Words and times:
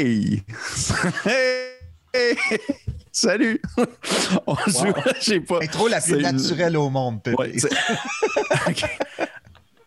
Hey! 1.24 1.76
hey! 2.14 2.36
Salut! 3.12 3.60
On 4.46 4.54
joue, 4.66 4.92
j'ai 5.20 5.40
pas. 5.40 5.58
Intro 5.62 5.88
la 5.88 6.00
plus 6.00 6.22
naturelle 6.22 6.76
au 6.76 6.90
monde. 6.90 7.20
Ouais. 7.38 7.54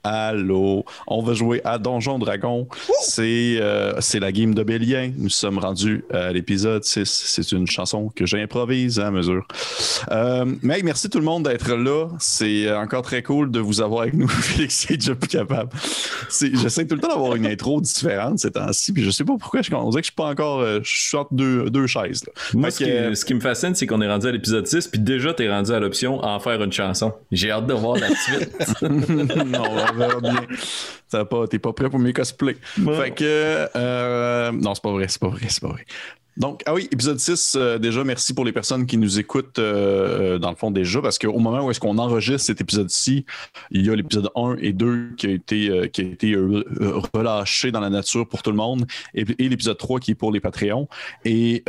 Allô, 0.04 0.84
on 1.08 1.22
va 1.24 1.34
jouer 1.34 1.62
à 1.64 1.78
Donjon 1.78 2.20
Dragon. 2.20 2.68
C'est 3.02 3.58
euh, 3.62 3.94
c'est 4.02 4.20
la 4.20 4.34
game 4.34 4.54
de 4.54 4.62
Bélien. 4.64 5.12
Nous 5.18 5.30
sommes 5.30 5.60
rendus 5.60 6.04
à 6.14 6.32
l'épisode 6.34 6.84
6. 6.84 7.06
C'est 7.06 7.52
une 7.54 7.68
chanson 7.68 8.12
que 8.14 8.26
j'improvise 8.26 9.00
à 9.00 9.12
mesure. 9.12 9.48
Euh, 10.12 10.44
mais 10.62 10.78
hey, 10.80 10.84
merci 10.84 11.10
tout 11.10 11.20
le 11.20 11.24
monde 11.24 11.44
d'être 11.44 11.74
là. 11.76 12.08
C'est 12.20 12.68
euh, 12.68 12.78
encore 12.80 13.04
très 13.04 13.24
cool 13.24 13.50
de 13.50 13.60
vous 13.62 13.80
avoir 13.82 14.02
avec 14.02 14.14
nous. 14.16 14.28
Félix 14.28 14.92
est 14.92 14.98
déjà 14.98 15.16
plus 15.16 15.30
capable. 15.30 15.70
J'essaie 16.30 16.86
tout 16.86 16.96
le 16.96 17.02
temps 17.02 17.08
d'avoir 17.08 17.36
une 17.36 17.46
intro 17.46 17.80
différente 17.80 18.40
ces 18.40 18.52
temps-ci. 18.52 18.92
Puis 18.92 19.04
je 19.04 19.10
sais 19.10 19.24
pas 19.24 19.36
pourquoi. 19.40 19.62
Je, 19.62 19.74
on 19.74 19.90
dirait 19.90 20.02
que 20.02 20.06
je 20.08 20.12
suis 20.12 20.16
pas 20.16 20.28
encore. 20.30 20.60
euh, 20.60 20.80
je 20.84 21.00
suis 21.08 21.16
entre 21.18 21.34
deux, 21.34 21.70
deux 21.70 21.88
chaises. 21.88 22.26
là. 22.26 22.34
Moi, 22.56 22.72
ce 22.72 22.80
qui, 22.80 22.86
que- 22.86 23.16
ce 23.16 23.24
qui 23.24 23.34
me 23.36 23.40
fascine, 23.40 23.74
c'est 23.74 23.88
qu'on 23.88 24.02
est 24.02 24.10
rendu 24.10 24.28
à 24.28 24.32
l'épisode 24.32 24.68
6, 24.68 24.88
puis 24.90 25.00
déjà, 25.00 25.34
t'es 25.34 25.50
rendu 25.50 25.72
à 25.72 25.80
l'option 25.80 26.22
en 26.26 26.40
faire 26.42 26.62
une 26.62 26.74
chanson. 26.74 27.14
J'ai 27.32 27.52
hâte 27.52 27.68
de 27.68 27.74
voir 27.74 27.96
la 27.98 28.10
suite. 28.10 28.50
non, 28.82 29.64
on 29.64 29.93
verra 29.94 30.20
bien. 30.20 30.36
Ça 31.08 31.20
va 31.20 31.26
pas, 31.26 31.48
t'es 31.48 31.60
pas 31.60 31.74
prêt 31.74 31.90
pour 31.90 32.00
mes 32.00 32.14
cosplays. 32.14 32.58
Bon. 32.78 32.96
Fait 33.00 33.12
que. 33.12 33.68
euh, 33.76 34.52
non, 34.52 34.76
c'est 34.76 34.84
pas 34.84 34.92
vrai, 34.92 35.08
c'est 35.08 35.22
pas 35.22 35.30
vrai, 35.30 35.46
c'est 35.48 35.62
pas 35.62 35.70
vrai. 35.70 35.86
Donc, 36.36 36.64
ah 36.66 36.74
oui, 36.74 36.88
épisode 36.92 37.20
6, 37.20 37.56
euh, 37.56 37.78
déjà, 37.78 38.04
merci 38.04 38.34
pour 38.34 38.44
les 38.44 38.52
personnes 38.52 38.88
qui 38.88 38.98
nous 38.98 39.20
écoutent, 39.20 39.60
euh, 39.60 40.40
dans 40.40 40.50
le 40.50 40.56
fond, 40.56 40.72
déjà, 40.72 41.00
parce 41.00 41.20
qu'au 41.20 41.38
moment 41.38 41.64
où 41.64 41.70
est-ce 41.70 41.80
qu'on 41.80 42.00
enregistre 42.00 42.48
cet 42.48 42.60
épisode-ci, 42.60 43.26
il 43.70 43.86
y 43.86 43.90
a 43.90 43.96
l'épisode 43.96 44.30
1 44.36 44.56
et 44.60 44.74
2 44.74 45.12
qui 45.16 45.28
a 45.28 45.30
été, 45.30 45.70
euh, 45.70 45.88
qui 45.88 46.02
a 46.02 46.06
été 46.06 46.36
relâché 46.36 47.72
dans 47.72 47.82
la 47.82 47.92
nature 47.92 48.28
pour 48.28 48.42
tout 48.42 48.50
le 48.50 48.58
monde, 48.58 48.88
et, 49.14 49.26
et 49.38 49.50
l'épisode 49.50 49.78
3 49.78 50.00
qui 50.00 50.12
est 50.12 50.16
pour 50.16 50.32
les 50.32 50.40
Patreons. 50.40 50.88
Et. 51.26 51.64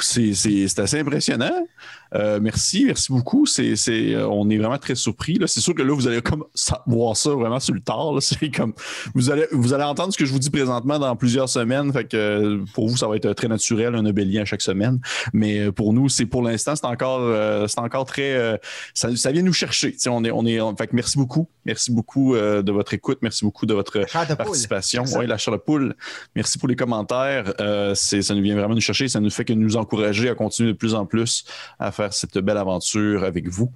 C'est 0.00 0.78
assez 0.78 1.00
impressionnant. 1.00 1.66
Euh, 2.14 2.38
merci, 2.40 2.84
merci 2.86 3.12
beaucoup. 3.12 3.46
C'est, 3.46 3.76
c'est, 3.76 4.14
euh, 4.14 4.28
on 4.28 4.48
est 4.50 4.58
vraiment 4.58 4.78
très 4.78 4.94
surpris. 4.94 5.34
Là. 5.34 5.46
C'est 5.46 5.60
sûr 5.60 5.74
que 5.74 5.82
là, 5.82 5.94
vous 5.94 6.08
allez 6.08 6.20
comme 6.22 6.44
voir 6.86 7.16
ça 7.16 7.30
vraiment 7.30 7.60
sur 7.60 7.74
le 7.74 7.80
tard. 7.80 8.12
là. 8.14 8.20
C'est 8.30 8.50
comme 8.50 8.72
vous 9.14 9.30
allez, 9.30 9.46
vous 9.52 9.72
allez 9.72 9.84
entendre 9.84 10.12
ce 10.12 10.18
que 10.18 10.24
je 10.24 10.32
vous 10.32 10.38
dis 10.38 10.50
présentement 10.50 10.98
dans 10.98 11.14
plusieurs 11.16 11.48
semaines. 11.48 11.92
Fait 11.92 12.04
que 12.04 12.16
euh, 12.16 12.64
pour 12.74 12.88
vous, 12.88 12.96
ça 12.96 13.06
va 13.08 13.16
être 13.16 13.32
très 13.34 13.48
naturel, 13.48 13.94
un 13.94 14.06
obélien 14.06 14.42
à 14.42 14.44
chaque 14.44 14.62
semaine. 14.62 14.98
Mais 15.32 15.60
euh, 15.60 15.72
pour 15.72 15.92
nous, 15.92 16.08
c'est 16.08 16.26
pour 16.26 16.42
l'instant, 16.42 16.74
c'est 16.76 16.86
encore, 16.86 17.20
euh, 17.22 17.66
c'est 17.68 17.80
encore 17.80 18.04
très. 18.06 18.32
euh, 18.34 18.56
ça, 18.94 19.14
ça 19.16 19.30
vient 19.32 19.42
nous 19.42 19.52
chercher. 19.52 19.94
On 20.08 20.24
est, 20.24 20.30
on 20.30 20.46
est. 20.46 20.60
on- 20.60 20.74
fait 20.76 20.86
que 20.86 20.96
merci 20.96 21.18
beaucoup. 21.18 21.48
Merci 21.66 21.92
beaucoup 21.92 22.34
euh, 22.34 22.62
de 22.62 22.72
votre 22.72 22.94
écoute. 22.94 23.18
Merci 23.22 23.44
beaucoup 23.44 23.66
de 23.66 23.74
votre 23.74 23.98
de 23.98 24.34
participation. 24.34 25.04
Oui, 25.18 25.26
la 25.26 25.36
chair 25.38 25.52
de 25.52 25.58
poule. 25.58 25.94
Merci 26.34 26.58
pour 26.58 26.68
les 26.68 26.76
commentaires. 26.76 27.52
Euh, 27.60 27.94
c'est, 27.94 28.22
ça 28.22 28.34
nous 28.34 28.42
vient 28.42 28.56
vraiment 28.56 28.74
nous 28.74 28.80
chercher. 28.80 29.08
Ça 29.08 29.20
nous 29.20 29.30
fait 29.30 29.44
que 29.44 29.52
nous 29.52 29.76
encourager 29.76 30.28
à 30.30 30.34
continuer 30.34 30.72
de 30.72 30.76
plus 30.76 30.94
en 30.94 31.04
plus 31.06 31.44
à 31.78 31.92
faire 31.92 31.99
cette 32.10 32.38
belle 32.38 32.56
aventure 32.56 33.24
avec 33.24 33.48
vous. 33.48 33.70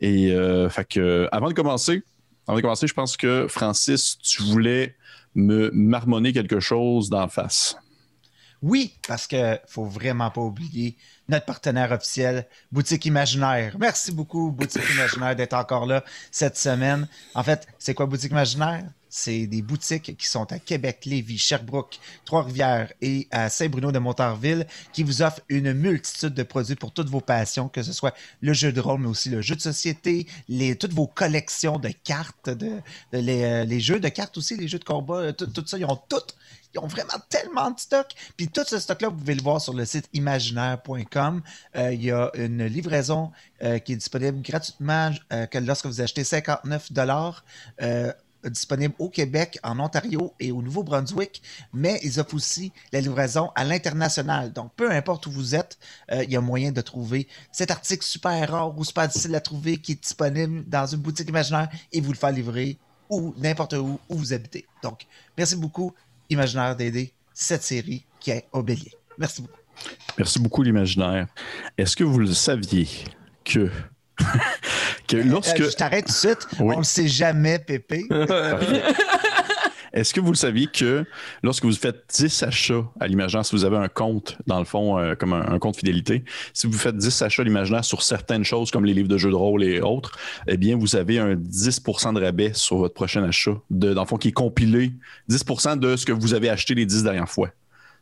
Et 0.00 0.32
euh, 0.32 0.68
fait 0.68 0.84
que, 0.84 1.28
avant 1.32 1.48
de 1.48 1.54
commencer, 1.54 2.02
avant 2.46 2.56
de 2.56 2.62
commencer, 2.62 2.86
je 2.86 2.94
pense 2.94 3.16
que 3.16 3.46
Francis, 3.48 4.18
tu 4.18 4.42
voulais 4.42 4.96
me 5.34 5.70
marmonner 5.72 6.32
quelque 6.32 6.60
chose 6.60 7.10
d'en 7.10 7.28
face. 7.28 7.76
Oui, 8.60 8.94
parce 9.06 9.26
que 9.26 9.58
faut 9.68 9.84
vraiment 9.84 10.30
pas 10.30 10.40
oublier 10.40 10.96
notre 11.28 11.46
partenaire 11.46 11.92
officiel, 11.92 12.46
Boutique 12.72 13.04
Imaginaire. 13.06 13.76
Merci 13.78 14.10
beaucoup, 14.10 14.50
Boutique 14.50 14.82
Imaginaire, 14.94 15.36
d'être 15.36 15.54
encore 15.54 15.86
là 15.86 16.04
cette 16.32 16.56
semaine. 16.56 17.06
En 17.34 17.44
fait, 17.44 17.68
c'est 17.78 17.94
quoi 17.94 18.06
Boutique 18.06 18.32
Imaginaire? 18.32 18.84
C'est 19.18 19.48
des 19.48 19.62
boutiques 19.62 20.16
qui 20.16 20.26
sont 20.28 20.52
à 20.52 20.60
Québec, 20.60 21.00
Lévis, 21.04 21.38
Sherbrooke, 21.38 21.98
Trois-Rivières 22.24 22.92
et 23.00 23.26
à 23.32 23.48
Saint-Bruno 23.48 23.90
de 23.90 23.98
Montarville 23.98 24.64
qui 24.92 25.02
vous 25.02 25.22
offrent 25.22 25.40
une 25.48 25.72
multitude 25.72 26.34
de 26.34 26.44
produits 26.44 26.76
pour 26.76 26.92
toutes 26.92 27.08
vos 27.08 27.20
passions, 27.20 27.68
que 27.68 27.82
ce 27.82 27.92
soit 27.92 28.14
le 28.42 28.52
jeu 28.52 28.70
de 28.70 28.80
rôle, 28.80 29.00
mais 29.00 29.08
aussi 29.08 29.28
le 29.28 29.42
jeu 29.42 29.56
de 29.56 29.60
société, 29.60 30.28
les, 30.48 30.76
toutes 30.76 30.92
vos 30.92 31.08
collections 31.08 31.80
de 31.80 31.88
cartes, 31.88 32.48
de, 32.48 32.80
euh, 33.12 33.64
les 33.64 33.80
jeux 33.80 33.98
de 33.98 34.08
cartes 34.08 34.38
aussi, 34.38 34.56
les 34.56 34.68
jeux 34.68 34.78
de 34.78 34.84
combat, 34.84 35.16
euh, 35.16 35.32
tout, 35.32 35.66
ça, 35.66 35.78
ils 35.78 35.84
ont 35.84 36.00
tout 36.08 36.22
ils 36.74 36.78
ont 36.80 36.86
vraiment 36.86 37.18
tellement 37.30 37.70
de 37.70 37.80
stock. 37.80 38.08
Puis 38.36 38.46
tout 38.48 38.62
ce 38.66 38.78
stock-là, 38.78 39.08
vous 39.08 39.16
pouvez 39.16 39.34
le 39.34 39.42
voir 39.42 39.58
sur 39.58 39.72
le 39.72 39.86
site 39.86 40.06
imaginaire.com. 40.12 41.42
Euh, 41.76 41.94
il 41.94 42.04
y 42.04 42.10
a 42.12 42.30
une 42.34 42.66
livraison 42.66 43.32
qui 43.58 43.94
est 43.94 43.96
disponible 43.96 44.42
gratuitement 44.42 45.10
que 45.50 45.58
lorsque 45.58 45.86
vous 45.86 46.02
achetez 46.02 46.24
59 46.24 46.92
dollars. 46.92 47.42
Disponible 48.44 48.94
au 48.98 49.08
Québec, 49.08 49.58
en 49.62 49.78
Ontario 49.80 50.34
et 50.40 50.52
au 50.52 50.62
Nouveau-Brunswick, 50.62 51.42
mais 51.72 52.00
ils 52.02 52.20
offrent 52.20 52.34
aussi 52.34 52.72
la 52.92 53.00
livraison 53.00 53.50
à 53.54 53.64
l'international. 53.64 54.52
Donc, 54.52 54.72
peu 54.76 54.90
importe 54.90 55.26
où 55.26 55.30
vous 55.30 55.54
êtes, 55.54 55.78
euh, 56.12 56.24
il 56.24 56.30
y 56.30 56.36
a 56.36 56.40
moyen 56.40 56.72
de 56.72 56.80
trouver 56.80 57.28
cet 57.52 57.70
article 57.70 58.04
super 58.04 58.50
rare 58.50 58.76
ou 58.76 58.84
super 58.84 59.08
difficile 59.08 59.34
à 59.34 59.40
trouver 59.40 59.78
qui 59.78 59.92
est 59.92 60.02
disponible 60.02 60.64
dans 60.66 60.86
une 60.86 61.00
boutique 61.00 61.28
imaginaire 61.28 61.68
et 61.92 62.00
vous 62.00 62.12
le 62.12 62.18
faire 62.18 62.32
livrer 62.32 62.78
ou 63.10 63.34
n'importe 63.38 63.72
où 63.74 63.98
où 64.08 64.16
vous 64.16 64.32
habitez. 64.32 64.66
Donc, 64.82 65.06
merci 65.36 65.56
beaucoup, 65.56 65.94
Imaginaire 66.30 66.76
d'aider 66.76 67.14
cette 67.32 67.62
série 67.62 68.04
qui 68.20 68.30
est 68.32 68.46
Obélien. 68.52 68.92
Merci 69.16 69.40
beaucoup. 69.40 69.60
Merci 70.18 70.38
beaucoup, 70.40 70.62
l'imaginaire. 70.62 71.26
Est-ce 71.76 71.96
que 71.96 72.04
vous 72.04 72.18
le 72.18 72.32
saviez 72.34 72.88
que, 73.44 73.70
que 75.08 75.16
lorsque. 75.16 75.60
Euh, 75.60 75.70
je 75.70 75.76
t'arrête 75.76 76.06
tout 76.06 76.12
de 76.12 76.16
suite. 76.16 76.46
Oui. 76.60 76.74
On 76.76 76.80
ne 76.80 76.84
sait 76.84 77.08
jamais, 77.08 77.58
Pépé. 77.58 78.04
Est-ce 79.92 80.12
que 80.12 80.20
vous 80.20 80.32
le 80.32 80.36
saviez 80.36 80.66
que 80.66 81.04
lorsque 81.42 81.64
vous 81.64 81.72
faites 81.72 82.04
10 82.14 82.42
achats 82.42 82.84
à 83.00 83.06
l'imaginaire, 83.06 83.44
si 83.44 83.56
vous 83.56 83.64
avez 83.64 83.78
un 83.78 83.88
compte, 83.88 84.36
dans 84.46 84.58
le 84.58 84.64
fond, 84.64 84.98
euh, 84.98 85.14
comme 85.14 85.32
un, 85.32 85.50
un 85.50 85.58
compte 85.58 85.76
fidélité, 85.76 86.24
si 86.52 86.66
vous 86.66 86.78
faites 86.78 86.96
10 86.96 87.22
achats 87.22 87.42
à 87.42 87.44
l'imaginaire 87.44 87.84
sur 87.84 88.02
certaines 88.02 88.44
choses 88.44 88.70
comme 88.70 88.84
les 88.84 88.94
livres 88.94 89.08
de 89.08 89.16
jeux 89.18 89.30
de 89.30 89.34
rôle 89.34 89.64
et 89.64 89.80
autres, 89.80 90.16
eh 90.46 90.56
bien, 90.56 90.76
vous 90.76 90.94
avez 90.94 91.18
un 91.18 91.34
10% 91.34 92.14
de 92.14 92.20
rabais 92.20 92.52
sur 92.54 92.76
votre 92.76 92.94
prochain 92.94 93.24
achat, 93.24 93.56
de, 93.70 93.94
dans 93.94 94.02
le 94.02 94.06
fond, 94.06 94.18
qui 94.18 94.28
est 94.28 94.32
compilé 94.32 94.92
10% 95.30 95.78
de 95.78 95.96
ce 95.96 96.04
que 96.04 96.12
vous 96.12 96.34
avez 96.34 96.50
acheté 96.50 96.74
les 96.74 96.86
10 96.86 97.02
dernières 97.02 97.28
fois. 97.28 97.48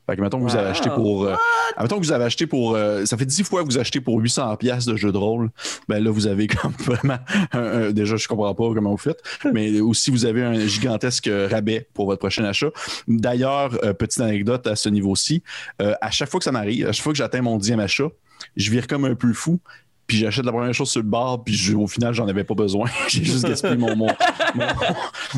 Fait 0.09 0.17
que, 0.17 0.21
mettons 0.23 0.39
que 0.39 0.45
vous 0.49 0.57
avez 0.57 0.69
acheté 0.69 0.89
pour. 0.91 1.25
euh, 1.25 1.35
mettons 1.81 1.97
que 1.99 2.05
vous 2.05 2.13
avez 2.13 2.25
acheté 2.25 2.47
pour. 2.47 2.75
euh, 2.77 3.05
ça 3.05 3.17
fait 3.17 3.27
10 3.27 3.43
fois 3.45 3.63
que 3.63 3.67
vous 3.67 3.79
achetez 3.79 4.01
pour 4.01 4.19
800 4.21 4.57
pièces 4.57 4.87
de 4.87 4.95
jeux 4.97 5.11
de 5.13 5.19
rôle. 5.19 5.51
Ben 5.89 6.03
là, 6.03 6.11
vous 6.11 6.27
avez 6.27 6.47
comme 6.49 6.73
vraiment. 6.79 7.19
un- 7.53 7.59
un- 7.61 7.91
déjà, 7.91 8.17
je 8.17 8.29
comprends 8.29 8.55
pas 8.55 8.73
comment 8.75 8.91
vous 8.93 8.97
faites, 8.97 9.21
mais 9.53 9.81
aussi 9.81 10.11
vous 10.11 10.25
avez 10.27 10.43
un 10.45 10.55
gigantesque 10.67 11.29
rabais 11.51 11.89
pour 11.95 12.07
votre 12.07 12.21
prochain 12.21 12.45
achat. 12.45 12.69
D'ailleurs, 13.09 13.77
euh, 13.85 13.93
petite 13.93 14.21
anecdote 14.21 14.67
à 14.67 14.77
ce 14.77 14.89
niveau-ci, 14.89 15.43
euh, 15.83 15.95
à 16.01 16.11
chaque 16.11 16.29
fois 16.31 16.39
que 16.39 16.45
ça 16.45 16.53
m'arrive, 16.53 16.87
à 16.87 16.93
chaque 16.93 17.03
fois 17.03 17.13
que 17.13 17.19
j'atteins 17.19 17.43
mon 17.43 17.57
dixième 17.59 17.81
achat, 17.81 18.09
je 18.57 18.71
vire 18.71 18.87
comme 18.87 19.05
un 19.07 19.15
peu 19.15 19.33
fou. 19.33 19.59
Puis 20.07 20.19
j'achète 20.19 20.45
la 20.45 20.53
première 20.53 20.73
chose 20.73 20.91
sur 20.91 21.01
le 21.03 21.09
bar, 21.09 21.43
puis 21.43 21.55
je- 21.55 21.75
au 21.75 21.87
final, 21.89 22.15
j'en 22.15 22.29
avais 22.29 22.45
pas 22.45 22.55
besoin. 22.55 22.89
J'ai 23.09 23.25
juste 23.25 23.45
gaspillé 23.47 23.77
mon, 23.77 23.97
mon, 23.97 24.07
mon, 24.55 24.67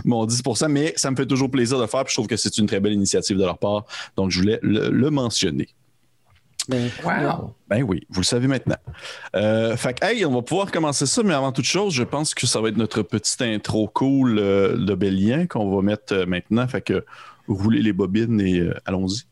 mon 0.05 0.27
10 0.27 0.43
mais 0.69 0.93
ça 0.97 1.11
me 1.11 1.17
fait 1.17 1.27
toujours 1.27 1.51
plaisir 1.51 1.81
de 1.81 1.87
faire, 1.87 2.05
puis 2.05 2.11
je 2.13 2.17
trouve 2.17 2.27
que 2.27 2.37
c'est 2.37 2.57
une 2.59 2.67
très 2.67 2.79
belle 2.81 2.93
initiative 2.93 3.37
de 3.39 3.45
leur 3.45 3.59
part. 3.59 3.85
Donc, 4.17 4.31
je 4.31 4.41
voulais 4.41 4.59
le, 4.63 4.91
le 4.91 5.11
mentionner. 5.11 5.69
wow! 7.03 7.55
Ben 7.67 7.83
oui, 7.83 8.07
vous 8.11 8.21
le 8.21 8.27
savez 8.27 8.47
maintenant. 8.47 8.77
Euh, 9.37 9.75
fait 9.77 9.99
que, 9.99 10.05
hey, 10.05 10.27
on 10.27 10.33
va 10.35 10.43
pouvoir 10.43 10.71
commencer 10.71 11.07
ça, 11.07 11.23
mais 11.23 11.33
avant 11.33 11.51
toute 11.51 11.65
chose, 11.65 11.95
je 11.95 12.03
pense 12.03 12.35
que 12.35 12.47
ça 12.47 12.61
va 12.61 12.69
être 12.69 12.77
notre 12.77 13.01
petite 13.01 13.41
intro 13.41 13.89
cool 13.89 14.39
euh, 14.39 14.77
de 14.77 14.95
Bélien 14.95 15.47
qu'on 15.47 15.75
va 15.75 15.81
mettre 15.81 16.13
euh, 16.13 16.27
maintenant. 16.27 16.69
Fait 16.69 16.83
que 16.83 17.07
roulez 17.49 17.81
les 17.81 17.95
bobines 17.95 18.39
et 18.43 18.59
euh, 18.61 18.75
allons-y. 18.85 19.23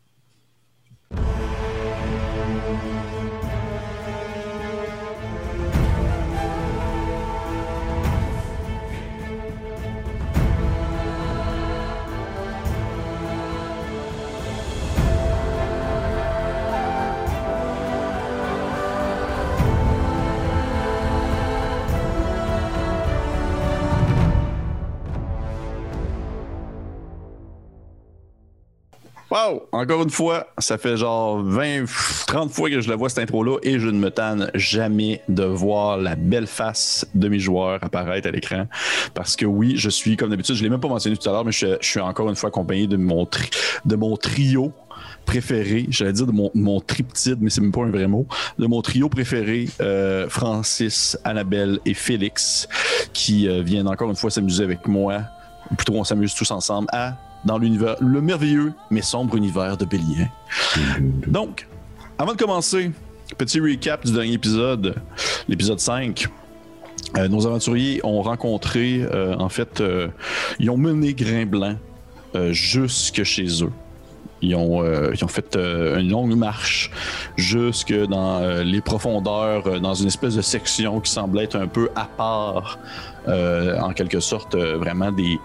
Encore 29.71 30.03
une 30.03 30.09
fois, 30.09 30.47
ça 30.57 30.77
fait 30.77 30.97
genre 30.97 31.41
20, 31.43 31.85
30 32.27 32.51
fois 32.51 32.69
que 32.69 32.81
je 32.81 32.89
la 32.89 32.95
vois 32.95 33.09
cette 33.09 33.19
intro-là 33.19 33.57
et 33.63 33.79
je 33.79 33.87
ne 33.87 33.99
me 33.99 34.09
tanne 34.09 34.49
jamais 34.55 35.21
de 35.29 35.43
voir 35.43 35.97
la 35.97 36.15
belle 36.15 36.47
face 36.47 37.05
de 37.13 37.27
mes 37.27 37.39
joueurs 37.39 37.79
apparaître 37.83 38.27
à 38.27 38.31
l'écran. 38.31 38.67
Parce 39.13 39.35
que 39.35 39.45
oui, 39.45 39.73
je 39.77 39.89
suis, 39.89 40.17
comme 40.17 40.29
d'habitude, 40.29 40.55
je 40.55 40.61
ne 40.61 40.65
l'ai 40.65 40.69
même 40.71 40.79
pas 40.79 40.87
mentionné 40.87 41.17
tout 41.17 41.29
à 41.29 41.31
l'heure, 41.31 41.45
mais 41.45 41.51
je, 41.51 41.77
suis- 41.81 41.99
encore 41.99 42.29
une 42.29 42.35
fois 42.35 42.49
accompagné 42.49 42.87
de 42.87 42.97
mon, 42.97 43.25
trio 44.15 44.71
préféré, 45.25 45.85
j'allais 45.89 46.13
dire 46.13 46.25
de 46.25 46.31
mon, 46.31 46.49
mon 46.53 46.79
triptyde, 46.79 47.37
mais 47.41 47.49
c'est 47.49 47.61
même 47.61 47.71
pas 47.71 47.83
un 47.83 47.91
vrai 47.91 48.07
mot, 48.07 48.25
de 48.57 48.65
mon 48.65 48.81
trio 48.81 49.09
préféré, 49.09 49.67
euh, 49.81 50.27
Francis, 50.29 51.17
Annabelle 51.23 51.79
et 51.85 51.93
Félix, 51.93 52.67
qui 53.13 53.47
euh, 53.47 53.61
viennent 53.61 53.87
encore 53.87 54.09
une 54.09 54.15
fois 54.15 54.31
s'amuser 54.31 54.63
avec 54.63 54.87
moi, 54.87 55.21
plutôt 55.75 55.93
on 55.93 56.03
s'amuse 56.03 56.33
tous 56.33 56.49
ensemble 56.51 56.87
à 56.91 57.17
dans 57.47 57.57
l'univers, 57.57 57.95
le 57.99 58.21
merveilleux 58.21 58.73
mais 58.91 59.01
sombre 59.01 59.35
univers 59.35 59.77
de 59.77 59.85
Bélier. 59.85 60.27
Donc, 61.27 61.67
avant 62.19 62.33
de 62.33 62.37
commencer, 62.37 62.91
petit 63.37 63.59
recap 63.59 64.05
du 64.05 64.13
dernier 64.13 64.33
épisode, 64.33 64.95
l'épisode 65.47 65.79
5. 65.79 66.27
Euh, 67.15 67.27
nos 67.27 67.47
aventuriers 67.47 68.01
ont 68.03 68.21
rencontré, 68.21 69.01
euh, 69.01 69.35
en 69.37 69.49
fait, 69.49 69.81
euh, 69.81 70.09
ils 70.59 70.69
ont 70.69 70.77
mené 70.77 71.13
Grain 71.13 71.45
Blanc 71.45 71.77
euh, 72.35 72.51
jusque 72.51 73.23
chez 73.23 73.63
eux. 73.63 73.71
Ils 74.41 74.55
ont, 74.55 74.83
euh, 74.83 75.11
ils 75.13 75.23
ont 75.23 75.27
fait 75.27 75.55
euh, 75.55 75.99
une 75.99 76.11
longue 76.11 76.35
marche 76.35 76.91
jusque 77.35 77.93
dans 77.93 78.39
euh, 78.39 78.63
les 78.63 78.81
profondeurs, 78.81 79.79
dans 79.81 79.93
une 79.93 80.07
espèce 80.07 80.35
de 80.35 80.41
section 80.41 80.99
qui 80.99 81.11
semblait 81.11 81.45
être 81.45 81.55
un 81.55 81.67
peu 81.67 81.89
à 81.95 82.05
part, 82.05 82.79
en 83.27 83.91
quelque 83.91 84.21
sorte, 84.21 84.55
vraiment 84.55 85.11
des, 85.11 85.37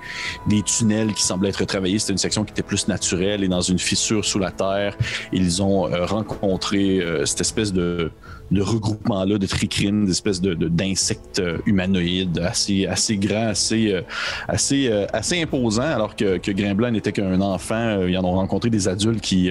des 0.47 0.63
tunnels 0.63 1.13
qui 1.15 1.25
semblaient 1.25 1.49
être 1.49 1.65
travaillés. 1.65 1.99
C'était 1.99 2.13
une 2.13 2.19
section 2.19 2.45
qui 2.45 2.53
était 2.53 2.63
plus 2.63 2.87
naturelle 2.87 3.43
et 3.43 3.49
dans 3.49 3.61
une 3.61 3.81
fissure 3.81 4.25
sous 4.25 4.39
la 4.39 4.53
terre, 4.53 4.97
ils 5.33 5.65
ont 5.65 5.89
rencontré 6.07 7.05
cette 7.25 7.41
espèce 7.41 7.73
de, 7.73 8.13
de 8.53 8.63
regroupement-là 8.63 9.39
de 9.39 9.47
tricrines, 9.47 10.05
d'espèces 10.05 10.41
de, 10.41 10.55
de- 10.55 10.69
d'insectes 10.69 11.41
euh, 11.41 11.59
humanoïdes 11.67 12.39
assez, 12.39 12.87
assez 12.87 13.17
grands, 13.17 13.49
assez, 13.49 13.93
euh, 13.93 14.03
assez, 14.49 14.89
euh, 14.89 15.07
assez 15.13 15.41
imposants, 15.43 15.83
alors 15.83 16.15
que, 16.15 16.39
que 16.39 16.51
n'était 16.91 17.13
qu'un 17.13 17.41
enfant. 17.41 18.03
Ils 18.07 18.17
en 18.19 18.25
ont 18.25 18.33
rencontré 18.33 18.71
des 18.71 18.89
adultes 18.89 19.21
qui, 19.21 19.51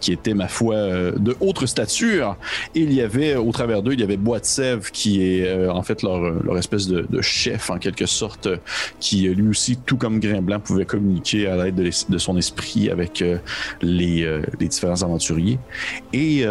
qui 0.00 0.12
étaient, 0.12 0.34
ma 0.34 0.48
foi, 0.48 0.76
de 0.76 1.36
autre 1.40 1.66
stature. 1.66 2.36
Et 2.74 2.80
il 2.80 2.92
y 2.92 3.00
avait, 3.00 3.36
au 3.36 3.50
travers 3.52 3.82
d'eux, 3.82 3.92
il 3.92 4.00
y 4.00 4.02
avait 4.02 4.16
Bois 4.16 4.40
de 4.40 4.44
Sèvres, 4.44 4.90
qui 4.90 5.22
est 5.22 5.68
en 5.68 5.82
fait 5.82 6.02
leur, 6.02 6.20
leur 6.20 6.58
espèce 6.58 6.86
de, 6.88 7.06
chef, 7.20 7.70
en 7.70 7.78
quelque 7.78 8.06
sorte, 8.06 8.48
qui 9.00 9.28
lui 9.28 9.48
aussi, 9.48 9.76
tout 9.76 9.96
comme 9.96 10.20
Grimblanc, 10.20 10.60
pouvait 10.60 10.84
communiquer 10.84 11.46
à 11.46 11.64
l'aide 11.64 11.76
de, 11.76 12.18
son 12.18 12.36
esprit 12.36 12.90
avec 12.90 13.24
les, 13.82 14.40
les 14.60 14.68
différents 14.68 15.02
aventuriers. 15.02 15.58
Et 16.12 16.44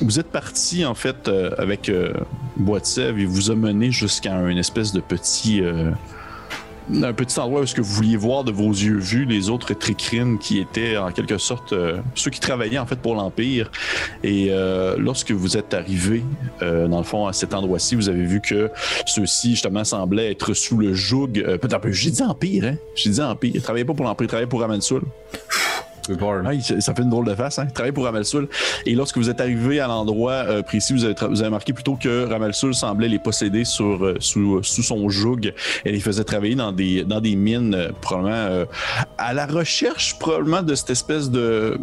vous 0.00 0.20
êtes 0.20 0.28
parti 0.28 0.85
en 0.86 0.94
fait 0.94 1.28
euh, 1.28 1.50
avec 1.58 1.88
euh. 1.88 2.12
Il 2.58 3.26
vous 3.26 3.50
a 3.50 3.54
mené 3.54 3.90
jusqu'à 3.90 4.34
un 4.34 4.56
espèce 4.56 4.92
de 4.92 5.00
petit 5.00 5.60
euh, 5.60 5.90
un 6.90 7.12
petit 7.12 7.38
endroit 7.38 7.60
où 7.60 7.64
est-ce 7.64 7.74
que 7.74 7.82
vous 7.82 7.92
vouliez 7.92 8.16
voir 8.16 8.44
de 8.44 8.50
vos 8.52 8.70
yeux 8.70 8.96
vus 8.96 9.26
les 9.26 9.50
autres 9.50 9.74
tricrines 9.74 10.38
qui 10.38 10.58
étaient 10.58 10.96
en 10.96 11.10
quelque 11.10 11.36
sorte 11.36 11.74
euh, 11.74 11.98
ceux 12.14 12.30
qui 12.30 12.40
travaillaient 12.40 12.78
en 12.78 12.86
fait 12.86 12.96
pour 12.96 13.14
l'empire. 13.14 13.70
Et 14.24 14.48
euh, 14.50 14.96
lorsque 14.98 15.32
vous 15.32 15.56
êtes 15.56 15.74
arrivé 15.74 16.24
dans 16.60 16.98
le 16.98 17.04
fond 17.04 17.26
à 17.26 17.34
cet 17.34 17.52
endroit-ci, 17.52 17.94
vous 17.94 18.08
avez 18.08 18.24
vu 18.24 18.40
que 18.40 18.70
ceux-ci 19.06 19.50
justement 19.50 19.84
semblaient 19.84 20.30
être 20.30 20.54
sous 20.54 20.78
le 20.78 20.94
joug. 20.94 21.32
Peut-être 21.34 21.74
un 21.74 21.80
peu. 21.80 21.92
J'ai 21.92 22.10
dit 22.10 22.22
empire, 22.22 22.64
hein? 22.64 22.76
J'ai 22.94 23.10
dit 23.10 23.20
empire. 23.20 23.52
Ils 23.54 23.62
travaillaient 23.62 23.84
pas 23.84 23.94
pour 23.94 24.06
l'empire, 24.06 24.24
ils 24.24 24.28
travaillaient 24.28 24.48
pour 24.48 24.60
Ramansul. 24.60 25.02
Ça 26.80 26.94
fait 26.94 27.02
une 27.02 27.10
drôle 27.10 27.26
de 27.26 27.34
face, 27.34 27.58
hein? 27.58 27.64
Il 27.66 27.72
travaille 27.72 27.92
pour 27.92 28.04
Ramalsul. 28.04 28.48
Et 28.84 28.94
lorsque 28.94 29.16
vous 29.18 29.30
êtes 29.30 29.40
arrivé 29.40 29.80
à 29.80 29.86
l'endroit 29.86 30.32
euh, 30.32 30.62
précis, 30.62 30.92
vous 30.92 31.04
avez, 31.04 31.14
vous 31.20 31.50
marqué 31.50 31.72
plutôt 31.72 31.96
que 31.96 32.24
Ramalsul 32.24 32.74
semblait 32.74 33.08
les 33.08 33.18
posséder 33.18 33.64
sur, 33.64 34.04
euh, 34.04 34.16
sous, 34.20 34.62
sous 34.62 34.82
son 34.82 35.08
joug. 35.08 35.52
Et 35.84 35.92
les 35.92 36.00
faisait 36.00 36.24
travailler 36.24 36.54
dans 36.54 36.72
des, 36.72 37.04
dans 37.04 37.20
des 37.20 37.36
mines, 37.36 37.74
euh, 37.74 37.90
probablement 38.00 38.36
euh, 38.36 38.64
à 39.18 39.32
la 39.34 39.46
recherche, 39.46 40.18
probablement 40.18 40.62
de 40.62 40.74
cette 40.74 40.90
espèce 40.90 41.30
de. 41.30 41.78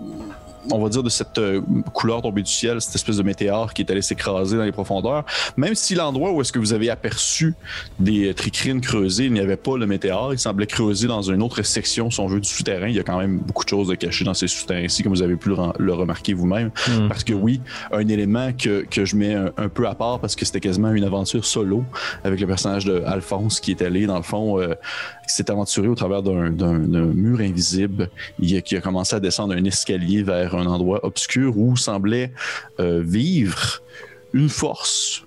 On 0.71 0.81
va 0.81 0.89
dire 0.89 1.03
de 1.03 1.09
cette 1.09 1.37
euh, 1.37 1.61
couleur 1.93 2.21
tombée 2.21 2.41
du 2.41 2.51
ciel, 2.51 2.81
cette 2.81 2.95
espèce 2.95 3.17
de 3.17 3.23
météore 3.23 3.73
qui 3.73 3.81
est 3.81 3.91
allé 3.91 4.01
s'écraser 4.01 4.57
dans 4.57 4.63
les 4.63 4.71
profondeurs. 4.71 5.25
Même 5.57 5.75
si 5.75 5.95
l'endroit 5.95 6.31
où 6.31 6.41
est-ce 6.41 6.51
que 6.51 6.59
vous 6.59 6.73
avez 6.73 6.89
aperçu 6.89 7.55
des 7.99 8.29
euh, 8.29 8.33
tricrines 8.33 8.81
creusées, 8.81 9.25
il 9.25 9.33
n'y 9.33 9.39
avait 9.39 9.57
pas 9.57 9.77
le 9.77 9.85
météore, 9.85 10.33
il 10.33 10.39
semblait 10.39 10.67
creuser 10.67 11.07
dans 11.07 11.21
une 11.21 11.41
autre 11.41 11.61
section, 11.63 12.09
si 12.09 12.19
on 12.19 12.27
veut, 12.27 12.39
du 12.39 12.49
souterrain. 12.49 12.87
Il 12.87 12.95
y 12.95 12.99
a 12.99 13.03
quand 13.03 13.17
même 13.17 13.39
beaucoup 13.39 13.63
de 13.63 13.69
choses 13.69 13.87
de 13.87 13.95
cachées 13.95 14.25
dans 14.25 14.33
ces 14.33 14.47
souterrains 14.47 14.81
ici, 14.81 15.03
comme 15.03 15.13
vous 15.13 15.21
avez 15.21 15.35
pu 15.35 15.49
le, 15.49 15.93
remarquer 15.93 16.33
vous-même. 16.33 16.71
Hmm. 16.87 17.07
Parce 17.07 17.23
que 17.23 17.33
oui, 17.33 17.61
un 17.91 18.07
élément 18.07 18.51
que, 18.53 18.85
que 18.89 19.05
je 19.05 19.15
mets 19.15 19.33
un, 19.33 19.51
un 19.57 19.69
peu 19.69 19.87
à 19.87 19.95
part 19.95 20.19
parce 20.19 20.35
que 20.35 20.45
c'était 20.45 20.59
quasiment 20.59 20.91
une 20.91 21.03
aventure 21.03 21.45
solo 21.45 21.83
avec 22.23 22.39
le 22.39 22.47
personnage 22.47 22.85
de 22.85 23.01
Alphonse 23.05 23.59
qui 23.59 23.71
est 23.71 23.81
allé, 23.81 24.05
dans 24.05 24.17
le 24.17 24.23
fond, 24.23 24.59
euh, 24.59 24.75
qui 25.27 25.33
s'est 25.35 25.49
aventuré 25.49 25.87
au 25.87 25.95
travers 25.95 26.21
d'un 26.21 26.49
mur 26.49 27.39
invisible, 27.39 28.09
il 28.39 28.61
qui 28.61 28.75
a 28.75 28.81
commencé 28.81 29.15
à 29.15 29.19
descendre 29.19 29.53
un 29.53 29.63
escalier 29.65 30.23
vers 30.23 30.52
un 30.55 30.65
endroit 30.65 31.05
obscur 31.05 31.57
où 31.57 31.75
semblait 31.77 32.31
euh, 32.79 33.01
vivre 33.03 33.81
une 34.33 34.49
force 34.49 35.25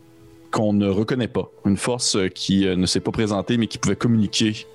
qu'on 0.50 0.72
ne 0.72 0.88
reconnaît 0.88 1.28
pas, 1.28 1.50
une 1.64 1.76
force 1.76 2.16
qui 2.34 2.66
euh, 2.66 2.76
ne 2.76 2.86
s'est 2.86 3.00
pas 3.00 3.12
présentée 3.12 3.56
mais 3.56 3.66
qui 3.66 3.78
pouvait 3.78 3.96
communiquer 3.96 4.66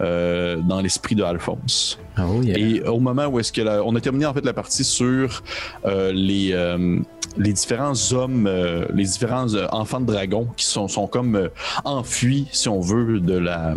euh, 0.00 0.56
dans 0.56 0.80
l'esprit 0.80 1.14
de 1.14 1.22
Alphonse. 1.22 1.98
Oh 2.18 2.42
yeah. 2.42 2.58
Et 2.58 2.82
au 2.82 2.98
moment 3.00 3.26
où 3.26 3.38
est-ce 3.40 3.52
que 3.52 3.62
la- 3.62 3.82
on 3.84 3.94
a 3.96 4.00
terminé 4.00 4.26
en 4.26 4.34
fait 4.34 4.44
la 4.44 4.52
partie 4.52 4.84
sur 4.84 5.42
euh, 5.84 6.12
les 6.12 6.50
euh, 6.52 6.98
les 7.36 7.52
différents 7.52 7.92
hommes, 8.12 8.46
euh, 8.48 8.86
les 8.92 9.04
différents 9.04 9.54
euh, 9.54 9.66
enfants 9.70 10.00
de 10.00 10.06
dragon 10.06 10.48
qui 10.56 10.64
sont, 10.66 10.88
sont 10.88 11.06
comme 11.06 11.36
euh, 11.36 11.48
enfuis, 11.84 12.48
si 12.50 12.68
on 12.68 12.80
veut, 12.80 13.20
de 13.20 13.38
la 13.38 13.74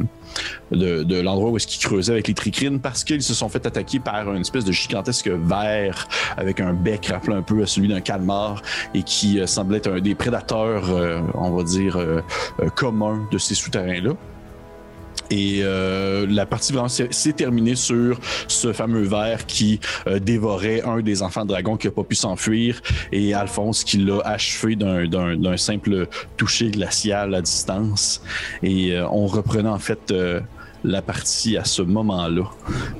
de, 0.72 1.04
de 1.04 1.22
l'endroit 1.22 1.52
où 1.52 1.58
est-ce 1.58 1.68
qu'ils 1.68 1.84
creusaient 1.88 2.14
avec 2.14 2.28
les 2.28 2.34
tricrines 2.34 2.80
parce 2.80 3.04
qu'ils 3.04 3.22
se 3.22 3.36
sont 3.36 3.50
fait 3.50 3.64
attaquer 3.68 4.00
par 4.00 4.34
une 4.34 4.42
espèce 4.42 4.66
de 4.66 4.72
gigantesque 4.72 5.28
ver 5.30 6.08
avec 6.38 6.60
un 6.60 6.74
bec 6.74 7.06
rappelant 7.06 7.36
un 7.38 7.44
peu 7.44 7.62
à 7.62 7.68
celui 7.68 7.88
d'un 7.88 8.02
calmar 8.02 8.62
et 8.96 9.04
qui 9.04 9.40
semblait 9.46 9.78
être 9.78 9.92
un 9.92 10.00
des 10.02 10.16
prédateurs, 10.16 10.86
on 11.36 11.52
va 11.52 11.64
dire, 11.64 12.00
communs 12.76 13.28
de 13.32 13.38
ces 13.38 13.54
souterrains-là. 13.54 14.14
Et 15.30 15.60
euh, 15.62 16.26
la 16.30 16.46
partie 16.46 16.74
vraiment 16.74 16.90
s'est 16.90 17.34
terminée 17.34 17.76
sur 17.76 18.20
ce 18.48 18.74
fameux 18.74 19.04
ver 19.04 19.46
qui 19.46 19.80
euh, 20.08 20.20
dévorait 20.20 20.82
un 20.82 21.02
des 21.02 21.22
enfants 21.22 21.44
de 21.44 21.50
dragon 21.50 21.78
qui 21.78 21.88
n'a 21.88 21.92
pas 21.92 22.04
pu 22.04 22.16
s'enfuir 22.16 22.82
et 23.12 23.34
Alphonse 23.34 23.84
qui 23.84 23.98
l'a 23.98 24.20
achevé 24.26 24.76
d'un 24.76 25.58
simple 25.58 26.08
toucher 26.38 26.72
glacial 26.72 27.34
à 27.36 27.42
distance. 27.42 28.22
Et 28.62 28.94
euh, 28.94 29.08
on 29.10 29.28
reprenait 29.28 29.70
en 29.70 29.80
fait 29.80 30.12
euh, 30.12 30.40
la 30.84 31.02
partie 31.02 31.58
à 31.58 31.66
ce 31.66 31.82
moment-là. 31.82 32.44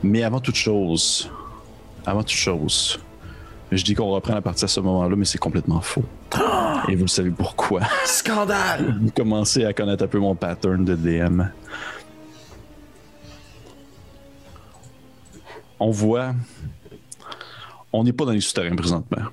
Mais 0.04 0.24
avant 0.24 0.40
toute 0.40 0.56
chose, 0.56 1.30
avant 2.06 2.22
toute 2.22 2.32
chose, 2.32 3.00
je 3.72 3.84
dis 3.84 3.96
qu'on 3.96 4.10
reprend 4.10 4.36
la 4.36 4.42
partie 4.42 4.66
à 4.66 4.68
ce 4.68 4.80
moment-là, 4.80 5.16
mais 5.16 5.26
c'est 5.26 5.40
complètement 5.40 5.82
faux. 5.82 6.04
Et 6.90 6.96
vous 6.96 7.04
le 7.04 7.08
savez 7.08 7.32
pourquoi. 7.32 7.82
Scandale! 8.06 8.98
Vous 9.02 9.12
commencez 9.12 9.66
à 9.66 9.74
connaître 9.74 10.04
un 10.04 10.08
peu 10.08 10.20
mon 10.20 10.36
pattern 10.36 10.84
de 10.84 10.96
DM. 10.96 11.44
On 15.80 15.92
voit. 15.92 16.34
On 17.92 18.04
n'est 18.04 18.14
pas 18.14 18.26
dans 18.26 18.32
les 18.32 18.42
souterrains 18.42 18.76
présentement. 18.76 19.26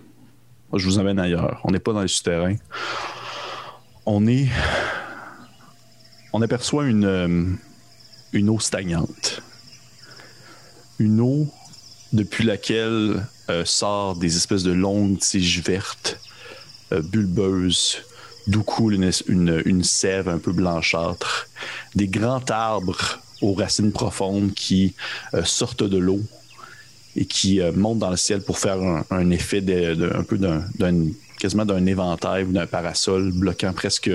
Je 0.74 0.84
vous 0.86 0.98
amène 0.98 1.18
ailleurs. 1.18 1.60
On 1.64 1.70
n'est 1.70 1.78
pas 1.78 1.92
dans 1.92 2.02
les 2.02 2.08
souterrains. 2.08 2.56
On 4.06 4.26
est. 4.26 4.48
On 6.32 6.42
aperçoit 6.42 6.84
une, 6.84 7.04
euh, 7.04 7.44
une 8.32 8.48
eau 8.50 8.60
stagnante. 8.60 9.42
Une 10.98 11.20
eau 11.20 11.48
depuis 12.12 12.44
laquelle 12.44 13.26
euh, 13.48 13.64
sort 13.64 14.16
des 14.16 14.36
espèces 14.36 14.62
de 14.62 14.72
longues 14.72 15.18
tiges 15.18 15.62
vertes, 15.62 16.20
euh, 16.92 17.02
bulbeuses, 17.02 17.98
d'où 18.46 18.62
coule 18.62 18.94
une, 18.94 19.10
une, 19.28 19.62
une 19.64 19.84
sève 19.84 20.28
un 20.28 20.38
peu 20.38 20.52
blanchâtre, 20.52 21.48
des 21.94 22.08
grands 22.08 22.44
arbres 22.48 23.20
aux 23.40 23.54
racines 23.54 23.92
profondes 23.92 24.52
qui 24.54 24.94
euh, 25.34 25.44
sortent 25.44 25.84
de 25.84 25.98
l'eau 25.98 26.20
et 27.16 27.24
qui 27.24 27.60
euh, 27.60 27.72
montent 27.72 27.98
dans 27.98 28.10
le 28.10 28.16
ciel 28.16 28.42
pour 28.42 28.58
faire 28.58 28.78
un, 29.10 29.30
effet 29.30 29.60
de, 29.60 30.12
un 30.14 30.22
peu 30.22 30.38
d'un, 30.38 30.62
quasiment 31.38 31.64
d'un 31.64 31.84
éventail 31.86 32.44
ou 32.44 32.52
d'un 32.52 32.66
parasol 32.66 33.32
bloquant 33.32 33.72
presque 33.72 34.10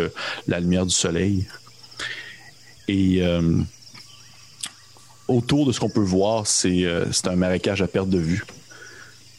la 0.48 0.60
lumière 0.60 0.86
du 0.86 0.94
soleil. 0.94 1.46
Et 2.88 3.22
euh, 3.24 3.58
autour 5.28 5.66
de 5.66 5.72
ce 5.72 5.80
qu'on 5.80 5.90
peut 5.90 6.00
voir, 6.00 6.48
c'est, 6.48 6.86
euh, 6.86 7.06
un 7.26 7.36
marécage 7.36 7.82
à 7.82 7.88
perte 7.88 8.10
de 8.10 8.20
vue. 8.20 8.46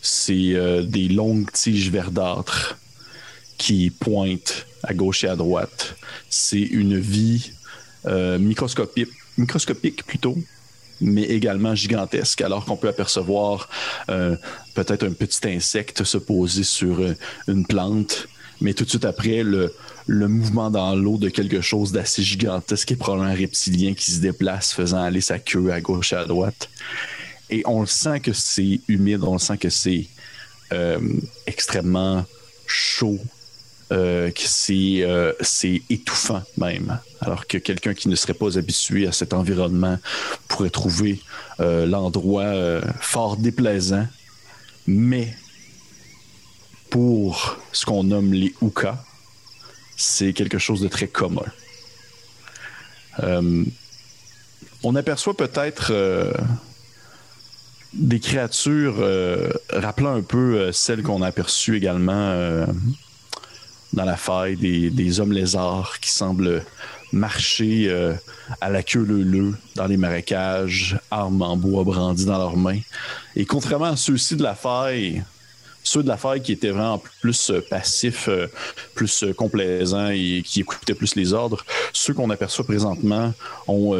C'est 0.02 0.54
euh, 0.54 0.82
des 0.82 1.08
longues 1.08 1.50
tiges 1.52 1.90
verdâtres 1.90 2.78
qui 3.56 3.90
pointent 3.90 4.66
à 4.82 4.94
gauche 4.94 5.24
et 5.24 5.28
à 5.28 5.36
droite. 5.36 5.96
C'est 6.28 6.60
une 6.60 6.98
vie 6.98 7.52
microscopique, 8.38 9.08
microscopique 9.36 10.04
plutôt, 10.04 10.36
mais 11.00 11.22
également 11.22 11.74
gigantesque, 11.74 12.40
alors 12.40 12.64
qu'on 12.64 12.76
peut 12.76 12.88
apercevoir 12.88 13.68
euh, 14.08 14.36
peut-être 14.74 15.04
un 15.06 15.12
petit 15.12 15.48
insecte 15.48 16.04
se 16.04 16.18
poser 16.18 16.64
sur 16.64 17.00
euh, 17.00 17.14
une 17.48 17.66
plante, 17.66 18.28
mais 18.60 18.74
tout 18.74 18.84
de 18.84 18.90
suite 18.90 19.04
après, 19.04 19.42
le, 19.42 19.72
mouvement 20.08 20.70
dans 20.70 20.94
l'eau 20.94 21.18
de 21.18 21.28
quelque 21.28 21.60
chose 21.60 21.92
d'assez 21.92 22.22
gigantesque 22.22 22.92
et 22.92 22.96
probablement 22.96 23.30
un 23.30 23.36
reptilien 23.36 23.94
qui 23.94 24.10
se 24.10 24.20
déplace, 24.20 24.72
faisant 24.72 25.02
aller 25.02 25.20
sa 25.20 25.38
queue 25.38 25.72
à 25.72 25.80
gauche 25.80 26.12
et 26.12 26.16
à 26.16 26.24
droite. 26.24 26.70
Et 27.50 27.62
on 27.66 27.86
sent 27.86 28.20
que 28.20 28.32
c'est 28.32 28.80
humide, 28.88 29.22
on 29.22 29.38
sent 29.38 29.58
que 29.58 29.68
c'est 29.68 30.06
euh, 30.72 30.98
extrêmement 31.46 32.24
chaud 32.66 33.20
euh, 33.92 34.32
que 34.32 34.42
c'est, 34.42 35.02
euh, 35.02 35.32
étouffant 35.88 36.42
même. 36.58 36.98
Alors 37.20 37.46
que 37.46 37.56
quelqu'un 37.56 37.94
qui 37.94 38.08
ne 38.08 38.16
serait 38.16 38.34
pas 38.34 38.58
habitué 38.58 39.06
à 39.06 39.12
cet 39.12 39.32
environnement 39.32 39.96
pourrait 40.48 40.70
trouver 40.70 41.20
euh, 41.60 41.86
l'endroit 41.86 42.80
fort 43.00 43.36
déplaisant. 43.36 44.08
Mais 44.88 45.32
pour 46.90 47.58
ce 47.70 47.86
qu'on 47.86 48.02
nomme 48.02 48.32
les 48.32 48.52
Oukas, 48.60 48.98
c'est 49.96 50.32
quelque 50.32 50.58
chose 50.58 50.80
de 50.80 50.88
très 50.88 51.06
commun. 51.06 51.46
on 54.82 54.96
aperçoit 54.96 55.36
peut-être 55.36 55.92
des 57.94 58.18
créatures 58.18 58.96
rappelant 59.70 60.16
un 60.16 60.22
peu 60.22 60.72
celles 60.72 61.04
qu'on 61.04 61.22
a 61.22 61.28
aperçues 61.28 61.76
également 61.76 62.66
dans 63.96 64.04
la 64.04 64.16
faille, 64.16 64.56
des, 64.56 65.20
hommes 65.20 65.32
lézards 65.32 65.98
qui 66.00 66.10
semblent 66.10 66.62
marcher 67.12 67.86
euh, 67.88 68.12
à 68.60 68.68
la 68.68 68.82
queue 68.82 69.02
leu-leu 69.02 69.54
dans 69.74 69.86
les 69.86 69.96
marécages, 69.96 70.98
armes 71.10 71.42
en 71.42 71.56
bois 71.56 71.82
brandies 71.82 72.26
dans 72.26 72.38
leurs 72.38 72.56
mains. 72.56 72.80
Et 73.34 73.46
contrairement 73.46 73.86
à 73.86 73.96
ceux-ci 73.96 74.36
de 74.36 74.42
la 74.42 74.54
faille, 74.54 75.22
ceux 75.82 76.02
de 76.02 76.08
la 76.08 76.18
faille 76.18 76.42
qui 76.42 76.52
étaient 76.52 76.70
vraiment 76.70 77.02
plus 77.22 77.50
euh, 77.50 77.64
passifs, 77.70 78.28
euh, 78.28 78.48
plus 78.94 79.24
complaisants 79.34 80.10
et 80.10 80.42
qui 80.44 80.60
écoutaient 80.60 80.94
plus 80.94 81.14
les 81.14 81.32
ordres, 81.32 81.64
ceux 81.94 82.12
qu'on 82.12 82.28
aperçoit 82.28 82.66
présentement 82.66 83.32
ont, 83.66 83.96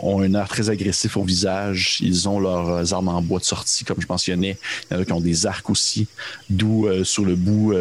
ont 0.00 0.20
un 0.20 0.34
air 0.34 0.48
très 0.48 0.68
agressif 0.68 1.16
au 1.16 1.22
visage. 1.22 1.98
Ils 2.02 2.28
ont 2.28 2.40
leurs 2.40 2.92
armes 2.92 3.08
en 3.08 3.22
bois 3.22 3.38
de 3.38 3.44
sortie, 3.44 3.84
comme 3.84 4.00
je 4.00 4.06
mentionnais. 4.06 4.58
Il 4.90 4.94
y 4.94 4.98
en 4.98 5.02
a 5.02 5.04
qui 5.04 5.12
ont 5.12 5.20
des 5.20 5.46
arcs 5.46 5.70
aussi, 5.70 6.08
d'où 6.50 6.88
sur 7.04 7.24
le 7.24 7.36
bout 7.36 7.74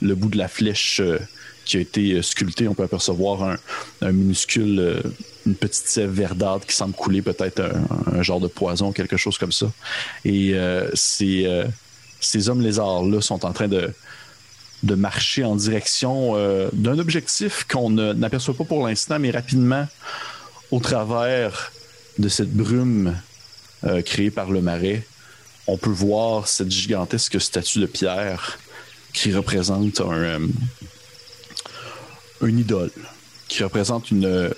le 0.00 0.14
bout 0.14 0.28
de 0.28 0.38
la 0.38 0.48
flèche 0.48 1.00
euh, 1.00 1.18
qui 1.64 1.76
a 1.76 1.80
été 1.80 2.12
euh, 2.12 2.22
sculpté, 2.22 2.68
on 2.68 2.74
peut 2.74 2.84
apercevoir 2.84 3.56
un, 4.00 4.12
minuscule, 4.12 4.78
euh, 4.78 5.02
une 5.46 5.54
petite 5.54 5.86
sève 5.86 6.10
verdâtre 6.10 6.66
qui 6.66 6.74
semble 6.74 6.94
couler 6.94 7.22
peut-être 7.22 7.62
un, 8.12 8.22
genre 8.22 8.40
de 8.40 8.48
poison, 8.48 8.92
quelque 8.92 9.16
chose 9.16 9.38
comme 9.38 9.52
ça. 9.52 9.70
Et 10.24 10.56
ces, 10.94 11.64
ces 12.20 12.48
hommes 12.48 12.60
lézards-là 12.60 13.20
sont 13.20 13.44
en 13.44 13.52
train 13.52 13.68
de, 13.68 13.92
de 14.82 14.94
marcher 14.96 15.44
en 15.44 15.54
direction 15.54 16.34
d'un 16.72 16.98
objectif 16.98 17.64
qu'on 17.70 17.90
n'aperçoit 17.90 18.54
pas 18.54 18.64
pour 18.64 18.84
l'instant, 18.88 19.20
mais 19.20 19.30
rapidement, 19.30 19.86
au 20.72 20.80
travers 20.80 21.70
de 22.18 22.28
cette 22.28 22.52
brume 22.52 23.14
créée 24.04 24.32
par 24.32 24.50
le 24.50 24.60
marais, 24.60 25.06
on 25.68 25.76
peut 25.76 25.90
voir 25.90 26.48
cette 26.48 26.72
gigantesque 26.72 27.40
statue 27.40 27.78
de 27.78 27.86
pierre 27.86 28.58
qui 29.16 29.32
représente 29.32 30.02
un, 30.02 30.12
euh, 30.12 30.46
une 32.42 32.58
idole, 32.58 32.92
qui 33.48 33.64
représente 33.64 34.10
une, 34.10 34.52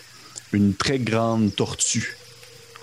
très 0.77 0.99
grande 0.99 1.55
tortue 1.55 2.17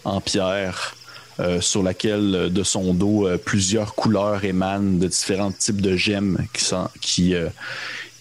en 0.05 0.21
pierre 0.21 0.95
euh, 1.41 1.59
sur 1.59 1.83
laquelle 1.83 2.49
de 2.49 2.63
son 2.63 2.93
dos 2.93 3.27
euh, 3.27 3.37
plusieurs 3.37 3.93
couleurs 3.93 4.45
émanent 4.45 4.97
de 4.99 5.07
différents 5.07 5.51
types 5.51 5.81
de 5.81 5.97
gemmes 5.97 6.37
qui 6.53 7.35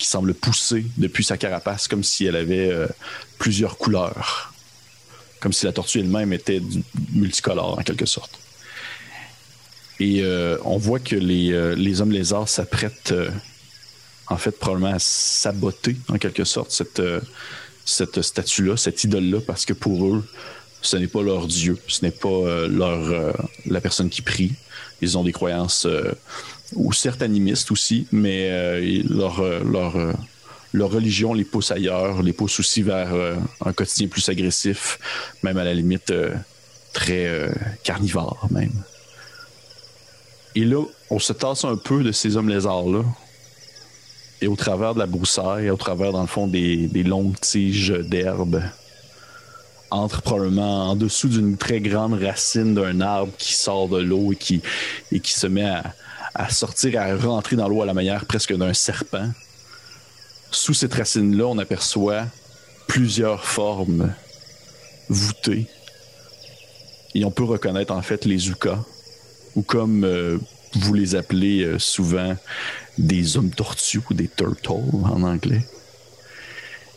semblent 0.01 0.35
pousser 0.35 0.85
depuis 0.99 1.23
sa 1.23 1.37
carapace 1.37 1.87
comme 1.87 2.03
si 2.03 2.27
elle 2.27 2.37
avait 2.37 2.73
plusieurs 3.39 3.79
couleurs. 3.79 4.53
Comme 5.39 5.53
si 5.53 5.65
la 5.65 5.73
tortue 5.73 6.01
elle-même 6.01 6.33
était 6.33 6.61
multicolore 7.13 7.79
en 7.79 7.83
quelque 7.83 8.07
sorte. 8.07 8.44
Et 10.01 10.23
euh, 10.23 10.59
on 10.65 10.77
voit 10.77 10.99
que 10.99 11.15
les, 11.15 11.53
euh, 11.53 11.75
les 11.77 12.01
hommes 12.01 12.11
lézards 12.11 12.49
s'apprêtent, 12.49 13.13
euh, 13.13 13.31
en 14.27 14.37
fait, 14.37 14.53
probablement 14.53 14.95
à 14.95 14.99
saboter, 14.99 15.97
en 16.09 16.19
quelque 16.19 16.45
sorte, 16.45 16.73
cette, 16.73 17.03
cette 17.85 18.23
statue-là, 18.23 18.77
cette 18.77 19.05
idole-là, 19.05 19.41
parce 19.47 19.65
que 19.65 19.73
pour 19.73 20.07
eux, 20.07 20.25
ce 20.83 20.97
n'est 20.97 21.07
pas 21.07 21.23
leur 21.23 21.47
Dieu, 21.47 21.79
ce 21.87 22.05
n'est 22.05 22.11
pas 22.11 22.67
leur, 22.69 23.35
la 23.67 23.81
personne 23.81 24.11
qui 24.11 24.23
prie. 24.23 24.53
Ils 25.01 25.17
ont 25.17 25.25
des 25.25 25.33
croyances, 25.33 25.87
ou 26.75 26.93
certes 26.93 27.23
animistes 27.23 27.71
aussi, 27.71 28.07
mais 28.13 29.03
leur, 29.03 29.43
leur, 29.65 30.15
leur 30.73 30.91
religion 30.91 31.33
les 31.35 31.45
pousse 31.45 31.71
ailleurs, 31.71 32.23
les 32.23 32.33
pousse 32.33 32.61
aussi 32.61 32.83
vers 32.83 33.15
un 33.65 33.73
quotidien 33.73 34.09
plus 34.09 34.29
agressif, 34.29 34.99
même 35.43 35.57
à 35.59 35.65
la 35.65 35.75
limite 35.75 36.13
très 36.93 37.51
carnivore 37.83 38.47
même. 38.51 38.73
Et 40.55 40.65
là, 40.65 40.85
on 41.11 41.19
se 41.19 41.33
tasse 41.33 41.65
un 41.65 41.77
peu 41.77 42.05
de 42.05 42.13
ces 42.13 42.37
hommes 42.37 42.49
lézards-là. 42.49 43.03
Et 44.41 44.47
au 44.47 44.57
travers 44.57 44.95
de 44.95 45.01
la 45.01 45.07
broussaille, 45.07 45.71
au 45.71 45.77
travers, 45.77 46.13
dans 46.13 46.21
le 46.21 46.29
fond, 46.29 46.47
des, 46.47 46.89
longues 47.05 47.39
tiges 47.41 47.91
d'herbe, 47.91 48.63
entre 49.91 50.23
probablement 50.23 50.91
en 50.91 50.97
dessous 50.97 51.29
d'une 51.29 51.57
très 51.57 51.81
grande 51.81 52.15
racine 52.15 52.75
d'un 52.75 53.01
arbre 53.01 53.33
qui 53.39 53.55
sort 53.55 53.89
de 53.89 53.99
l'eau 53.99 54.33
et 54.33 54.37
qui, 54.37 54.61
et 55.13 55.21
qui 55.21 55.33
se 55.33 55.47
met 55.47 55.65
à, 55.65 55.95
à 56.35 56.51
sortir, 56.51 57.01
à 57.01 57.17
rentrer 57.17 57.57
dans 57.57 57.69
l'eau 57.69 57.83
à 57.83 57.87
la 57.87 57.95
manière 57.95 58.27
presque 58.27 58.57
d'un 58.57 58.75
serpent. 58.75 59.31
Sous 60.51 60.75
cette 60.75 60.95
racine-là, 60.95 61.47
on 61.47 61.59
aperçoit 61.59 62.27
plusieurs 62.87 63.45
formes 63.45 64.13
voûtées. 65.09 65.67
Et 67.15 67.25
on 67.25 67.31
peut 67.31 67.45
reconnaître 67.45 67.93
en 67.93 68.03
fait 68.03 68.25
les 68.25 68.39
Zukas, 68.39 68.79
ou 69.57 69.63
comme 69.63 70.05
euh, 70.05 70.39
vous 70.75 70.95
les 70.95 71.15
appelez 71.15 71.63
euh, 71.63 71.79
souvent 71.79 72.37
des 72.99 73.37
hommes 73.37 73.51
tortues 73.51 74.01
ou 74.11 74.15
des 74.15 74.29
turtles 74.29 74.73
en 74.73 75.23
anglais. 75.23 75.65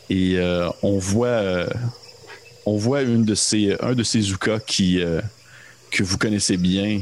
Et 0.09 0.37
euh, 0.37 0.69
on 0.83 0.97
voit 0.97 1.67
on 2.65 2.77
voit 2.77 3.01
une 3.01 3.25
de 3.25 3.35
ces, 3.35 3.75
un 3.81 3.93
de 3.93 4.03
ces 4.03 4.21
Zuka 4.21 4.59
qui 4.59 5.01
que 5.91 6.03
vous 6.03 6.17
connaissez 6.17 6.57
bien, 6.57 7.01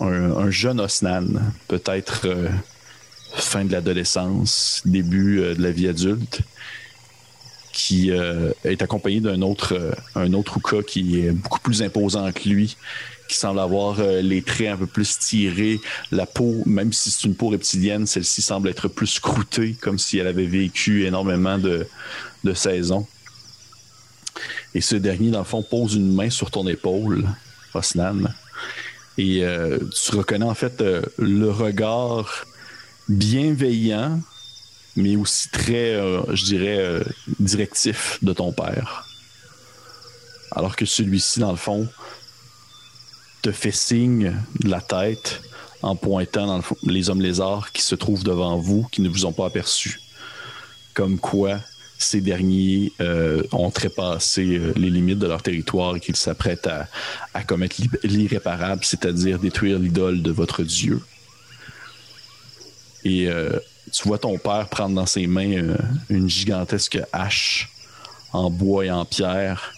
un, 0.00 0.50
jeune 0.50 0.80
Osnan, 0.80 1.26
peut-être 1.66 2.28
fin 3.34 3.64
de 3.64 3.72
l'adolescence, 3.72 4.82
début 4.84 5.38
de 5.38 5.62
la 5.62 5.70
vie 5.70 5.88
adulte, 5.88 6.40
qui 7.72 8.10
est 8.10 8.82
accompagné 8.82 9.20
d'un 9.20 9.40
autre, 9.40 9.94
un 10.14 10.32
autre 10.34 10.58
qui 10.82 11.20
est 11.20 11.32
beaucoup 11.32 11.60
plus 11.60 11.82
imposant 11.82 12.30
que 12.30 12.46
lui, 12.48 12.76
qui 13.30 13.36
semble 13.36 13.60
avoir 13.60 14.00
euh, 14.00 14.20
les 14.22 14.42
traits 14.42 14.70
un 14.70 14.76
peu 14.76 14.86
plus 14.86 15.18
tirés. 15.20 15.80
La 16.10 16.26
peau, 16.26 16.62
même 16.66 16.92
si 16.92 17.12
c'est 17.12 17.28
une 17.28 17.36
peau 17.36 17.48
reptilienne, 17.48 18.04
celle-ci 18.04 18.42
semble 18.42 18.68
être 18.68 18.88
plus 18.88 19.20
croûtée, 19.20 19.76
comme 19.80 20.00
si 20.00 20.18
elle 20.18 20.26
avait 20.26 20.46
vécu 20.46 21.04
énormément 21.04 21.56
de, 21.56 21.86
de 22.42 22.54
saisons. 22.54 23.06
Et 24.74 24.80
ce 24.80 24.96
dernier, 24.96 25.30
dans 25.30 25.38
le 25.38 25.44
fond, 25.44 25.62
pose 25.62 25.94
une 25.94 26.12
main 26.12 26.28
sur 26.28 26.50
ton 26.50 26.66
épaule, 26.66 27.24
Osnan. 27.72 28.32
Et 29.16 29.44
euh, 29.44 29.78
tu 29.94 30.16
reconnais 30.16 30.44
en 30.44 30.54
fait 30.54 30.80
euh, 30.80 31.02
le 31.16 31.50
regard 31.50 32.46
bienveillant, 33.08 34.20
mais 34.96 35.14
aussi 35.14 35.50
très, 35.50 35.94
je 36.32 36.44
dirais, 36.44 37.00
directif 37.38 38.18
de 38.22 38.32
ton 38.32 38.50
père. 38.52 39.06
Alors 40.50 40.74
que 40.74 40.84
celui-ci, 40.84 41.38
dans 41.38 41.52
le 41.52 41.56
fond, 41.56 41.88
te 43.42 43.52
fait 43.52 43.72
signe 43.72 44.36
de 44.60 44.68
la 44.68 44.80
tête 44.80 45.42
en 45.82 45.96
pointant 45.96 46.60
les 46.82 47.08
hommes 47.10 47.22
lézards 47.22 47.72
qui 47.72 47.82
se 47.82 47.94
trouvent 47.94 48.24
devant 48.24 48.58
vous, 48.58 48.86
qui 48.90 49.00
ne 49.00 49.08
vous 49.08 49.24
ont 49.24 49.32
pas 49.32 49.46
aperçu. 49.46 50.00
Comme 50.94 51.18
quoi, 51.18 51.58
ces 51.98 52.20
derniers 52.20 52.92
euh, 53.00 53.42
ont 53.52 53.70
trépassé 53.70 54.58
euh, 54.58 54.72
les 54.76 54.90
limites 54.90 55.18
de 55.18 55.26
leur 55.26 55.42
territoire 55.42 55.96
et 55.96 56.00
qu'ils 56.00 56.16
s'apprêtent 56.16 56.68
à, 57.34 57.42
commettre 57.44 57.76
l'irréparable, 58.02 58.84
c'est-à-dire 58.84 59.38
détruire 59.38 59.78
l'idole 59.78 60.22
de 60.22 60.30
votre 60.30 60.62
Dieu. 60.62 61.00
Et 63.04 63.28
euh, 63.28 63.58
tu 63.92 64.06
vois 64.06 64.18
ton 64.18 64.36
père 64.38 64.68
prendre 64.68 64.94
dans 64.94 65.06
ses 65.06 65.26
mains 65.26 65.74
une 66.10 66.28
gigantesque 66.28 67.00
hache 67.12 67.70
en 68.32 68.50
bois 68.50 68.86
et 68.86 68.90
en 68.90 69.04
pierre 69.04 69.72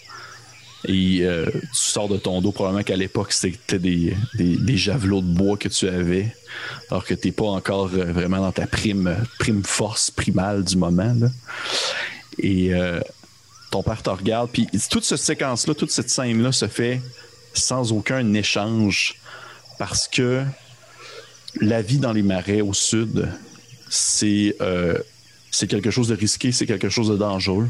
et 0.85 1.19
euh, 1.21 1.45
tu 1.49 1.61
sors 1.71 2.09
de 2.09 2.17
ton 2.17 2.41
dos, 2.41 2.51
probablement 2.51 2.83
qu'à 2.83 2.97
l'époque, 2.97 3.31
c'était 3.31 3.79
des, 3.79 4.15
javelots 4.75 5.21
de 5.21 5.33
bois 5.33 5.55
que 5.55 5.69
tu 5.69 5.87
avais, 5.87 6.35
alors 6.89 7.05
que 7.05 7.13
tu 7.13 7.27
n'es 7.27 7.31
pas 7.31 7.45
encore 7.45 7.89
euh, 7.93 8.11
vraiment 8.11 8.39
dans 8.39 8.51
ta 8.51 8.67
prime, 8.67 9.15
prime 9.39 9.63
force 9.63 10.11
primale 10.11 10.63
du 10.63 10.75
moment. 10.75 11.15
Et 12.37 12.73
euh, 12.73 12.99
ton 13.71 13.81
père 13.81 14.01
te 14.01 14.09
regarde, 14.09 14.49
puis 14.51 14.67
toute 14.89 15.05
cette 15.05 15.19
séquence-là, 15.19 15.73
toute 15.73 15.91
cette 15.91 16.09
scène-là 16.09 16.51
se 16.51 16.67
fait 16.67 17.01
sans 17.53 17.93
aucun 17.93 18.33
échange, 18.33 19.15
parce 19.79 20.07
que 20.09 20.43
la 21.61 21.81
vie 21.81 21.99
dans 21.99 22.11
les 22.11 22.23
marais 22.23 22.61
au 22.61 22.73
sud, 22.73 23.29
c'est 23.89 24.57
quelque 25.69 25.91
chose 25.91 26.09
de 26.09 26.15
risqué, 26.15 26.51
c'est 26.51 26.65
quelque 26.65 26.89
chose 26.89 27.07
de 27.07 27.15
dangereux. 27.15 27.69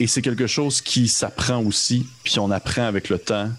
Et 0.00 0.06
c'est 0.06 0.22
quelque 0.22 0.46
chose 0.46 0.80
qui 0.80 1.08
s'apprend 1.08 1.62
aussi, 1.62 2.06
puis 2.24 2.38
on 2.38 2.50
apprend 2.50 2.84
avec 2.84 3.10
le 3.10 3.18
temps 3.18 3.50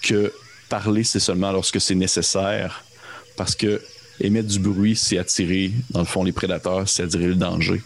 que 0.00 0.32
parler, 0.68 1.02
c'est 1.02 1.18
seulement 1.18 1.50
lorsque 1.50 1.80
c'est 1.80 1.96
nécessaire. 1.96 2.84
Parce 3.36 3.56
que 3.56 3.82
émettre 4.20 4.48
du 4.48 4.60
bruit, 4.60 4.94
c'est 4.94 5.18
attirer, 5.18 5.72
dans 5.90 6.00
le 6.00 6.06
fond, 6.06 6.22
les 6.22 6.32
prédateurs, 6.32 6.88
c'est 6.88 7.02
attirer 7.02 7.26
le 7.26 7.34
danger. 7.34 7.82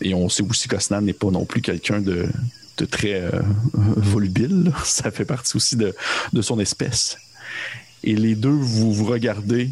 Et 0.00 0.12
on 0.12 0.28
sait 0.28 0.42
aussi 0.42 0.66
qu'Osnan 0.66 1.02
n'est 1.02 1.12
pas 1.12 1.30
non 1.30 1.44
plus 1.44 1.62
quelqu'un 1.62 2.00
de, 2.00 2.28
très 2.90 3.14
euh, 3.14 3.30
volubile. 3.72 4.72
Ça 4.84 5.12
fait 5.12 5.24
partie 5.24 5.56
aussi 5.56 5.76
de, 5.76 5.94
son 6.42 6.58
espèce. 6.58 7.16
Et 8.02 8.16
les 8.16 8.34
deux, 8.34 8.50
vous 8.50 8.92
vous 8.92 9.06
regardez, 9.06 9.70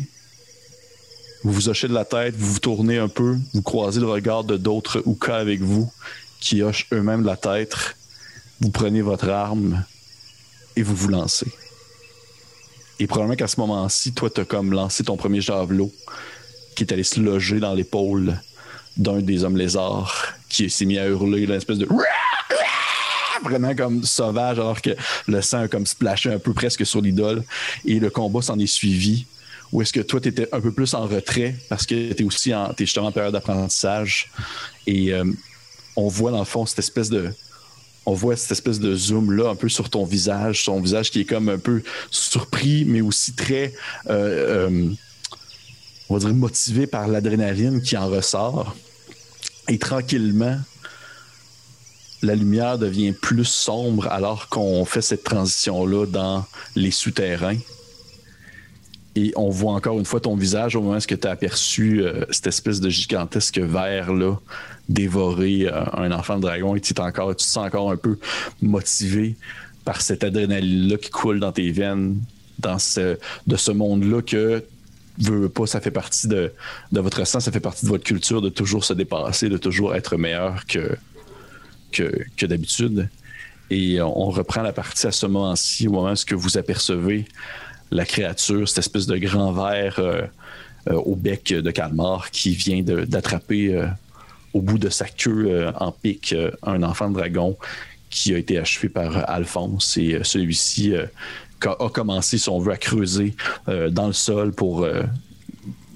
vous 1.43 1.53
vous 1.53 1.69
hochez 1.69 1.89
de 1.89 1.93
la 1.93 2.05
tête, 2.05 2.37
vous 2.37 2.55
vous 2.55 2.61
tournez 2.61 2.99
un 2.99 3.09
peu, 3.09 3.37
vous 3.53 3.63
croisez 3.63 4.01
le 4.01 4.07
regard 4.07 4.45
de 4.45 4.57
d'autres 4.57 5.03
Ouka 5.05 5.37
avec 5.37 5.61
vous, 5.61 5.93
qui 6.45 6.63
hochent 6.63 6.87
eux-mêmes 6.93 7.25
la 7.25 7.37
tête. 7.37 7.97
Vous 8.61 8.71
prenez 8.71 9.01
votre 9.01 9.31
arme 9.31 9.83
et 10.77 10.83
vous 10.83 10.95
vous 10.95 11.09
lancez. 11.09 11.51
Et 13.01 13.07
probablement 13.07 13.37
qu'à 13.37 13.49
ce 13.49 13.59
moment-ci, 13.59 14.13
toi, 14.13 14.29
tu 14.31 14.43
as 14.43 14.45
comme 14.45 14.71
lancé 14.73 15.03
ton 15.03 15.17
premier 15.17 15.41
javelot 15.41 15.91
qui 16.77 16.85
est 16.85 16.93
allé 16.93 17.03
se 17.03 17.19
loger 17.19 17.61
dans 17.61 17.73
l'épaule 17.73 18.39
d'un 18.97 19.21
des 19.21 19.43
hommes 19.43 19.57
lézards 19.57 20.35
qui 20.49 20.69
s'est 20.69 20.85
mis 20.85 20.99
à 20.99 21.09
hurler 21.09 21.43
une 21.43 21.51
espèce 21.51 21.79
de 21.79 21.89
vraiment 23.43 23.75
comme 23.75 24.05
sauvage 24.05 24.59
alors 24.59 24.81
que 24.81 24.91
le 25.27 25.43
sang 25.43 25.63
a 25.63 25.69
comme 25.69 25.87
splashé 25.87 26.33
un 26.33 26.39
peu 26.39 26.53
presque 26.53 26.87
sur 26.87 27.01
l'idole 27.01 27.43
et 27.85 27.99
le 27.99 28.11
combat 28.11 28.43
s'en 28.43 28.59
est 28.59 28.67
suivi 28.67 29.27
ou 29.73 29.83
est-ce 29.83 29.93
que 29.93 30.01
toi 30.01 30.21
tu 30.21 30.29
étais 30.29 30.49
un 30.53 30.61
peu 30.61 30.73
plus 30.73 30.95
en 30.95 31.07
retrait 31.07 31.57
parce 31.69 31.87
que 31.87 32.13
tu 32.13 32.23
es 32.23 32.25
aussi 32.25 32.55
en 32.55 32.71
es 32.71 32.75
justement 32.79 33.09
en 33.09 33.13
période 33.13 33.33
d'apprentissage 33.33 34.31
et 34.87 35.13
euh, 35.13 35.25
on 35.97 36.09
voit 36.09 36.31
dans 36.31 36.39
le 36.39 36.45
fond 36.45 36.67
cette 36.67 36.79
espèce 36.79 37.11
de 37.11 37.31
espèce 38.51 38.81
de 38.81 38.95
zoom 38.95 39.33
là 39.33 39.51
un 39.51 39.55
peu 39.55 39.69
sur 39.69 39.89
ton 39.89 40.05
visage, 40.05 40.65
ton 40.65 40.81
visage 40.81 41.11
qui 41.11 41.21
est 41.21 41.25
comme 41.25 41.49
un 41.49 41.59
peu 41.59 41.83
surpris, 42.11 42.85
mais 42.85 43.01
aussi 43.01 43.35
très, 43.35 43.73
euh, 44.09 44.69
euh, 44.69 44.91
on 46.09 46.15
va 46.15 46.21
dire, 46.21 46.35
motivé 46.35 46.87
par 46.87 47.09
l'adrénaline 47.09 47.81
qui 47.81 47.97
en 47.97 48.09
ressort. 48.09 48.77
Et 49.69 49.79
tranquillement, 49.79 50.59
la 52.23 52.35
lumière 52.35 52.79
devient 52.79 53.13
plus 53.13 53.45
sombre 53.45 54.09
alors 54.09 54.49
qu'on 54.49 54.85
fait 54.85 55.03
cette 55.03 55.25
transition-là 55.25 56.07
dans 56.07 56.45
les 56.75 56.91
souterrains. 56.91 57.59
Et 59.17 59.33
on 59.37 59.49
voit 59.49 59.73
encore 59.73 59.99
une 59.99 60.05
fois 60.05 60.21
ton 60.21 60.35
visage 60.35 60.75
au 60.75 60.83
moment 60.83 60.97
où 60.97 61.01
tu 61.01 61.17
as 61.23 61.31
aperçu 61.31 62.03
euh, 62.03 62.25
cette 62.31 62.49
espèce 62.49 62.81
de 62.81 62.91
gigantesque 62.91 63.59
verre 63.59 64.13
là 64.13 64.37
dévorer 64.89 65.67
euh, 65.67 65.85
un 65.95 66.13
enfant 66.13 66.37
de 66.37 66.43
dragon 66.43 66.77
et 66.77 66.81
tu, 66.81 66.95
encore, 66.99 67.31
tu 67.31 67.37
te 67.37 67.43
sens 67.43 67.67
encore 67.67 67.91
un 67.91 67.97
peu 67.97 68.19
motivé 68.63 69.37
par 69.85 70.01
cette 70.01 70.25
adrénaline-là 70.25 70.97
qui 70.97 71.11
coule 71.11 71.41
dans 71.41 71.53
tes 71.53 71.71
veines, 71.71 72.19
dans 72.59 72.79
ce, 72.79 73.19
de 73.47 73.57
ce 73.57 73.73
monde-là 73.73 74.23
que 74.23 74.65
veut 75.19 75.49
pas, 75.49 75.67
ça 75.67 75.81
fait 75.81 75.91
partie 75.91 76.27
de, 76.27 76.53
de, 76.93 77.01
votre 77.01 77.25
sang, 77.27 77.41
ça 77.41 77.53
fait 77.53 77.61
partie 77.61 77.85
de 77.85 77.91
votre 77.91 78.05
culture 78.05 78.43
de 78.43 78.49
toujours 78.49 78.85
se 78.85 78.93
dépasser, 78.93 79.49
de 79.49 79.59
toujours 79.59 79.95
être 79.95 80.17
meilleur 80.17 80.67
que, 80.67 80.97
que, 81.93 82.13
que 82.37 82.47
d'habitude. 82.47 83.09
Et 83.71 84.01
on 84.03 84.31
reprend 84.31 84.63
la 84.63 84.73
partie 84.73 85.07
à 85.07 85.13
ce 85.13 85.27
moment-ci, 85.27 85.89
au 85.89 85.93
moment 85.93 86.13
où 86.13 86.39
vous 86.39 86.59
apercevez 86.59 87.27
la 87.91 88.05
créature, 88.05 88.69
cette 88.69 88.79
espèce 88.79 89.07
de 89.07 89.17
grand 89.17 89.53
verre 89.53 89.99
euh, 89.99 90.23
euh, 90.91 90.95
au 90.95 91.15
bec 91.15 91.49
de 91.49 91.71
calmar 91.71 92.31
qui 92.31 92.51
vient 92.51 92.83
d'attraper 92.83 93.89
au 94.55 94.63
bout 94.63 94.79
de 94.79 94.89
sa 94.89 95.07
queue 95.07 95.47
euh, 95.49 95.73
en 95.79 95.93
pique 95.93 96.33
euh, 96.33 96.51
un 96.63 96.83
enfant 96.83 97.11
de 97.11 97.15
dragon 97.15 97.59
qui 98.09 98.33
a 98.33 98.39
été 98.39 98.59
achevé 98.59 98.89
par 98.89 99.29
Alphonse. 99.29 99.97
Et 99.99 100.15
euh, 100.15 100.25
celui-ci 100.25 100.95
a 100.97 101.89
commencé, 101.89 102.39
si 102.39 102.49
on 102.49 102.61
veut, 102.61 102.73
à 102.73 102.77
creuser 102.77 103.35
dans 103.67 104.07
le 104.07 104.13
sol 104.13 104.53
pour 104.53 104.87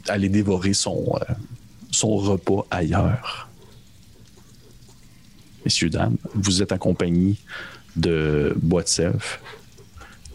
aller 0.09 0.31
dévorer 0.31 0.73
son, 0.73 1.19
son 1.91 2.17
repas 2.17 2.67
ailleurs. 2.71 3.51
Messieurs, 5.67 5.91
dames, 5.91 6.17
vous 6.33 6.63
êtes 6.63 6.73
accompagnés 6.73 7.37
de 7.97 8.55
Boitsev, 8.57 9.39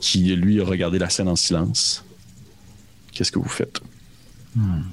qui, 0.01 0.36
lui, 0.36 0.62
a 0.62 0.65
regardé 0.65 1.00
la 1.00 1.10
scène 1.10 1.30
en 1.30 1.36
silence. 1.36 2.06
Qu'est-ce 3.12 3.32
que 3.32 3.39
vous 3.39 3.50
faites? 3.50 3.82
Hmm. 4.56 4.84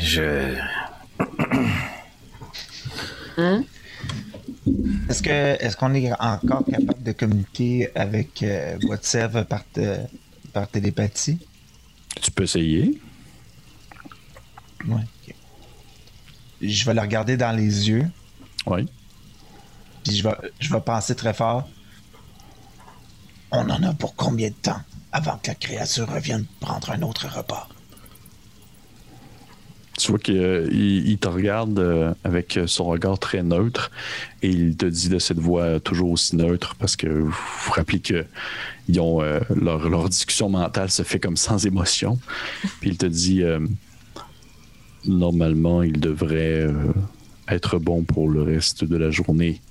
Je. 0.00 0.56
Hein? 3.38 3.64
Est-ce 5.08 5.22
que 5.22 5.30
est-ce 5.30 5.76
qu'on 5.76 5.94
est 5.94 6.12
encore 6.12 6.64
capable 6.64 7.02
de 7.02 7.12
communiquer 7.12 7.90
avec 7.94 8.42
euh, 8.42 8.78
par, 9.48 9.62
par 10.52 10.68
télépathie? 10.68 11.38
Tu 12.20 12.30
peux 12.30 12.44
essayer. 12.44 13.00
Oui. 14.88 15.00
Je 16.60 16.84
vais 16.84 16.94
le 16.94 17.00
regarder 17.00 17.36
dans 17.36 17.52
les 17.52 17.88
yeux. 17.88 18.08
Oui. 18.66 18.88
Puis 20.02 20.16
je 20.16 20.22
vais, 20.22 20.34
je 20.58 20.72
vais 20.72 20.80
penser 20.80 21.14
très 21.14 21.34
fort. 21.34 21.68
On 23.50 23.68
en 23.70 23.82
a 23.82 23.92
pour 23.94 24.16
combien 24.16 24.48
de 24.48 24.54
temps? 24.54 24.80
Avant 25.16 25.38
que 25.38 25.48
la 25.48 25.54
créature 25.54 26.06
revienne 26.08 26.44
prendre 26.60 26.90
un 26.90 27.00
autre 27.00 27.26
repas? 27.34 27.68
Tu 29.96 30.10
vois 30.10 30.18
qu'il 30.18 30.36
euh, 30.36 30.68
il 30.70 31.16
te 31.16 31.26
regarde 31.26 31.78
euh, 31.78 32.12
avec 32.22 32.60
son 32.66 32.84
regard 32.84 33.18
très 33.18 33.42
neutre 33.42 33.90
et 34.42 34.50
il 34.50 34.76
te 34.76 34.84
dit 34.84 35.08
de 35.08 35.18
cette 35.18 35.38
voix 35.38 35.80
toujours 35.80 36.10
aussi 36.10 36.36
neutre 36.36 36.74
parce 36.78 36.96
que 36.96 37.06
vous 37.06 37.30
vous 37.30 37.72
rappelez 37.72 38.00
que 38.00 38.26
ont, 38.98 39.22
euh, 39.22 39.40
leur, 39.54 40.08
discussion 40.10 40.50
mentale 40.50 40.90
se 40.90 41.02
fait 41.02 41.18
comme 41.18 41.38
sans 41.38 41.64
émotion. 41.64 42.18
Puis 42.80 42.90
il 42.90 42.98
te 42.98 43.06
dit 43.06 43.42
normalement, 45.06 45.82
il 45.82 45.98
devrait 45.98 46.68
être 47.48 47.78
bon 47.78 48.02
pour 48.02 48.28
le 48.28 48.42
reste 48.42 48.84
de 48.84 48.96
la 48.98 49.10
journée, 49.10 49.62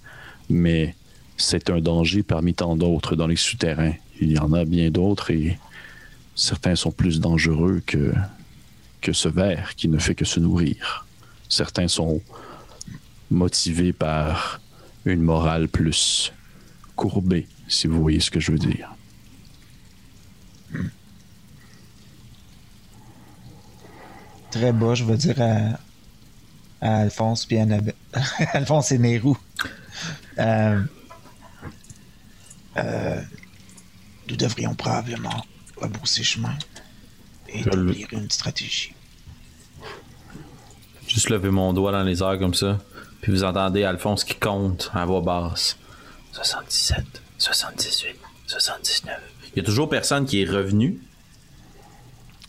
mais 0.49 0.95
c'est 1.37 1.69
un 1.69 1.81
danger 1.81 2.23
parmi 2.23 2.55
tant 2.55 2.75
d'autres 2.75 3.15
dans 3.15 3.27
les 3.27 3.35
souterrains. 3.35 3.93
Il 4.21 4.31
y 4.31 4.39
en 4.39 4.53
a 4.53 4.65
bien 4.65 4.89
d'autres 4.89 5.31
et 5.31 5.59
certains 6.35 6.75
sont 6.75 6.91
plus 6.91 7.19
dangereux 7.19 7.81
que 7.85 8.13
que 9.01 9.13
ce 9.13 9.29
ver 9.29 9.75
qui 9.75 9.87
ne 9.87 9.99
fait 9.99 10.15
que 10.15 10.25
se 10.25 10.39
nourrir. 10.39 11.05
Certains 11.47 11.87
sont 11.87 12.21
motivés 13.29 13.93
par 13.93 14.59
une 15.05 15.21
morale 15.21 15.67
plus 15.67 16.33
courbée, 16.95 17.47
si 17.67 17.85
vous 17.85 18.01
voyez 18.01 18.19
ce 18.19 18.31
que 18.31 18.39
je 18.39 18.51
veux 18.51 18.57
dire. 18.57 18.95
Très 24.49 24.71
bas, 24.71 24.95
je 24.95 25.03
veux 25.03 25.17
dire 25.17 25.39
à, 25.39 25.77
Alphonse 26.81 27.45
puis 27.45 27.57
Alphonse 28.53 28.91
et 28.91 28.97
Nérou. 28.97 29.37
Euh, 30.39 30.81
euh, 32.77 33.21
nous 34.29 34.35
devrions 34.35 34.73
probablement 34.75 35.45
rebrousser 35.77 36.23
chemin 36.23 36.55
et 37.49 37.59
établir 37.59 38.07
une 38.11 38.29
stratégie. 38.29 38.93
Juste 41.07 41.29
lever 41.29 41.51
mon 41.51 41.73
doigt 41.73 41.91
dans 41.91 42.03
les 42.03 42.23
airs 42.23 42.39
comme 42.39 42.53
ça. 42.53 42.79
Puis 43.21 43.31
vous 43.31 43.43
entendez 43.43 43.83
Alphonse 43.83 44.23
qui 44.23 44.35
compte 44.35 44.91
à 44.93 45.05
voix 45.05 45.21
basse. 45.21 45.77
77, 46.31 47.03
78, 47.37 48.15
79. 48.47 49.19
Il 49.55 49.59
y 49.59 49.61
a 49.61 49.63
toujours 49.63 49.89
personne 49.89 50.25
qui 50.25 50.41
est 50.41 50.49
revenu? 50.49 50.99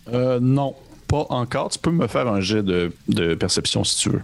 Euh, 0.08 0.40
non, 0.40 0.74
pas 1.08 1.26
encore. 1.30 1.70
Tu 1.70 1.78
peux 1.78 1.90
me 1.90 2.06
faire 2.06 2.26
un 2.28 2.40
jet 2.40 2.62
de, 2.62 2.92
de 3.08 3.34
perception 3.34 3.84
si 3.84 3.96
tu 3.96 4.10
veux. 4.10 4.22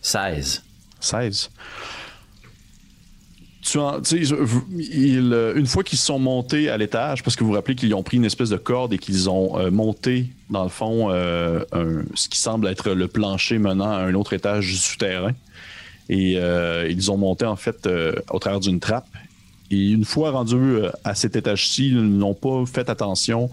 16. 0.00 0.62
16 1.00 1.50
euh, 3.76 5.54
une 5.54 5.66
fois 5.66 5.82
qu'ils 5.82 5.98
sont 5.98 6.18
montés 6.18 6.68
à 6.68 6.76
l'étage, 6.76 7.22
parce 7.22 7.36
que 7.36 7.44
vous 7.44 7.50
vous 7.50 7.56
rappelez 7.56 7.74
qu'ils 7.74 7.94
ont 7.94 8.02
pris 8.02 8.16
une 8.18 8.24
espèce 8.24 8.50
de 8.50 8.56
corde 8.56 8.92
et 8.92 8.98
qu'ils 8.98 9.30
ont 9.30 9.58
euh, 9.58 9.70
monté, 9.70 10.26
dans 10.50 10.64
le 10.64 10.68
fond, 10.68 11.08
euh, 11.10 11.64
ce 12.14 12.28
qui 12.28 12.38
semble 12.38 12.68
être 12.68 12.90
le 12.90 13.08
plancher 13.08 13.58
menant 13.58 13.90
à 13.90 13.98
un 13.98 14.14
autre 14.14 14.32
étage 14.32 14.66
du 14.66 14.76
souterrain. 14.76 15.32
Et 16.10 16.34
ils 16.90 17.10
ont 17.10 17.16
monté, 17.16 17.46
en 17.46 17.56
fait, 17.56 17.88
au 18.30 18.38
travers 18.38 18.60
d'une 18.60 18.78
trappe. 18.78 19.08
Et 19.70 19.90
une 19.90 20.04
fois 20.04 20.32
rendus 20.32 20.80
à 21.02 21.14
cet 21.14 21.34
étage-ci, 21.34 21.88
ils 21.88 22.18
n'ont 22.18 22.34
pas 22.34 22.64
fait 22.66 22.90
attention 22.90 23.48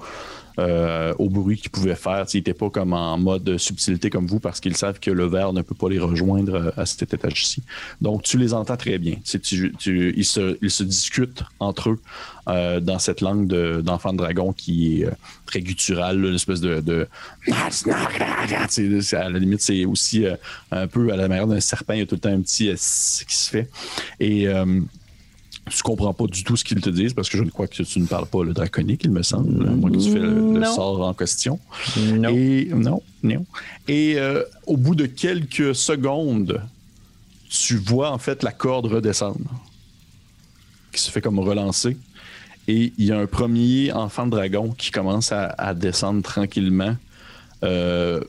euh, 0.60 1.14
au 1.18 1.30
bruit 1.30 1.58
qu'ils 1.58 1.72
pouvaient 1.72 1.96
faire. 1.96 2.26
Ils 2.34 2.38
n'étaient 2.38 2.54
pas 2.54 2.70
comme 2.70 2.94
en 2.94 3.18
mode 3.18 3.58
subtilité 3.58 4.10
comme 4.10 4.28
vous 4.28 4.40
parce 4.40 4.60
qu'ils 4.60 4.76
savent 4.76 5.00
que 5.00 5.12
le 5.12 5.26
verre 5.26 5.54
ne 5.54 5.62
peut 5.62 5.76
pas 5.76 5.90
les 5.90 6.00
rejoindre 6.00 6.56
euh, 6.56 6.72
à 6.78 6.86
cet 6.86 7.14
étage-ci. 7.14 7.64
Donc, 8.02 8.24
tu 8.24 8.38
les 8.38 8.54
entends 8.54 8.78
très 8.78 8.98
bien. 8.98 9.16
Tu, 9.24 9.74
ils, 9.86 10.26
se, 10.26 10.58
ils, 10.62 10.72
se, 10.72 10.84
discutent 10.84 11.44
entre 11.60 11.92
eux 11.92 12.00
euh, 12.48 12.80
dans 12.80 13.00
cette 13.00 13.22
langue 13.22 13.48
d'enfant 13.82 14.14
de, 14.14 14.18
dragon 14.18 14.54
qui 14.54 15.02
est 15.02 15.10
très 15.46 15.62
gutturale, 15.62 16.24
une 16.24 16.36
espèce 16.36 16.62
de. 16.62 17.08
à 17.52 19.30
la 19.30 19.40
limite, 19.40 19.62
c'est 19.62 19.86
aussi 19.86 20.26
un 20.72 20.88
peu 20.88 21.12
à 21.12 21.16
la 21.16 21.28
manière 21.28 21.48
d'un 21.48 21.60
serpent. 21.60 21.94
Il 21.94 22.00
y 22.00 22.04
a 22.04 22.06
tout 22.06 22.16
le 22.16 22.22
temps 22.22 22.30
un 22.30 22.42
petit 22.42 22.72
qui 22.74 23.36
se 23.36 23.50
fait. 23.50 23.70
Et 24.20 24.48
tu 25.72 25.84
comprends 25.84 26.14
pas 26.14 26.26
du 26.28 26.44
tout 26.44 26.58
ce 26.58 26.64
qu'ils 26.64 26.82
te 26.82 26.90
disent 26.90 27.14
parce 27.14 27.30
que 27.30 27.38
je 27.38 27.44
ne 27.44 27.50
crois 27.50 27.68
que 27.68 27.82
tu 27.82 28.00
ne 28.00 28.06
parles 28.06 28.28
pas 28.28 28.44
le 28.44 28.54
draconique, 28.54 29.04
il 29.04 29.12
me 29.12 29.24
semble, 29.24 29.68
à 29.68 29.72
moins 29.72 29.90
que 29.92 29.98
tu 29.98 30.12
fais 30.12 30.20
le, 30.20 30.64
sort 30.66 31.02
en 31.02 31.14
question. 31.14 31.60
Non. 31.98 32.30
Et, 32.30 32.70
non, 32.74 33.02
non. 33.24 33.46
Et 33.88 34.16
euh, 34.18 34.44
au 34.68 34.78
bout 34.78 34.96
de 34.96 35.06
quelques 35.06 35.74
secondes, 35.74 36.62
tu 37.50 37.78
vois 37.78 38.12
en 38.12 38.18
fait 38.18 38.44
la 38.44 38.52
corde 38.52 38.88
redescendre, 38.88 39.40
qui 40.92 41.00
se 41.00 41.10
fait 41.10 41.22
comme 41.22 41.40
relancer. 41.40 41.98
Et 42.68 42.94
il 42.98 43.06
y 43.06 43.12
a 43.12 43.18
un 43.18 43.26
premier 43.26 43.92
enfant 43.92 44.26
de 44.26 44.32
dragon 44.32 44.72
qui 44.78 44.92
commence 44.92 45.32
à, 45.32 45.74
descendre 45.74 46.22
tranquillement, 46.22 46.96
euh, 47.64 48.22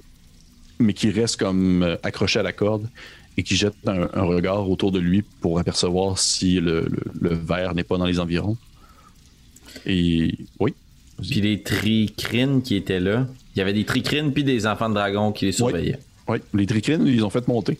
mais 0.78 0.94
qui 0.94 1.10
reste 1.10 1.36
comme 1.36 1.82
euh, 1.82 1.96
accroché 2.02 2.38
à 2.38 2.42
la 2.42 2.52
corde 2.52 2.88
et 3.36 3.42
qui 3.42 3.56
jette 3.56 3.74
un, 3.86 4.06
regard 4.22 4.68
autour 4.68 4.92
de 4.92 4.98
lui 4.98 5.22
pour 5.22 5.58
apercevoir 5.58 6.18
si 6.18 6.60
le, 6.60 6.86
verre 7.20 7.74
n'est 7.74 7.84
pas 7.84 7.98
dans 7.98 8.06
les 8.06 8.20
environs. 8.20 8.56
Et 9.86 10.36
oui. 10.60 10.74
Puis 11.20 11.40
les 11.40 11.62
tricrines 11.62 12.62
qui 12.62 12.76
étaient 12.76 13.00
là, 13.00 13.26
il 13.54 13.58
y 13.58 13.62
avait 13.62 13.72
des 13.72 13.84
tricrines 13.84 14.32
puis 14.32 14.44
des 14.44 14.66
enfants 14.66 14.88
de 14.88 14.94
dragon 14.94 15.32
qui 15.32 15.46
les 15.46 15.52
surveillaient. 15.52 15.98
Oui, 16.28 16.38
les 16.54 16.66
tricrines, 16.66 17.06
ils 17.06 17.24
ont 17.24 17.30
fait 17.30 17.46
monter. 17.48 17.78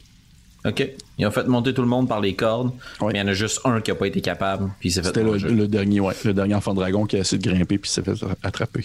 OK. 0.65 0.89
Ils 1.19 1.27
ont 1.27 1.31
fait 1.31 1.47
monter 1.47 1.75
tout 1.75 1.83
le 1.83 1.89
monde 1.89 2.09
par 2.09 2.21
les 2.21 2.35
cordes. 2.35 2.73
Mais 3.01 3.15
il 3.15 3.17
y 3.17 3.21
en 3.21 3.27
a 3.27 3.33
juste 3.35 3.61
un 3.65 3.81
qui 3.81 3.91
n'a 3.91 3.97
pas 3.97 4.07
été 4.07 4.21
capable. 4.21 4.73
Puis 4.81 4.93
s'est 4.93 5.03
fait 5.03 5.09
C'était 5.09 5.23
le, 5.23 5.67
dernier, 5.67 6.01
ouais, 6.01 6.15
le 6.25 6.35
dernier 6.35 6.55
enfant 6.55 6.73
de 6.73 6.79
dragon 6.79 7.05
qui 7.05 7.17
a 7.17 7.21
essayé 7.21 7.41
de 7.41 7.49
grimper 7.49 7.79
puis 7.79 7.91
s'est 7.91 8.03
fait 8.03 8.15
attraper. 8.43 8.85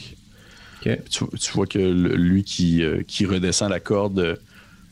OK. 0.81 0.99
Tu, 1.09 1.51
vois 1.53 1.67
que 1.67 1.79
lui 1.79 2.43
qui, 2.43 2.83
euh, 2.83 3.03
qui 3.07 3.25
redescend 3.25 3.69
la 3.69 3.79
corde 3.79 4.39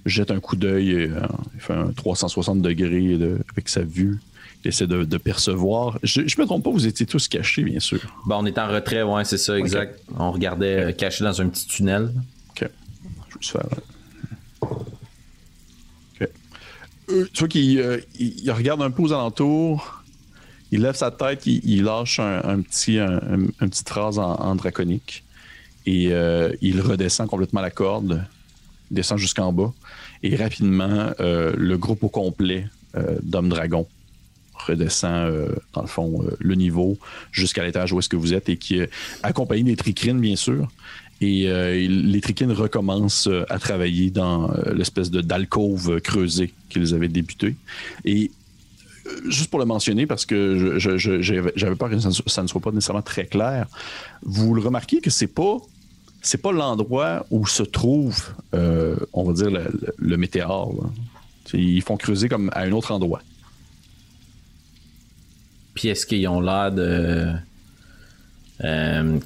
jette 0.06 0.32
un 0.32 0.40
coup 0.40 0.56
d'œil, 0.56 0.94
euh, 0.94 1.20
il 1.56 1.60
fait 1.60 1.74
un 1.74 1.92
360 1.92 2.62
degrés 2.62 3.18
avec 3.52 3.70
sa 3.70 3.82
vue. 3.82 4.20
Il 4.64 4.70
essaie 4.70 4.88
de, 4.88 5.18
percevoir. 5.18 6.00
Je, 6.02 6.28
je 6.28 6.42
me 6.42 6.46
trompe 6.46 6.64
pas, 6.64 6.72
vous 6.72 6.88
étiez 6.88 7.06
tous 7.06 7.28
cachés, 7.28 7.64
bien 7.64 7.80
sûr. 7.80 8.00
Bon, 8.26 8.38
on 8.40 8.46
est 8.46 8.58
en 8.58 8.68
retrait, 8.68 9.04
ouais, 9.04 9.24
c'est 9.24 9.38
ça, 9.38 9.58
exact. 9.58 10.00
On 10.18 10.32
regardait 10.32 10.86
euh, 10.86 10.92
caché 10.92 11.24
dans 11.24 11.40
un 11.40 11.50
petit 11.50 11.68
tunnel. 11.68 12.12
Ok. 12.50 12.62
Je 12.62 12.66
vais 12.66 12.72
juste 13.40 13.52
faire. 13.52 13.66
Ok. 14.62 16.30
Euh, 17.10 17.28
tu 17.32 17.40
vois 17.40 17.48
qu'il 17.48 18.52
regarde 18.52 18.82
un 18.82 18.92
peu 18.92 19.04
aux 19.04 19.14
alentours. 19.14 20.04
Il 20.72 20.82
lève 20.82 20.96
sa 20.96 21.12
tête, 21.12 21.46
il, 21.46 21.84
lâche 21.84 22.20
un, 22.20 22.60
petit, 22.62 22.98
un, 22.98 23.48
petite 23.60 23.88
phrase 23.88 24.18
en, 24.18 24.56
draconique. 24.56 25.24
Et 25.86 26.12
il 26.62 26.82
redescend 26.82 27.30
complètement 27.30 27.62
la 27.62 27.70
corde, 27.70 28.26
descend 28.90 29.20
jusqu'en 29.20 29.54
bas. 29.54 29.72
Et 30.24 30.36
rapidement, 30.36 31.12
euh, 31.20 31.54
le 31.58 31.78
groupe 31.78 32.04
au 32.04 32.10
complet 32.10 32.68
euh, 32.96 33.18
d'hommes 33.22 33.50
dragons 33.50 33.88
redescend, 34.54 35.30
euh, 35.30 35.56
dans 35.74 35.82
le 35.82 35.88
fond, 35.88 36.26
le 36.40 36.56
niveau 36.56 36.98
jusqu'à 37.32 37.64
l'étage 37.64 37.92
où 37.94 38.00
est-ce 38.00 38.10
que 38.10 38.16
vous 38.16 38.34
êtes 38.34 38.50
et 38.50 38.58
qui 38.58 38.80
est 38.80 38.90
accompagné 39.22 39.64
des 39.64 39.76
tricrines, 39.76 40.20
bien 40.20 40.36
sûr. 40.36 40.68
Et 41.22 41.48
les 41.88 42.20
tricrines 42.20 42.52
recommencent 42.52 43.30
à 43.50 43.58
travailler 43.58 44.10
dans 44.10 44.52
l'espèce 44.74 45.10
de 45.10 45.22
d'alcôve 45.22 46.02
creusée 46.02 46.54
qu'ils 46.70 46.94
avaient 46.94 47.08
débuté. 47.08 47.56
Et 48.04 48.32
juste 49.28 49.50
pour 49.50 49.60
le 49.60 49.66
mentionner, 49.66 50.08
parce 50.08 50.26
que 50.26 50.76
j'avais 50.78 51.76
peur 51.76 51.90
que 51.90 52.00
ça, 52.00 52.42
ne 52.42 52.48
soit 52.48 52.62
pas 52.62 52.72
nécessairement 52.72 53.02
très 53.02 53.26
clair, 53.26 53.68
vous 54.24 54.54
le 54.54 54.62
remarquez 54.62 55.00
que 55.00 55.10
c'est 55.10 55.28
pas 55.28 55.58
c'est 56.26 56.42
pas 56.42 56.52
l'endroit 56.52 57.26
où 57.30 57.46
se 57.46 57.62
trouve, 57.62 58.34
euh, 58.56 58.96
on 59.14 59.24
va 59.24 59.34
dire, 59.34 59.52
le, 59.98 60.18
météore. 60.18 60.74
Ils 61.54 61.84
font 61.84 61.98
creuser 61.98 62.28
comme 62.28 62.50
à 62.54 62.62
un 62.62 62.72
autre 62.72 62.92
endroit. 62.92 63.22
Puis 65.76 65.90
est-ce 65.90 66.06
qu'ils 66.08 66.28
ont 66.28 66.42
l'air 66.42 66.72
de. 66.72 67.32
Euh, 68.64 69.20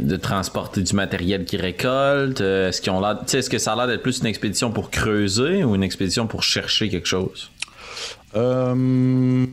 de 0.00 0.16
transporter 0.16 0.82
du 0.82 0.94
matériel 0.94 1.44
qu'ils 1.44 1.60
récoltent? 1.60 2.40
Est-ce 2.40 2.80
qu'ils 2.80 2.90
ont 2.90 3.00
l'air. 3.00 3.20
Est-ce 3.32 3.48
que 3.48 3.58
ça 3.58 3.74
a 3.74 3.76
l'air 3.76 3.86
d'être 3.86 4.02
plus 4.02 4.18
une 4.18 4.26
expédition 4.26 4.72
pour 4.72 4.90
creuser 4.90 5.62
ou 5.62 5.76
une 5.76 5.84
expédition 5.84 6.26
pour 6.26 6.42
chercher 6.42 6.88
quelque 6.88 7.06
chose? 7.06 7.52
Euh, 8.34 9.46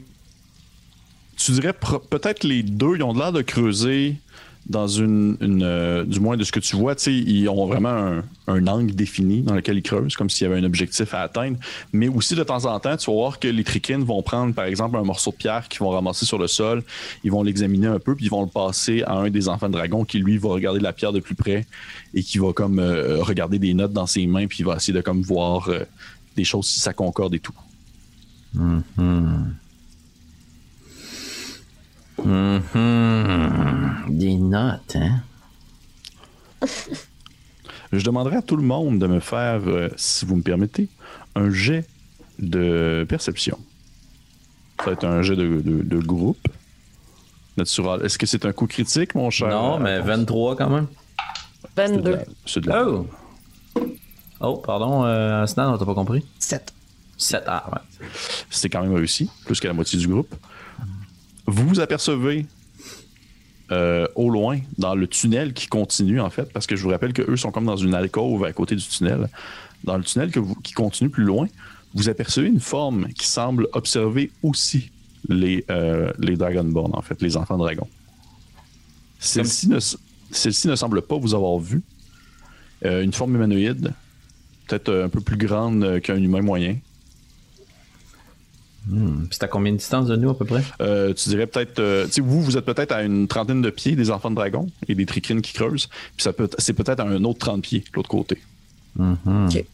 tu 1.38 1.52
dirais 1.52 1.74
peut-être 2.10 2.44
les 2.44 2.64
deux. 2.64 2.96
Ils 2.96 3.04
ont 3.04 3.14
l'air 3.14 3.32
de 3.32 3.44
creuser 3.44 4.18
dans 4.66 4.88
une, 4.88 5.38
euh, 5.42 6.06
du 6.06 6.20
moins 6.20 6.38
de 6.38 6.44
ce 6.44 6.52
que 6.52 6.60
tu 6.60 6.76
vois, 6.76 6.96
ils 7.08 7.50
ont 7.50 7.66
vraiment 7.68 8.22
un, 8.48 8.68
angle 8.68 8.96
défini 8.96 9.42
dans 9.42 9.56
lequel 9.56 9.78
ils 9.78 9.84
creusent, 9.84 10.16
comme 10.16 10.30
s'il 10.30 10.48
y 10.48 10.50
avait 10.50 10.60
un 10.60 10.64
objectif 10.64 11.14
à 11.14 11.22
atteindre. 11.22 11.58
Mais 11.92 12.08
aussi, 12.08 12.36
de 12.36 12.44
temps 12.44 12.66
en 12.66 12.80
temps, 12.80 12.96
tu 12.96 13.12
vas 13.12 13.18
voir 13.18 13.40
que 13.40 13.48
les 13.50 13.64
triquines 13.64 14.04
vont 14.04 14.22
prendre, 14.22 14.54
par 14.54 14.66
exemple, 14.66 14.98
un 14.98 15.04
morceau 15.04 15.32
de 15.32 15.36
pierre 15.36 15.68
qu'ils 15.68 15.80
vont 15.80 15.90
ramasser 15.90 16.26
sur 16.26 16.38
le 16.38 16.48
sol, 16.48 16.84
ils 17.24 17.32
vont 17.32 17.44
l'examiner 17.44 17.88
un 17.88 18.00
peu, 18.00 18.16
puis 18.16 18.26
ils 18.26 18.32
vont 18.32 18.44
le 18.44 18.50
passer 18.50 19.04
à 19.04 19.16
un 19.16 19.30
des 19.30 19.50
enfants 19.50 19.68
de 19.68 19.74
dragon 19.74 20.06
qui, 20.06 20.20
lui, 20.20 20.38
va 20.38 20.50
regarder 20.50 20.80
la 20.80 20.94
pierre 20.94 21.12
de 21.12 21.20
plus 21.20 21.36
près 21.36 21.66
et 22.14 22.24
qui 22.24 22.38
va 22.38 22.54
comme 22.54 22.80
euh, 22.80 23.22
regarder 23.22 23.60
des 23.60 23.74
notes 23.74 23.94
dans 23.94 24.08
ses 24.08 24.26
mains, 24.28 24.48
puis 24.48 24.60
il 24.60 24.66
va 24.66 24.76
essayer 24.76 24.94
de 24.94 25.02
comme 25.02 25.22
voir 25.22 25.68
euh, 25.68 25.80
des 26.38 26.46
choses 26.46 26.68
si 26.68 26.80
ça 26.80 26.94
concorde 26.94 27.36
et 27.36 27.40
tout. 27.40 27.54
Mm-hmm. 28.56 29.63
Mm-hmm. 32.26 34.18
Des 34.18 34.36
notes, 34.36 34.96
hein? 34.96 35.22
Je 37.94 38.04
demanderai 38.04 38.38
à 38.38 38.42
tout 38.42 38.56
le 38.56 38.64
monde 38.64 38.98
de 38.98 39.06
me 39.06 39.20
faire, 39.20 39.62
euh, 39.68 39.90
si 39.98 40.26
vous 40.26 40.36
me 40.36 40.42
permettez, 40.42 40.90
un 41.36 41.52
jet 41.52 41.86
de 42.40 43.06
perception. 43.08 43.60
Ça 44.80 44.86
va 44.86 44.92
être 44.94 45.06
un 45.06 45.22
jet 45.22 45.36
de, 45.36 46.00
groupe. 46.00 46.48
Natural. 47.56 48.04
Est-ce 48.04 48.18
que 48.18 48.26
c'est 48.26 48.46
un 48.46 48.52
coup 48.52 48.66
critique, 48.66 49.14
mon 49.14 49.30
cher? 49.30 49.50
Non, 49.50 49.78
mais 49.80 50.00
23 50.00 50.56
quand 50.56 50.70
même. 50.72 50.88
22. 51.78 52.20
C'est 52.48 52.62
de, 52.62 52.70
la... 52.70 52.84
Oh! 52.84 53.08
Oh, 54.40 54.58
pardon, 54.58 55.06
euh, 55.06 55.46
on 55.46 55.78
t'a 55.78 55.86
pas 55.86 55.94
compris? 55.94 56.26
7. 56.40 56.74
7, 57.18 57.44
ah, 57.48 57.70
ouais. 57.72 58.08
C'est 58.50 58.70
quand 58.70 58.82
même 58.82 58.94
réussi, 58.94 59.30
plus 59.46 59.60
que 59.60 59.68
la 59.68 59.74
moitié 59.74 60.00
du 60.00 60.08
groupe. 60.08 60.36
Vous 61.46 61.68
vous 61.68 61.80
apercevez 61.80 62.46
euh, 63.72 64.08
au 64.16 64.30
loin, 64.30 64.60
dans 64.78 64.94
le 64.94 65.08
tunnel 65.08 65.54
qui 65.54 65.68
continue, 65.68 66.20
en 66.20 66.30
fait, 66.30 66.52
parce 66.52 66.68
que 66.68 66.76
je 66.76 66.84
vous 66.84 66.90
rappelle 66.90 67.14
qu'eux 67.14 67.38
sont 67.38 67.52
comme 67.52 67.66
dans 67.66 67.78
une 67.78 67.96
alcôve 67.96 68.44
à 68.44 68.54
côté 68.54 68.76
du 68.76 68.84
tunnel. 68.84 69.30
Dans 69.84 69.98
le 69.98 70.04
tunnel 70.04 70.32
qui 70.64 70.74
continue 70.74 71.10
plus 71.10 71.24
loin, 71.24 71.48
vous 71.94 72.10
apercevez 72.10 72.48
une 72.48 72.60
forme 72.60 73.08
qui 73.10 73.28
semble 73.28 73.68
observer 73.74 74.32
aussi 74.44 74.92
les, 75.28 75.66
euh, 75.70 76.12
les 76.20 76.36
Dragonborn, 76.36 76.92
en 76.94 77.02
fait, 77.02 77.22
les 77.22 77.38
enfants 77.38 77.58
dragons. 77.58 77.88
Celle-ci 79.20 79.70
ne, 79.70 79.80
celle 79.80 80.54
ne, 80.66 80.76
semble 80.76 81.02
pas 81.02 81.18
vous 81.18 81.34
avoir 81.34 81.58
vu. 81.58 81.82
Euh, 82.86 83.02
une 83.02 83.14
forme 83.14 83.36
humanoïde, 83.36 83.94
peut-être 84.68 84.94
un 84.94 85.10
peu 85.10 85.22
plus 85.22 85.38
grande 85.38 86.00
qu'un 86.02 86.18
humain 86.18 86.42
moyen, 86.42 86.78
Hmm. 88.88 89.26
C'est 89.32 89.44
à 89.44 89.48
combien 89.48 89.72
de 89.72 89.78
distance 89.78 90.08
de 90.08 90.16
nous 90.16 90.30
à 90.30 90.38
peu 90.38 90.46
près? 90.46 90.62
Euh, 90.82 91.14
tu 91.14 91.30
dirais 91.30 91.48
peut-être. 91.48 91.80
Euh, 91.80 92.06
tu 92.06 92.14
sais, 92.14 92.22
vous, 92.22 92.42
vous 92.42 92.58
êtes 92.58 92.66
peut-être 92.66 92.92
à 92.92 93.04
une 93.04 93.28
trentaine 93.28 93.62
de 93.62 93.70
pieds 93.70 93.96
des 93.96 94.12
enfants 94.12 94.30
de 94.30 94.36
dragon 94.36 94.68
et 94.88 94.96
des 94.96 95.06
tricrines 95.06 95.42
qui 95.42 95.54
creusent. 95.54 95.88
Puis 96.18 96.24
ça 96.24 96.34
peut, 96.34 96.50
c'est 96.58 96.74
peut-être 96.74 97.00
à 97.00 97.04
un 97.04 97.24
autre 97.24 97.40
30 97.40 97.62
pieds 97.62 97.80
de 97.80 97.96
l'autre 97.96 98.10
côté. 98.10 98.40
Mm-hmm. 99.00 99.46
Ok. 99.46 99.66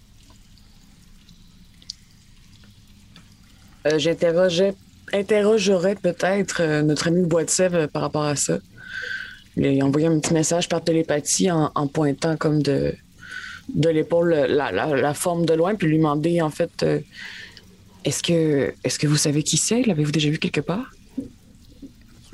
Euh, 3.88 3.98
j'interrogerais 3.98 5.96
peut-être 5.96 6.82
notre 6.84 7.08
ami 7.08 7.26
Boitev 7.26 7.88
par 7.88 8.04
rapport 8.04 8.26
à 8.26 8.36
ça. 8.36 8.60
Il 9.58 9.82
a 9.82 9.86
envoyé 9.86 10.08
un 10.08 10.20
petit 10.20 10.34
message 10.34 10.70
par 10.70 10.84
télépathie 10.84 11.50
en, 11.50 11.88
pointant 11.88 12.38
comme 12.38 12.62
de, 12.62 12.94
de 13.74 13.90
l'épaule 13.90 14.34
la, 14.48 14.72
la, 14.72 15.14
forme 15.16 15.46
de 15.46 15.54
loin, 15.54 15.74
puis 15.74 15.88
lui 15.88 15.98
demander 15.98 16.42
en 16.42 16.52
fait 16.52 16.86
est-ce 18.06 18.24
que, 18.24 18.74
est 18.84 18.98
que 18.98 19.08
vous 19.08 19.18
savez 19.18 19.44
qui 19.44 19.58
c'est? 19.58 19.84
L'avez-vous 19.84 20.12
déjà 20.12 20.30
vu 20.30 20.38
quelque 20.38 20.62
part? 20.62 20.92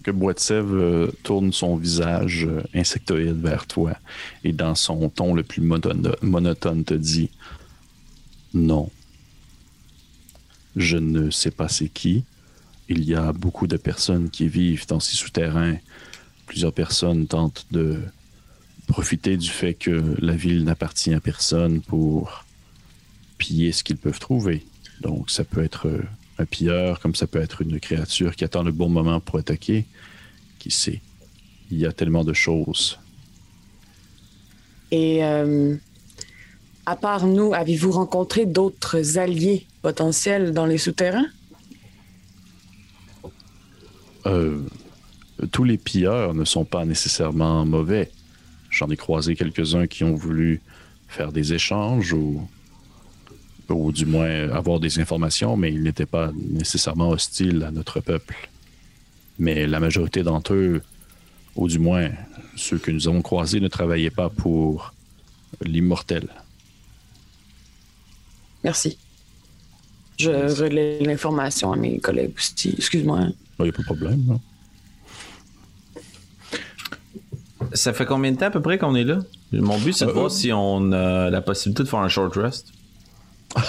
Que 0.03 0.11
Boitsev 0.11 0.71
euh, 0.71 1.07
tourne 1.23 1.51
son 1.51 1.77
visage 1.77 2.45
euh, 2.45 2.61
insectoïde 2.75 3.41
vers 3.41 3.65
toi 3.65 3.97
et 4.43 4.51
dans 4.51 4.75
son 4.75 5.09
ton 5.09 5.33
le 5.33 5.41
plus 5.41 5.61
monotone 5.61 6.83
te 6.83 6.93
dit 6.93 7.31
Non. 8.53 8.91
Je 10.75 10.97
ne 10.97 11.31
sais 11.31 11.49
pas 11.49 11.69
c'est 11.69 11.89
qui. 11.89 12.23
Il 12.87 13.03
y 13.03 13.15
a 13.15 13.33
beaucoup 13.33 13.65
de 13.65 13.77
personnes 13.77 14.29
qui 14.29 14.47
vivent 14.47 14.85
dans 14.87 14.99
ces 14.99 15.15
souterrains. 15.15 15.77
Plusieurs 16.45 16.73
personnes 16.73 17.25
tentent 17.25 17.65
de 17.71 17.99
profiter 18.87 19.37
du 19.37 19.49
fait 19.49 19.73
que 19.73 20.15
la 20.19 20.35
ville 20.35 20.63
n'appartient 20.63 21.13
à 21.15 21.19
personne 21.19 21.81
pour 21.81 22.45
piller 23.39 23.71
ce 23.71 23.83
qu'ils 23.83 23.97
peuvent 23.97 24.19
trouver. 24.19 24.63
Donc, 25.01 25.29
ça 25.29 25.43
peut 25.43 25.63
être 25.63 25.87
euh, 25.87 26.03
un 26.37 26.45
pilleur, 26.45 26.99
comme 26.99 27.15
ça 27.15 27.27
peut 27.27 27.41
être 27.41 27.61
une 27.61 27.79
créature 27.79 28.35
qui 28.35 28.43
attend 28.43 28.63
le 28.63 28.71
bon 28.71 28.89
moment 28.89 29.19
pour 29.19 29.39
attaquer. 29.39 29.85
Qui 30.59 30.71
sait? 30.71 31.01
Il 31.71 31.77
y 31.77 31.85
a 31.85 31.91
tellement 31.91 32.23
de 32.23 32.33
choses. 32.33 32.99
Et 34.91 35.23
euh, 35.23 35.75
à 36.85 36.95
part 36.95 37.25
nous, 37.25 37.53
avez-vous 37.53 37.91
rencontré 37.91 38.45
d'autres 38.45 39.17
alliés 39.17 39.65
potentiels 39.81 40.53
dans 40.53 40.65
les 40.65 40.77
souterrains? 40.77 41.27
Euh, 44.25 44.61
tous 45.51 45.63
les 45.63 45.77
pilleurs 45.77 46.33
ne 46.33 46.45
sont 46.45 46.65
pas 46.65 46.85
nécessairement 46.85 47.65
mauvais. 47.65 48.11
J'en 48.69 48.89
ai 48.89 48.97
croisé 48.97 49.35
quelques-uns 49.35 49.87
qui 49.87 50.03
ont 50.03 50.15
voulu 50.15 50.61
faire 51.07 51.31
des 51.31 51.53
échanges 51.53 52.13
ou, 52.13 52.47
ou 53.69 53.91
du 53.91 54.05
moins 54.05 54.49
avoir 54.49 54.79
des 54.79 54.99
informations, 54.99 55.57
mais 55.57 55.71
ils 55.73 55.83
n'étaient 55.83 56.05
pas 56.05 56.31
nécessairement 56.35 57.09
hostiles 57.09 57.63
à 57.63 57.71
notre 57.71 57.99
peuple. 57.99 58.49
Mais 59.39 59.67
la 59.67 59.79
majorité 59.79 60.23
d'entre 60.23 60.53
eux, 60.53 60.81
ou 61.55 61.67
du 61.67 61.79
moins 61.79 62.09
ceux 62.55 62.77
que 62.77 62.91
nous 62.91 63.07
avons 63.07 63.21
croisés, 63.21 63.59
ne 63.59 63.67
travaillaient 63.67 64.09
pas 64.09 64.29
pour 64.29 64.93
l'immortel. 65.61 66.27
Merci. 68.63 68.97
Je 70.17 70.29
relais 70.29 70.99
l'information 71.01 71.73
à 71.73 71.75
mes 71.75 71.99
collègues 71.99 72.33
aussi. 72.37 72.73
Excuse-moi. 72.77 73.27
Il 73.59 73.63
n'y 73.63 73.69
a 73.69 73.71
pas 73.73 73.79
de 73.79 73.85
problème. 73.85 74.39
Ça 77.73 77.93
fait 77.93 78.05
combien 78.05 78.31
de 78.31 78.37
temps 78.37 78.45
à 78.45 78.51
peu 78.51 78.61
près 78.61 78.77
qu'on 78.77 78.95
est 78.95 79.03
là? 79.03 79.19
Mon 79.51 79.77
but, 79.79 79.93
c'est 79.93 80.05
de 80.05 80.11
Euh, 80.11 80.13
voir 80.13 80.31
si 80.31 80.51
on 80.53 80.91
a 80.91 81.29
la 81.29 81.41
possibilité 81.41 81.83
de 81.83 81.87
faire 81.89 81.99
un 81.99 82.09
short 82.09 82.33
rest. 82.35 82.71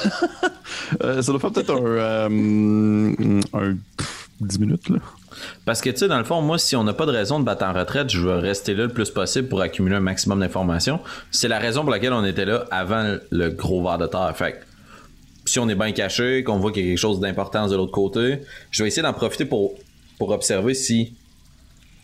Euh, 1.02 1.20
ça 1.20 1.32
doit 1.32 1.40
faire 1.40 1.50
peut-être 1.50 1.72
un, 1.72 1.84
euh, 1.84 3.40
un 3.54 3.76
pff, 3.96 4.30
10 4.40 4.60
minutes. 4.60 4.88
Là. 4.88 4.98
Parce 5.64 5.80
que, 5.80 5.90
tu 5.90 5.98
sais, 5.98 6.08
dans 6.08 6.18
le 6.18 6.24
fond, 6.24 6.40
moi, 6.40 6.58
si 6.58 6.76
on 6.76 6.84
n'a 6.84 6.92
pas 6.92 7.06
de 7.06 7.10
raison 7.10 7.40
de 7.40 7.44
battre 7.44 7.64
en 7.64 7.72
retraite, 7.72 8.08
je 8.10 8.20
veux 8.20 8.36
rester 8.36 8.74
là 8.74 8.84
le 8.84 8.92
plus 8.92 9.10
possible 9.10 9.48
pour 9.48 9.60
accumuler 9.60 9.96
un 9.96 10.00
maximum 10.00 10.40
d'informations. 10.40 11.00
C'est 11.32 11.48
la 11.48 11.58
raison 11.58 11.82
pour 11.82 11.90
laquelle 11.90 12.12
on 12.12 12.24
était 12.24 12.44
là 12.44 12.66
avant 12.70 13.16
le 13.30 13.48
gros 13.50 13.82
verre 13.82 13.98
de 13.98 14.06
terre. 14.06 14.32
Fait 14.36 14.60
si 15.44 15.58
on 15.58 15.68
est 15.68 15.74
bien 15.74 15.92
caché, 15.92 16.42
qu'on 16.42 16.58
voit 16.58 16.72
qu'il 16.72 16.84
y 16.84 16.86
a 16.86 16.90
quelque 16.90 16.98
chose 16.98 17.20
d'important 17.20 17.68
de 17.68 17.76
l'autre 17.76 17.92
côté, 17.92 18.40
je 18.70 18.82
vais 18.82 18.88
essayer 18.88 19.02
d'en 19.02 19.12
profiter 19.12 19.44
pour, 19.44 19.74
pour 20.18 20.30
observer 20.30 20.74
si 20.74 21.14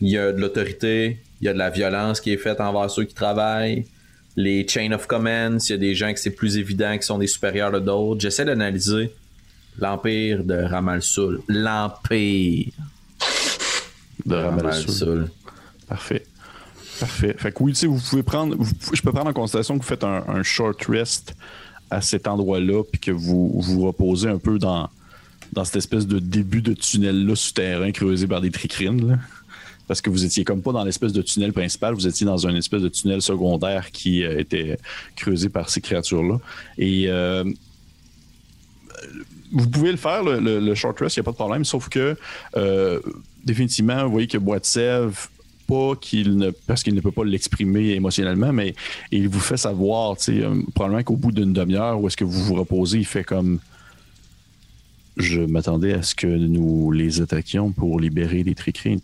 il 0.00 0.10
y 0.10 0.18
a 0.18 0.32
de 0.32 0.40
l'autorité, 0.40 1.18
il 1.40 1.46
y 1.46 1.48
a 1.48 1.52
de 1.52 1.58
la 1.58 1.70
violence 1.70 2.20
qui 2.20 2.32
est 2.32 2.36
faite 2.36 2.60
envers 2.60 2.90
ceux 2.90 3.04
qui 3.04 3.14
travaillent, 3.14 3.84
les 4.36 4.66
chain 4.66 4.92
of 4.92 5.06
command, 5.06 5.60
s'il 5.60 5.74
y 5.74 5.78
a 5.78 5.80
des 5.80 5.94
gens 5.94 6.12
que 6.12 6.20
c'est 6.20 6.30
plus 6.30 6.56
évident 6.56 6.96
qui 6.96 7.04
sont 7.04 7.18
des 7.18 7.26
supérieurs 7.26 7.70
de 7.72 7.80
d'autres. 7.80 8.20
J'essaie 8.20 8.44
d'analyser 8.44 9.12
l'empire 9.78 10.44
de 10.44 10.54
Ramal-Sul. 10.54 11.40
L'empire 11.48 12.72
De 14.24 14.34
Ramal-Sul. 14.34 14.88
Ramal-Sul. 14.88 15.30
Parfait. 15.88 16.24
Parfait. 17.00 17.34
Fait 17.36 17.52
que 17.52 17.62
oui, 17.62 17.72
tu 17.72 17.80
sais, 17.80 17.86
vous 17.86 17.98
pouvez 17.98 18.22
prendre. 18.22 18.56
vous 18.56 18.70
je 18.92 19.02
peux 19.02 19.12
prendre 19.12 19.30
en 19.30 19.32
considération 19.32 19.76
que 19.76 19.82
vous 19.82 19.88
faites 19.88 20.04
un, 20.04 20.24
un 20.28 20.42
short 20.42 20.84
rest 20.86 21.34
à 21.90 22.00
cet 22.00 22.26
endroit-là, 22.28 22.84
puis 22.84 23.00
que 23.00 23.10
vous 23.10 23.60
vous 23.60 23.82
reposez 23.82 24.28
un 24.28 24.38
peu 24.38 24.58
dans, 24.58 24.88
dans 25.52 25.64
cette 25.64 25.76
espèce 25.76 26.06
de 26.06 26.18
début 26.18 26.62
de 26.62 26.72
tunnel-là 26.72 27.36
souterrain 27.36 27.92
creusé 27.92 28.26
par 28.26 28.40
des 28.40 28.50
tricrines. 28.50 29.08
là. 29.08 29.18
Parce 29.92 30.00
que 30.00 30.08
vous 30.08 30.24
étiez 30.24 30.42
comme 30.42 30.62
pas 30.62 30.72
dans 30.72 30.84
l'espèce 30.84 31.12
de 31.12 31.20
tunnel 31.20 31.52
principal, 31.52 31.92
vous 31.92 32.06
étiez 32.06 32.24
dans 32.24 32.46
un 32.46 32.54
espèce 32.56 32.80
de 32.80 32.88
tunnel 32.88 33.20
secondaire 33.20 33.90
qui 33.90 34.24
euh, 34.24 34.40
était 34.40 34.78
creusé 35.16 35.50
par 35.50 35.68
ces 35.68 35.82
créatures-là. 35.82 36.40
Et 36.78 37.08
euh, 37.08 37.44
vous 39.52 39.68
pouvez 39.68 39.90
le 39.90 39.98
faire, 39.98 40.24
le, 40.24 40.74
short 40.74 40.98
rest, 40.98 41.16
il 41.16 41.20
n'y 41.20 41.24
a 41.24 41.26
pas 41.26 41.32
de 41.32 41.36
problème, 41.36 41.66
sauf 41.66 41.90
que 41.90 42.16
euh, 42.56 43.00
définitivement, 43.44 44.02
vous 44.04 44.12
voyez 44.12 44.28
que 44.28 44.38
Boitsev, 44.38 45.28
qu'il 46.00 46.38
ne. 46.38 46.52
parce 46.66 46.82
qu'il 46.82 46.94
ne 46.94 47.02
peut 47.02 47.12
pas 47.12 47.24
l'exprimer 47.24 47.90
émotionnellement, 47.90 48.54
mais 48.54 48.74
il 49.10 49.28
vous 49.28 49.40
fait 49.40 49.58
savoir, 49.58 50.16
probablement 50.74 51.02
qu'au 51.02 51.16
bout 51.16 51.32
d'une 51.32 51.52
demi-heure 51.52 52.00
où 52.00 52.06
est-ce 52.06 52.16
que 52.16 52.24
vous 52.24 52.44
vous 52.44 52.54
reposez, 52.54 52.96
il 52.96 53.04
fait 53.04 53.24
comme. 53.24 53.58
Je 55.18 55.42
m'attendais 55.42 55.92
à 55.92 56.02
ce 56.02 56.14
que 56.14 56.26
nous 56.26 56.92
les 56.92 57.20
attaquions 57.20 57.72
pour 57.72 58.00
libérer 58.00 58.42
les 58.42 58.54
tricrines. 58.54 59.02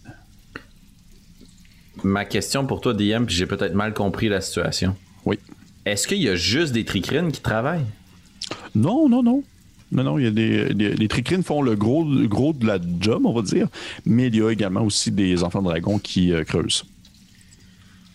Ma 2.04 2.24
question 2.24 2.66
pour 2.66 2.80
toi, 2.80 2.94
DM, 2.94 3.24
puis 3.24 3.34
j'ai 3.34 3.46
peut-être 3.46 3.74
mal 3.74 3.92
compris 3.94 4.28
la 4.28 4.40
situation. 4.40 4.94
Oui. 5.24 5.38
Est-ce 5.84 6.06
qu'il 6.06 6.18
y 6.22 6.28
a 6.28 6.34
juste 6.36 6.72
des 6.72 6.84
tricrines 6.84 7.32
qui 7.32 7.40
travaillent? 7.40 7.84
Non, 8.74 9.08
non, 9.08 9.22
non. 9.22 9.42
Non, 9.90 10.04
non, 10.04 10.18
il 10.18 10.24
y 10.24 10.26
a 10.26 10.30
des, 10.30 10.74
des- 10.74 10.94
les 10.94 11.08
tricrines 11.08 11.42
font 11.42 11.62
le 11.62 11.74
gros, 11.74 12.04
le 12.04 12.26
gros 12.28 12.52
de 12.52 12.66
la 12.66 12.78
job, 13.00 13.22
on 13.24 13.32
va 13.32 13.40
dire, 13.42 13.68
mais 14.04 14.26
il 14.26 14.36
y 14.36 14.42
a 14.42 14.50
également 14.50 14.82
aussi 14.82 15.10
des 15.10 15.42
enfants 15.42 15.60
de 15.62 15.68
dragon 15.68 15.98
qui 15.98 16.32
euh, 16.32 16.44
creusent. 16.44 16.84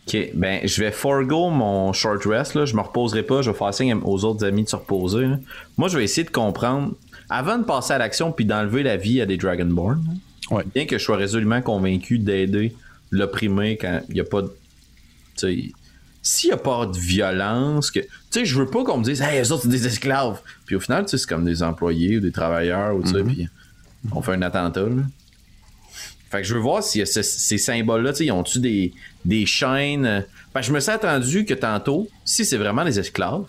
Ok, 0.08 0.18
ben 0.36 0.60
je 0.66 0.82
vais 0.84 0.92
forego 0.92 1.50
mon 1.50 1.94
short 1.94 2.26
rest, 2.26 2.56
là. 2.56 2.66
je 2.66 2.76
me 2.76 2.82
reposerai 2.82 3.24
pas, 3.24 3.42
je 3.42 3.50
vais 3.52 3.58
faire 3.58 3.74
signe 3.74 3.96
aux 4.04 4.26
autres 4.26 4.46
amis 4.46 4.64
de 4.66 4.70
se 4.70 4.76
reposer. 4.76 5.26
là. 5.26 5.40
Moi, 5.78 5.88
je 5.88 5.98
vais 5.98 6.04
essayer 6.04 6.26
de 6.26 6.30
comprendre, 6.32 6.94
avant 7.30 7.58
de 7.58 7.64
passer 7.64 7.94
à 7.94 7.98
l'action 7.98 8.32
puis 8.32 8.46
d'enlever 8.46 8.84
la 8.84 8.98
vie 8.98 9.22
à 9.22 9.26
des 9.26 9.38
Dragonborn, 9.38 10.04
Ouais. 10.52 10.64
bien 10.76 10.86
que 10.86 10.98
je 10.98 11.04
sois 11.04 11.16
résolument 11.16 11.62
convaincu 11.62 12.20
d'aider 12.20 12.76
l'opprimé 13.14 13.78
quand 13.78 14.02
il 14.10 14.16
n'y 14.16 14.20
a 14.22 14.24
pas 14.26 14.42
de. 14.42 14.48
Tu 15.38 15.48
sais, 15.48 15.72
s'il 16.22 16.50
n'y 16.50 16.54
a 16.54 16.58
pas 16.58 16.86
de 16.86 16.98
violence, 16.98 17.92
que. 17.92 18.00
Tu 18.00 18.08
sais, 18.32 18.46
je 18.46 18.58
veux 18.58 18.68
pas 18.68 18.84
qu'on 18.84 18.98
me 18.98 19.04
dise, 19.04 19.22
hey, 19.22 19.42
eux 19.42 19.52
autres, 19.52 19.64
c'est 19.64 19.70
des 19.70 19.86
esclaves. 19.88 20.42
Puis 20.66 20.76
au 20.76 20.80
final, 20.80 21.06
tu 21.06 21.12
sais, 21.12 21.18
c'est 21.18 21.28
comme 21.28 21.46
des 21.46 21.62
employés 21.64 22.18
ou 22.18 22.20
des 22.22 22.32
travailleurs, 22.32 22.96
ou 22.96 23.04
tu 23.04 23.10
sais, 23.10 23.24
puis 23.24 23.48
on 24.12 24.22
fait 24.22 24.34
un 24.34 24.42
attentat, 24.42 24.82
là. 24.90 25.04
Fait 26.30 26.42
que 26.42 26.48
je 26.48 26.56
veux 26.56 26.60
voir 26.62 26.82
si 26.82 26.98
y 27.00 27.02
a 27.04 27.06
ce- 27.06 27.22
ces 27.22 27.58
symboles-là, 27.60 28.12
tu 28.12 28.18
sais, 28.20 28.26
ils 28.26 28.32
ont-tu 28.32 28.60
des, 28.60 28.92
des 29.24 29.46
chaînes. 29.46 30.06
euh, 30.06 30.22
Fait 30.52 30.62
que 30.62 30.66
je 30.66 30.72
me 30.74 30.80
suis 30.80 30.92
attendu 30.92 31.46
que 31.46 31.54
tantôt, 31.54 32.08
si 32.26 32.44
c'est 32.44 32.58
vraiment 32.58 32.84
des 32.84 32.98
esclaves, 33.00 33.46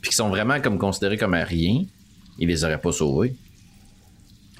puis 0.00 0.10
qui 0.10 0.16
sont 0.16 0.28
vraiment 0.30 0.58
comme 0.60 0.78
considérés 0.78 1.18
comme 1.18 1.34
un 1.34 1.44
rien, 1.44 1.84
ils 2.38 2.48
les 2.48 2.64
auraient 2.64 2.80
pas 2.80 2.92
sauvés. 2.92 3.34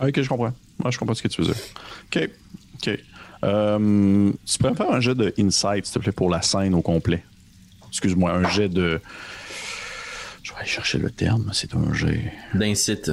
Ok, 0.00 0.20
je 0.20 0.28
comprends. 0.28 0.52
Moi, 0.78 0.90
je 0.90 0.98
comprends 0.98 1.14
ce 1.14 1.22
que 1.22 1.28
tu 1.28 1.40
veux 1.40 1.46
dire. 1.48 1.62
Ok, 2.06 2.30
ok. 2.74 2.98
Euh, 3.44 4.32
tu 4.46 4.58
pourrais 4.58 4.70
me 4.72 4.76
faire 4.76 4.90
un 4.90 5.00
jet 5.00 5.14
de 5.14 5.32
insight, 5.38 5.84
s'il 5.86 5.94
te 5.94 5.98
plaît, 6.00 6.12
pour 6.12 6.30
la 6.30 6.42
scène 6.42 6.74
au 6.74 6.82
complet? 6.82 7.22
Excuse-moi, 7.88 8.32
un 8.32 8.48
jet 8.48 8.68
de. 8.68 9.00
Je 10.42 10.52
vais 10.52 10.58
aller 10.58 10.68
chercher 10.68 10.98
le 10.98 11.10
terme. 11.10 11.50
C'est 11.52 11.74
un 11.74 11.92
jet 11.92 12.32
D'incite. 12.54 13.10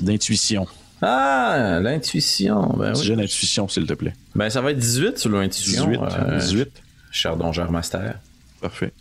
d'intuition. 0.00 0.66
Ah, 1.00 1.78
l'intuition. 1.80 2.74
Ben 2.76 2.92
oui. 2.96 3.02
jet 3.04 3.16
d'intuition, 3.16 3.68
s'il 3.68 3.86
te 3.86 3.92
plaît. 3.94 4.14
Ben 4.34 4.50
ça 4.50 4.60
va 4.60 4.72
être 4.72 4.78
18 4.78 5.18
sur 5.18 5.30
l'intuition. 5.30 5.86
18. 5.86 6.00
euh, 6.02 6.38
18. 6.38 6.68
Cher 7.12 7.36
Donjeur 7.36 7.70
Master. 7.70 8.18
Parfait. 8.60 8.92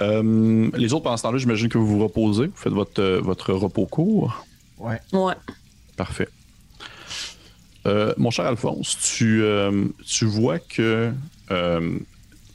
Euh, 0.00 0.70
les 0.74 0.92
autres, 0.94 1.04
pendant 1.04 1.16
ce 1.16 1.22
temps-là, 1.24 1.38
j'imagine 1.38 1.68
que 1.68 1.78
vous 1.78 1.86
vous 1.86 2.02
reposez. 2.02 2.46
Vous 2.46 2.56
faites 2.56 2.72
votre, 2.72 3.00
euh, 3.00 3.20
votre 3.20 3.52
repos 3.52 3.86
court. 3.86 4.44
Ouais. 4.78 5.00
Ouais. 5.12 5.34
Parfait. 5.96 6.28
Euh, 7.86 8.14
mon 8.16 8.30
cher 8.30 8.46
Alphonse, 8.46 8.96
tu, 9.16 9.42
euh, 9.42 9.86
tu 10.06 10.24
vois 10.24 10.58
que 10.58 11.12
euh, 11.50 11.98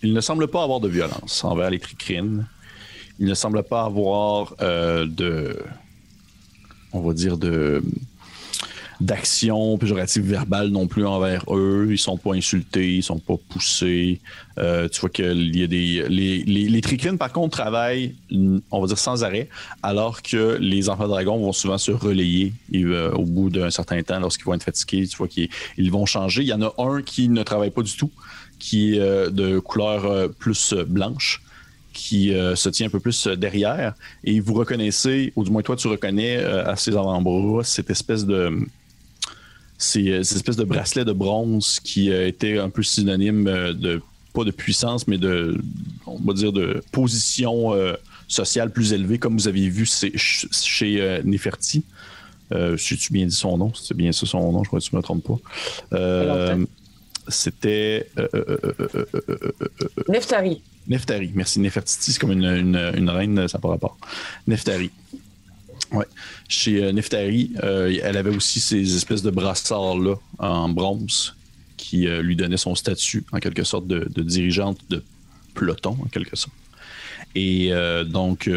il 0.02 0.14
ne 0.14 0.22
semble 0.22 0.48
pas 0.48 0.64
avoir 0.64 0.80
de 0.80 0.88
violence 0.88 1.44
envers 1.44 1.70
les 1.70 1.80
tricrines. 1.80 2.48
Il 3.20 3.28
ne 3.28 3.34
semble 3.34 3.64
pas 3.64 3.84
avoir 3.84 4.56
de, 4.60 5.60
on 6.94 7.02
va 7.02 7.14
dire 7.14 7.38
de 7.38 7.82
d'action 9.00 9.78
péjorative 9.78 10.24
verbale 10.24 10.70
non 10.70 10.88
plus 10.88 11.06
envers 11.06 11.44
eux. 11.54 11.88
Ils 11.92 11.98
sont 11.98 12.18
pas 12.18 12.34
insultés, 12.34 12.96
ils 12.96 13.04
sont 13.04 13.20
pas 13.20 13.36
poussés. 13.50 14.20
Euh, 14.58 14.90
tu 14.90 15.00
vois 15.02 15.10
qu'il 15.10 15.56
y 15.56 15.64
a 15.64 15.68
des 15.68 16.04
les, 16.10 16.44
les, 16.44 16.82
tricrines 16.82 17.18
par 17.18 17.32
contre 17.32 17.58
travaillent, 17.58 18.16
on 18.72 18.82
va 18.82 18.88
dire 18.88 18.98
sans 18.98 19.24
arrêt, 19.24 19.50
alors 19.84 20.22
que 20.24 20.58
les 20.60 20.90
enfants 20.90 21.08
dragons 21.08 21.38
vont 21.38 21.52
souvent 21.52 21.78
se 21.78 21.92
relayer 21.92 22.54
euh, 22.74 23.12
au 23.12 23.24
bout 23.24 23.50
d'un 23.50 23.70
certain 23.70 24.02
temps 24.02 24.20
lorsqu'ils 24.20 24.46
vont 24.46 24.56
être 24.56 24.64
fatigués. 24.64 25.08
Tu 25.08 25.18
vois 25.18 25.28
qu'ils 25.28 25.50
ils 25.78 25.92
vont 25.92 26.06
changer. 26.06 26.42
Il 26.42 26.48
y 26.48 26.54
en 26.54 26.62
a 26.64 26.74
un 26.80 27.02
qui 27.02 27.30
ne 27.30 27.44
travaille 27.44 27.72
pas 27.72 27.84
du 27.84 27.96
tout, 27.96 28.12
qui 28.58 28.96
est 28.96 29.00
euh, 29.00 29.30
de 29.30 29.60
couleur 29.60 30.30
plus 30.40 30.74
blanche 30.74 31.42
qui 31.94 32.30
se 32.30 32.70
tient 32.70 32.86
un 32.86 32.90
peu 32.92 33.00
plus 33.00 33.26
derrière. 33.26 33.96
Et 34.24 34.40
vous 34.40 34.54
reconnaissez, 34.54 35.34
ou 35.36 35.44
du 35.44 35.50
moins 35.50 35.64
toi, 35.64 35.76
tu 35.76 35.88
reconnais 35.88 36.38
à 36.38 36.76
ses 36.76 36.92
avant-bras 36.92 37.64
cette 37.64 37.90
espèce 37.90 38.24
de 38.24 38.68
ces, 39.78 40.24
ces, 40.24 40.36
espèces 40.36 40.56
de 40.56 40.64
bracelets 40.64 41.06
de 41.06 41.12
bronze 41.12 41.80
qui 41.84 42.12
étaient 42.12 42.58
un 42.58 42.70
peu 42.70 42.84
synonymes 42.84 43.46
de, 43.46 44.02
pas 44.34 44.44
de 44.44 44.52
puissance, 44.52 45.08
mais 45.08 45.18
de, 45.18 45.60
on 46.06 46.20
va 46.20 46.34
dire, 46.34 46.52
de 46.52 46.84
position 46.92 47.74
sociale 48.28 48.72
plus 48.72 48.94
élevée, 48.94 49.20
comme 49.20 49.34
vous 49.38 49.48
aviez 49.48 49.70
vu 49.70 49.86
chez 49.86 51.22
Neferti. 51.24 51.84
Si 52.78 52.98
tu 52.98 53.14
bien 53.14 53.26
dit 53.26 53.36
son 53.36 53.58
nom, 53.58 53.74
c'est 53.74 53.96
bien 53.96 54.12
ça 54.12 54.26
son 54.26 54.52
nom, 54.52 54.64
je 54.64 54.68
crois 54.68 54.80
que 54.80 54.86
tu 54.86 54.96
ne 54.96 54.98
me 54.98 55.04
trompes 55.04 55.24
pas. 55.24 56.58
C'était. 57.30 58.08
Neftari. 60.08 60.62
Neftari, 60.88 61.32
merci. 61.36 61.60
Nefertiti, 61.60 62.14
c'est 62.14 62.20
comme 62.20 62.32
une, 62.32 62.46
une, 62.46 63.10
reine, 63.10 63.48
ça 63.48 63.60
par 63.60 63.72
rapport. 63.72 63.98
Neftari. 64.48 64.92
Ouais. 65.92 66.06
Chez 66.48 66.84
euh, 66.84 66.92
Neftari, 66.92 67.52
euh, 67.64 67.98
elle 68.04 68.18
avait 68.18 68.36
aussi 68.36 68.60
ces 68.60 68.96
espèces 68.96 69.22
de 69.22 69.32
brassards-là 69.32 70.16
en 70.40 70.70
bronze 70.70 71.36
qui 71.78 72.08
euh, 72.08 72.22
lui 72.22 72.36
donnaient 72.36 72.58
son 72.58 72.76
statut, 72.76 73.24
en 73.32 73.40
quelque 73.40 73.64
sorte, 73.64 73.88
de, 73.88 74.08
dirigeante 74.22 74.80
de 74.90 75.04
peloton, 75.54 75.98
en 76.04 76.08
quelque 76.08 76.36
sorte. 76.36 76.54
Et 77.36 77.72
donc, 78.08 78.50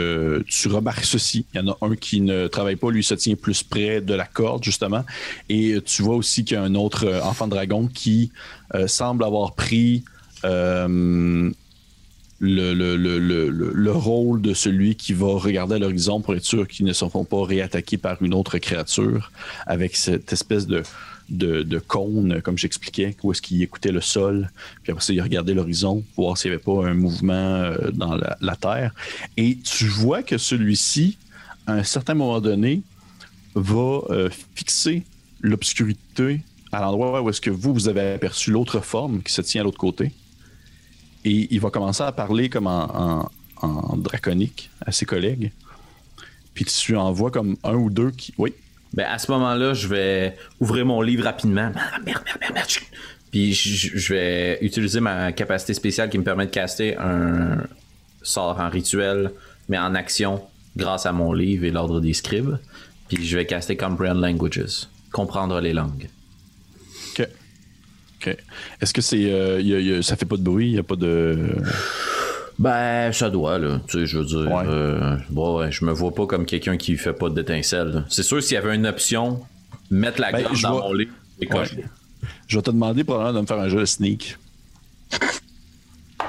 tu 0.46 0.68
remarques 0.68 1.04
ceci. 1.04 1.44
Il 1.52 1.58
y 1.58 1.60
en 1.60 1.68
a 1.68 1.78
un 1.82 1.96
qui 1.96 2.22
ne 2.22 2.46
travaille 2.46 2.76
pas, 2.76 2.90
lui, 2.90 3.04
se 3.04 3.12
tient 3.12 3.34
plus 3.34 3.62
près 3.62 4.00
de 4.00 4.14
la 4.14 4.24
corde, 4.24 4.64
justement. 4.64 5.04
Et 5.50 5.76
tu 5.84 6.02
vois 6.02 6.14
aussi 6.14 6.44
qu'il 6.44 6.54
y 6.54 6.58
a 6.58 6.62
un 6.62 6.74
autre 6.74 7.20
enfant 7.22 7.46
dragon 7.46 7.88
qui 7.92 8.32
semble 8.86 9.24
avoir 9.24 9.54
pris 9.54 10.02
le, 12.40 12.72
le, 12.74 12.96
le, 12.96 13.18
le, 13.18 13.50
le- 13.50 13.72
le 13.72 13.92
rôle 13.92 14.40
de 14.42 14.54
celui 14.54 14.96
qui 14.96 15.12
va 15.12 15.28
regarder 15.38 15.74
à 15.76 15.78
l'horizon 15.78 16.20
pour 16.22 16.34
être 16.34 16.44
sûr 16.44 16.66
qu'ils 16.66 16.86
ne 16.86 16.92
se 16.94 17.06
font 17.08 17.24
pas 17.24 17.44
réattaquer 17.44 17.98
par 17.98 18.20
une 18.22 18.34
autre 18.34 18.56
créature 18.58 19.30
avec 19.66 19.94
cette 19.94 20.32
espèce 20.32 20.66
de, 20.66 20.82
de, 21.28 21.62
de 21.62 21.78
cône, 21.78 22.40
comme 22.42 22.56
j'expliquais, 22.56 23.14
où 23.22 23.30
est-ce 23.32 23.42
qu'il 23.42 23.62
écoutait 23.62 23.92
le 23.92 24.00
sol. 24.00 24.50
Puis 24.82 24.90
après 24.90 25.04
ça, 25.04 25.12
il 25.12 25.20
regardait 25.20 25.52
l'horizon 25.54 26.02
pour 26.14 26.24
voir 26.26 26.38
s'il 26.38 26.50
n'y 26.50 26.54
avait 26.54 26.64
pas 26.64 26.86
un 26.86 26.94
mouvement 26.94 27.32
euh, 27.34 27.90
dans 27.92 28.16
la, 28.16 28.36
la 28.40 28.56
terre. 28.56 28.94
Et 29.36 29.58
tu 29.58 29.86
vois 29.86 30.22
que 30.22 30.38
celui-ci, 30.38 31.18
à 31.66 31.74
un 31.74 31.84
certain 31.84 32.14
moment 32.14 32.40
donné, 32.40 32.80
va 33.54 34.00
euh, 34.10 34.30
fixer 34.54 35.02
l'obscurité 35.42 36.40
à 36.72 36.80
l'endroit 36.80 37.20
où 37.20 37.28
est-ce 37.28 37.40
que 37.40 37.50
vous, 37.50 37.74
vous 37.74 37.88
avez 37.88 38.12
aperçu 38.12 38.50
l'autre 38.50 38.80
forme 38.80 39.22
qui 39.22 39.32
se 39.32 39.42
tient 39.42 39.60
à 39.60 39.64
l'autre 39.64 39.78
côté. 39.78 40.12
Et 41.24 41.48
il 41.54 41.60
va 41.60 41.70
commencer 41.70 42.02
à 42.02 42.12
parler 42.12 42.48
comme 42.48 42.66
en, 42.66 43.28
en- 43.62 43.96
draconique 43.96 44.70
à 44.84 44.92
ses 44.92 45.04
collègues. 45.06 45.52
Puis 46.54 46.64
tu 46.64 46.96
en 46.96 47.12
vois 47.12 47.30
comme 47.30 47.56
un 47.64 47.74
ou 47.74 47.90
deux 47.90 48.10
qui. 48.10 48.32
Oui. 48.38 48.54
Ben, 48.92 49.06
à 49.08 49.18
ce 49.18 49.30
moment-là, 49.32 49.72
je 49.74 49.86
vais 49.86 50.36
ouvrir 50.60 50.84
mon 50.86 51.00
livre 51.02 51.24
rapidement. 51.24 51.70
Ah, 51.74 51.98
Merde, 52.04 52.22
merde, 52.26 52.38
merde, 52.40 52.54
merde. 52.54 52.68
Puis 53.30 53.52
je, 53.54 53.96
je 53.98 54.14
vais 54.14 54.58
utiliser 54.62 54.98
ma 55.00 55.30
capacité 55.32 55.74
spéciale 55.74 56.10
qui 56.10 56.18
me 56.18 56.24
permet 56.24 56.46
de 56.46 56.50
caster 56.50 56.96
un 56.98 57.58
sort 58.22 58.58
en 58.58 58.68
rituel, 58.68 59.30
mais 59.68 59.78
en 59.78 59.94
action, 59.94 60.42
grâce 60.76 61.06
à 61.06 61.12
mon 61.12 61.32
livre 61.32 61.64
et 61.64 61.70
l'ordre 61.70 62.00
des 62.00 62.12
scribes. 62.14 62.58
Puis 63.08 63.24
je 63.26 63.36
vais 63.36 63.46
caster 63.46 63.76
Comprehend 63.76 64.14
Languages. 64.14 64.88
Comprendre 65.12 65.60
les 65.60 65.72
langues. 65.72 66.08
OK. 68.20 68.36
Est-ce 68.80 68.92
que 68.92 69.00
c'est. 69.00 69.32
euh, 69.32 69.60
y 69.60 69.74
a- 69.74 69.80
y 69.80 69.94
a- 69.94 70.02
ça 70.02 70.16
fait 70.16 70.26
pas 70.26 70.36
de 70.36 70.42
bruit, 70.42 70.68
il 70.68 70.72
n'y 70.72 70.78
a 70.78 70.82
pas 70.82 70.96
de. 70.96 71.36
Ben, 72.58 73.10
ça 73.12 73.30
doit, 73.30 73.58
là. 73.58 73.80
Tu 73.88 74.00
sais, 74.00 74.06
je 74.06 74.18
veux 74.18 74.24
dire. 74.26 74.52
Ouais. 74.52 74.64
euh, 74.66 75.16
bon, 75.30 75.58
ouais, 75.60 75.72
je 75.72 75.84
me 75.84 75.92
vois 75.92 76.14
pas 76.14 76.26
comme 76.26 76.44
quelqu'un 76.44 76.76
qui 76.76 76.96
fait 76.96 77.14
pas 77.14 77.30
d'étincelles. 77.30 77.88
là. 77.88 78.04
C'est 78.10 78.22
sûr, 78.22 78.42
s'il 78.42 78.54
y 78.54 78.58
avait 78.58 78.74
une 78.74 78.86
option, 78.86 79.40
mettre 79.90 80.20
la 80.20 80.32
Ben, 80.32 80.42
dans 80.44 80.70
vois- 80.72 80.88
mon 80.88 80.92
livre, 80.92 81.12
et 81.40 81.46
Ouais. 81.46 81.52
cocher. 81.52 81.84
Je 82.46 82.56
vais 82.58 82.62
te 82.62 82.70
demander 82.70 83.02
probablement 83.04 83.34
de 83.34 83.40
me 83.42 83.46
faire 83.46 83.58
un 83.58 83.68
jeu 83.70 83.80
de 83.80 83.84
sneak. 83.86 84.36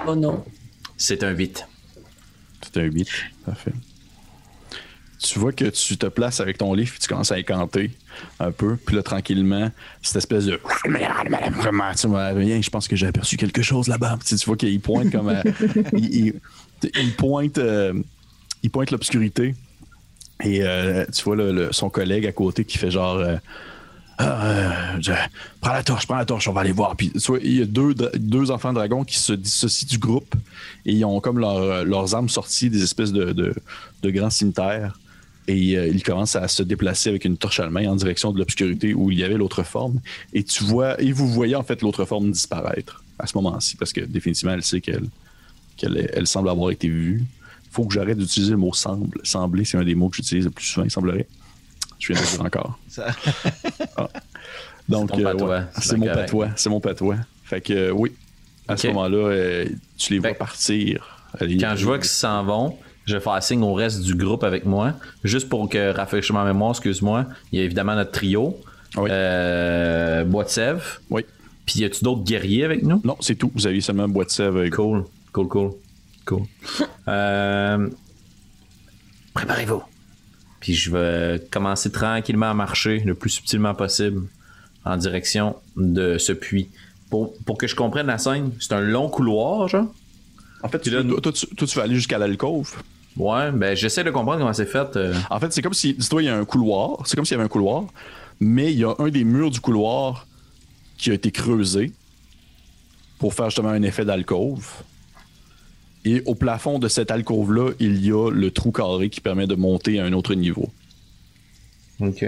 Oh 0.07 0.15
non. 0.15 0.43
C'est 0.97 1.23
un 1.23 1.31
8. 1.31 1.65
C'est 2.61 2.77
un 2.79 2.83
8. 2.83 3.07
Parfait. 3.45 3.73
Tu 5.23 5.37
vois 5.37 5.51
que 5.51 5.65
tu 5.65 5.97
te 5.97 6.07
places 6.07 6.39
avec 6.39 6.57
ton 6.57 6.73
livre 6.73 6.89
puis 6.91 6.99
tu 6.99 7.07
commences 7.07 7.31
à 7.31 7.35
incanter 7.35 7.91
un 8.39 8.51
peu. 8.51 8.75
Puis 8.75 8.95
là, 8.95 9.03
tranquillement, 9.03 9.69
cette 10.01 10.15
espèce 10.15 10.45
de. 10.45 10.59
Je 12.63 12.69
pense 12.71 12.87
que 12.87 12.95
j'ai 12.95 13.05
aperçu 13.07 13.37
quelque 13.37 13.61
chose 13.61 13.87
là-bas. 13.87 14.17
Tu, 14.25 14.35
vois 14.47 14.57
qu'il 14.57 14.79
pointe 14.81 15.11
comme. 15.11 15.29
à- 15.29 15.43
il, 15.93 16.15
il- 16.15 16.33
il 16.99 17.13
pointe. 17.15 17.59
euh, 17.59 17.93
il 18.63 18.71
pointe 18.71 18.89
l'obscurité. 18.91 19.53
Et 20.43 20.63
euh, 20.63 21.05
tu 21.13 21.23
vois 21.23 21.35
le- 21.35 21.51
le- 21.51 21.71
son 21.71 21.89
collègue 21.91 22.25
à 22.25 22.31
côté 22.31 22.65
qui 22.65 22.79
fait 22.79 22.89
genre. 22.89 23.17
euh, 23.17 23.35
ah, 24.17 24.45
euh, 24.45 24.71
je- 24.99 25.11
prends 25.61 25.73
la 25.73 25.83
torche, 25.83 26.05
prends 26.07 26.17
la 26.17 26.25
torche, 26.25 26.47
on 26.47 26.53
va 26.53 26.61
aller 26.61 26.71
voir. 26.71 26.95
Puis, 26.95 27.11
tu 27.11 27.19
vois, 27.19 27.39
il 27.43 27.57
y 27.59 27.61
a 27.61 27.65
deux, 27.65 27.93
deux 28.15 28.49
enfants 28.51 28.73
dragons 28.73 29.03
qui 29.03 29.17
se 29.19 29.33
dissocient 29.33 29.87
du 29.87 29.97
groupe 29.99 30.33
et 30.85 30.93
ils 30.93 31.05
ont 31.05 31.19
comme 31.19 31.37
leur- 31.39 31.85
leurs 31.85 32.15
armes 32.15 32.29
sorties 32.29 32.69
des 32.71 32.81
espèces 32.83 33.11
de, 33.11 33.31
de- 33.33 33.53
de 34.01 34.09
grands 34.09 34.29
cimetières. 34.31 34.97
Et 35.47 35.75
euh, 35.77 35.87
ils 35.87 36.03
commencent 36.03 36.35
à 36.35 36.47
se 36.47 36.61
déplacer 36.63 37.09
avec 37.09 37.25
une 37.25 37.35
torche 37.37 37.59
à 37.59 37.63
la 37.63 37.69
main 37.71 37.87
en 37.89 37.95
direction 37.95 38.31
de 38.31 38.37
l'obscurité 38.37 38.93
où 38.93 39.09
il 39.11 39.19
y 39.19 39.23
avait 39.23 39.37
l'autre 39.37 39.63
forme. 39.63 39.99
Et 40.33 40.43
tu 40.43 40.63
vois, 40.63 41.01
et 41.01 41.11
vous 41.11 41.27
voyez 41.27 41.55
en 41.55 41.63
fait 41.63 41.81
l'autre 41.81 42.05
forme 42.05 42.31
disparaître 42.31 43.03
à 43.19 43.25
ce 43.27 43.35
moment-ci 43.37 43.75
parce 43.75 43.91
que 43.91 44.01
définitivement 44.01 44.53
elle 44.53 44.63
sait 44.63 44.81
qu'elle 44.81 45.05
qu'elle 45.77 45.97
est- 45.97 46.11
elle 46.13 46.27
semble 46.27 46.49
avoir 46.49 46.69
été 46.71 46.87
vue. 46.87 47.23
Il 47.65 47.73
faut 47.73 47.85
que 47.85 47.93
j'arrête 47.93 48.17
d'utiliser 48.17 48.51
le 48.51 48.57
mot 48.57 48.73
semble. 48.73 49.17
Sembler, 49.23 49.65
c'est 49.65 49.77
un 49.77 49.83
des 49.83 49.95
mots 49.95 50.09
que 50.09 50.17
j'utilise 50.17 50.45
le 50.45 50.51
plus 50.51 50.65
souvent, 50.65 50.85
il 50.85 50.91
semblerait. 50.91 51.27
Je 51.99 52.13
viens 52.13 52.21
de 52.21 52.25
le 52.27 52.31
dire 52.31 52.41
encore. 52.45 52.79
Ça- 52.87 53.15
Donc, 54.89 55.09
C'est 55.11 55.15
ton 55.15 55.27
euh, 55.27 55.31
patois, 55.31 55.49
ouais, 55.49 55.63
c'est 55.81 55.97
mon 55.97 56.05
correct. 56.05 56.19
patois. 56.21 56.49
C'est 56.55 56.69
mon 56.69 56.79
patois. 56.79 57.17
Fait 57.45 57.61
que 57.61 57.73
euh, 57.73 57.91
oui, 57.91 58.11
à 58.67 58.75
ce 58.77 58.87
moment-là, 58.87 59.17
euh, 59.17 59.65
tu 59.97 60.13
les 60.13 60.19
vois 60.19 60.33
partir. 60.33 61.25
Quand 61.39 61.75
je 61.75 61.85
vois 61.85 61.97
qu'ils 61.97 62.07
s'en 62.09 62.43
vont, 62.43 62.77
je 63.11 63.17
vais 63.17 63.21
faire 63.21 63.41
signe 63.43 63.61
au 63.63 63.73
reste 63.73 64.01
du 64.01 64.15
groupe 64.15 64.43
avec 64.43 64.65
moi. 64.65 64.93
Juste 65.23 65.49
pour 65.49 65.69
que 65.69 65.91
rafraîchir 65.93 66.33
ma 66.33 66.45
mémoire, 66.45 66.71
excuse-moi. 66.71 67.25
Il 67.51 67.59
y 67.59 67.61
a 67.61 67.65
évidemment 67.65 67.95
notre 67.95 68.11
trio. 68.11 68.57
Oui. 68.97 69.09
Euh, 69.11 70.23
Bois 70.23 70.43
de 70.43 70.49
sève. 70.49 70.83
Oui. 71.09 71.25
Puis 71.65 71.79
y 71.81 71.85
a-tu 71.85 72.03
d'autres 72.03 72.23
guerriers 72.23 72.65
avec 72.65 72.83
nous? 72.83 73.01
Non, 73.03 73.17
c'est 73.19 73.35
tout. 73.35 73.51
Vous 73.53 73.67
aviez 73.67 73.81
seulement 73.81 74.07
boîte 74.07 74.29
de 74.29 74.33
sève 74.33 74.57
avec 74.57 74.73
Cool. 74.75 75.05
Cool, 75.31 75.47
cool. 75.47 75.71
Cool. 76.25 76.43
Euh, 77.07 77.89
Préparez-vous. 79.33 79.81
Puis 80.59 80.75
je 80.75 80.91
vais 80.91 81.41
commencer 81.49 81.91
tranquillement 81.91 82.51
à 82.51 82.53
marcher 82.53 82.99
le 82.99 83.15
plus 83.15 83.31
subtilement 83.31 83.73
possible 83.73 84.27
en 84.85 84.97
direction 84.97 85.55
de 85.75 86.17
ce 86.19 86.31
puits. 86.31 86.69
Pour, 87.09 87.33
pour 87.45 87.57
que 87.57 87.65
je 87.67 87.75
comprenne 87.75 88.05
la 88.07 88.19
scène, 88.19 88.51
c'est 88.59 88.73
un 88.73 88.81
long 88.81 89.09
couloir, 89.09 89.67
genre. 89.67 89.87
En 90.63 90.69
fait, 90.69 90.79
tu, 90.79 90.91
là, 90.91 91.03
toi, 91.03 91.19
toi, 91.19 91.31
tu, 91.31 91.47
toi, 91.47 91.67
tu 91.67 91.75
vas 91.77 91.83
aller 91.83 91.95
jusqu'à 91.95 92.19
l'alcôve. 92.19 92.75
Ouais, 93.17 93.51
ben 93.51 93.75
j'essaie 93.75 94.03
de 94.03 94.09
comprendre 94.11 94.39
comment 94.39 94.53
c'est 94.53 94.65
fait. 94.65 94.95
euh. 94.95 95.13
En 95.29 95.39
fait, 95.39 95.51
c'est 95.51 95.61
comme 95.61 95.73
si, 95.73 95.93
dis-toi, 95.93 96.23
il 96.23 96.25
y 96.25 96.29
a 96.29 96.37
un 96.37 96.45
couloir. 96.45 97.05
C'est 97.05 97.15
comme 97.15 97.25
s'il 97.25 97.33
y 97.35 97.35
avait 97.35 97.43
un 97.45 97.49
couloir, 97.49 97.85
mais 98.39 98.71
il 98.71 98.79
y 98.79 98.83
a 98.85 98.95
un 98.99 99.09
des 99.09 99.23
murs 99.23 99.51
du 99.51 99.59
couloir 99.59 100.27
qui 100.97 101.11
a 101.11 101.13
été 101.13 101.31
creusé 101.31 101.91
pour 103.19 103.33
faire 103.33 103.49
justement 103.49 103.69
un 103.69 103.81
effet 103.83 104.05
d'alcôve. 104.05 104.65
Et 106.05 106.23
au 106.25 106.33
plafond 106.35 106.79
de 106.79 106.87
cette 106.87 107.11
alcôve-là, 107.11 107.71
il 107.79 108.03
y 108.03 108.11
a 108.11 108.31
le 108.31 108.49
trou 108.49 108.71
carré 108.71 109.09
qui 109.09 109.21
permet 109.21 109.45
de 109.45 109.55
monter 109.55 109.99
à 109.99 110.05
un 110.05 110.13
autre 110.13 110.33
niveau. 110.33 110.71
OK. 111.99 112.25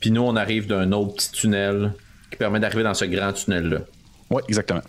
Puis 0.00 0.10
nous, 0.10 0.20
on 0.20 0.36
arrive 0.36 0.66
d'un 0.66 0.92
autre 0.92 1.14
petit 1.14 1.32
tunnel 1.32 1.94
qui 2.30 2.36
permet 2.36 2.60
d'arriver 2.60 2.82
dans 2.82 2.92
ce 2.94 3.06
grand 3.06 3.32
tunnel-là. 3.32 3.78
Oui, 4.30 4.42
exactement. 4.48 4.82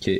OK. 0.00 0.10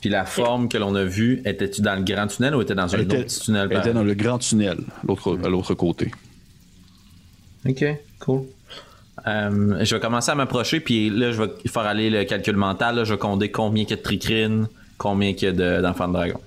Puis 0.00 0.10
la 0.10 0.24
forme 0.24 0.68
que 0.68 0.78
l'on 0.78 0.94
a 0.94 1.04
vue, 1.04 1.42
était-tu 1.44 1.80
dans 1.80 1.94
le 1.94 2.02
grand 2.02 2.26
tunnel 2.26 2.54
ou 2.54 2.62
était 2.62 2.74
dans 2.74 2.94
un 2.94 3.00
autre 3.00 3.42
tunnel? 3.42 3.68
elle 3.70 3.78
était 3.78 3.92
dans 3.92 4.04
le 4.04 4.14
grand 4.14 4.38
tunnel, 4.38 4.78
l'autre, 5.06 5.38
à 5.42 5.48
l'autre 5.48 5.74
côté. 5.74 6.10
Ok, 7.68 7.84
cool. 8.20 8.44
Euh, 9.26 9.84
je 9.84 9.94
vais 9.94 10.00
commencer 10.00 10.30
à 10.30 10.34
m'approcher, 10.34 10.80
puis 10.80 11.10
là, 11.10 11.32
je 11.32 11.42
vais 11.42 11.50
faire 11.66 11.82
aller 11.82 12.10
le 12.10 12.24
calcul 12.24 12.56
mental. 12.56 12.96
là. 12.96 13.04
je 13.04 13.12
vais 13.12 13.18
compter 13.18 13.50
combien 13.50 13.82
il 13.82 13.90
y 13.90 13.92
a 13.92 13.96
de 13.96 14.02
tricrines, 14.02 14.68
combien 14.98 15.30
il 15.30 15.42
y 15.42 15.46
a 15.46 15.52
de- 15.52 15.82
d'enfants 15.82 16.08
de, 16.08 16.12
dragon. 16.12 16.40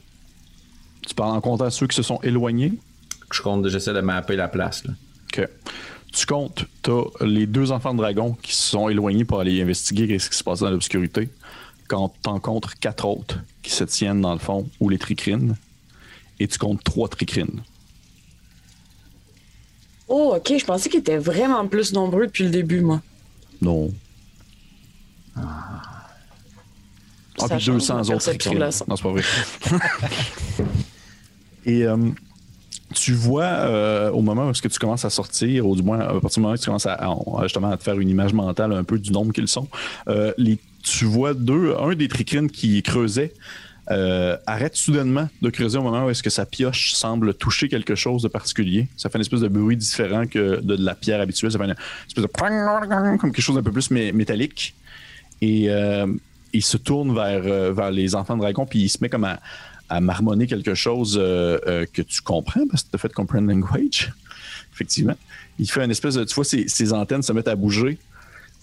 Tu 1.06 1.14
parles 1.16 1.36
en 1.36 1.42
comptant 1.42 1.70
ceux 1.70 1.88
qui 1.88 1.96
se 1.96 2.04
sont 2.04 2.22
éloignés? 2.22 2.74
Je 3.34 3.42
compte, 3.42 3.68
j'essaie 3.68 3.94
de 3.94 4.02
mapper 4.02 4.36
la 4.36 4.48
place. 4.48 4.86
Là. 4.86 4.94
OK. 5.34 5.48
Tu 6.12 6.26
comptes, 6.26 6.66
tu 6.82 6.92
as 6.92 7.26
les 7.26 7.46
deux 7.46 7.72
enfants 7.72 7.94
de 7.94 8.00
dragon 8.00 8.36
qui 8.42 8.56
se 8.56 8.72
sont 8.72 8.90
éloignés 8.90 9.26
pour 9.26 9.40
aller 9.40 9.62
investiguer 9.62 10.18
ce 10.18 10.30
qui 10.30 10.38
se 10.38 10.44
passe 10.44 10.60
dans 10.60 10.70
l'obscurité. 10.70 11.30
Quand 11.90 12.14
tu 12.24 12.30
rencontres 12.30 12.80
quatre 12.80 13.06
autres 13.06 13.40
qui 13.62 13.72
se 13.72 13.84
tiennent 13.84 14.22
dans 14.22 14.34
le 14.34 14.40
fond, 14.40 14.70
ou 14.80 14.88
les 14.88 14.98
tricrines, 14.98 15.58
et 16.40 16.48
tu 16.48 16.58
comptes 16.58 16.84
trois 16.84 17.10
tricrines. 17.10 17.62
Oh, 20.08 20.34
ok, 20.38 20.54
je 20.58 20.66
pensais 20.66 20.90
qu'ils 20.90 21.02
étaient 21.02 21.18
vraiment 21.18 21.68
plus 21.68 21.92
nombreux 21.92 22.28
depuis 22.28 22.46
le 22.46 22.52
début, 22.52 22.80
moi. 22.82 23.02
Non. 23.62 23.92
Ah, 25.36 25.82
puis 27.38 27.48
change 27.60 27.66
200 27.66 27.96
ma 27.96 28.02
autres 28.02 28.18
tricrines. 28.18 28.60
Non, 28.88 28.96
c'est 28.96 29.04
pas 29.04 29.12
vrai. 29.12 29.24
et 31.66 31.84
euh, 31.86 31.98
tu 32.94 33.14
vois, 33.14 33.44
euh, 33.44 34.12
au 34.12 34.22
moment 34.22 34.48
où 34.48 34.52
est-ce 34.52 34.62
que 34.62 34.68
tu 34.68 34.80
commences 34.80 35.06
à 35.06 35.10
sortir, 35.10 35.68
ou 35.68 35.76
du 35.76 35.84
moins 35.84 36.00
à 36.00 36.14
partir 36.20 36.36
du 36.36 36.40
moment 36.42 36.54
où 36.54 36.58
tu 36.58 36.66
commences 36.66 36.86
à, 36.86 36.94
à- 36.94 37.44
justement 37.44 37.72
à 37.72 37.78
te 37.78 37.84
faire 37.84 38.00
une 38.00 38.10
image 38.10 38.34
mentale 38.34 38.74
un 38.74 38.84
peu 38.84 39.00
du 39.00 39.12
nombre 39.12 39.34
qu'ils 39.34 39.48
sont, 39.48 39.68
euh, 40.08 40.34
les, 40.38 40.58
tu 40.90 41.06
vois 41.06 41.34
deux, 41.34 41.76
un 41.76 41.94
des 41.94 42.08
tricrines 42.08 42.50
qui 42.50 42.82
creusait 42.84 43.34
euh, 43.92 44.38
arrête 44.46 44.76
soudainement 44.76 45.28
de 45.42 45.50
creuser 45.50 45.80
au 45.80 45.82
moment 45.82 46.06
où 46.06 46.10
est-ce 46.12 46.22
que 46.22 46.30
sa 46.30 46.46
pioche 46.46 46.94
semble 46.94 47.34
toucher 47.34 47.70
quelque 47.70 47.96
chose 47.96 48.22
de 48.22 48.28
particulier. 48.28 48.88
Ça 48.96 49.10
fait 49.10 49.18
une 49.18 49.22
espèce 49.22 49.40
de 49.40 49.48
bruit 49.48 49.78
différent 49.78 50.28
que 50.28 50.62
de, 50.62 50.76
la 50.76 50.94
pierre 50.94 51.22
habituelle. 51.22 51.52
Ça 51.52 51.58
fait 51.58 51.66
une 51.66 51.76
espèce 52.08 52.24
de 52.24 53.18
comme 53.18 53.32
quelque 53.32 53.42
chose 53.42 53.56
d'un 53.56 53.64
peu 53.64 53.72
plus 53.72 53.90
métallique. 53.90 54.76
Et 55.42 55.72
euh, 55.72 56.06
il 56.54 56.64
se 56.64 56.78
tourne 56.78 57.16
vers, 57.16 57.42
euh, 57.46 57.74
vers 57.74 57.90
les 57.90 58.14
enfants 58.14 58.36
de 58.36 58.42
dragon, 58.42 58.68
puis 58.68 58.80
il 58.80 58.90
se 58.90 59.00
met 59.02 59.10
comme 59.10 59.24
à, 59.24 59.40
à 59.90 60.02
marmonner 60.02 60.46
quelque 60.46 60.76
chose 60.76 61.16
que 61.16 62.02
tu 62.02 62.22
comprends 62.22 62.68
parce 62.70 62.84
que 62.84 62.92
tu 62.92 62.96
as 62.96 63.00
fait 63.00 63.12
comprendre 63.12 63.48
language. 63.48 64.14
Effectivement. 64.72 65.16
Il 65.58 65.70
fait 65.70 65.84
une 65.84 65.92
espèce 65.92 66.14
de. 66.14 66.26
Tu 66.26 66.36
vois, 66.36 66.46
ses 66.46 66.94
antennes 66.94 67.24
se 67.24 67.34
mettent 67.34 67.48
à 67.48 67.56
bouger, 67.56 67.98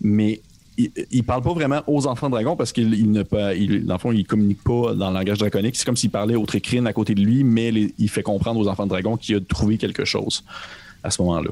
mais 0.00 0.40
il, 0.78 0.90
il, 1.10 1.24
parle 1.24 1.42
pas 1.42 1.52
vraiment 1.52 1.82
aux 1.86 2.06
enfants 2.06 2.28
dragons 2.30 2.56
parce 2.56 2.72
qu'il 2.72 3.10
ne 3.10 3.22
pas, 3.22 3.54
il, 3.54 3.84
dans 3.84 3.94
le 3.94 4.00
fond, 4.00 4.12
il 4.12 4.26
communique 4.26 4.62
pas 4.62 4.94
dans 4.94 5.10
le 5.10 5.14
langage 5.14 5.38
draconique. 5.38 5.76
C'est 5.76 5.84
comme 5.84 5.96
s'il 5.96 6.10
parlait 6.10 6.36
au 6.36 6.46
Tricrine 6.46 6.86
à 6.86 6.92
côté 6.92 7.14
de 7.14 7.20
lui, 7.20 7.44
mais 7.44 7.72
il 7.98 8.08
fait 8.08 8.22
comprendre 8.22 8.60
aux 8.60 8.68
enfants 8.68 8.84
de 8.84 8.90
dragon 8.90 9.16
qu'il 9.16 9.36
a 9.36 9.40
trouvé 9.40 9.78
quelque 9.78 10.04
chose 10.04 10.44
à 11.02 11.10
ce 11.10 11.22
moment-là. 11.22 11.50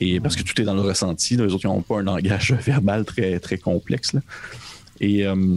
Et 0.00 0.20
parce 0.20 0.36
que 0.36 0.42
tout 0.42 0.60
est 0.60 0.64
dans 0.64 0.74
le 0.74 0.80
ressenti, 0.80 1.36
les 1.36 1.52
autres 1.52 1.66
n'ont 1.66 1.82
pas 1.82 2.00
un 2.00 2.02
langage 2.02 2.52
verbal 2.60 3.04
très, 3.04 3.38
très 3.38 3.58
complexe. 3.58 4.16
Et 5.00 5.26
euh, 5.26 5.56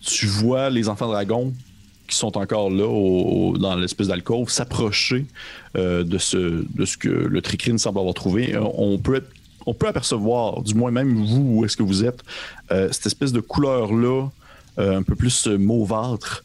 tu 0.00 0.26
vois 0.26 0.70
les 0.70 0.88
enfants 0.88 1.08
dragons 1.08 1.52
qui 2.06 2.16
sont 2.16 2.36
encore 2.36 2.70
là 2.70 3.52
dans 3.58 3.76
l'espèce 3.76 4.08
d'alcôve 4.08 4.50
s'approcher 4.50 5.26
euh, 5.76 6.04
de, 6.04 6.18
ce, 6.18 6.64
de 6.68 6.84
ce 6.84 6.98
que 6.98 7.08
le 7.08 7.40
Tricrine 7.40 7.78
semble 7.78 7.98
avoir 7.98 8.14
trouvé. 8.14 8.54
Euh, 8.54 8.62
on 8.76 8.98
peut 8.98 9.16
être 9.16 9.30
on 9.66 9.74
peut 9.74 9.88
apercevoir, 9.88 10.62
du 10.62 10.74
moins 10.74 10.90
même 10.90 11.24
vous, 11.24 11.58
où 11.58 11.64
est-ce 11.64 11.76
que 11.76 11.82
vous 11.82 12.04
êtes, 12.04 12.22
euh, 12.70 12.88
cette 12.92 13.06
espèce 13.06 13.32
de 13.32 13.40
couleur-là, 13.40 14.28
euh, 14.78 14.98
un 14.98 15.02
peu 15.02 15.14
plus 15.14 15.46
mauvâtre, 15.46 16.44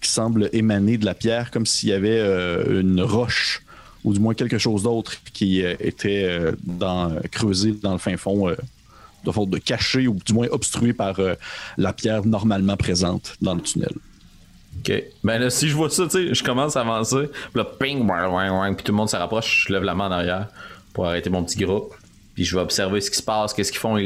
qui 0.00 0.10
semble 0.10 0.48
émaner 0.52 0.96
de 0.96 1.04
la 1.04 1.14
pierre, 1.14 1.50
comme 1.50 1.66
s'il 1.66 1.90
y 1.90 1.92
avait 1.92 2.20
euh, 2.20 2.80
une 2.80 3.02
roche 3.02 3.62
ou 4.02 4.14
du 4.14 4.20
moins 4.20 4.32
quelque 4.32 4.56
chose 4.56 4.84
d'autre 4.84 5.16
qui 5.34 5.60
était 5.60 6.54
dans, 6.64 7.14
creusé 7.30 7.72
dans 7.72 7.92
le 7.92 7.98
fin 7.98 8.16
fond, 8.16 8.48
de, 8.48 9.46
de 9.46 9.58
caché 9.58 10.08
ou 10.08 10.16
du 10.24 10.32
moins 10.32 10.46
obstrué 10.50 10.94
par 10.94 11.20
la 11.76 11.92
pierre 11.92 12.24
normalement 12.24 12.78
présente 12.78 13.34
dans 13.42 13.52
le 13.54 13.60
tunnel. 13.60 13.92
OK. 14.78 15.04
Ben 15.22 15.38
là, 15.38 15.50
si 15.50 15.68
je 15.68 15.76
vois 15.76 15.90
ça, 15.90 16.04
tu 16.04 16.12
sais, 16.12 16.34
je 16.34 16.42
commence 16.42 16.76
à 16.76 16.80
avancer. 16.80 17.26
Puis 17.26 17.56
là, 17.56 17.64
ping, 17.64 18.06
puis 18.06 18.84
tout 18.84 18.92
le 18.92 18.96
monde 18.96 19.10
se 19.10 19.16
rapproche. 19.16 19.66
Je 19.68 19.74
lève 19.74 19.82
la 19.82 19.94
main 19.94 20.06
en 20.06 20.12
arrière 20.12 20.48
pour 20.94 21.06
arrêter 21.06 21.28
mon 21.28 21.44
petit 21.44 21.58
groupe 21.58 21.94
puis 22.34 22.44
je 22.44 22.54
vais 22.54 22.62
observer 22.62 23.00
ce 23.00 23.10
qui 23.10 23.16
se 23.16 23.22
passe, 23.22 23.52
qu'est-ce 23.52 23.72
qu'ils 23.72 23.80
font. 23.80 23.96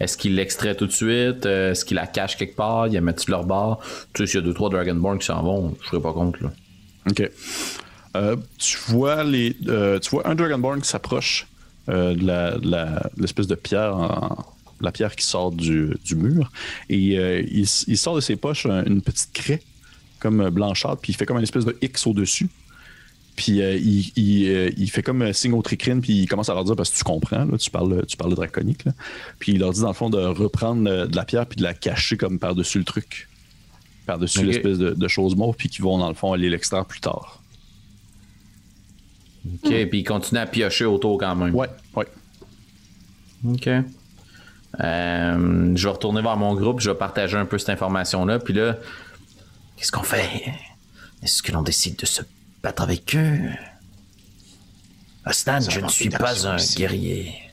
Est-ce 0.00 0.16
qu'ils 0.16 0.34
l'extraient 0.34 0.74
tout 0.74 0.86
de 0.86 0.92
suite? 0.92 1.46
Euh, 1.46 1.72
est-ce 1.72 1.84
qu'ils 1.84 1.96
la 1.96 2.06
cachent 2.06 2.36
quelque 2.36 2.56
part? 2.56 2.86
Ils 2.86 2.94
la 2.94 3.00
mettent 3.00 3.20
sur 3.20 3.30
leur 3.32 3.44
bar? 3.44 3.80
Tu 4.12 4.22
sais, 4.22 4.26
s'il 4.26 4.40
y 4.40 4.42
a 4.42 4.46
deux, 4.46 4.54
trois 4.54 4.70
Dragonborn 4.70 5.18
qui 5.18 5.26
s'en 5.26 5.42
vont, 5.42 5.76
je 5.82 5.88
serais 5.88 6.00
pas 6.00 6.12
contre, 6.12 6.42
là. 6.42 6.52
OK. 7.10 7.30
Euh, 8.16 8.36
tu 8.58 8.78
vois 8.88 9.24
les, 9.24 9.56
euh, 9.66 9.98
tu 9.98 10.10
vois 10.10 10.26
un 10.28 10.34
Dragonborn 10.34 10.80
qui 10.80 10.88
s'approche 10.88 11.46
de, 11.86 13.20
l'espèce 13.20 13.46
de 13.46 13.54
pierre, 13.54 13.94
la 14.80 14.90
pierre 14.90 15.14
qui 15.14 15.26
sort 15.26 15.52
du, 15.52 15.94
mur, 16.16 16.50
et 16.88 16.96
il, 16.96 17.66
il, 17.86 17.98
sort 17.98 18.16
de 18.16 18.22
ses 18.22 18.36
poches 18.36 18.64
une 18.64 19.02
petite 19.02 19.34
craie 19.34 19.60
comme 20.18 20.48
blanchâtre, 20.48 21.02
puis 21.02 21.12
il 21.12 21.16
fait 21.16 21.26
comme 21.26 21.36
une 21.36 21.42
espèce 21.42 21.66
de 21.66 21.76
X 21.82 22.06
au-dessus. 22.06 22.48
Puis 23.36 23.60
euh, 23.60 23.74
euh, 23.74 24.70
il, 24.76 24.90
fait 24.90 25.02
comme 25.02 25.22
un 25.22 25.32
signe 25.32 25.54
au 25.54 25.62
tricrine, 25.62 26.00
puis 26.00 26.12
il 26.20 26.26
commence 26.26 26.48
à 26.48 26.54
leur 26.54 26.64
dire 26.64 26.76
parce 26.76 26.90
que 26.90 26.96
tu 26.96 27.04
comprends, 27.04 27.46
tu 27.56 27.70
parles, 27.70 28.06
tu 28.06 28.16
parles 28.16 28.30
de 28.30 28.36
draconique. 28.36 28.84
Puis 29.40 29.52
il 29.52 29.58
leur 29.58 29.72
dit 29.72 29.80
dans 29.80 29.88
le 29.88 29.94
fond 29.94 30.08
de 30.08 30.18
reprendre 30.18 30.88
euh, 30.88 31.06
de 31.06 31.16
la 31.16 31.24
pierre 31.24 31.46
puis 31.46 31.56
de 31.56 31.62
la 31.62 31.74
cacher 31.74 32.16
comme 32.16 32.38
par-dessus 32.38 32.78
le 32.78 32.84
truc. 32.84 33.28
Par-dessus 34.06 34.44
l'espèce 34.44 34.78
de, 34.78 35.08
choses 35.08 35.34
mortes, 35.34 35.56
puis 35.56 35.68
qui 35.68 35.80
vont 35.80 35.98
dans 35.98 36.08
le 36.08 36.14
fond 36.14 36.32
aller 36.32 36.50
l'extraire 36.50 36.84
plus 36.84 37.00
tard. 37.00 37.42
OK, 39.46 39.70
puis 39.88 39.98
il 39.98 40.04
continue 40.04 40.40
à 40.40 40.46
piocher 40.46 40.84
autour 40.84 41.18
quand 41.18 41.34
même. 41.34 41.54
Ouais, 41.54 41.68
ouais. 41.96 42.06
OK. 43.48 43.68
je 44.78 45.82
vais 45.82 45.90
retourner 45.90 46.20
vers 46.20 46.36
mon 46.36 46.54
groupe, 46.54 46.80
je 46.80 46.90
vais 46.90 46.96
partager 46.96 47.38
un 47.38 47.46
peu 47.46 47.56
cette 47.58 47.70
information-là, 47.70 48.38
puis 48.38 48.52
là, 48.52 48.76
qu'est-ce 49.76 49.90
qu'on 49.90 50.02
fait? 50.02 50.52
Est-ce 51.22 51.42
que 51.42 51.52
l'on 51.52 51.62
décide 51.62 51.96
de 51.96 52.04
se 52.04 52.22
battre 52.64 52.82
avec 52.82 53.14
eux. 53.14 53.50
Asnan, 55.26 55.60
je 55.68 55.80
ne 55.80 55.88
suis 55.88 56.08
pas 56.08 56.46
un 56.48 56.56
guerrier. 56.56 57.50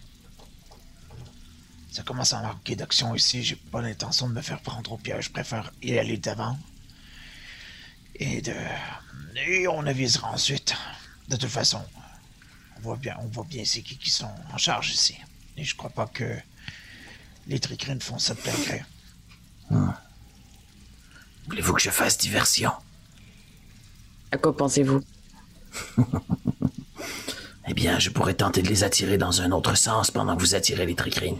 Ça 1.91 2.03
commence 2.03 2.31
à 2.31 2.41
manquer 2.41 2.77
d'action 2.77 3.13
ici. 3.13 3.43
J'ai 3.43 3.57
pas 3.57 3.81
l'intention 3.81 4.29
de 4.29 4.33
me 4.33 4.41
faire 4.41 4.61
prendre 4.61 4.93
au 4.93 4.97
piège. 4.97 5.25
Je 5.25 5.31
préfère 5.31 5.73
y 5.81 5.97
aller 5.97 6.17
d'avant. 6.17 6.57
Et 8.15 8.41
de. 8.41 8.55
Et 9.47 9.67
on 9.67 9.85
avisera 9.85 10.31
ensuite. 10.31 10.75
De 11.27 11.35
toute 11.35 11.49
façon, 11.49 11.83
on 12.77 12.79
voit 12.79 12.95
bien, 12.95 13.17
on 13.19 13.27
voit 13.27 13.45
bien 13.45 13.65
c'est 13.65 13.81
qui 13.81 13.97
qui 13.97 14.09
sont 14.09 14.33
en 14.53 14.57
charge 14.57 14.91
ici. 14.91 15.17
Et 15.57 15.65
je 15.65 15.75
crois 15.75 15.89
pas 15.89 16.07
que 16.07 16.37
les 17.47 17.59
tricrines 17.59 18.01
font 18.01 18.17
ça 18.17 18.33
de 18.33 18.39
plein 18.39 18.57
gré. 18.65 18.85
Hmm. 19.69 19.91
Voulez-vous 21.47 21.73
que 21.73 21.81
je 21.81 21.89
fasse 21.89 22.17
diversion? 22.17 22.71
À 24.31 24.37
quoi 24.37 24.55
pensez-vous? 24.55 25.01
Eh 27.67 27.73
bien, 27.73 27.99
je 27.99 28.09
pourrais 28.09 28.33
tenter 28.33 28.61
de 28.63 28.67
les 28.67 28.83
attirer 28.83 29.17
dans 29.17 29.41
un 29.41 29.51
autre 29.51 29.77
sens 29.77 30.11
pendant 30.11 30.35
que 30.35 30.41
vous 30.41 30.55
attirez 30.55 30.85
les 30.85 30.95
tricrines. 30.95 31.37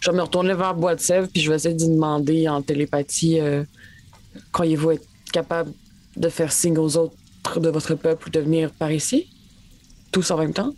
Je 0.00 0.10
vais 0.10 0.16
me 0.16 0.22
retourner 0.22 0.54
vers 0.54 0.74
Bois 0.74 0.94
de 0.96 1.00
Sèvres, 1.00 1.28
puis 1.32 1.42
je 1.42 1.50
vais 1.50 1.56
essayer 1.56 1.74
de 1.74 1.84
demander 1.84 2.48
en 2.48 2.62
télépathie 2.62 3.38
euh, 3.38 3.62
croyez-vous 4.50 4.92
être 4.92 5.06
capable 5.32 5.72
de 6.16 6.28
faire 6.28 6.50
signe 6.50 6.78
aux 6.78 6.96
autres 6.96 7.14
de 7.60 7.68
votre 7.68 7.94
peuple 7.94 8.30
de 8.30 8.40
venir 8.40 8.70
par 8.72 8.90
ici 8.90 9.28
Tous 10.10 10.30
en 10.30 10.38
même 10.38 10.52
temps? 10.54 10.72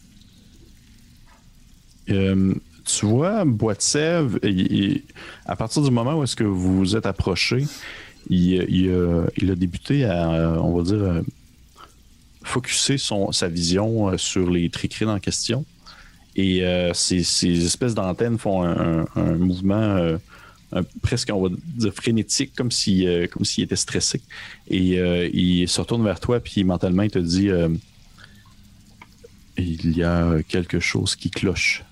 Euh, 2.10 2.52
Tu 2.84 3.06
vois, 3.06 3.44
Bois 3.44 3.74
de 3.74 3.80
Sèvres, 3.80 4.38
à 5.46 5.56
partir 5.56 5.82
du 5.82 5.90
moment 5.90 6.18
où 6.18 6.24
est-ce 6.24 6.36
que 6.36 6.44
vous 6.44 6.78
vous 6.78 6.96
êtes 6.96 7.06
approché, 7.06 7.64
il, 8.30 9.50
a 9.50 9.54
débuté 9.54 10.04
à, 10.04 10.60
on 10.60 10.76
va 10.76 10.82
dire, 10.82 11.02
euh, 11.02 11.22
focuser 12.42 12.98
son, 12.98 13.32
sa 13.32 13.48
vision 13.48 14.08
euh, 14.08 14.18
sur 14.18 14.50
les 14.50 14.68
tricrines 14.70 15.08
en 15.08 15.20
question. 15.20 15.64
Et 16.34 16.64
euh, 16.64 16.92
ces, 16.94 17.20
espèces 17.46 17.94
d'antennes 17.94 18.38
font 18.38 18.62
un, 18.62 19.04
mouvement 19.36 20.18
presque, 21.02 21.30
on 21.30 21.42
va 21.42 21.54
dire, 21.76 21.92
frénétique, 21.92 22.54
comme 22.56 22.70
s'il 22.70 23.28
comme 23.28 23.44
s'il 23.44 23.64
était 23.64 23.76
stressé. 23.76 24.22
Et 24.68 24.96
il 25.34 25.68
se 25.68 25.80
retourne 25.80 26.02
vers 26.02 26.20
toi, 26.20 26.40
puis 26.40 26.64
mentalement, 26.64 27.02
il 27.02 27.10
te 27.10 27.18
dit 27.18 27.50
Il 29.58 29.94
y 29.94 30.02
a 30.02 30.42
quelque 30.48 30.80
chose 30.80 31.16
qui 31.16 31.30
cloche. 31.30 31.84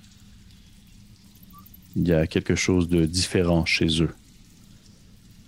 Il 1.96 2.08
y 2.08 2.14
a 2.14 2.26
quelque 2.26 2.54
chose 2.54 2.88
de 2.88 3.04
différent 3.04 3.66
chez 3.66 4.02
eux. 4.02 4.14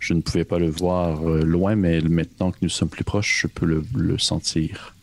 Je 0.02 0.14
ne 0.14 0.20
pouvais 0.20 0.44
pas 0.44 0.58
le 0.58 0.68
voir 0.68 1.30
euh, 1.30 1.42
loin, 1.42 1.76
mais 1.76 2.00
maintenant 2.00 2.50
que 2.50 2.56
nous 2.60 2.68
sommes 2.68 2.88
plus 2.88 3.04
proches, 3.04 3.42
je 3.42 3.46
peux 3.46 3.84
le, 3.94 4.18
sentir. 4.18 4.96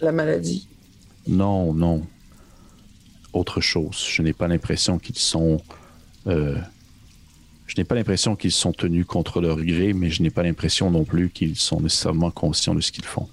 La 0.00 0.12
maladie? 0.12 0.68
Non, 1.26 1.74
non. 1.74 2.06
Autre 3.32 3.60
chose. 3.60 4.06
Je 4.08 4.22
n'ai 4.22 4.32
pas 4.32 4.46
l'impression 4.46 5.00
qu'ils 5.00 5.18
sont. 5.18 5.60
Euh, 6.28 6.56
je 7.66 7.74
n'ai 7.76 7.82
pas 7.82 7.96
l'impression 7.96 8.36
qu'ils 8.36 8.52
sont 8.52 8.72
tenus 8.72 9.04
contre 9.04 9.40
leur 9.40 9.60
gré, 9.64 9.94
mais 9.94 10.10
je 10.10 10.22
n'ai 10.22 10.30
pas 10.30 10.44
l'impression 10.44 10.92
non 10.92 11.02
plus 11.02 11.28
qu'ils 11.28 11.56
sont 11.56 11.80
nécessairement 11.80 12.30
conscients 12.30 12.76
de 12.76 12.80
ce 12.80 12.92
qu'ils 12.92 13.04
font. 13.04 13.28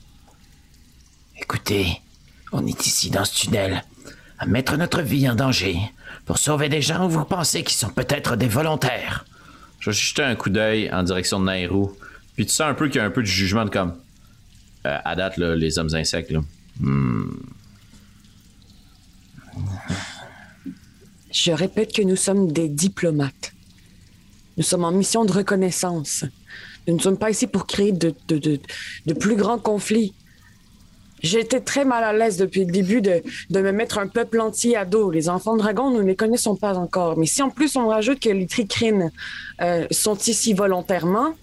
Écoutez, 1.40 2.02
on 2.52 2.66
est 2.66 2.88
ici 2.88 3.12
dans 3.12 3.24
ce 3.24 3.36
tunnel 3.36 3.84
à 4.40 4.48
mettre 4.48 4.78
notre 4.78 5.04
vie 5.04 5.30
en 5.30 5.36
danger 5.36 5.78
pour 6.26 6.40
sauver 6.40 6.70
des 6.70 6.82
gens 6.82 7.06
où 7.06 7.10
vous 7.10 7.24
pensez 7.24 7.64
qu'ils 7.64 7.78
sont 7.78 7.92
peut-être 7.92 8.36
des 8.36 8.48
volontaires. 8.48 9.26
Je 9.82 9.90
vais 9.90 9.96
jeter 9.96 10.22
un 10.22 10.36
coup 10.36 10.50
d'œil 10.50 10.90
en 10.94 11.04
direction 11.04 11.40
de 11.40 11.46
Nairou. 11.46 11.92
Puis 12.36 12.46
tu 12.46 12.54
sens 12.54 12.70
un 12.70 12.76
peu 12.76 12.88
qu'il 12.88 12.98
y 12.98 13.00
a 13.00 13.06
un 13.06 13.10
peu 13.12 13.22
de 13.22 13.28
jugement 13.28 13.66
de 13.66 13.72
comme. 13.72 13.96
Euh, 14.86 14.98
à 15.04 15.16
date, 15.16 15.38
là, 15.38 15.56
les 15.56 15.80
hommes 15.80 15.94
insectes. 15.94 16.34
Hmm. 16.80 17.32
Je 21.32 21.52
répète 21.52 21.94
que 21.94 22.04
nous 22.04 22.16
sommes 22.16 22.52
des 22.52 22.70
diplomates. 22.70 23.54
Nous 24.58 24.64
sommes 24.64 24.84
en 24.84 24.92
mission 24.92 25.26
de 25.26 25.32
reconnaissance. 25.32 26.26
Nous 26.88 26.96
ne 26.96 27.02
sommes 27.02 27.18
pas 27.18 27.32
ici 27.32 27.48
pour 27.48 27.66
créer 27.66 27.92
de, 27.92 28.14
de 28.28 29.14
plus 29.14 29.36
grands 29.36 29.60
conflits. 29.60 30.14
Été 31.24 31.62
très 31.62 31.86
mal 31.86 32.04
à 32.04 32.14
l'aise 32.14 32.38
depuis 32.38 32.66
le 32.66 32.72
début 32.72 33.02
de, 33.02 33.22
me 33.52 33.72
mettre 33.72 34.00
un 34.00 34.08
peuple 34.08 34.40
entier 34.40 34.76
à 34.76 34.86
dos. 34.86 35.12
Les 35.12 35.30
enfants 35.30 35.56
de 35.56 35.60
dragon, 35.60 35.92
nous 35.92 36.02
ne 36.02 36.08
les 36.08 36.16
connaissons 36.16 36.56
pas 36.56 36.78
encore. 36.78 37.18
Mais 37.18 37.26
si 37.26 37.42
en 37.42 37.50
plus 37.50 37.76
on 37.76 37.88
rajoute 37.88 38.20
que 38.20 38.30
les 38.30 38.48
tricrines 38.48 39.12
euh, 39.62 39.86
sont 39.92 40.18
ici 40.18 40.54
volontairement, 40.54 41.36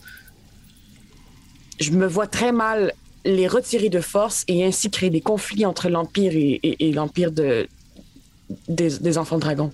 je 1.80 1.92
me 1.92 2.06
vois 2.06 2.26
très 2.26 2.52
mal 2.52 2.92
les 3.24 3.46
retirer 3.46 3.88
de 3.88 4.00
force 4.00 4.44
et 4.48 4.64
ainsi 4.64 4.90
créer 4.90 5.10
des 5.10 5.20
conflits 5.20 5.66
entre 5.66 5.88
l'Empire 5.88 6.32
et, 6.34 6.92
l'Empire 6.92 7.30
de, 7.30 7.68
des, 8.68 9.18
enfants 9.18 9.36
de 9.36 9.42
dragon. 9.42 9.70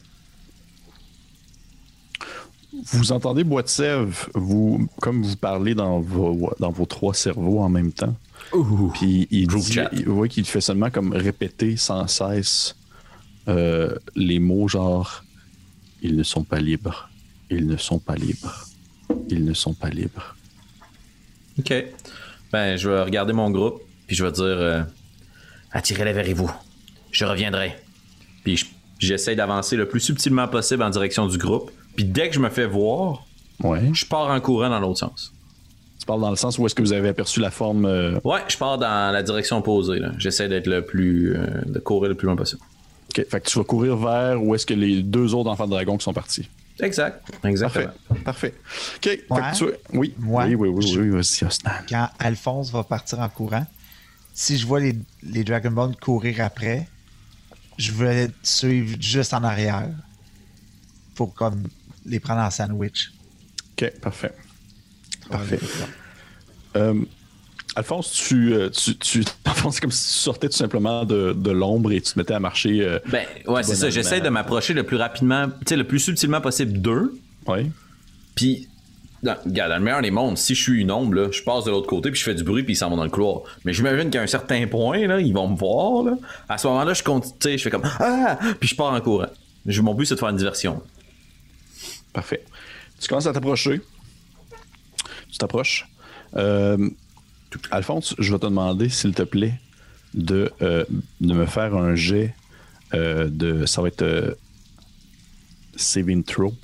Vous 2.92 3.12
entendez 3.12 3.44
Bois 3.44 3.62
de 3.62 3.68
Sèvres, 3.68 4.28
vous, 4.34 4.88
comme 5.00 5.22
vous 5.22 5.36
parlez 5.36 5.74
dans 5.74 6.00
vos, 6.00 6.50
dans 6.60 6.70
vos 6.70 6.86
trois 6.86 7.14
cerveaux 7.14 7.60
en 7.60 7.68
même 7.68 7.92
temps. 7.92 8.14
Puis 8.94 9.26
il 9.30 9.46
dit, 9.48 9.78
il- 9.92 10.08
ouais, 10.08 10.28
qu'il 10.28 10.44
fait 10.44 10.60
seulement 10.60 10.90
comme 10.90 11.12
répéter 11.12 11.76
sans 11.76 12.06
cesse 12.06 12.76
euh, 13.48 13.94
les 14.16 14.38
mots 14.38 14.68
genre 14.68 15.22
ils 16.02 16.16
ne 16.16 16.22
sont 16.22 16.44
pas 16.44 16.60
libres, 16.60 17.08
ils 17.50 17.66
ne 17.66 17.76
sont 17.76 17.98
pas 17.98 18.14
libres, 18.16 18.66
ils 19.30 19.44
ne 19.44 19.54
sont 19.54 19.72
pas 19.74 19.88
libres. 19.88 20.36
Ok. 21.58 21.72
Ben, 22.52 22.76
je 22.76 22.88
vais 22.90 23.02
regarder 23.02 23.32
mon 23.32 23.50
groupe, 23.50 23.80
puis 24.06 24.14
je 24.16 24.24
vais 24.24 24.32
dire 24.32 24.44
euh, 24.44 24.82
Attirez-les 25.72 26.12
vers 26.12 26.34
vous. 26.36 26.50
Je 27.10 27.24
reviendrai. 27.24 27.74
Puis 28.44 28.56
je- 28.58 28.66
j'essaie 28.98 29.34
d'avancer 29.34 29.76
le 29.76 29.88
plus 29.88 30.00
subtilement 30.00 30.46
possible 30.48 30.82
en 30.82 30.90
direction 30.90 31.26
du 31.26 31.38
groupe. 31.38 31.70
Puis 31.96 32.04
dès 32.04 32.28
que 32.28 32.34
je 32.34 32.40
me 32.40 32.48
fais 32.50 32.66
voir, 32.66 33.26
Ouais. 33.62 33.80
je 33.92 34.04
pars 34.04 34.30
en 34.30 34.40
courant 34.40 34.68
dans 34.70 34.80
l'autre 34.80 34.98
sens. 34.98 35.32
Tu 35.98 36.06
parles 36.06 36.20
dans 36.20 36.30
le 36.30 36.36
sens 36.36 36.58
où 36.58 36.66
est-ce 36.66 36.74
que 36.74 36.82
vous 36.82 36.92
avez 36.92 37.08
aperçu 37.08 37.40
la 37.40 37.50
forme. 37.50 37.84
euh, 37.86 38.18
Ouais, 38.24 38.40
je 38.48 38.56
pars 38.58 38.76
dans 38.78 39.12
la 39.12 39.22
direction 39.22 39.58
opposée. 39.58 40.00
là. 40.00 40.10
J'essaie 40.18 40.48
d'être 40.48 40.66
le 40.66 40.84
plus. 40.84 41.34
euh, 41.36 41.46
de 41.66 41.78
courir 41.78 42.08
le 42.10 42.14
plus 42.16 42.26
loin 42.26 42.36
possible. 42.36 42.60
Ok, 43.10 43.24
fait 43.28 43.40
que 43.40 43.48
tu 43.48 43.58
vas 43.58 43.64
courir 43.64 43.96
vers 43.96 44.42
où 44.42 44.54
est-ce 44.54 44.66
que 44.66 44.74
les 44.74 45.02
deux 45.02 45.34
autres 45.34 45.48
enfants 45.48 45.66
de 45.66 45.70
dragon 45.70 45.96
qui 45.96 46.04
sont 46.04 46.12
partis. 46.12 46.48
Exact. 46.80 47.22
Parfait. 47.30 47.48
Exactement. 47.48 47.92
Parfait. 48.24 48.54
Ok. 48.96 49.02
fait 49.04 49.24
Ouais. 49.30 49.40
que 49.52 49.56
tu- 49.56 49.96
oui. 49.96 50.12
Moi, 50.18 50.44
oui, 50.46 50.54
oui, 50.56 50.68
oui, 50.68 50.86
je- 50.86 51.00
oui, 51.00 51.10
Osnan. 51.16 51.70
Quand 51.88 52.08
Alphonse 52.18 52.72
va 52.72 52.82
partir 52.82 53.20
en 53.20 53.28
courant, 53.28 53.64
si 54.34 54.58
je 54.58 54.66
vois 54.66 54.80
les, 54.80 54.96
les 55.22 55.44
Dragon 55.44 55.70
Ball 55.70 55.94
courir 55.96 56.40
après, 56.40 56.88
je 57.78 57.92
vais 57.92 58.28
suivre 58.42 58.96
juste 59.00 59.32
en 59.32 59.44
arrière 59.44 59.88
pour 61.14 61.32
comme 61.32 61.62
les 62.06 62.20
prendre 62.20 62.40
en 62.42 62.50
sandwich. 62.50 63.12
Ok, 63.72 63.92
parfait. 64.00 64.32
Parfait. 65.30 65.58
Euh, 66.76 66.94
Alphonse, 67.76 68.12
tu, 68.12 68.54
euh, 68.54 68.68
tu, 68.70 68.96
tu 68.96 69.24
Alphonse, 69.44 69.74
c'est 69.76 69.80
comme 69.80 69.90
si 69.90 70.12
tu 70.12 70.18
sortais 70.18 70.48
tout 70.48 70.56
simplement 70.56 71.04
de, 71.04 71.32
de 71.32 71.50
l'ombre 71.50 71.92
et 71.92 72.00
tu 72.00 72.12
te 72.12 72.18
mettais 72.18 72.34
à 72.34 72.40
marcher. 72.40 72.82
euh, 72.82 72.98
Ben, 73.10 73.24
ouais, 73.46 73.62
c'est 73.62 73.74
ça. 73.74 73.90
J'essaie 73.90 74.20
de 74.20 74.28
m'approcher 74.28 74.74
le 74.74 74.82
plus 74.84 74.96
rapidement, 74.96 75.48
tu 75.48 75.54
sais, 75.70 75.76
le 75.76 75.84
plus 75.84 75.98
subtilement 76.00 76.40
possible 76.40 76.80
d'eux. 76.80 77.14
ouais. 77.46 77.70
Puis, 78.34 78.68
dans, 79.22 79.36
regarde, 79.44 79.70
dans 79.70 79.78
le 79.78 79.84
meilleur 79.84 80.02
des 80.02 80.10
mondes, 80.10 80.36
si 80.36 80.54
je 80.56 80.62
suis 80.62 80.80
une 80.82 80.90
ombre, 80.90 81.14
là, 81.14 81.28
je 81.30 81.40
passe 81.42 81.64
de 81.64 81.70
l'autre 81.70 81.86
côté, 81.86 82.10
puis 82.10 82.18
je 82.18 82.24
fais 82.24 82.34
du 82.34 82.42
bruit, 82.44 82.62
puis 82.64 82.74
ils 82.74 82.76
s'en 82.76 82.90
vont 82.90 82.96
dans 82.96 83.04
le 83.04 83.10
couloir. 83.10 83.42
Mais 83.64 83.72
j'imagine 83.72 84.10
qu'à 84.10 84.20
un 84.20 84.26
certain 84.26 84.66
point, 84.66 85.06
là, 85.06 85.20
ils 85.20 85.32
vont 85.32 85.48
me 85.48 85.56
voir. 85.56 86.02
Là. 86.04 86.12
À 86.48 86.58
ce 86.58 86.66
moment-là, 86.66 86.92
je 86.94 87.02
compte, 87.02 87.24
tu 87.24 87.48
sais, 87.48 87.56
je 87.58 87.62
fais 87.62 87.70
comme 87.70 87.84
Ah! 88.00 88.38
Puis 88.60 88.68
je 88.70 88.74
pars 88.74 88.92
en 88.92 89.00
courant. 89.00 89.28
Je- 89.66 89.80
Mon 89.82 89.94
but, 89.94 90.04
c'est 90.06 90.14
de 90.16 90.20
faire 90.20 90.28
une 90.30 90.36
diversion. 90.36 90.82
Parfait. 92.14 92.42
Tu 93.00 93.08
commences 93.08 93.26
à 93.26 93.32
t'approcher. 93.34 93.80
Tu 95.30 95.36
t'approches. 95.38 95.86
Euh, 96.36 96.88
Alphonse, 97.70 98.14
je 98.18 98.32
vais 98.32 98.38
te 98.38 98.46
demander, 98.46 98.88
s'il 98.88 99.12
te 99.14 99.22
plaît, 99.22 99.60
de, 100.14 100.50
euh, 100.62 100.84
de 101.20 101.34
me 101.34 101.44
faire 101.46 101.74
un 101.74 101.94
jet 101.94 102.34
euh, 102.94 103.28
de. 103.28 103.66
Ça 103.66 103.82
va 103.82 103.88
être. 103.88 104.02
euh, 104.02 104.34
saving 105.76 106.22
throw. 106.24 106.54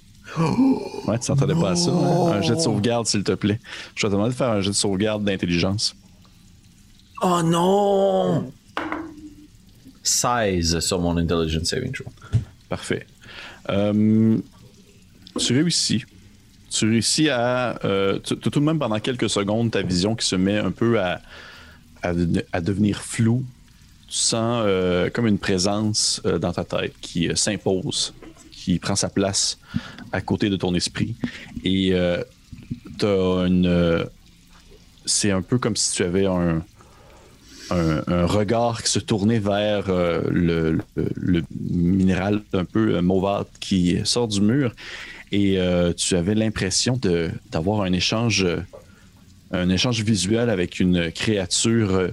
Ouais, 1.08 1.18
tu 1.18 1.26
t'entendais 1.26 1.54
pas 1.54 1.70
à 1.72 1.76
ça. 1.76 1.90
hein? 1.90 2.32
Un 2.34 2.42
jet 2.42 2.54
de 2.54 2.60
sauvegarde, 2.60 3.06
s'il 3.06 3.24
te 3.24 3.32
plaît. 3.32 3.58
Je 3.96 4.02
vais 4.06 4.08
te 4.08 4.12
demander 4.14 4.30
de 4.30 4.36
faire 4.36 4.50
un 4.50 4.60
jet 4.60 4.70
de 4.70 4.74
sauvegarde 4.76 5.24
d'intelligence. 5.24 5.96
Oh 7.22 7.42
non! 7.42 8.52
16 10.04 10.78
sur 10.80 11.00
mon 11.00 11.16
Intelligence 11.16 11.64
Saving 11.68 11.92
Throw. 11.92 12.06
Parfait. 12.68 13.06
Euh, 13.68 14.38
tu 15.46 15.54
réussis. 15.54 16.04
Tu 16.70 16.88
réussis 16.88 17.28
à. 17.28 17.78
Euh, 17.84 18.18
tu, 18.22 18.36
tu- 18.38 18.50
tout 18.50 18.60
de 18.60 18.64
même, 18.64 18.78
pendant 18.78 19.00
quelques 19.00 19.28
secondes, 19.30 19.70
ta 19.72 19.82
vision 19.82 20.14
qui 20.14 20.26
se 20.26 20.36
met 20.36 20.58
un 20.58 20.70
peu 20.70 21.00
à, 21.00 21.20
à, 22.02 22.14
de- 22.14 22.44
à 22.52 22.60
devenir 22.60 23.00
floue. 23.02 23.44
Tu 24.08 24.16
sens 24.16 24.62
euh, 24.66 25.08
comme 25.10 25.26
une 25.26 25.38
présence 25.38 26.20
euh, 26.26 26.38
dans 26.38 26.52
ta 26.52 26.64
tête 26.64 26.94
qui 27.00 27.28
s'impose, 27.34 28.12
qui 28.52 28.78
prend 28.78 28.96
sa 28.96 29.08
place 29.08 29.58
à 30.12 30.20
côté 30.20 30.48
de 30.50 30.56
ton 30.56 30.74
esprit. 30.74 31.14
Et 31.64 31.92
t'as 32.98 33.46
une. 33.46 34.04
c'est 35.06 35.30
un 35.30 35.42
peu 35.42 35.58
comme 35.58 35.76
si 35.76 35.92
tu 35.92 36.02
avais 36.02 36.26
un, 36.26 36.62
regard 38.26 38.82
qui 38.82 38.90
se 38.90 38.98
tournait 38.98 39.38
vers 39.38 39.84
le, 39.86 40.78
minéral 41.60 42.42
un 42.52 42.64
peu 42.64 43.00
mauvâtre 43.00 43.50
qui 43.60 43.98
sort 44.04 44.26
du 44.28 44.40
mur 44.40 44.74
et 45.32 45.58
euh, 45.58 45.92
tu 45.92 46.16
avais 46.16 46.34
l'impression 46.34 46.98
d'avoir 47.50 47.82
un 47.82 47.92
échange 47.92 48.44
euh, 48.44 48.60
un 49.52 49.68
échange 49.68 50.02
visuel 50.02 50.48
avec 50.50 50.80
une 50.80 51.10
créature 51.12 51.94
euh, 51.94 52.08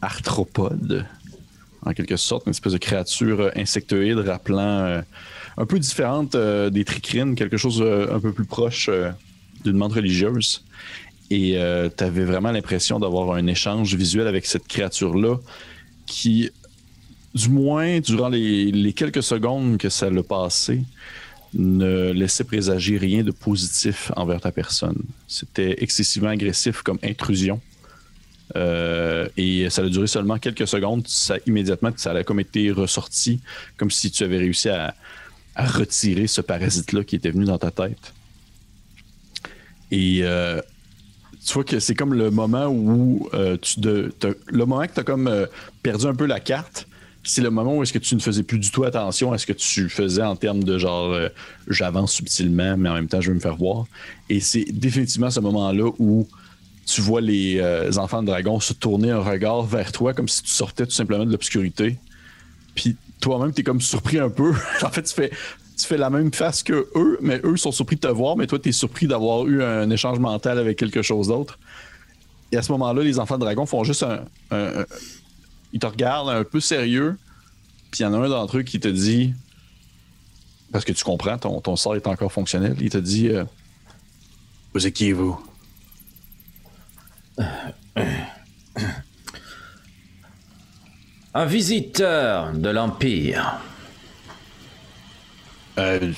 arthropode 0.00 1.06
en 1.84 1.92
quelque 1.92 2.16
sorte 2.16 2.46
une 2.46 2.50
espèce 2.50 2.72
de 2.72 2.78
créature 2.78 3.50
insectoïde 3.56 4.18
rappelant 4.18 5.02
un 5.56 5.66
peu 5.66 5.78
différente 5.78 6.36
des 6.36 6.84
tricrines 6.84 7.34
quelque 7.34 7.56
chose 7.56 7.80
un 7.82 8.18
peu 8.18 8.32
plus 8.32 8.44
proche 8.44 8.90
d'une 9.64 9.76
menthe 9.76 9.92
religieuse. 9.92 10.64
Et 11.30 11.56
tu 11.96 12.04
avais 12.04 12.24
vraiment 12.24 12.50
l'impression 12.50 12.98
d'avoir 12.98 13.32
un 13.32 13.46
échange 13.46 13.94
visuel 13.94 14.26
avec 14.26 14.44
cette 14.44 14.66
créature-là 14.66 15.36
qui, 16.06 16.50
du 17.34 17.48
moins 17.48 18.00
durant 18.00 18.28
les, 18.28 18.72
les 18.72 18.92
quelques 18.92 19.22
secondes 19.22 19.78
que 19.78 19.88
ça 19.88 20.10
l'a 20.10 20.24
passé, 20.24 20.82
ne 21.54 22.12
laissait 22.12 22.44
présager 22.44 22.98
rien 22.98 23.22
de 23.22 23.30
positif 23.30 24.12
envers 24.16 24.40
ta 24.40 24.52
personne. 24.52 25.02
C'était 25.26 25.82
excessivement 25.82 26.30
agressif 26.30 26.82
comme 26.82 26.98
intrusion. 27.02 27.60
Euh, 28.56 29.28
et 29.36 29.68
ça 29.70 29.82
a 29.82 29.88
duré 29.88 30.06
seulement 30.06 30.38
quelques 30.38 30.66
secondes. 30.66 31.06
Ça, 31.06 31.36
immédiatement, 31.46 31.90
ça 31.96 32.12
a 32.12 32.24
comme 32.24 32.40
été 32.40 32.70
ressorti, 32.70 33.40
comme 33.76 33.90
si 33.90 34.10
tu 34.10 34.24
avais 34.24 34.38
réussi 34.38 34.68
à, 34.68 34.94
retirer 35.56 36.28
ce 36.28 36.40
parasite-là 36.40 37.02
qui 37.02 37.16
était 37.16 37.32
venu 37.32 37.44
dans 37.44 37.58
ta 37.58 37.72
tête. 37.72 38.14
Et 39.90 40.20
euh, 40.22 40.60
tu 41.44 41.52
vois 41.54 41.64
que 41.64 41.80
c'est 41.80 41.96
comme 41.96 42.14
le 42.14 42.30
moment 42.30 42.66
où 42.66 43.28
euh, 43.34 43.56
tu 43.56 43.80
le 43.80 44.64
moment 44.64 44.86
que 44.86 44.94
tu 44.94 45.00
as 45.00 45.02
comme 45.02 45.48
perdu 45.82 46.06
un 46.06 46.14
peu 46.14 46.26
la 46.26 46.38
carte, 46.38 46.87
c'est 47.28 47.42
le 47.42 47.50
moment 47.50 47.76
où 47.76 47.82
est-ce 47.82 47.92
que 47.92 47.98
tu 47.98 48.14
ne 48.14 48.20
faisais 48.20 48.42
plus 48.42 48.58
du 48.58 48.70
tout 48.70 48.84
attention 48.84 49.32
à 49.32 49.38
ce 49.38 49.44
que 49.44 49.52
tu 49.52 49.90
faisais 49.90 50.22
en 50.22 50.34
termes 50.34 50.64
de 50.64 50.78
genre 50.78 51.12
euh, 51.12 51.28
j'avance 51.68 52.14
subtilement, 52.14 52.78
mais 52.78 52.88
en 52.88 52.94
même 52.94 53.06
temps 53.06 53.20
je 53.20 53.28
veux 53.28 53.34
me 53.34 53.40
faire 53.40 53.56
voir. 53.56 53.84
Et 54.30 54.40
c'est 54.40 54.64
définitivement 54.64 55.30
ce 55.30 55.40
moment-là 55.40 55.90
où 55.98 56.26
tu 56.86 57.02
vois 57.02 57.20
les 57.20 57.58
euh, 57.60 57.92
enfants 57.98 58.22
de 58.22 58.28
dragon 58.28 58.60
se 58.60 58.72
tourner 58.72 59.10
un 59.10 59.20
regard 59.20 59.62
vers 59.62 59.92
toi 59.92 60.14
comme 60.14 60.26
si 60.26 60.42
tu 60.42 60.50
sortais 60.50 60.86
tout 60.86 60.92
simplement 60.92 61.26
de 61.26 61.30
l'obscurité. 61.30 61.98
Puis 62.74 62.96
toi-même, 63.20 63.52
tu 63.52 63.60
es 63.60 63.64
comme 63.64 63.82
surpris 63.82 64.18
un 64.18 64.30
peu. 64.30 64.54
en 64.82 64.88
fait, 64.88 65.02
tu 65.02 65.14
fais, 65.14 65.30
tu 65.76 65.84
fais 65.84 65.98
la 65.98 66.08
même 66.08 66.32
face 66.32 66.62
que 66.62 66.88
eux, 66.94 67.18
mais 67.20 67.42
eux 67.44 67.58
sont 67.58 67.72
surpris 67.72 67.96
de 67.96 68.00
te 68.00 68.08
voir, 68.08 68.38
mais 68.38 68.46
toi, 68.46 68.58
tu 68.58 68.70
es 68.70 68.72
surpris 68.72 69.06
d'avoir 69.06 69.46
eu 69.46 69.62
un 69.62 69.90
échange 69.90 70.18
mental 70.18 70.58
avec 70.58 70.78
quelque 70.78 71.02
chose 71.02 71.28
d'autre. 71.28 71.58
Et 72.52 72.56
à 72.56 72.62
ce 72.62 72.72
moment-là, 72.72 73.02
les 73.02 73.18
enfants 73.18 73.36
de 73.36 73.44
dragon 73.44 73.66
font 73.66 73.84
juste 73.84 74.02
un. 74.02 74.86
Ils 75.72 75.80
te 75.80 75.86
regardent 75.86 76.30
un 76.30 76.44
peu 76.44 76.60
sérieux, 76.60 77.18
puis 77.90 78.00
il 78.00 78.02
y 78.02 78.06
en 78.06 78.14
a 78.14 78.18
un 78.18 78.28
d'entre 78.28 78.58
eux 78.58 78.62
qui 78.62 78.80
te 78.80 78.88
dit. 78.88 79.34
Parce 80.72 80.84
que 80.84 80.92
tu 80.92 81.02
comprends, 81.04 81.38
ton, 81.38 81.60
ton 81.62 81.76
sort 81.76 81.96
est 81.96 82.06
encore 82.06 82.30
fonctionnel. 82.32 82.76
Il 82.80 82.90
te 82.90 82.98
dit 82.98 83.28
euh, 83.28 83.44
Vous 84.74 84.86
êtes 84.86 84.92
qui, 84.94 85.12
vous? 85.12 85.40
Un 91.34 91.44
visiteur 91.46 92.52
de 92.52 92.68
l'Empire. 92.70 93.60
Euh, 95.78 96.12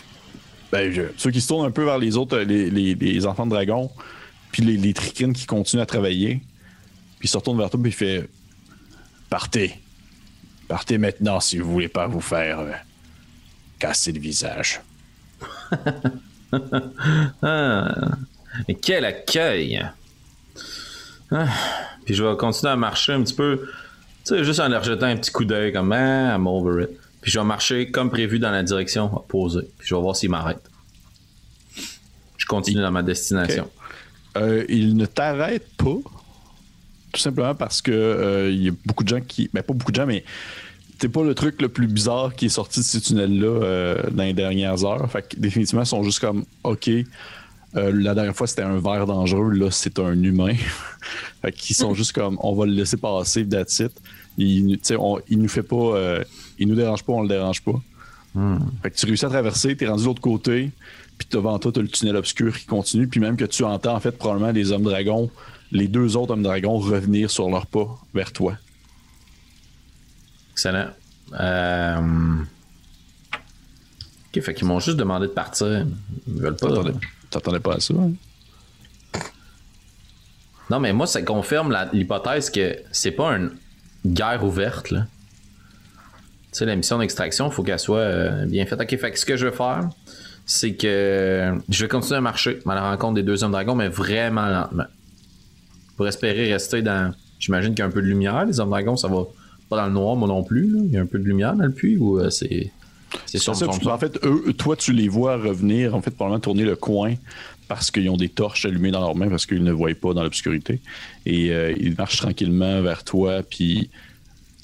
ben, 0.72 0.90
je- 0.92 1.03
ceux 1.16 1.30
qui 1.30 1.40
se 1.40 1.48
tournent 1.48 1.66
un 1.66 1.70
peu 1.70 1.84
vers 1.84 1.98
les 1.98 2.16
autres, 2.16 2.38
euh, 2.38 2.44
les, 2.44 2.70
les- 2.70 2.94
les 2.94 3.26
enfants 3.26 3.44
de 3.44 3.51
dragon, 3.51 3.90
puis 4.53 4.62
les, 4.62 4.76
les 4.76 4.94
tricrines 4.94 5.32
qui 5.32 5.46
continuent 5.46 5.82
à 5.82 5.86
travailler, 5.86 6.36
puis 7.18 7.26
ils 7.26 7.28
se 7.28 7.36
retournent 7.36 7.59
vers 7.59 7.68
toi, 7.70 7.80
puis 7.82 7.90
il 7.90 7.94
fait 7.94 8.28
Partez. 9.31 9.81
Partez 10.68 10.99
maintenant 10.99 11.41
si 11.41 11.59
vous 11.59 11.70
voulez 11.70 11.89
pas 11.89 12.07
vous 12.07 12.20
faire 12.20 12.61
euh, 12.61 12.72
casser 13.78 14.12
le 14.12 14.20
visage. 14.20 14.81
Ah, 17.43 17.95
et 18.66 18.74
quel 18.74 19.05
accueil! 19.05 19.81
Ah, 21.31 21.47
Puis 22.05 22.14
je 22.14 22.24
vais 22.24 22.37
continuer 22.37 22.72
à 22.72 22.76
marcher 22.76 23.12
un 23.12 23.22
petit 23.22 23.35
peu, 23.35 23.68
tu 24.24 24.35
sais, 24.35 24.43
juste 24.43 24.59
en 24.59 24.66
leur 24.68 24.83
jetant 24.83 25.07
un 25.07 25.16
petit 25.16 25.31
coup 25.31 25.45
d'œil 25.45 25.72
comme 25.72 25.93
ah, 25.93 26.35
I'm 26.35 26.49
over 26.49 26.83
it. 26.83 26.91
Puis 27.20 27.31
je 27.31 27.39
vais 27.39 27.45
marcher 27.45 27.91
comme 27.93 28.11
prévu 28.11 28.41
dans 28.41 28.51
la 28.51 28.64
direction 28.64 29.14
opposée. 29.14 29.68
Puis 29.78 29.87
je 29.89 29.95
vais 29.95 30.01
voir 30.01 30.16
s'ils 30.16 30.28
m'arrêtent. 30.31 30.68
Je 32.37 32.47
continue 32.47 32.81
dans 32.81 32.91
ma 32.91 33.05
destination. 33.05 33.70
Euh, 34.37 34.64
il 34.68 34.97
ne 34.97 35.07
t'arrête 35.07 35.68
pas, 35.76 35.99
tout 37.12 37.20
simplement 37.20 37.54
parce 37.54 37.82
que 37.82 37.90
euh, 37.92 38.50
il 38.50 38.62
y 38.64 38.68
a 38.68 38.72
beaucoup 38.86 39.04
de 39.04 39.08
gens 39.08 39.20
qui. 39.20 39.48
Ben, 39.52 39.62
pas 39.62 39.72
beaucoup 39.74 39.90
de 39.92 39.96
gens, 39.96 40.06
mais 40.06 40.24
t'es 40.98 41.08
pas 41.08 41.22
le 41.24 41.34
truc 41.34 41.61
le 41.62 41.68
plus 41.68 41.86
bizarre 41.86 42.34
qui 42.34 42.46
est 42.46 42.50
sorti 42.50 42.80
de 42.80 42.84
ces 42.84 43.00
tunnels-là 43.00 43.46
euh, 43.46 44.02
dans 44.11 44.24
les 44.24 44.34
dernières 44.34 44.84
heures. 44.84 45.11
Fait 45.11 45.22
que 45.28 45.36
définitivement, 45.40 45.82
ils 45.82 45.86
sont 45.86 46.02
juste 46.02 46.20
comme 46.20 46.44
OK. 46.64 46.88
euh, 46.88 47.04
la 47.74 48.14
dernière 48.14 48.34
fois, 48.34 48.46
c'était 48.46 48.62
un 48.62 48.78
verre 48.78 49.06
dangereux. 49.06 49.50
Là, 49.52 49.70
c'est 49.70 49.98
un 49.98 50.20
humain. 50.22 50.54
fait 51.42 51.52
qu'ils 51.52 51.76
sont 51.76 51.94
juste 51.94 52.12
comme 52.12 52.36
on 52.42 52.54
va 52.54 52.66
le 52.66 52.72
laisser 52.72 52.96
passer, 52.96 53.46
that's 53.46 53.78
it. 53.80 53.92
Il, 54.38 54.78
on- 54.98 55.20
il 55.28 55.38
nous 55.40 55.48
fait 55.48 55.62
pas. 55.62 55.76
euh, 55.76 56.24
il 56.58 56.68
nous 56.68 56.74
dérange 56.74 57.02
pas, 57.04 57.12
on 57.14 57.22
le 57.22 57.28
dérange 57.28 57.62
pas. 57.62 57.80
Fait 58.82 58.90
que 58.90 58.96
tu 58.96 59.06
réussis 59.06 59.24
à 59.24 59.28
traverser, 59.28 59.74
t'es 59.76 59.88
rendu 59.88 60.02
de 60.02 60.06
l'autre 60.08 60.20
côté, 60.20 60.70
puis 61.18 61.26
devant 61.32 61.58
toi, 61.58 61.72
t'as 61.74 61.80
le 61.80 61.88
tunnel 61.88 62.14
obscur 62.14 62.56
qui 62.56 62.64
continue, 62.64 63.08
puis 63.08 63.18
même 63.18 63.36
que 63.36 63.44
tu 63.44 63.64
entends 63.64 63.96
en 63.96 63.98
fait 64.00 64.12
probablement 64.12 64.52
les 64.52 64.70
hommes 64.70 64.84
dragons, 64.84 65.28
les 65.73 65.89
deux 65.89 66.16
autres 66.16 66.33
hommes 66.33 66.43
dragons 66.43 66.79
revenir 66.79 67.31
sur 67.31 67.49
leurs 67.49 67.66
pas 67.66 67.99
vers 68.14 68.33
toi. 68.33 68.57
Excellent. 70.53 70.89
Euh... 71.39 72.43
Ok, 74.33 74.43
fait 74.43 74.55
qu'ils 74.55 74.66
m'ont 74.66 74.81
juste 74.81 74.97
demandé 74.97 75.27
de 75.27 75.33
partir. 75.33 75.87
Ils 76.27 76.41
veulent 76.41 76.57
pas. 76.57 76.68
T'attendais, 76.68 76.93
t'attendais 77.31 77.61
pas 77.61 77.75
à 77.75 77.81
ça. 77.81 77.95
hein? 77.95 78.12
Non, 80.71 80.79
mais 80.79 80.93
moi, 80.93 81.07
ça 81.07 81.21
confirme 81.23 81.77
l'hypothèse 81.93 82.49
que 82.49 82.77
c'est 82.93 83.11
pas 83.11 83.33
une 83.37 83.51
guerre 84.07 84.45
ouverte, 84.45 84.91
là. 84.91 85.07
Tu 86.53 86.59
sais, 86.59 86.64
la 86.64 86.77
mission 86.77 86.99
d'extraction, 86.99 87.49
il 87.49 87.53
faut 87.53 87.62
qu'elle 87.62 87.79
soit 87.79 87.99
euh, 87.99 88.47
bien 88.47 88.66
faite. 88.66 88.81
Ok, 88.81 88.97
fait 88.97 89.11
que 89.11 89.18
ce 89.18 89.25
que 89.25 89.37
je 89.37 89.47
vais 89.47 89.57
faire, 89.57 89.89
c'est 90.47 90.75
que 90.75 91.55
je 91.68 91.85
vais 91.85 91.89
continuer 91.89 92.18
à 92.18 92.21
marcher 92.21 92.59
à 92.66 92.75
la 92.75 92.91
rencontre 92.91 93.14
des 93.14 93.23
deux 93.23 93.43
hommes 93.43 93.53
dragons, 93.53 93.75
mais 93.75 93.89
vraiment 93.89 94.47
lentement. 94.47 94.87
Pour 96.01 96.09
espérer 96.09 96.51
rester 96.51 96.80
dans. 96.80 97.12
J'imagine 97.38 97.74
qu'il 97.74 97.80
y 97.80 97.82
a 97.82 97.84
un 97.84 97.90
peu 97.90 98.01
de 98.01 98.07
lumière. 98.07 98.46
Les 98.46 98.59
hommes 98.59 98.70
dragons, 98.70 98.96
ça 98.96 99.07
va 99.07 99.24
pas 99.68 99.76
dans 99.76 99.84
le 99.84 99.92
noir, 99.92 100.16
moi 100.16 100.28
non 100.28 100.42
plus. 100.42 100.72
là. 100.72 100.80
Il 100.82 100.90
y 100.90 100.96
a 100.96 101.03
un 101.03 101.05
peu 101.05 101.18
de 101.18 101.24
lumière 101.24 101.55
dans 101.55 101.64
le 101.64 101.72
puits 101.72 101.98
ou 101.98 102.18
euh, 102.18 102.30
c'est. 102.30 102.72
C'est 103.26 103.36
ça, 103.36 103.53
en 103.53 103.98
fait, 103.98 104.18
eux, 104.24 104.55
toi, 104.57 104.76
tu 104.76 104.94
les 104.94 105.09
vois 105.09 105.36
revenir, 105.36 105.94
en 105.94 106.01
fait, 106.01 106.12
probablement 106.12 106.40
tourner 106.40 106.64
le 106.64 106.74
coin 106.74 107.16
parce 107.68 107.90
qu'ils 107.90 108.09
ont 108.09 108.16
des 108.16 108.30
torches 108.30 108.64
allumées 108.64 108.92
dans 108.92 109.01
leurs 109.01 109.14
mains 109.14 109.28
parce 109.28 109.44
qu'ils 109.44 109.62
ne 109.62 109.72
voient 109.72 109.94
pas 109.94 110.14
dans 110.14 110.22
l'obscurité. 110.22 110.80
Et 111.26 111.53
euh, 111.53 111.74
ils 111.78 111.94
marchent 111.94 112.16
tranquillement 112.16 112.80
vers 112.80 113.05
toi, 113.05 113.42
puis 113.42 113.90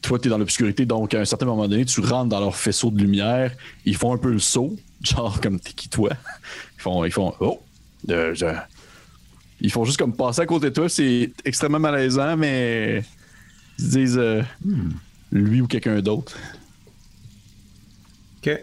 toi, 0.01 0.19
tu 0.19 0.29
es 0.29 0.31
dans 0.31 0.39
l'obscurité, 0.39 0.87
donc 0.87 1.13
à 1.13 1.21
un 1.21 1.27
certain 1.27 1.45
moment 1.45 1.69
donné, 1.69 1.85
tu 1.85 2.01
rentres 2.01 2.31
dans 2.31 2.41
leur 2.41 2.57
faisceau 2.57 2.91
de 2.91 2.99
lumière, 2.99 3.53
ils 3.85 3.97
font 3.97 4.15
un 4.15 4.19
peu 4.19 4.33
le 4.33 4.39
saut, 4.39 4.75
genre 5.03 5.39
comme 5.43 5.61
t'es 5.61 5.75
qui 5.75 5.91
toi? 5.91 6.13
Ils 6.79 6.81
font, 6.81 7.05
ils 7.05 7.13
font 7.13 7.35
oh, 7.41 7.61
euh, 8.09 8.35
ils 9.61 9.73
font 9.73 9.85
juste 9.85 9.99
comme 9.99 10.15
passer 10.15 10.43
à 10.43 10.47
côté 10.47 10.71
de 10.71 10.75
toi, 10.75 10.89
c'est 10.89 11.33
extrêmement 11.45 11.81
malaisant, 11.81 12.37
mais 12.37 13.03
ils 13.79 13.85
se 13.85 13.91
disent 13.91 14.19
euh, 14.19 14.43
lui 15.33 15.61
ou 15.61 15.67
quelqu'un 15.67 16.01
d'autre. 16.01 16.37
Ok. 18.39 18.59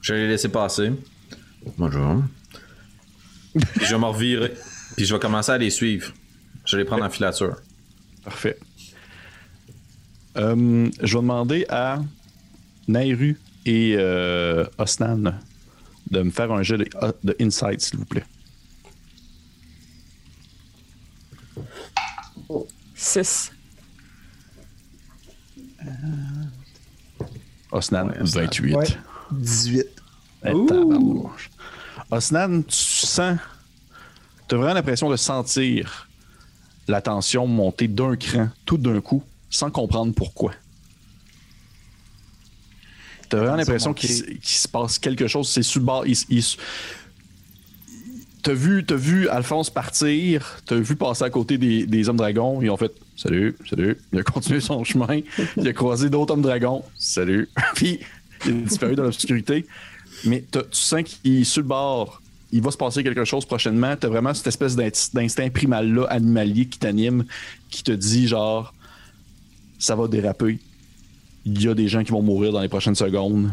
Je 0.00 0.14
vais 0.14 0.20
les 0.20 0.28
laisser 0.28 0.48
passer. 0.48 0.92
Bonjour. 1.76 2.22
Puis 3.52 3.86
je 3.86 3.94
vais 3.94 4.00
me 4.00 4.06
revirer. 4.06 4.54
Puis 4.96 5.04
je 5.04 5.14
vais 5.14 5.20
commencer 5.20 5.52
à 5.52 5.58
les 5.58 5.70
suivre. 5.70 6.12
Je 6.64 6.76
vais 6.76 6.82
les 6.82 6.88
prendre 6.88 7.04
en 7.04 7.10
filature. 7.10 7.56
Parfait. 8.24 8.58
Euh, 10.36 10.88
je 11.02 11.14
vais 11.14 11.22
demander 11.22 11.66
à 11.68 11.98
Nairu 12.86 13.38
et 13.66 13.96
euh, 13.96 14.64
Osnan 14.78 15.34
de 16.10 16.22
me 16.22 16.30
faire 16.30 16.50
un 16.52 16.62
jet 16.62 16.78
de, 16.78 16.88
de 17.24 17.36
insight, 17.40 17.80
s'il 17.80 17.98
vous 17.98 18.06
plaît. 18.06 18.24
6. 22.98 23.52
Osnan, 27.70 28.08
Ouais, 28.08 28.20
Osnan. 28.20 28.42
28. 28.42 28.74
Ouais. 28.74 28.86
18. 29.30 29.86
Eh, 30.44 30.52
tabarnouche. 30.66 31.50
Osnan, 32.10 32.62
tu 32.62 32.76
sens. 32.76 33.38
Tu 34.48 34.54
as 34.54 34.58
vraiment 34.58 34.74
l'impression 34.74 35.08
de 35.10 35.16
sentir 35.16 36.08
la 36.88 37.00
tension 37.00 37.46
monter 37.46 37.86
d'un 37.86 38.16
cran, 38.16 38.48
tout 38.64 38.78
d'un 38.78 39.00
coup, 39.00 39.22
sans 39.48 39.70
comprendre 39.70 40.12
pourquoi. 40.14 40.52
Tu 43.30 43.36
as 43.36 43.38
vraiment 43.38 43.56
l'impression 43.56 43.94
qu'il 43.94 44.08
se 44.42 44.66
passe 44.66 44.98
quelque 44.98 45.28
chose. 45.28 45.48
C'est 45.48 45.62
sur 45.62 45.80
le 45.80 45.86
bord. 45.86 46.06
il 46.06 46.16
il 46.30 46.44
T'as 48.48 48.54
vu, 48.54 48.82
t'as 48.82 48.96
vu 48.96 49.28
Alphonse 49.28 49.68
partir, 49.68 50.56
t'as 50.64 50.76
vu 50.76 50.96
passer 50.96 51.22
à 51.22 51.28
côté 51.28 51.58
des, 51.58 52.08
hommes 52.08 52.16
dragons, 52.16 52.62
ils 52.62 52.70
ont 52.70 52.78
fait 52.78 52.90
Salut, 53.14 53.54
salut. 53.68 53.98
Il 54.10 54.20
a 54.20 54.22
continué 54.22 54.60
son 54.60 54.82
chemin, 54.84 55.20
il 55.58 55.68
a 55.68 55.72
croisé 55.74 56.08
d'autres 56.08 56.32
hommes 56.32 56.40
dragons, 56.40 56.82
salut. 56.96 57.50
Puis 57.74 58.00
il 58.46 58.50
a 58.50 58.60
disparu 58.62 58.94
dans 58.94 59.02
l'obscurité. 59.02 59.66
Mais 60.24 60.42
tu 60.50 60.60
sens 60.70 61.02
qu'il 61.02 61.42
est 61.42 61.44
sur 61.44 61.60
le 61.60 61.68
bord, 61.68 62.22
il 62.50 62.62
va 62.62 62.70
se 62.70 62.78
passer 62.78 63.04
quelque 63.04 63.26
chose 63.26 63.44
prochainement. 63.44 63.94
T'as 63.96 64.08
vraiment 64.08 64.32
cette 64.32 64.46
espèce 64.46 64.74
d'inst- 64.74 65.14
d'instinct 65.14 65.50
primal-là, 65.50 66.06
animalier, 66.06 66.64
qui 66.64 66.78
t'anime, 66.78 67.26
qui 67.68 67.82
te 67.82 67.92
dit 67.92 68.28
genre 68.28 68.72
Ça 69.78 69.94
va 69.94 70.08
déraper. 70.08 70.58
Il 71.44 71.62
y 71.62 71.68
a 71.68 71.74
des 71.74 71.88
gens 71.88 72.02
qui 72.02 72.12
vont 72.12 72.22
mourir 72.22 72.52
dans 72.52 72.62
les 72.62 72.68
prochaines 72.68 72.94
secondes. 72.94 73.52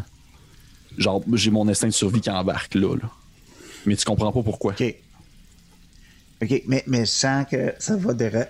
Genre, 0.96 1.22
j'ai 1.34 1.50
mon 1.50 1.68
instinct 1.68 1.88
de 1.88 1.92
survie 1.92 2.22
qui 2.22 2.30
embarque 2.30 2.74
là. 2.74 2.94
là. 2.94 3.10
Mais 3.86 3.96
tu 3.96 4.04
comprends 4.04 4.32
pas 4.32 4.42
pourquoi. 4.42 4.72
OK. 4.72 4.94
OK, 6.42 6.62
mais, 6.66 6.84
mais 6.86 7.00
je 7.00 7.10
sens 7.10 7.46
que 7.50 7.72
ça 7.78 7.96
va, 7.96 8.12
déra- 8.12 8.48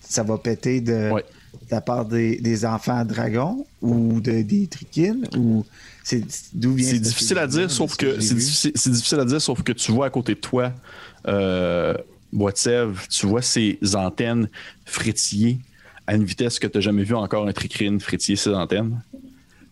ça 0.00 0.22
va 0.22 0.38
péter 0.38 0.80
de, 0.80 1.10
Ouais. 1.10 1.24
de 1.52 1.70
la 1.70 1.80
part 1.82 2.06
des, 2.06 2.36
des 2.40 2.64
enfants 2.64 3.04
dragons 3.04 3.66
ou 3.82 4.20
de, 4.20 4.40
des 4.42 4.66
trichines 4.66 5.26
ou 5.36 5.64
c'est 6.02 6.22
d'où 6.54 6.74
vient 6.74 6.88
C'est 6.88 6.96
ce 6.96 7.02
difficile 7.02 7.38
à 7.38 7.46
dire, 7.46 7.70
sauf 7.70 7.96
que 7.96 8.18
c'est 8.20 8.34
difficile, 8.34 9.20
à 9.20 9.24
dire, 9.26 9.40
sauf 9.42 9.62
que 9.62 9.72
tu 9.72 9.92
vois 9.92 10.06
à 10.06 10.10
côté 10.10 10.34
de 10.34 10.40
toi, 10.40 10.72
euh, 11.28 11.94
Boitsev, 12.32 13.06
tu 13.10 13.26
vois 13.26 13.42
ces 13.42 13.78
antennes 13.94 14.48
frétiller 14.86 15.58
à 16.06 16.14
une 16.14 16.24
vitesse 16.24 16.58
que 16.58 16.66
tu 16.66 16.78
n'as 16.78 16.82
jamais 16.82 17.04
vu 17.04 17.14
encore 17.14 17.46
un 17.46 17.52
tricrine 17.52 18.00
frétiller 18.00 18.36
ses 18.36 18.50
antennes. 18.50 19.02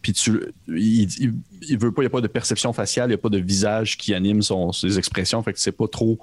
Puis 0.03 0.13
tu, 0.13 0.41
il, 0.69 1.79
veut 1.79 1.93
pas, 1.93 2.03
il 2.03 2.05
n'y 2.05 2.07
a 2.07 2.11
pas 2.11 2.21
de 2.21 2.27
perception 2.27 2.73
faciale, 2.73 3.07
il 3.07 3.11
n'y 3.11 3.15
a 3.15 3.19
pas 3.19 3.29
de 3.29 3.39
visage 3.39 3.99
qui 3.99 4.15
anime 4.15 4.41
ses 4.73 4.99
expressions, 4.99 5.43
fait 5.43 5.53
que 5.53 5.59
tu 5.59 5.63
sais 5.63 5.73
pas 5.73 5.89
trop 5.89 6.19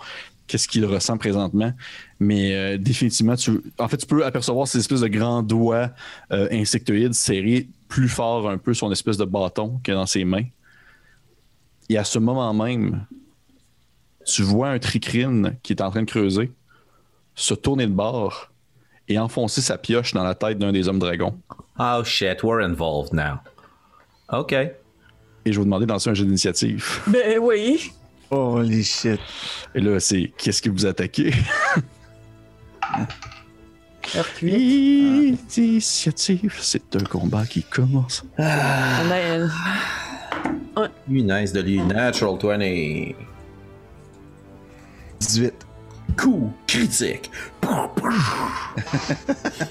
qu'est-ce 0.48 0.68
qu'il 0.68 0.86
ressent 0.86 1.18
présentement. 1.18 1.74
Mais 2.20 2.56
euh, 2.56 2.78
définitivement, 2.78 3.36
tu, 3.36 3.62
en 3.78 3.88
fait, 3.88 3.98
tu 3.98 4.08
peux 4.08 4.26
apercevoir 4.26 4.68
ces 4.68 4.80
espèces 4.80 5.02
de 5.02 5.08
grands 5.08 5.44
doigts 5.44 5.92
euh, 6.32 6.48
insectoïdes 6.52 7.14
serrer 7.14 7.68
plus 7.88 8.10
fort 8.10 8.50
un 8.50 8.58
peu 8.58 8.74
son 8.74 8.92
espèce 8.92 9.18
de 9.18 9.26
bâton 9.26 9.80
qu'il 9.84 9.94
a 9.94 9.98
dans 9.98 10.06
ses 10.06 10.26
mains. 10.26 10.46
Et 11.90 11.98
à 11.98 12.04
ce 12.04 12.20
moment 12.20 12.54
même, 12.54 13.06
tu 14.26 14.42
vois 14.42 14.70
un 14.70 14.80
tricrine 14.80 15.58
qui 15.64 15.74
est 15.74 15.82
en 15.82 15.92
train 15.92 16.02
de 16.02 16.10
creuser 16.10 16.52
se 17.36 17.54
tourner 17.54 17.86
de 17.86 17.94
bord 17.94 18.52
et 19.08 19.18
enfoncer 19.20 19.62
sa 19.62 19.78
pioche 19.78 20.14
dans 20.14 20.24
la 20.24 20.36
tête 20.36 20.58
d'un 20.58 20.74
des 20.74 20.90
hommes 20.90 21.00
dragons. 21.00 21.40
Oh 21.80 22.04
shit, 22.04 22.44
we're 22.44 22.62
involved 22.62 23.14
now. 23.14 23.40
Ok. 24.32 24.54
Et 24.54 24.72
je 25.46 25.52
vais 25.52 25.58
vous 25.58 25.64
demander 25.66 25.86
de 25.86 25.92
lancer 25.92 26.10
un 26.10 26.14
jeu 26.14 26.26
d'initiative. 26.26 26.86
Ben 27.08 27.40
oui. 27.40 27.92
Holy 28.30 28.84
shit. 28.84 29.20
Et 29.74 29.80
là, 29.80 30.00
c'est 30.02 30.32
qu'est-ce 30.38 30.62
que 30.62 30.70
vous 30.70 30.86
attaquez? 30.86 31.34
R8. 34.04 35.58
Initiative, 35.58 36.56
c'est 36.60 36.96
un 36.96 37.04
combat 37.04 37.46
qui 37.46 37.64
commence. 37.64 38.24
On 38.38 38.44
a 38.44 39.40
un- 40.76 40.90
Nice 41.08 41.54
de 41.54 41.62
lui. 41.62 41.80
Natural 41.82 42.38
20. 42.42 43.14
18. 45.20 45.54
Coup 46.18 46.52
critique. 46.68 47.32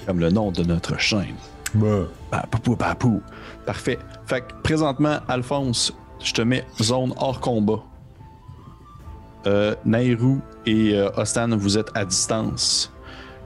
Comme 0.05 0.19
le 0.19 0.29
nom 0.29 0.51
de 0.51 0.63
notre 0.63 0.99
chaîne. 0.99 1.35
Papou, 2.31 2.75
papou. 2.75 3.21
Parfait. 3.65 3.99
Fait 4.25 4.41
que 4.41 4.53
présentement, 4.63 5.19
Alphonse, 5.27 5.93
je 6.19 6.33
te 6.33 6.41
mets 6.41 6.65
zone 6.81 7.13
hors 7.17 7.39
combat. 7.39 7.83
Euh, 9.45 9.75
Nairou 9.85 10.41
et 10.65 10.95
euh, 10.95 11.09
Ostan, 11.15 11.55
vous 11.55 11.77
êtes 11.77 11.89
à 11.95 12.03
distance. 12.05 12.91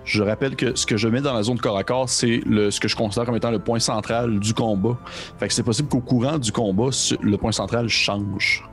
Je 0.03 0.23
rappelle 0.23 0.55
que 0.55 0.75
ce 0.75 0.85
que 0.85 0.97
je 0.97 1.07
mets 1.07 1.21
dans 1.21 1.33
la 1.33 1.43
zone 1.43 1.59
corps 1.59 1.77
à 1.77 1.83
corps, 1.83 2.09
c'est 2.09 2.41
ce 2.45 2.79
que 2.79 2.87
je 2.87 2.95
considère 2.95 3.25
comme 3.25 3.35
étant 3.35 3.51
le 3.51 3.59
point 3.59 3.79
central 3.79 4.39
du 4.39 4.53
combat. 4.53 4.97
Fait 5.37 5.47
que 5.47 5.53
c'est 5.53 5.63
possible 5.63 5.89
qu'au 5.89 5.99
courant 5.99 6.39
du 6.39 6.51
combat, 6.51 6.89
le 7.21 7.37
point 7.37 7.51
central 7.51 7.87
change. 7.87 8.67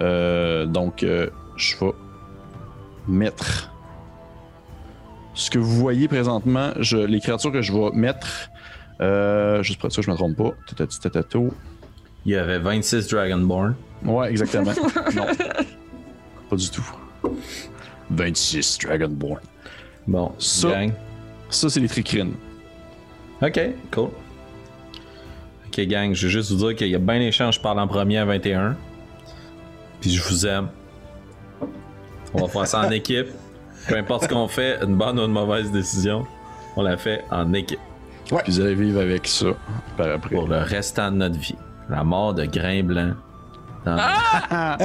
Euh, 0.00 0.66
donc, 0.66 1.02
euh, 1.02 1.28
je 1.56 1.76
vais 1.78 1.92
mettre 3.08 3.72
ce 5.40 5.50
que 5.50 5.58
vous 5.58 5.74
voyez 5.76 6.06
présentement, 6.06 6.72
je, 6.78 6.98
les 6.98 7.18
créatures 7.20 7.50
que 7.52 7.62
je 7.62 7.72
vais 7.72 7.90
mettre, 7.94 8.50
euh, 9.00 9.62
juste 9.62 9.78
pour 9.80 9.86
être 9.86 9.92
sûr 9.92 10.02
que 10.02 10.06
je 10.06 10.10
me 10.10 10.16
trompe 10.16 10.36
pas. 10.36 10.50
Tatati, 10.68 11.00
tatato. 11.00 11.54
Il 12.26 12.32
y 12.32 12.36
avait 12.36 12.58
26 12.58 13.08
Dragonborn. 13.08 13.74
Ouais, 14.04 14.28
exactement. 14.30 14.72
non. 15.16 15.26
Pas 16.50 16.56
du 16.56 16.68
tout. 16.70 16.84
26 18.10 18.78
Dragonborn. 18.84 19.40
Bon, 20.06 20.32
Ça- 20.38 20.68
gang. 20.70 20.92
Ça, 21.48 21.70
c'est 21.70 21.80
les 21.80 21.88
tricrines. 21.88 22.34
Ok, 23.40 23.58
cool. 23.92 24.10
Ok, 25.68 25.80
gang, 25.86 26.12
je 26.12 26.26
veux 26.26 26.30
juste 26.32 26.50
vous 26.50 26.58
dire 26.58 26.76
qu'il 26.76 26.88
y 26.88 26.94
a 26.94 26.98
bien 26.98 27.18
des 27.18 27.32
chances 27.32 27.54
je 27.54 27.60
parle 27.60 27.80
en 27.80 27.88
premier 27.88 28.18
à 28.18 28.24
21. 28.26 28.76
Puis 30.02 30.10
je 30.10 30.22
vous 30.22 30.46
aime. 30.46 30.68
On 32.34 32.42
va 32.42 32.48
faire 32.48 32.66
ça 32.66 32.86
en 32.86 32.90
équipe. 32.90 33.28
Peu 33.88 33.96
importe 33.96 34.24
ce 34.24 34.28
qu'on 34.28 34.48
fait, 34.48 34.78
une 34.82 34.96
bonne 34.96 35.18
ou 35.18 35.22
une 35.24 35.32
mauvaise 35.32 35.70
décision, 35.70 36.26
on 36.76 36.82
la 36.82 36.96
fait 36.96 37.24
en 37.30 37.52
équipe. 37.52 37.80
Puis 38.26 38.52
vous 38.52 38.60
allez 38.60 38.74
vivre 38.74 39.00
avec 39.00 39.26
ça 39.26 39.46
par 39.96 40.08
après. 40.08 40.34
Pour 40.34 40.46
le 40.46 40.58
restant 40.58 41.10
de 41.10 41.16
notre 41.16 41.38
vie. 41.38 41.56
La 41.88 42.04
mort 42.04 42.34
de 42.34 42.44
Grain 42.44 42.82
Blanc. 42.84 43.14
Dans- 43.84 43.96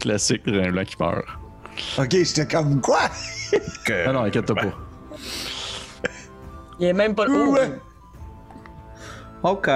Classique, 0.00 0.42
un 0.46 0.70
blanc 0.72 0.84
qui 0.84 0.96
meurt. 1.00 1.24
Ok, 1.98 2.10
j'étais 2.10 2.46
comme 2.46 2.80
quoi? 2.80 3.00
Ah 4.06 4.12
non, 4.12 4.24
inquiète-toi 4.24 4.56
pas. 4.56 4.72
Il 6.80 6.86
est 6.86 6.92
même 6.92 7.14
pas. 7.14 7.26
Oh, 7.28 7.52
Ouais. 7.52 7.78
Ok. 9.42 9.68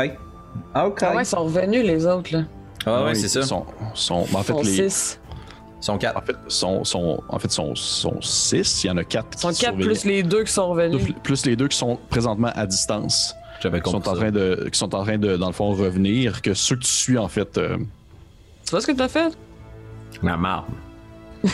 Ok. 0.75 1.03
Ah 1.03 1.15
ouais, 1.15 1.23
ils 1.23 1.27
sont 1.27 1.45
revenus 1.45 1.85
les 1.85 2.07
autres, 2.07 2.33
là. 2.35 2.43
Ah 2.87 3.05
ouais, 3.05 3.11
Oui, 3.11 3.17
c'est 3.17 3.29
ça. 3.29 3.43
Sont, 3.43 3.65
sont, 3.95 4.27
en 4.35 4.43
fait, 4.43 4.53
sont 4.53 4.63
les, 4.63 4.89
six. 4.91 5.21
Ils 5.81 5.85
sont 5.85 5.93
en 5.93 5.99
quatre. 5.99 6.25
fait, 6.25 6.37
sont, 6.49 6.83
sont, 6.85 7.23
en 7.29 7.39
fait, 7.39 7.51
sont, 7.51 7.75
sont 7.77 8.21
six. 8.21 8.83
Il 8.85 8.89
y 8.89 8.91
en 8.91 8.97
a 8.97 9.05
quatre. 9.05 9.29
Ils 9.37 9.41
sont 9.41 9.51
qui 9.51 9.61
quatre 9.63 9.77
plus 9.79 10.05
les 10.05 10.23
deux 10.23 10.43
qui 10.45 10.53
sont 10.53 10.69
revenus. 10.71 11.15
Plus- 11.23 11.47
les 11.47 11.55
deux 11.57 11.69
qui 11.69 11.77
sont 11.77 11.99
présentement 12.11 12.51
à 12.55 12.67
distance. 12.67 13.35
J'avais 13.63 13.81
Qui 13.81 13.91
sont, 13.91 13.97
compris 13.97 14.11
en 14.11 14.15
train 14.15 14.31
de, 14.31 14.69
qui 14.73 14.79
sont 14.79 14.95
en 14.95 15.03
train 15.05 15.19
de, 15.19 15.37
dans 15.37 15.47
le 15.49 15.53
fond, 15.53 15.71
revenir. 15.73 16.43
Que 16.43 16.55
ceux 16.55 16.77
que 16.77 16.83
tu 16.83 16.91
suis, 16.93 17.19
en 17.19 17.29
fait, 17.29 17.59
euh, 17.59 17.77
Tu 18.65 18.71
vois 18.71 18.81
ce 18.81 18.87
que 18.89 18.93
t'as 18.93 19.09
fait? 19.09 19.33
La 20.23 20.37
marde. 20.37 20.67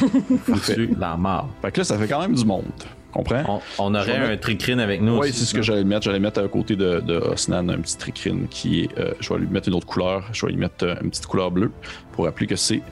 La 0.99 1.17
marde. 1.17 1.49
Fait 1.63 1.73
que 1.73 1.81
là, 1.81 1.85
ça 1.85 1.99
fait 1.99 2.09
quand 2.09 2.21
même 2.21 2.35
du 2.35 2.45
monde. 2.45 2.65
Comprends? 3.13 3.61
On, 3.79 3.93
on 3.93 3.95
aurait 3.95 4.17
un 4.33 4.37
tricrine 4.37 4.81
avec 4.81 5.01
nous 5.01 5.13
Oui, 5.19 5.29
aussi, 5.29 5.33
c'est 5.39 5.45
ce 5.45 5.55
que 5.55 5.63
j'allais 5.63 5.85
mettre. 5.85 6.03
J'allais 6.03 6.19
mettre 6.19 6.43
à 6.43 6.49
côté 6.49 6.75
de, 6.77 7.01
de 7.01 7.15
Osnan 7.17 7.69
un 7.69 7.79
petit 7.79 7.97
tricrine 7.97 8.49
qui 8.49 8.81
est. 8.83 8.99
euh, 8.99 9.13
je 9.21 9.33
vais 9.33 9.41
lui 9.41 9.47
mettre 9.47 9.69
une 9.69 9.75
autre 9.75 9.87
couleur. 9.87 10.25
Je 10.33 10.45
vais 10.47 10.53
lui 10.53 10.59
mettre 10.59 10.85
euh, 10.85 10.97
une 11.03 11.11
petite 11.11 11.27
couleur 11.27 11.51
bleue 11.53 11.71
pour 12.13 12.25
rappeler 12.25 12.47
que 12.49 12.57
c'est, 12.57 12.83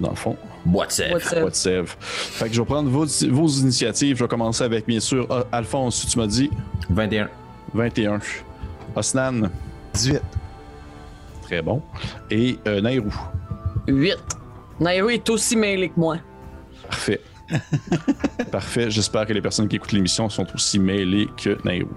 dans 0.00 0.10
le 0.10 0.16
fond, 0.16 0.36
What's 0.66 1.00
up? 1.00 1.12
What's 1.12 1.32
up? 1.32 1.40
Bois 1.40 1.50
de 1.50 1.54
sève. 1.54 1.96
Fait 1.98 2.48
que 2.48 2.54
je 2.54 2.60
vais 2.60 2.66
prendre 2.66 2.88
vos, 2.90 3.06
vos 3.30 3.48
initiatives. 3.48 4.16
Je 4.16 4.24
vais 4.24 4.28
commencer 4.28 4.62
avec, 4.64 4.86
bien 4.86 5.00
sûr, 5.00 5.26
Al- 5.30 5.44
Alphonse, 5.52 6.06
tu 6.06 6.18
m'as 6.18 6.26
dit 6.26 6.50
21. 6.90 7.28
21. 7.74 8.18
Osnan, 8.94 9.50
18. 9.94 10.20
très 11.42 11.62
bon. 11.62 11.82
Et 12.30 12.58
euh, 12.66 12.80
Nairou, 12.80 13.12
8. 13.86 14.16
Nairo 14.80 15.08
est 15.10 15.28
aussi 15.30 15.56
mêlé 15.56 15.88
que 15.88 15.98
moi. 15.98 16.16
parfait. 16.88 17.20
Parfait. 18.52 18.90
J'espère 18.90 19.24
que 19.26 19.32
les 19.32 19.40
personnes 19.40 19.68
qui 19.68 19.76
écoutent 19.76 19.92
l'émission 19.92 20.28
sont 20.28 20.46
aussi 20.54 20.78
mêlées 20.78 21.28
que 21.42 21.56
Nairou. 21.64 21.88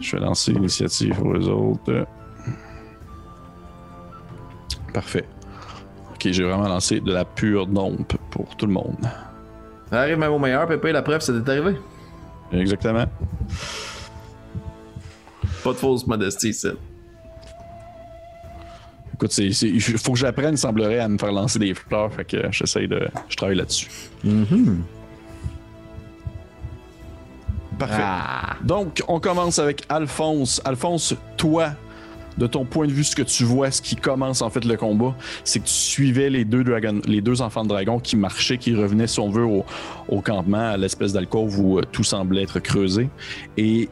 Je 0.00 0.16
vais 0.16 0.22
lancer 0.22 0.52
l'initiative 0.52 1.14
pour 1.14 1.32
les 1.34 1.46
autres. 1.46 2.04
Parfait. 4.92 5.24
Ok, 6.20 6.32
j'ai 6.32 6.42
vraiment 6.42 6.66
lancé 6.66 6.98
de 7.00 7.12
la 7.12 7.24
pure 7.24 7.66
dompe 7.68 8.14
pour 8.30 8.56
tout 8.56 8.66
le 8.66 8.72
monde. 8.72 8.96
Ça 9.88 10.00
arrive 10.00 10.18
même 10.18 10.32
au 10.32 10.38
meilleur, 10.38 10.66
Pépé, 10.66 10.90
la 10.90 11.02
preuve, 11.02 11.20
c'était 11.20 11.48
arrivé. 11.50 11.76
Exactement. 12.52 13.04
Pas 15.62 15.70
de 15.72 15.76
fausse 15.76 16.06
modestie, 16.06 16.48
ici. 16.50 16.68
Écoute, 19.14 19.32
c'est, 19.32 19.52
c'est- 19.52 19.68
il 19.68 19.80
faut 19.80 20.12
que 20.12 20.18
j'apprenne, 20.18 20.56
semblerait, 20.56 20.98
à 20.98 21.08
me 21.08 21.18
faire 21.18 21.32
lancer 21.32 21.58
des 21.58 21.74
fleurs. 21.74 22.12
Fait 22.12 22.24
que 22.24 22.50
j'essaye 22.50 22.88
de. 22.88 23.08
Je 23.28 23.36
travaille 23.36 23.56
là-dessus. 23.56 23.88
Parfait. 27.78 28.02
Donc, 28.64 29.02
on 29.06 29.20
commence 29.20 29.58
avec 29.60 29.84
Alphonse. 29.88 30.60
Alphonse, 30.64 31.14
toi, 31.36 31.70
de 32.38 32.46
ton 32.46 32.64
point 32.64 32.86
de 32.86 32.92
vue, 32.92 33.04
ce 33.04 33.16
que 33.16 33.22
tu 33.22 33.44
vois, 33.44 33.70
ce 33.70 33.82
qui 33.82 33.96
commence 33.96 34.42
en 34.42 34.50
fait 34.50 34.64
le 34.64 34.76
combat, 34.76 35.14
c'est 35.44 35.58
que 35.58 35.66
tu 35.66 35.72
suivais 35.72 36.30
les 36.30 36.44
deux, 36.44 37.42
enfants 37.42 37.64
de 37.64 37.68
dragon 37.68 37.98
qui 37.98 38.16
marchaient, 38.16 38.58
qui 38.58 38.74
revenaient, 38.74 39.08
si 39.08 39.20
on 39.20 39.28
veut, 39.28 39.44
au, 39.44 40.20
campement, 40.20 40.70
à 40.70 40.76
l'espèce 40.76 41.12
d'alcôve 41.12 41.58
où 41.58 41.78
euh, 41.78 41.82
tout 41.90 42.04
semblait 42.04 42.42
être 42.42 42.60
creusé. 42.60 43.10
Et 43.56 43.88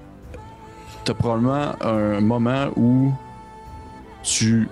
tu 1.04 1.10
as 1.10 1.14
probablement 1.14 1.74
un 1.82 2.20
moment 2.20 2.68
où 2.76 3.12
tu. 4.22 4.68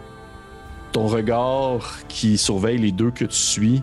Ton 0.92 1.08
regard 1.08 2.06
qui 2.06 2.38
surveille 2.38 2.78
les 2.78 2.92
deux 2.92 3.10
que 3.10 3.24
tu 3.24 3.36
suis 3.36 3.82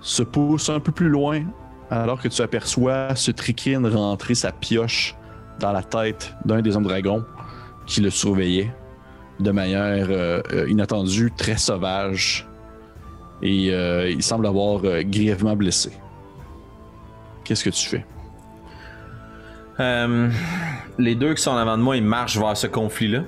se 0.00 0.24
pousse 0.24 0.68
un 0.68 0.80
peu 0.80 0.90
plus 0.90 1.08
loin 1.08 1.42
alors 1.88 2.20
que 2.20 2.26
tu 2.26 2.42
aperçois 2.42 3.14
ce 3.14 3.30
tricrine 3.30 3.86
rentrer 3.86 4.34
sa 4.34 4.50
pioche 4.50 5.14
dans 5.60 5.70
la 5.70 5.84
tête 5.84 6.34
d'un 6.44 6.62
des 6.62 6.74
hommes 6.74 6.84
dragons 6.84 7.24
qui 7.86 8.00
le 8.00 8.10
surveillait 8.10 8.72
de 9.40 9.50
manière 9.50 10.06
euh, 10.10 10.40
euh, 10.52 10.68
inattendue, 10.68 11.32
très 11.36 11.56
sauvage. 11.56 12.46
Et 13.42 13.70
euh, 13.72 14.10
il 14.10 14.22
semble 14.22 14.46
avoir 14.46 14.82
grièvement 15.02 15.56
blessé. 15.56 15.90
Qu'est-ce 17.44 17.64
que 17.64 17.70
tu 17.70 17.88
fais? 17.88 18.04
Les 20.98 21.14
deux 21.14 21.34
qui 21.34 21.42
sont 21.42 21.52
en 21.52 21.56
avant 21.56 21.78
de 21.78 21.82
moi, 21.82 21.96
ils 21.96 22.04
marchent 22.04 22.36
vers 22.36 22.56
ce 22.56 22.66
conflit-là. 22.66 23.20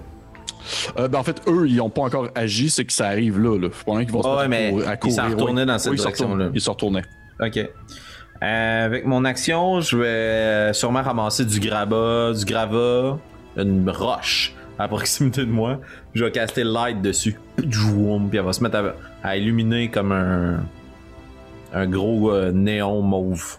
Euh, 0.98 1.08
ben, 1.08 1.18
en 1.18 1.22
fait, 1.22 1.40
eux, 1.48 1.66
ils 1.66 1.76
n'ont 1.76 1.88
pas 1.90 2.02
encore 2.02 2.28
agi, 2.34 2.68
c'est 2.70 2.84
que 2.84 2.92
ça 2.92 3.06
arrive 3.08 3.40
là. 3.40 3.58
là. 3.58 3.68
Faut 3.72 3.96
qu'ils 3.96 4.10
vont 4.12 4.22
se 4.22 4.28
Ouais, 4.28 4.48
mettre 4.48 4.86
à 4.86 4.90
mais 4.90 4.96
courir- 4.96 4.98
ils 5.06 5.12
s'en 5.12 5.24
ouais. 5.24 5.30
retournaient 5.34 5.66
dans 5.66 5.78
cette 5.78 5.90
Oui, 5.92 5.96
ils 5.96 6.00
se 6.00 6.04
direction-là. 6.04 6.48
Ils 6.54 6.60
se 6.60 6.70
retournaient. 6.70 7.02
Ok. 7.40 7.56
Euh, 7.58 8.84
avec 8.86 9.06
mon 9.06 9.24
action, 9.24 9.80
je 9.80 9.96
vais 9.96 10.72
sûrement 10.74 11.02
ramasser 11.02 11.44
du 11.44 11.58
grabat, 11.58 12.32
du 12.32 12.44
gravat, 12.44 13.18
une 13.56 13.88
roche 13.90 14.54
à 14.78 14.88
proximité 14.88 15.42
de 15.42 15.50
moi. 15.50 15.80
Je 16.14 16.24
vais 16.24 16.30
caster 16.30 16.64
light 16.64 17.00
dessus. 17.02 17.38
Puis 17.56 17.68
elle 18.32 18.40
va 18.44 18.52
se 18.52 18.62
mettre 18.62 18.76
à, 18.76 19.28
à 19.28 19.36
illuminer 19.36 19.90
comme 19.90 20.12
un, 20.12 20.60
un 21.72 21.86
gros 21.86 22.32
euh, 22.32 22.52
néon 22.52 23.02
mauve. 23.02 23.58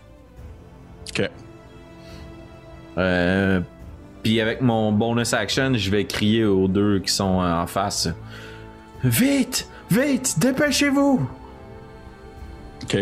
Ok. 1.09 1.29
Euh, 2.97 3.59
puis 4.21 4.39
avec 4.39 4.61
mon 4.61 4.91
bonus 4.91 5.33
action, 5.33 5.73
je 5.73 5.89
vais 5.89 6.05
crier 6.05 6.45
aux 6.45 6.67
deux 6.67 6.99
qui 6.99 7.11
sont 7.11 7.41
euh, 7.41 7.53
en 7.55 7.67
face. 7.67 8.09
Vite! 9.03 9.67
Vite! 9.91 10.39
Dépêchez-vous! 10.39 11.27
Ok. 12.83 12.97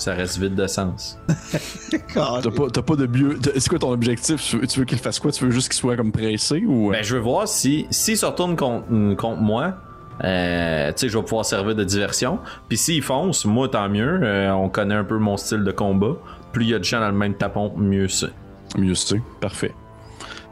Ça 0.00 0.14
reste 0.14 0.38
vide 0.38 0.54
de 0.54 0.66
sens. 0.66 1.18
T'as 2.14 2.40
pas, 2.40 2.70
t'as 2.72 2.80
pas 2.80 2.96
de 2.96 3.04
bio. 3.04 3.34
C'est 3.54 3.68
quoi 3.68 3.78
ton 3.78 3.92
objectif? 3.92 4.56
Tu 4.66 4.78
veux, 4.78 4.86
qu'il 4.86 4.96
fasse 4.96 5.18
quoi? 5.18 5.30
Tu 5.30 5.44
veux 5.44 5.50
juste 5.50 5.68
qu'il 5.68 5.76
soit 5.76 5.94
comme 5.94 6.10
pressé 6.10 6.64
ou. 6.66 6.90
Ben, 6.90 7.04
je 7.04 7.16
veux 7.16 7.20
voir 7.20 7.46
si 7.46 7.86
s'ils 7.90 8.16
se 8.16 8.24
retournent 8.24 8.56
contre, 8.56 8.86
contre 9.16 9.42
moi, 9.42 9.74
euh, 10.24 10.88
tu 10.92 11.00
sais, 11.00 11.08
je 11.10 11.18
vais 11.18 11.22
pouvoir 11.22 11.44
servir 11.44 11.74
de 11.74 11.84
diversion. 11.84 12.38
Puis 12.68 12.78
s'ils 12.78 13.02
foncent, 13.02 13.44
moi, 13.44 13.68
tant 13.68 13.90
mieux. 13.90 14.20
Euh, 14.22 14.50
on 14.52 14.70
connaît 14.70 14.94
un 14.94 15.04
peu 15.04 15.18
mon 15.18 15.36
style 15.36 15.64
de 15.64 15.70
combat. 15.70 16.16
Plus 16.52 16.64
il 16.64 16.70
y 16.70 16.74
a 16.74 16.78
de 16.78 16.84
gens 16.84 17.00
dans 17.00 17.10
le 17.10 17.14
même 17.14 17.34
tapon, 17.34 17.74
mieux 17.76 18.08
c'est. 18.08 18.32
Mieux 18.78 18.94
c'est. 18.94 19.20
Parfait. 19.38 19.74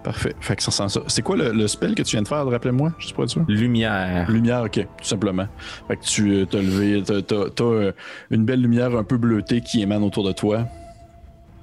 Parfait. 0.04 0.34
Fait 0.40 0.56
que 0.56 0.62
ça 0.62 0.70
sent 0.70 0.88
ça. 0.88 1.00
C'est 1.08 1.22
quoi 1.22 1.36
le, 1.36 1.50
le 1.52 1.66
spell 1.68 1.94
que 1.94 2.02
tu 2.02 2.12
viens 2.16 2.22
de 2.22 2.28
faire, 2.28 2.46
rappelez-moi? 2.46 2.92
Juste 2.98 3.14
pour 3.14 3.24
être 3.24 3.30
sûr? 3.30 3.44
Lumière. 3.48 4.30
Lumière, 4.30 4.62
ok, 4.64 4.74
tout 4.74 5.04
simplement. 5.04 5.46
Fait 5.88 5.96
que 5.96 6.04
tu 6.04 6.32
euh, 6.32 6.46
t'as 6.46 6.58
levé, 6.62 7.02
t'as, 7.02 7.64
euh, 7.64 7.92
une 8.30 8.44
belle 8.44 8.62
lumière 8.62 8.96
un 8.96 9.04
peu 9.04 9.16
bleutée 9.18 9.60
qui 9.60 9.82
émane 9.82 10.02
autour 10.04 10.24
de 10.24 10.32
toi. 10.32 10.64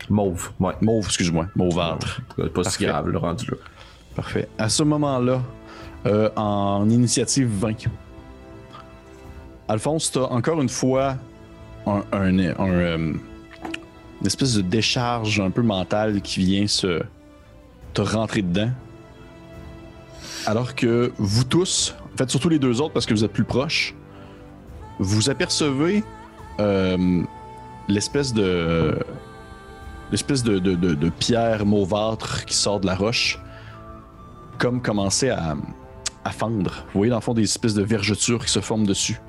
Mauve, 0.09 0.51
ouais. 0.59 0.73
Mauve, 0.81 1.05
excuse-moi, 1.05 1.47
mauvâtre. 1.55 2.21
Pas 2.37 2.43
si 2.45 2.51
Parfait. 2.53 2.85
grave, 2.85 3.07
le 3.09 3.17
rendu 3.17 3.45
là. 3.49 3.57
Parfait. 4.15 4.47
À 4.59 4.69
ce 4.69 4.83
moment-là, 4.83 5.41
euh, 6.05 6.29
en 6.35 6.87
initiative 6.89 7.47
20, 7.49 7.85
Alphonse, 9.67 10.11
t'as 10.11 10.21
encore 10.25 10.61
une 10.61 10.69
fois 10.69 11.15
un, 11.87 12.03
un- 12.11 12.39
un, 12.39 12.97
une 12.97 13.17
espèce 14.25 14.53
de 14.55 14.61
décharge 14.61 15.39
un 15.39 15.49
peu 15.49 15.61
mentale 15.63 16.21
qui 16.21 16.41
vient 16.41 16.67
se 16.67 17.01
te 17.95 18.01
rentrer 18.01 18.41
dedans. 18.43 18.69
Alors 20.45 20.75
que 20.75 21.11
vous 21.17 21.43
tous, 21.43 21.95
en 22.13 22.17
fait 22.17 22.29
surtout 22.29 22.49
les 22.49 22.59
deux 22.59 22.79
autres 22.81 22.93
parce 22.93 23.05
que 23.07 23.13
vous 23.15 23.23
êtes 23.23 23.33
plus 23.33 23.43
proches, 23.45 23.95
vous 24.99 25.29
apercevez 25.29 26.03
euh, 26.59 27.23
l'espèce 27.87 28.33
de 28.33 28.97
l'espèce 30.11 30.43
de, 30.43 30.59
de, 30.59 30.75
de- 30.75 30.93
de 30.93 31.09
pierre 31.09 31.65
mauvâtre 31.65 32.45
qui 32.45 32.53
sort 32.53 32.79
de 32.79 32.85
la 32.85 32.95
roche 32.95 33.39
comme 34.59 34.81
commencer 34.81 35.29
à, 35.29 35.55
à 36.23 36.29
fendre. 36.31 36.83
Vous 36.93 36.99
voyez 36.99 37.09
dans 37.09 37.17
le 37.17 37.21
fond 37.21 37.33
des 37.33 37.43
espèces 37.43 37.73
de 37.73 37.81
vergetures 37.83 38.45
qui 38.45 38.51
se 38.51 38.59
forment 38.61 38.85
dessus. 38.85 39.19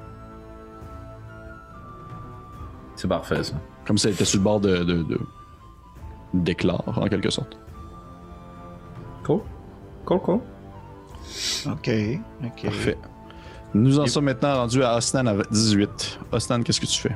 C'est 2.95 3.09
parfait, 3.09 3.43
ça. 3.43 3.55
Comme 3.87 3.99
si 3.99 4.07
elle 4.07 4.14
était 4.14 4.25
sur 4.25 4.39
le 4.39 4.45
bord 4.45 4.61
de- 4.61 5.07
d'éclore, 6.35 6.85
en 7.01 7.07
quelque 7.09 7.31
sorte. 7.31 7.59
Cool. 10.07 10.21
Cool, 10.21 10.41
cool. 10.41 10.41
Ok, 11.73 11.91
ok. 12.45 12.63
Parfait. 12.65 12.99
Nous 13.75 13.99
en 13.99 14.07
sommes 14.07 14.25
maintenant 14.27 14.55
rendus 14.57 14.83
à 14.83 14.97
Osnan 14.97 15.27
à 15.27 15.35
18. 15.51 16.19
Osnan, 16.33 16.63
qu'est-ce 16.63 16.81
que 16.81 16.87
tu 16.87 16.99
fais? 16.99 17.15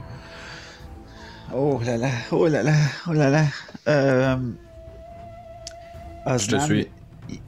Oh 1.55 1.81
là 1.85 1.97
là, 1.97 2.09
oh 2.33 2.47
là 2.47 2.63
là, 2.63 2.75
oh 3.09 3.13
là 3.13 3.31
là. 3.31 3.45
Euh... 3.89 4.37
Je 6.37 6.47
te 6.49 6.59
suis. 6.61 6.89
Il, 7.29 7.39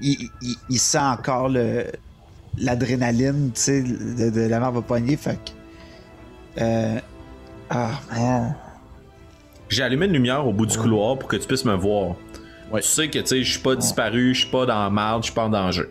il, 0.00 0.30
il- 0.42 0.56
il 0.70 0.78
sent 0.78 0.98
encore 0.98 1.48
le 1.48 1.86
l'adrénaline, 2.56 3.50
tu 3.52 3.60
sais, 3.60 3.82
de, 3.82 4.30
de 4.30 4.40
la 4.42 4.60
marbre 4.60 4.80
poignée, 4.80 5.16
fait 5.16 5.36
que... 5.44 6.60
Euh, 6.62 7.00
ah, 7.68 7.90
man. 8.12 8.54
J'ai 9.68 9.82
allumé 9.82 10.06
une 10.06 10.12
lumière 10.12 10.46
au 10.46 10.52
bout 10.52 10.64
du 10.66 10.78
couloir 10.78 11.18
pour 11.18 11.28
que 11.28 11.34
tu 11.36 11.48
puisses 11.48 11.64
me 11.64 11.74
voir. 11.74 12.14
Ouais. 12.74 12.80
Tu 12.80 12.88
sais 12.88 13.08
que 13.08 13.18
tu 13.20 13.26
sais, 13.26 13.42
je 13.44 13.50
suis 13.52 13.60
pas 13.60 13.76
disparu, 13.76 14.34
je 14.34 14.40
suis 14.40 14.50
pas 14.50 14.66
dans 14.66 14.82
la 14.84 14.90
merde, 14.90 15.22
je 15.22 15.26
suis 15.26 15.34
pas 15.34 15.44
en 15.44 15.48
danger. 15.50 15.84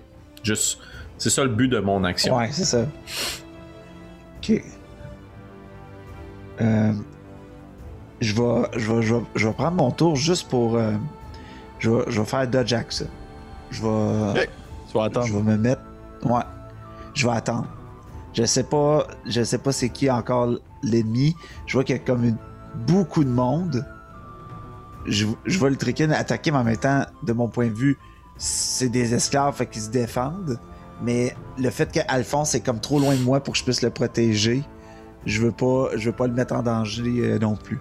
Juste, 0.44 0.80
c'est 1.18 1.30
ça 1.30 1.44
le 1.44 1.50
but 1.50 1.68
de 1.70 1.80
mon 1.80 2.04
action. 2.04 2.36
Ouais, 2.38 2.50
c'est 2.52 2.66
ça. 2.66 2.86
Ok. 4.38 4.62
Euh, 6.62 6.94
je, 8.22 8.34
vais, 8.34 8.80
je, 8.80 8.92
vais, 8.92 9.02
je, 9.02 9.16
vais, 9.16 9.22
je 9.36 9.48
vais 9.48 9.54
prendre 9.54 9.78
mon 9.78 9.92
tour 9.92 10.16
juste 10.16 10.50
pour. 10.50 10.76
euh, 10.78 10.92
je, 11.80 11.90
vais, 11.90 12.04
je 12.08 12.20
vais 12.20 12.26
faire 12.28 12.48
dodge 12.48 12.74
action. 12.74 13.08
Je 13.72 13.82
vais. 13.82 14.50
Tu 14.92 14.98
vas 14.98 15.06
attendre. 15.06 15.26
Je 15.26 15.34
vais 15.34 15.42
me 15.42 15.58
mettre. 15.58 15.82
Ouais. 16.26 16.44
Je 17.14 17.26
vais 17.28 17.34
attendre. 17.34 17.68
Je 18.34 18.44
sais 18.44 18.64
pas. 18.64 19.08
Je 19.26 19.44
sais 19.44 19.58
pas 19.58 19.72
c'est 19.72 19.90
qui 19.90 20.10
encore 20.12 20.50
l'ennemi. 20.84 21.36
Je 21.66 21.74
vois 21.74 21.84
qu'il 21.84 21.96
y 21.96 22.00
a 22.00 22.02
comme 22.02 22.24
une, 22.26 22.38
beaucoup 22.88 23.24
de 23.24 23.30
monde. 23.30 23.86
Je, 25.06 25.28
je 25.46 25.60
vois 25.60 25.70
le 25.70 25.76
Tricken 25.76 26.12
attaquer, 26.12 26.52
mais 26.52 26.58
en 26.58 26.64
même 26.64 26.78
temps, 26.78 27.06
de 27.24 27.34
mon 27.34 27.48
point 27.48 27.68
de 27.68 27.74
vue, 27.74 27.98
c'est 28.38 28.90
des 28.90 29.14
esclaves, 29.14 29.56
fait 29.56 29.68
qu'ils 29.68 29.82
se 29.82 29.90
défendent. 29.90 30.60
Mais 31.02 31.36
le 31.58 31.70
fait 31.70 31.92
qu'Alphonse 31.92 32.56
est 32.56 32.62
comme 32.62 32.80
trop 32.80 33.00
loin 33.00 33.16
de 33.16 33.22
moi 33.22 33.42
pour 33.42 33.54
que 33.54 33.60
je 33.60 33.64
puisse 33.64 33.82
le 33.82 33.90
protéger, 33.90 34.64
je 35.26 35.42
veux 35.42 35.52
pas, 35.52 35.90
je 35.96 36.10
veux 36.10 36.16
pas 36.16 36.28
le 36.28 36.34
mettre 36.34 36.54
en 36.54 36.64
danger 36.64 37.04
euh, 37.20 37.40
non 37.40 37.56
plus. 37.56 37.80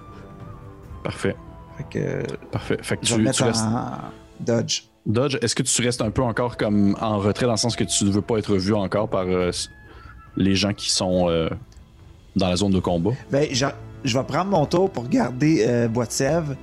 Parfait. 1.05 1.37
Fait 1.77 1.85
que 1.91 2.37
Parfait. 2.51 2.79
Fait 2.83 2.97
que 2.97 3.07
je 3.07 3.15
vais 3.17 3.23
le 3.23 3.31
tu, 3.31 3.43
restes. 3.43 3.63
en 3.63 3.91
dodge. 4.41 4.83
Dodge, 5.07 5.37
est-ce 5.43 5.55
que 5.55 5.63
tu 5.63 5.83
restes 5.83 6.01
un 6.01 6.11
peu 6.11 6.23
encore 6.23 6.57
comme 6.57 6.97
en 7.01 7.19
retrait 7.19 7.47
dans 7.47 7.53
le 7.53 7.59
sens 7.59 7.75
que 7.75 7.85
tu 7.85 8.05
ne 8.05 8.11
veux 8.11 8.23
pas 8.23 8.39
être 8.39 8.57
vu 8.57 8.75
encore 8.75 9.09
par 9.09 9.25
euh, 9.27 9.51
les 10.37 10.55
gens 10.55 10.73
qui 10.73 10.91
sont 10.91 11.29
euh, 11.29 11.49
dans 12.37 12.49
la 12.49 12.57
zone 12.57 12.73
de 12.73 12.79
combat? 12.79 13.11
Ben, 13.31 13.49
je, 13.51 13.67
je 14.05 14.19
vais 14.19 14.25
prendre 14.25 14.51
mon 14.51 14.67
tour 14.67 14.91
pour 14.91 15.09
garder 15.09 15.89
Bois 15.89 16.07
de 16.07 16.13
Sèvres. 16.13 16.55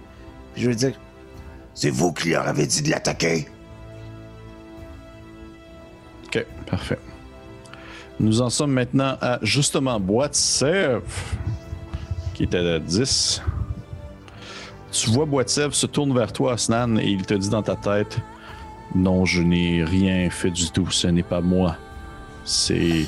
Je 0.60 0.70
vais 0.70 0.76
dire 0.76 1.00
C'est 1.74 1.90
vous 1.90 2.12
qui 2.12 2.32
leur 2.32 2.46
avez 2.46 2.68
dit 2.68 2.82
de 2.82 2.90
l'attaquer 2.90 3.48
Ok, 6.26 6.46
parfait. 6.70 7.00
Nous 8.20 8.42
en 8.42 8.50
sommes 8.50 8.74
maintenant 8.74 9.18
à 9.22 9.40
justement 9.42 10.00
Sèvres, 10.34 11.02
qui 12.34 12.44
était 12.44 12.58
à 12.58 12.80
10. 12.80 13.42
Tu 14.92 15.10
vois 15.10 15.48
Sèvres 15.48 15.74
se 15.74 15.88
tourne 15.88 16.14
vers 16.14 16.34
toi, 16.34 16.54
Asnan, 16.54 16.98
et 16.98 17.08
il 17.08 17.26
te 17.26 17.34
dit 17.34 17.50
dans 17.50 17.64
ta 17.64 17.78
tête 17.78 18.20
Non, 18.94 19.24
je 19.24 19.42
n'ai 19.42 19.84
rien 19.86 20.30
fait 20.30 20.52
du 20.52 20.70
tout, 20.72 20.92
ce 20.92 21.08
n'est 21.08 21.24
pas 21.24 21.42
moi. 21.42 21.78
C'est. 22.44 23.06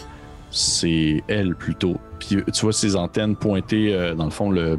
C'est 0.53 1.23
elle 1.29 1.55
plutôt. 1.55 1.97
Puis 2.19 2.37
tu 2.53 2.61
vois 2.61 2.73
ses 2.73 2.95
antennes 2.97 3.37
pointées, 3.37 3.93
euh, 3.93 4.15
dans 4.15 4.25
le 4.25 4.31
fond, 4.31 4.49
le, 4.51 4.77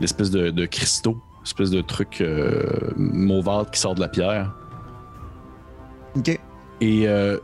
l'espèce 0.00 0.30
de 0.32 0.66
cristaux, 0.66 1.20
espèce 1.44 1.70
de 1.70 1.80
truc 1.80 2.20
euh, 2.20 2.90
mauvâtre 2.96 3.70
qui 3.70 3.80
sort 3.80 3.94
de 3.94 4.00
la 4.00 4.08
pierre. 4.08 4.52
Ok. 6.16 6.38
Et 6.80 7.08
euh, 7.08 7.38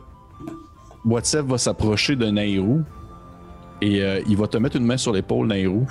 Boitsev 1.05 1.47
va 1.47 1.57
s'approcher 1.57 2.15
de 2.15 2.25
Nairou 2.25 2.83
et 3.81 4.01
euh, 4.01 4.21
il 4.27 4.37
va 4.37 4.47
te 4.47 4.57
mettre 4.57 4.75
une 4.75 4.85
main 4.85 4.97
sur 4.97 5.13
l'épaule, 5.13 5.47
Nairou. 5.47 5.87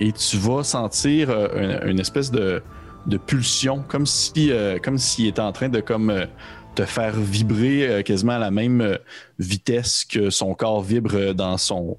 Et 0.00 0.12
tu 0.12 0.36
vas 0.38 0.62
sentir 0.62 1.30
euh, 1.30 1.82
une, 1.82 1.90
une 1.90 2.00
espèce 2.00 2.30
de, 2.30 2.62
de 3.06 3.16
pulsion, 3.16 3.84
comme 3.86 4.06
si, 4.06 4.50
comme 4.82 4.98
s'il 4.98 5.26
était 5.26 5.40
en 5.40 5.52
train 5.52 5.68
de 5.68 5.80
comme 5.80 6.26
te 6.74 6.84
faire 6.84 7.14
vibrer 7.14 8.02
quasiment 8.04 8.32
à 8.32 8.38
la 8.38 8.50
même 8.50 8.96
vitesse 9.38 10.04
que 10.04 10.30
son 10.30 10.54
corps 10.54 10.80
vibre 10.80 11.34
dans 11.34 11.58
son, 11.58 11.98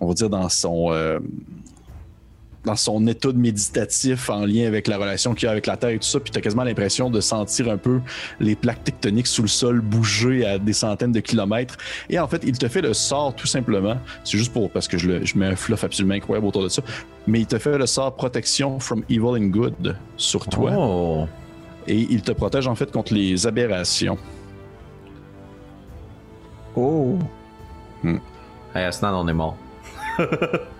on 0.00 0.08
va 0.08 0.14
dire 0.14 0.28
dans 0.28 0.48
son, 0.50 0.90
dans 2.66 2.76
son 2.76 3.06
état 3.06 3.30
de 3.32 3.38
méditatif 3.38 4.28
en 4.28 4.44
lien 4.44 4.66
avec 4.66 4.88
la 4.88 4.98
relation 4.98 5.32
qu'il 5.34 5.48
a 5.48 5.52
avec 5.52 5.66
la 5.66 5.76
Terre 5.76 5.90
et 5.90 5.98
tout 5.98 6.06
ça. 6.06 6.20
Puis 6.20 6.30
tu 6.32 6.38
as 6.38 6.42
quasiment 6.42 6.64
l'impression 6.64 7.08
de 7.08 7.20
sentir 7.20 7.70
un 7.70 7.76
peu 7.78 8.00
les 8.40 8.56
plaques 8.56 8.82
tectoniques 8.84 9.28
sous 9.28 9.42
le 9.42 9.48
sol 9.48 9.80
bouger 9.80 10.44
à 10.44 10.58
des 10.58 10.72
centaines 10.72 11.12
de 11.12 11.20
kilomètres. 11.20 11.76
Et 12.10 12.18
en 12.18 12.26
fait, 12.26 12.42
il 12.44 12.58
te 12.58 12.68
fait 12.68 12.82
le 12.82 12.92
sort 12.92 13.34
tout 13.34 13.46
simplement. 13.46 13.96
C'est 14.24 14.36
juste 14.36 14.52
pour 14.52 14.68
parce 14.70 14.88
que 14.88 14.98
je, 14.98 15.08
le- 15.08 15.24
je 15.24 15.38
mets 15.38 15.46
un 15.46 15.56
fluff 15.56 15.84
absolument 15.84 16.14
incroyable 16.14 16.46
autour 16.46 16.64
de 16.64 16.68
ça. 16.68 16.82
Mais 17.28 17.40
il 17.40 17.46
te 17.46 17.58
fait 17.58 17.78
le 17.78 17.86
sort 17.86 18.14
protection 18.16 18.78
from 18.80 19.02
evil 19.08 19.40
and 19.40 19.46
good 19.50 19.96
sur 20.16 20.46
toi. 20.46 20.72
Oh. 20.76 21.26
Et 21.86 22.00
il 22.10 22.20
te 22.22 22.32
protège 22.32 22.66
en 22.66 22.74
fait 22.74 22.90
contre 22.90 23.14
les 23.14 23.46
aberrations. 23.46 24.18
Oh. 26.74 27.16
Hey, 28.04 28.84
Asnan, 28.84 29.14
on 29.14 29.28
est 29.28 29.32
mort. 29.32 29.56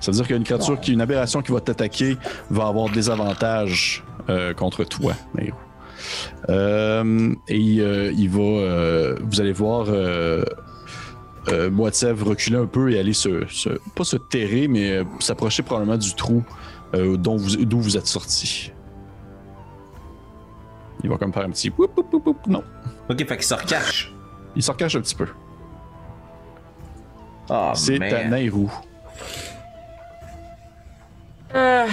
Ça 0.00 0.10
veut 0.10 0.16
dire 0.16 0.26
qu'une 0.26 0.44
créature 0.44 0.80
qui, 0.80 0.92
une 0.92 1.00
aberration 1.00 1.42
qui 1.42 1.52
va 1.52 1.60
t'attaquer 1.60 2.16
va 2.50 2.66
avoir 2.68 2.88
des 2.90 3.10
avantages 3.10 4.02
euh, 4.28 4.54
contre 4.54 4.84
toi, 4.84 5.12
Nairo. 5.34 5.56
Euh, 6.48 7.34
et 7.48 7.76
euh, 7.80 8.10
il 8.16 8.30
va, 8.30 8.40
euh, 8.40 9.16
vous 9.22 9.40
allez 9.40 9.52
voir 9.52 9.86
euh, 9.88 10.42
euh, 11.48 11.68
Boitsev 11.68 12.22
reculer 12.24 12.56
un 12.56 12.66
peu 12.66 12.90
et 12.92 12.98
aller 12.98 13.12
se, 13.12 13.46
se- 13.48 13.78
pas 13.94 14.04
se 14.04 14.16
terrer, 14.16 14.66
mais 14.68 14.90
euh, 14.92 15.04
s'approcher 15.20 15.62
probablement 15.62 15.98
du 15.98 16.14
trou 16.14 16.42
euh, 16.94 17.16
dont 17.18 17.36
vous- 17.36 17.56
d'où 17.66 17.80
vous, 17.80 17.96
êtes 17.98 18.06
sorti. 18.06 18.72
Il 21.04 21.10
va 21.10 21.16
comme 21.18 21.32
faire 21.32 21.44
un 21.44 21.50
petit 21.50 21.70
whoop, 21.76 21.92
whoop, 21.96 22.12
whoop, 22.12 22.26
whoop. 22.26 22.46
non, 22.46 22.62
Ok, 23.10 23.18
fait 23.26 23.36
qu'il 23.36 23.44
se 23.46 23.54
recache. 23.54 24.12
il 24.56 24.62
se 24.62 24.70
recache 24.70 24.96
un 24.96 25.00
petit 25.00 25.14
peu. 25.14 25.26
Oh, 27.50 27.72
C'est 27.74 28.00
à. 28.12 28.28
Nairou. 28.28 28.70
Euh. 31.54 31.86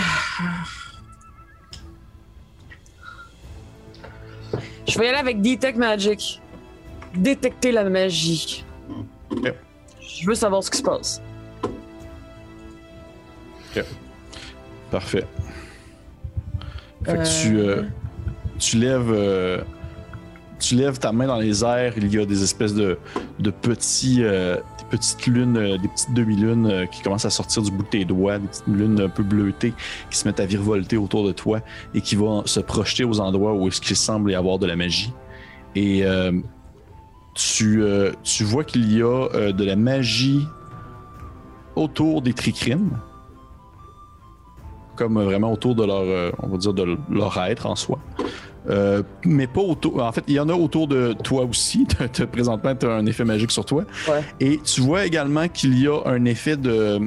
Je 4.88 4.97
vais 4.99 5.05
y 5.05 5.10
aller 5.10 5.18
avec 5.18 5.41
Detect 5.41 5.78
Magic. 5.78 6.41
Détecter 7.16 7.72
la 7.72 7.84
magie. 7.84 8.64
Je 10.01 10.28
veux 10.28 10.36
savoir 10.36 10.64
ce 10.64 10.72
qui 10.72 10.78
se 10.78 10.84
passe. 10.84 11.22
Parfait. 14.89 15.26
Fait 17.03 17.14
que 17.14 17.20
Euh. 17.20 17.24
tu, 17.41 17.60
euh, 17.60 17.84
tu 18.58 18.78
lèves. 18.78 19.12
euh, 19.12 19.62
tu 20.60 20.76
lèves 20.76 20.97
ta 20.97 21.12
main 21.12 21.28
dans 21.28 21.36
les 21.36 21.64
airs, 21.64 21.93
il 21.97 22.12
y 22.12 22.18
a 22.20 22.26
des 22.26 22.41
espèces 22.41 22.74
de, 22.74 22.97
de 23.38 23.51
petits, 23.51 24.24
petites 24.90 25.26
lunes, 25.28 25.58
euh, 25.58 25.78
des 25.78 25.88
petites 25.88 26.14
demi-lunes 26.14 26.68
euh, 26.68 26.86
qui 26.86 27.02
commencent 27.02 27.26
à 27.26 27.30
sortir 27.30 27.62
du 27.62 27.72
bout 27.72 27.84
de 27.84 27.90
tes 27.90 28.06
doigts, 28.06 28.40
des 28.40 28.48
petites 28.48 28.68
lunes 28.68 29.02
un 29.02 29.10
peu 29.10 29.24
bleutées 29.24 29.74
qui 30.10 30.18
se 30.18 30.28
mettent 30.28 30.40
à 30.40 30.46
virevolter 30.46 30.98
autour 30.98 31.26
de 31.26 31.32
toi 31.32 31.60
et 31.94 32.02
qui 32.02 32.16
vont 32.16 32.46
se 32.46 32.60
projeter 32.60 33.04
aux 33.04 33.20
endroits 33.20 33.54
où 33.54 33.68
est-ce 33.68 33.82
qu'il 33.82 33.96
semble 33.96 34.32
y 34.32 34.36
avoir 34.36 34.60
de 34.60 34.66
la 34.66 34.76
magie. 34.76 35.14
Et 35.76 36.06
euh, 36.06 36.32
tu, 37.36 37.84
vois 38.44 38.64
qu'il 38.64 38.92
y 38.92 39.02
a 39.02 39.52
de 39.52 39.64
la 39.64 39.76
magie 39.76 40.48
autour 41.76 42.22
des 42.22 42.34
tricrines 42.34 42.90
comme 44.96 45.22
vraiment 45.22 45.54
autour 45.54 45.76
de 45.76 45.86
leur, 45.86 46.34
on 46.42 46.58
de 46.58 46.98
leur 47.12 47.38
être 47.44 47.68
en 47.68 47.76
soi. 47.76 48.00
Euh, 48.70 49.01
mais 49.26 49.47
pas 49.47 49.61
autour. 49.61 50.03
En 50.03 50.11
fait, 50.11 50.24
il 50.28 50.34
y 50.34 50.39
en 50.39 50.49
a 50.49 50.53
autour 50.53 50.88
de 50.88 51.13
toi 51.24 51.45
aussi. 51.45 51.86
T'as- 52.13 52.28
présentement, 52.28 52.76
tu 52.76 52.86
as 52.86 52.91
un 52.91 53.05
effet 53.05 53.24
magique 53.24 53.51
sur 53.51 53.63
toi. 53.65 53.86
Ouais. 54.09 54.22
Et 54.39 54.59
tu 54.63 54.82
vois 54.82 55.05
également 55.05 55.47
qu'il 55.47 55.80
y 55.80 55.88
a 55.88 56.01
un 56.05 56.26
effet 56.26 56.57
de. 56.57 56.99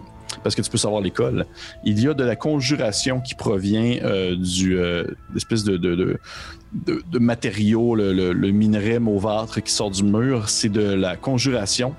Parce 0.42 0.54
que 0.54 0.62
tu 0.62 0.70
peux 0.70 0.78
savoir 0.78 1.02
l'école. 1.02 1.44
Il 1.84 2.00
y 2.00 2.08
a 2.08 2.14
de 2.14 2.24
la 2.24 2.36
conjuration 2.36 3.20
qui 3.20 3.34
provient 3.34 3.98
euh, 4.04 4.36
du 4.36 4.78
euh, 4.78 5.04
espèce 5.36 5.64
de, 5.64 5.76
de, 5.76 5.94
de, 5.96 6.18
de- 6.86 7.02
de 7.11 7.18
matériau, 7.18 7.94
le, 7.94 8.12
le- 8.14 8.32
le 8.32 8.50
minerai 8.52 8.98
mauvâtre 9.00 9.61
qui 9.61 9.72
sort 9.72 9.90
du 9.90 10.02
mur. 10.04 10.48
C'est 10.48 10.68
de 10.70 10.80
la 10.94 11.16
conjuration. 11.16 11.94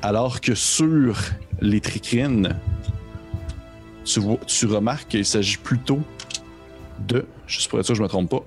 Alors 0.00 0.40
que 0.40 0.54
sur 0.54 1.16
les 1.60 1.80
tricrines, 1.80 2.56
tu, 4.04 4.20
vois, 4.20 4.38
tu 4.46 4.66
remarques 4.66 5.08
qu'il 5.08 5.24
s'agit 5.26 5.58
plutôt 5.58 6.00
de. 7.06 7.26
Juste 7.52 7.68
pour 7.68 7.78
être 7.78 7.84
sûr 7.84 7.92
que 7.92 7.98
je 7.98 8.02
me 8.02 8.08
trompe 8.08 8.30
pas. 8.30 8.42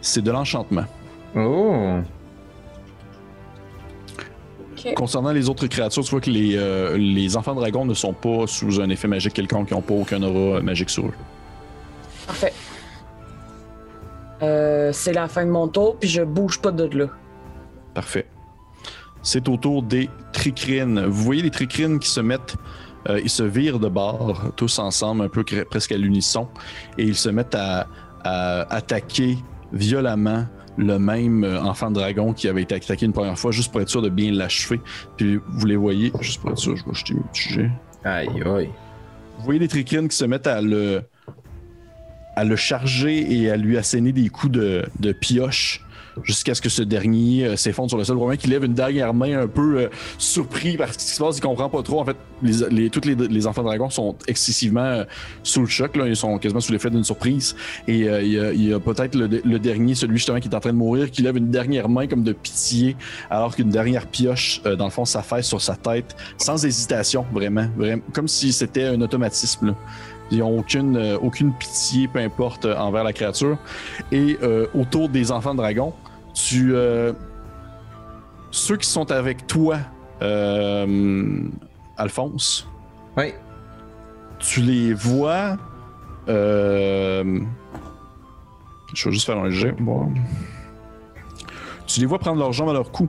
C'est 0.00 0.22
de 0.22 0.30
l'enchantement. 0.30 0.86
Oh. 1.36 1.98
Concernant 4.96 5.30
les 5.30 5.50
autres 5.50 5.66
créatures, 5.66 6.02
tu 6.02 6.10
vois 6.10 6.22
que 6.22 6.30
les, 6.30 6.56
euh, 6.56 6.96
les 6.96 7.36
enfants 7.36 7.54
dragons 7.54 7.84
ne 7.84 7.92
sont 7.92 8.14
pas 8.14 8.46
sous 8.46 8.80
un 8.80 8.88
effet 8.88 9.08
magique 9.08 9.34
quelconque, 9.34 9.70
ils 9.70 9.74
n'ont 9.74 9.82
pas 9.82 9.92
aucun 9.92 10.22
aura 10.22 10.62
magique 10.62 10.88
sur 10.88 11.04
eux. 11.04 11.14
Parfait. 12.26 12.54
Euh, 14.42 14.90
c'est 14.94 15.12
la 15.12 15.28
fin 15.28 15.44
de 15.44 15.50
mon 15.50 15.68
tour, 15.68 15.96
puis 15.98 16.08
je 16.08 16.22
bouge 16.22 16.62
pas 16.62 16.70
de 16.70 16.84
là. 16.96 17.08
Parfait. 17.92 18.26
C'est 19.22 19.48
au 19.48 19.58
tour 19.58 19.82
des 19.82 20.08
tricrines. 20.32 21.04
Vous 21.04 21.24
voyez 21.24 21.42
les 21.42 21.50
tricrines 21.50 21.98
qui 21.98 22.08
se 22.08 22.20
mettent, 22.20 22.56
euh, 23.08 23.20
ils 23.22 23.30
se 23.30 23.42
virent 23.42 23.78
de 23.78 23.88
bord, 23.88 24.52
tous 24.56 24.78
ensemble, 24.78 25.22
un 25.22 25.28
peu 25.28 25.44
presque 25.68 25.92
à 25.92 25.96
l'unisson, 25.96 26.48
et 26.98 27.04
ils 27.04 27.16
se 27.16 27.28
mettent 27.28 27.54
à, 27.54 27.86
à 28.24 28.74
attaquer 28.74 29.38
violemment 29.72 30.46
le 30.76 30.98
même 30.98 31.44
euh, 31.44 31.60
enfant 31.62 31.90
de 31.90 31.96
dragon 31.96 32.32
qui 32.32 32.48
avait 32.48 32.62
été 32.62 32.74
attaqué 32.74 33.04
une 33.04 33.12
première 33.12 33.38
fois, 33.38 33.50
juste 33.50 33.70
pour 33.72 33.80
être 33.80 33.88
sûr 33.88 34.02
de 34.02 34.08
bien 34.08 34.32
l'achever. 34.32 34.80
Puis 35.16 35.38
vous 35.48 35.66
les 35.66 35.76
voyez, 35.76 36.12
juste 36.20 36.40
pour 36.40 36.50
être 36.50 36.58
sûr, 36.58 36.76
je 36.76 36.84
vais 36.84 36.94
jeter 36.94 37.14
mes 37.14 37.22
petits 37.32 37.48
jets. 37.54 37.70
Aïe, 38.04 38.28
aïe. 38.46 38.70
Vous 39.38 39.44
voyez 39.44 39.60
les 39.60 39.68
tricrines 39.68 40.08
qui 40.08 40.16
se 40.16 40.24
mettent 40.24 40.46
à 40.46 40.60
le, 40.62 41.02
à 42.36 42.44
le 42.44 42.56
charger 42.56 43.32
et 43.32 43.50
à 43.50 43.56
lui 43.56 43.76
asséner 43.78 44.12
des 44.12 44.28
coups 44.28 44.52
de, 44.52 44.84
de 44.98 45.12
pioche 45.12 45.84
jusqu'à 46.22 46.54
ce 46.54 46.60
que 46.60 46.68
ce 46.68 46.82
dernier 46.82 47.44
euh, 47.44 47.56
s'effondre 47.56 47.88
sur 47.88 47.98
le 47.98 48.04
sol. 48.04 48.16
Vraiment 48.16 48.36
qu'il 48.36 48.50
lève 48.50 48.64
une 48.64 48.74
dernière 48.74 49.14
main 49.14 49.42
un 49.42 49.46
peu 49.46 49.78
euh, 49.78 49.88
surpris 50.18 50.76
par 50.76 50.92
ce 50.92 50.98
qui 50.98 51.04
se 51.04 51.22
passe. 51.22 51.38
Il 51.38 51.40
comprend 51.40 51.68
pas 51.68 51.82
trop. 51.82 52.00
En 52.00 52.04
fait, 52.04 52.16
les, 52.42 52.68
les, 52.70 52.90
tous 52.90 53.06
les, 53.06 53.14
les 53.14 53.46
enfants 53.46 53.62
dragons 53.62 53.90
sont 53.90 54.16
excessivement 54.26 54.80
euh, 54.80 55.04
sous 55.42 55.60
le 55.60 55.66
choc. 55.66 55.96
Là. 55.96 56.06
Ils 56.06 56.16
sont 56.16 56.38
quasiment 56.38 56.60
sous 56.60 56.72
l'effet 56.72 56.90
d'une 56.90 57.04
surprise. 57.04 57.56
Et 57.88 58.00
il 58.00 58.62
y 58.64 58.72
a, 58.72 58.80
peut-être 58.80 59.14
le, 59.14 59.58
dernier, 59.58 59.94
celui 59.94 60.16
justement 60.16 60.40
qui 60.40 60.48
est 60.48 60.54
en 60.54 60.60
train 60.60 60.72
de 60.72 60.76
mourir, 60.76 61.10
qui 61.10 61.22
lève 61.22 61.36
une 61.36 61.50
dernière 61.50 61.88
main 61.88 62.06
comme 62.06 62.22
de 62.22 62.32
pitié, 62.32 62.96
alors 63.30 63.54
qu'une 63.54 63.70
dernière 63.70 64.06
pioche, 64.06 64.62
dans 64.62 64.84
le 64.84 64.90
fond, 64.90 65.04
s'affaisse 65.04 65.46
sur 65.46 65.60
sa 65.60 65.76
tête, 65.76 66.16
sans 66.38 66.64
hésitation, 66.64 67.24
vraiment. 67.32 67.68
vraiment 67.76 68.02
comme 68.12 68.28
si 68.28 68.52
c'était 68.52 68.84
un 68.84 69.00
automatisme. 69.00 69.74
Ils 70.30 70.38
n'ont 70.38 70.58
aucune, 70.60 70.96
euh, 70.96 71.18
aucune 71.18 71.52
pitié, 71.52 72.06
peu 72.08 72.20
importe, 72.20 72.64
euh, 72.64 72.76
envers 72.76 73.02
la 73.04 73.12
créature. 73.12 73.58
Et 74.12 74.38
euh, 74.42 74.66
autour 74.74 75.08
des 75.08 75.32
enfants 75.32 75.54
dragons, 75.54 75.92
tu. 76.34 76.72
ceux 78.52 78.76
qui 78.76 78.88
sont 78.88 79.10
avec 79.10 79.46
toi, 79.46 79.78
Alphonse, 81.96 82.68
Oui. 83.16 83.34
tu 84.38 84.60
les 84.60 84.92
vois. 84.94 85.56
euh, 86.28 87.40
je 88.94 89.08
vais 89.08 89.12
juste 89.12 89.26
faire 89.26 89.38
un 89.38 89.50
jet. 89.50 89.72
Bon. 89.80 90.12
Tu 91.86 92.00
les 92.00 92.06
vois 92.06 92.18
prendre 92.18 92.38
leurs 92.38 92.52
jambes 92.52 92.68
à 92.70 92.72
leur 92.72 92.90
cou. 92.92 93.08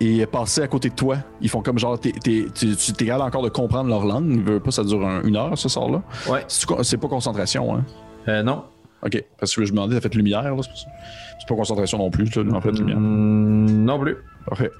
Et 0.00 0.24
passer 0.26 0.60
à 0.62 0.68
côté 0.68 0.90
de 0.90 0.94
toi. 0.94 1.16
Ils 1.40 1.48
font 1.48 1.60
comme 1.60 1.78
genre. 1.78 1.98
tu 1.98 2.12
t'es 2.12 3.04
capable 3.04 3.22
encore 3.24 3.42
de 3.42 3.48
comprendre 3.48 3.88
leur 3.90 4.04
langue. 4.04 4.30
Ils 4.30 4.42
veulent 4.42 4.60
pas, 4.60 4.70
ça 4.70 4.84
dure 4.84 5.04
un- 5.06 5.22
une 5.24 5.34
heure, 5.36 5.58
ce 5.58 5.68
sort-là. 5.68 6.02
Ouais. 6.28 6.44
C'est 6.46 6.96
pas 6.98 7.08
concentration, 7.08 7.74
hein? 7.74 7.84
Euh, 8.28 8.42
non. 8.42 8.62
Ok. 9.04 9.24
Parce 9.40 9.54
que 9.54 9.64
je 9.64 9.72
me 9.72 9.76
demandais, 9.76 9.94
ça 9.96 10.00
fait 10.00 10.14
lumière, 10.14 10.42
là. 10.42 10.50
C'est 10.62 11.48
pas, 11.48 11.54
concentration 11.56 11.98
non 11.98 12.10
plus, 12.10 12.32
là, 12.36 12.42
en 12.56 12.60
fait, 12.60 12.70
lumière. 12.72 12.96
Mm, 12.98 13.84
non 13.84 13.98
plus. 13.98 14.16
Parfait. 14.48 14.70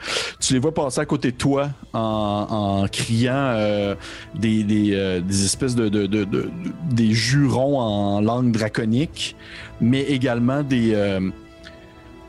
Tu 0.41 0.55
les 0.55 0.59
vois 0.61 0.73
passer 0.73 1.01
à 1.01 1.05
côté 1.05 1.31
de 1.33 1.37
toi 1.37 1.69
en, 1.93 2.47
en 2.83 2.89
criant 2.89 3.33
euh, 3.35 3.95
des, 4.35 4.65
des, 4.65 4.91
euh, 4.95 5.21
des 5.21 5.45
espèces 5.45 5.75
de, 5.75 5.89
de- 5.89 6.07
de- 6.07 6.25
de- 6.25 6.43
de- 6.43 6.51
des 6.95 7.13
jurons 7.13 7.79
en 7.79 8.21
langue 8.21 8.51
draconique, 8.51 9.37
mais 9.81 10.03
également 10.03 10.63
des 10.63 10.93
euh, 10.95 11.21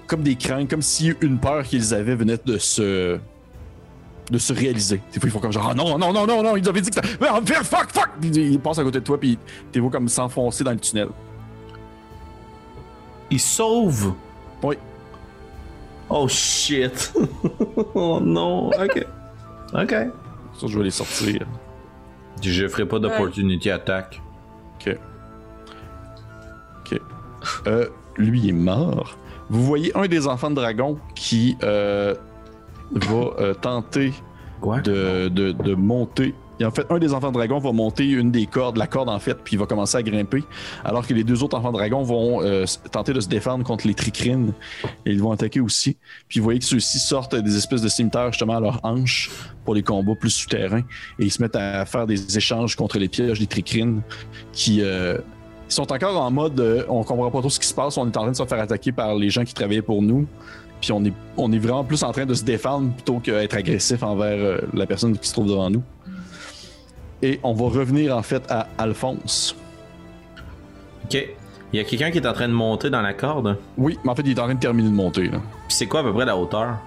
comme 0.10 0.24
des 0.24 0.36
craintes, 0.36 0.70
comme 0.70 0.82
si 0.82 1.14
une 1.22 1.40
peur 1.40 1.64
qu'ils 1.64 1.94
avaient 1.94 2.16
venait 2.16 2.40
de 2.44 2.58
se 2.58 3.20
de 4.30 4.38
se 4.38 4.54
réaliser. 4.54 5.02
Des 5.14 5.20
fois, 5.20 5.30
ils 5.30 5.32
font 5.32 5.40
comme 5.40 5.52
genre, 5.52 5.70
ah 5.72 5.74
non, 5.74 5.98
non, 5.98 6.14
non, 6.14 6.28
non, 6.28 6.44
non, 6.44 6.56
ils 6.56 6.68
avaient 6.68 6.82
dit 6.82 6.90
que 6.90 6.96
c'était. 6.96 7.08
Ah, 7.22 7.40
fuck, 7.64 7.92
fuck! 7.92 8.10
Ils 8.22 8.60
passent 8.60 8.80
à 8.80 8.84
côté 8.84 9.00
de 9.00 9.06
toi, 9.06 9.20
puis 9.20 9.40
t'es 9.72 9.80
vois 9.80 9.90
comme 9.90 10.08
s'enfoncer 10.08 10.64
dans 10.64 10.72
le 10.72 10.80
tunnel. 10.80 11.08
Il 13.32 13.40
sauve. 13.40 14.14
Oui. 14.64 14.76
Oh 16.10 16.28
shit. 16.28 17.14
oh 17.94 18.20
non. 18.20 18.68
Ok. 18.70 19.06
Ok. 19.74 19.92
Ça, 19.92 20.68
je 20.68 20.78
vais 20.78 20.84
les 20.84 20.92
sortir. 20.92 21.46
Je 22.42 22.68
ferai 22.68 22.88
pas 22.88 23.00
d'opportunity 23.00 23.70
attack. 23.70 24.22
Ok. 24.76 24.98
Ok. 26.80 27.02
Euh, 27.68 27.88
lui 28.18 28.50
est 28.50 28.54
mort. 28.54 29.18
Vous 29.50 29.64
voyez 29.64 29.96
un 29.98 30.08
des 30.08 30.28
enfants 30.28 30.50
de 30.50 30.56
dragon 30.56 30.98
qui 31.16 31.58
euh, 31.64 32.14
va 32.92 33.32
euh, 33.40 33.54
tenter 33.54 34.14
de, 34.62 35.30
de, 35.30 35.52
de 35.52 35.74
monter. 35.74 36.36
Et 36.60 36.66
en 36.66 36.72
fait, 36.72 36.86
un 36.90 37.00
des 37.00 37.14
enfants 37.14 37.30
de 37.30 37.36
dragon 37.36 37.58
va 37.58 37.72
monter 37.72 38.06
une 38.06 38.32
des 38.32 38.46
cordes, 38.46 38.76
la 38.76 38.86
corde 38.86 39.08
en 39.08 39.18
fait, 39.20 39.36
puis 39.44 39.56
il 39.56 39.60
va 39.60 39.66
commencer 39.66 39.98
à 39.98 40.04
grimper. 40.04 40.44
Alors 40.84 41.08
que 41.08 41.14
les 41.14 41.24
deux 41.24 41.42
autres 41.42 41.58
enfants 41.58 41.72
de 41.72 41.78
dragon 41.78 42.04
vont 42.04 42.44
euh, 42.44 42.66
tenter 42.92 43.14
de 43.14 43.22
se 43.22 43.30
défendre 43.30 43.64
contre 43.64 43.88
les 43.88 43.94
tricrines. 43.94 44.54
Et 45.06 45.14
ils 45.14 45.22
vont 45.22 45.32
attaquer 45.32 45.62
aussi. 45.62 45.96
Puis 46.28 46.40
vous 46.40 46.44
voyez 46.44 46.60
que 46.60 46.66
ceux-ci 46.66 47.00
sortent 47.00 47.36
des 47.36 47.56
espèces 47.56 47.82
de 47.82 47.88
cimetières 47.88 48.34
justement 48.34 48.58
à 48.58 48.60
leurs 48.60 48.82
hanches 48.84 49.32
pour 49.64 49.74
les 49.74 49.84
combats 49.84 50.16
plus 50.16 50.32
souterrains. 50.32 50.84
Et 51.18 51.26
ils 51.26 51.32
se 51.32 51.42
mettent 51.42 51.56
à 51.56 51.86
faire 51.86 52.06
des 52.06 52.38
échanges 52.38 52.76
contre 52.76 53.00
les 53.00 53.08
pièges 53.08 53.40
des 53.40 53.48
tricrines 53.48 54.02
qui. 54.52 54.84
Ils 55.70 55.74
sont 55.74 55.92
encore 55.92 56.20
en 56.20 56.32
mode 56.32 56.60
euh, 56.60 56.84
on 56.90 57.04
comprend 57.04 57.30
pas 57.30 57.40
trop 57.40 57.50
ce 57.50 57.60
qui 57.60 57.68
se 57.68 57.74
passe, 57.74 57.98
on 57.98 58.06
est 58.06 58.18
en 58.18 58.22
train 58.22 58.32
de 58.32 58.36
se 58.36 58.46
faire 58.46 58.60
attaquer 58.60 58.92
par 58.92 59.16
les 59.16 59.30
gens 59.30 59.44
qui 59.44 59.54
travaillaient 59.54 59.82
pour 59.84 60.02
nous. 60.02 60.26
Puis 60.82 60.92
on 60.92 61.04
est, 61.04 61.14
on 61.38 61.52
est 61.52 61.60
vraiment 61.60 61.84
plus 61.84 62.04
en 62.04 62.12
train 62.12 62.26
de 62.26 62.34
se 62.34 62.44
défendre 62.44 62.92
plutôt 62.94 63.20
qu'être 63.20 63.56
agressif 63.56 64.02
envers 64.02 64.38
euh, 64.38 64.58
la 64.74 64.86
personne 64.88 65.18
qui 65.18 65.28
se 65.28 65.34
trouve 65.34 65.48
devant 65.48 65.70
nous. 65.70 65.84
Et 67.22 67.40
on 67.44 67.54
va 67.54 67.66
revenir 67.66 68.16
en 68.18 68.24
fait 68.24 68.44
à 68.50 68.68
Alphonse. 68.78 69.56
Ok. 71.06 71.28
Il 71.72 71.78
y 71.78 71.80
a 71.80 71.84
quelqu'un 71.84 72.10
qui 72.10 72.18
est 72.18 72.26
en 72.26 72.34
train 72.34 72.48
de 72.48 72.54
monter 72.54 72.90
dans 72.90 73.02
la 73.02 73.14
corde? 73.14 73.56
Oui, 73.78 74.00
mais 74.04 74.10
en 74.10 74.16
fait, 74.16 74.24
il 74.26 74.32
est 74.32 74.40
en 74.40 74.46
train 74.46 74.56
de 74.56 74.60
terminer 74.60 74.90
de 74.90 74.96
monter. 74.96 75.26
là. 75.26 75.38
Puis 75.68 75.78
c'est 75.78 75.86
quoi 75.86 76.00
à 76.00 76.04
peu 76.04 76.14
près 76.14 76.26
la 76.26 76.36
hauteur? 76.36 76.78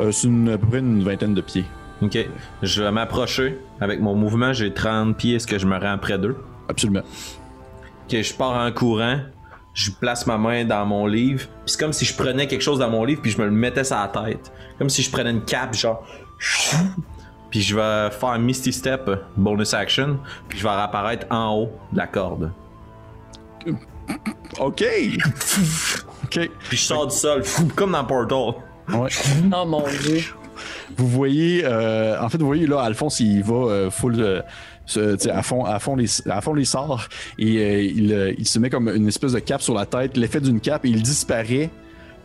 Euh, 0.00 0.10
c'est 0.10 0.28
à 0.28 0.56
peu 0.56 0.66
près 0.68 0.78
une 0.78 1.02
vingtaine 1.02 1.34
de 1.34 1.42
pieds. 1.42 1.66
Ok. 2.00 2.18
Je 2.62 2.82
vais 2.82 2.90
m'approcher. 2.90 3.58
Avec 3.80 4.00
mon 4.00 4.14
mouvement, 4.14 4.54
j'ai 4.54 4.72
30 4.72 5.16
pieds. 5.16 5.34
Est-ce 5.34 5.46
que 5.46 5.58
je 5.58 5.66
me 5.66 5.76
rends 5.76 5.98
près 5.98 6.18
d'eux? 6.18 6.36
Absolument. 6.68 7.02
Ok, 8.12 8.20
je 8.20 8.34
pars 8.34 8.52
en 8.52 8.70
courant. 8.72 9.20
Je 9.72 9.90
place 9.90 10.26
ma 10.26 10.36
main 10.36 10.66
dans 10.66 10.84
mon 10.84 11.06
livre. 11.06 11.46
Puis 11.46 11.72
c'est 11.72 11.80
comme 11.80 11.94
si 11.94 12.04
je 12.04 12.14
prenais 12.14 12.46
quelque 12.46 12.60
chose 12.60 12.78
dans 12.78 12.90
mon 12.90 13.04
livre 13.04 13.22
puis 13.22 13.30
je 13.30 13.38
me 13.38 13.46
le 13.46 13.50
mettais 13.50 13.84
sur 13.84 13.96
la 13.96 14.08
tête. 14.08 14.52
Comme 14.76 14.90
si 14.90 15.02
je 15.02 15.10
prenais 15.10 15.30
une 15.30 15.44
cape, 15.44 15.74
genre. 15.74 16.06
Puis 17.50 17.62
je 17.62 17.74
vais 17.74 18.10
faire 18.10 18.30
un 18.30 18.38
Misty 18.38 18.72
Step, 18.72 19.10
bonus 19.36 19.72
action. 19.72 20.18
Puis 20.48 20.58
je 20.58 20.62
vais 20.62 20.70
réapparaître 20.70 21.26
en 21.30 21.54
haut 21.54 21.70
de 21.92 21.98
la 21.98 22.06
corde. 22.06 22.52
OK! 24.58 24.84
OK. 26.24 26.50
Puis 26.68 26.76
je 26.76 26.82
sors 26.82 27.06
du 27.06 27.16
sol, 27.16 27.42
comme 27.74 27.92
dans 27.92 28.04
Portal. 28.04 28.62
Ouais. 28.88 29.08
Oh 29.54 29.64
mon 29.64 29.84
dieu. 30.02 30.22
Vous 30.96 31.06
voyez, 31.06 31.62
euh, 31.64 32.20
en 32.20 32.28
fait, 32.28 32.38
vous 32.38 32.46
voyez 32.46 32.66
là, 32.66 32.80
Alphonse, 32.80 33.20
il 33.20 33.42
va 33.42 33.54
euh, 33.54 33.90
full, 33.90 34.16
euh, 34.18 34.42
se- 34.86 35.28
à 35.28 35.42
fond, 35.42 35.64
à 35.64 35.78
fond 35.78 35.96
les, 35.96 36.06
à 36.28 36.40
fond 36.40 36.54
les 36.54 36.64
sorts 36.64 37.08
et 37.38 37.58
euh, 37.58 37.82
il, 37.82 38.12
euh, 38.12 38.32
il 38.38 38.46
se 38.46 38.58
met 38.58 38.70
comme 38.70 38.88
une 38.88 39.08
espèce 39.08 39.32
de 39.32 39.38
cape 39.38 39.62
sur 39.62 39.74
la 39.74 39.86
tête, 39.86 40.16
l'effet 40.16 40.40
d'une 40.40 40.60
cape 40.60 40.84
et 40.84 40.88
il 40.90 41.02
disparaît 41.02 41.70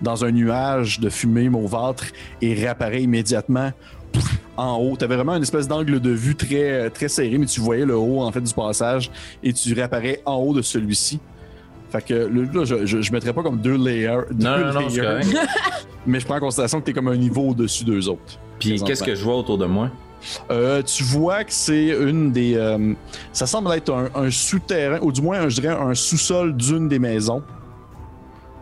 dans 0.01 0.25
un 0.25 0.31
nuage 0.31 0.99
de 0.99 1.09
fumée 1.09 1.49
mauvâtre 1.49 2.05
et 2.41 2.53
réapparaît 2.53 3.01
immédiatement 3.03 3.71
pff, 4.11 4.25
en 4.55 4.77
haut. 4.77 4.95
Tu 4.97 5.03
avais 5.05 5.15
vraiment 5.15 5.35
une 5.35 5.43
espèce 5.43 5.67
d'angle 5.67 5.99
de 5.99 6.11
vue 6.11 6.35
très, 6.35 6.89
très 6.91 7.07
serré, 7.07 7.37
mais 7.37 7.45
tu 7.47 7.59
voyais 7.61 7.85
le 7.85 7.97
haut 7.97 8.21
en 8.21 8.31
fait 8.31 8.41
du 8.41 8.53
passage 8.53 9.09
et 9.43 9.53
tu 9.53 9.73
réapparais 9.73 10.21
en 10.25 10.35
haut 10.35 10.53
de 10.53 10.61
celui-ci. 10.61 11.19
Fait 11.89 12.01
que 12.05 12.13
là, 12.13 12.65
je, 12.65 12.85
je, 12.85 13.01
je 13.01 13.11
mettrais 13.13 13.31
pas 13.33 13.41
comme 13.43 13.59
deux 13.61 13.77
layers. 13.77 14.23
deux 14.31 14.43
Non, 14.45 14.59
non, 14.59 14.73
non, 14.73 14.89
c'est 14.89 15.01
layers, 15.01 15.23
correct. 15.31 15.49
mais 16.05 16.19
je 16.19 16.25
prends 16.25 16.35
en 16.35 16.39
considération 16.41 16.79
que 16.79 16.85
tu 16.85 16.91
es 16.91 16.93
comme 16.93 17.07
un 17.07 17.15
niveau 17.15 17.49
au-dessus 17.49 17.85
d'eux 17.85 18.07
autres. 18.09 18.37
Puis 18.59 18.81
qu'est-ce 18.81 19.03
que 19.03 19.15
je 19.15 19.23
vois 19.23 19.37
autour 19.37 19.57
de 19.57 19.65
moi? 19.65 19.89
Euh, 20.51 20.81
tu 20.83 21.03
vois 21.03 21.43
que 21.43 21.53
c'est 21.53 21.87
une 21.87 22.31
des. 22.31 22.55
euh, 22.55 22.93
ça 23.31 23.45
semble 23.45 23.71
être 23.73 23.93
un, 24.15 24.31
souterrain, 24.31 24.99
ou 25.01 25.11
du 25.11 25.21
moins, 25.21 25.47
je 25.49 25.61
dirais, 25.61 25.75
un 25.75 25.93
sous-sol 25.93 26.55
d'une 26.55 26.87
des 26.87 26.99
maisons. 26.99 27.43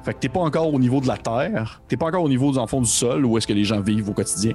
Fait 0.04 0.14
que 0.14 0.20
t'es 0.20 0.30
pas 0.30 0.42
encore 0.42 0.72
au 0.72 0.80
niveau 0.80 1.02
de 1.02 1.08
la 1.08 1.18
terre, 1.18 1.82
t'es 1.88 1.98
pas 1.98 2.06
encore 2.06 2.24
au 2.24 2.30
niveau 2.30 2.52
du 2.52 2.60
fond 2.68 2.80
du 2.80 2.88
sol 2.88 3.26
où 3.26 3.40
est-ce 3.40 3.48
que 3.48 3.54
les 3.54 3.64
gens 3.64 3.82
vivent 3.82 4.08
au 4.08 4.14
quotidien. 4.14 4.54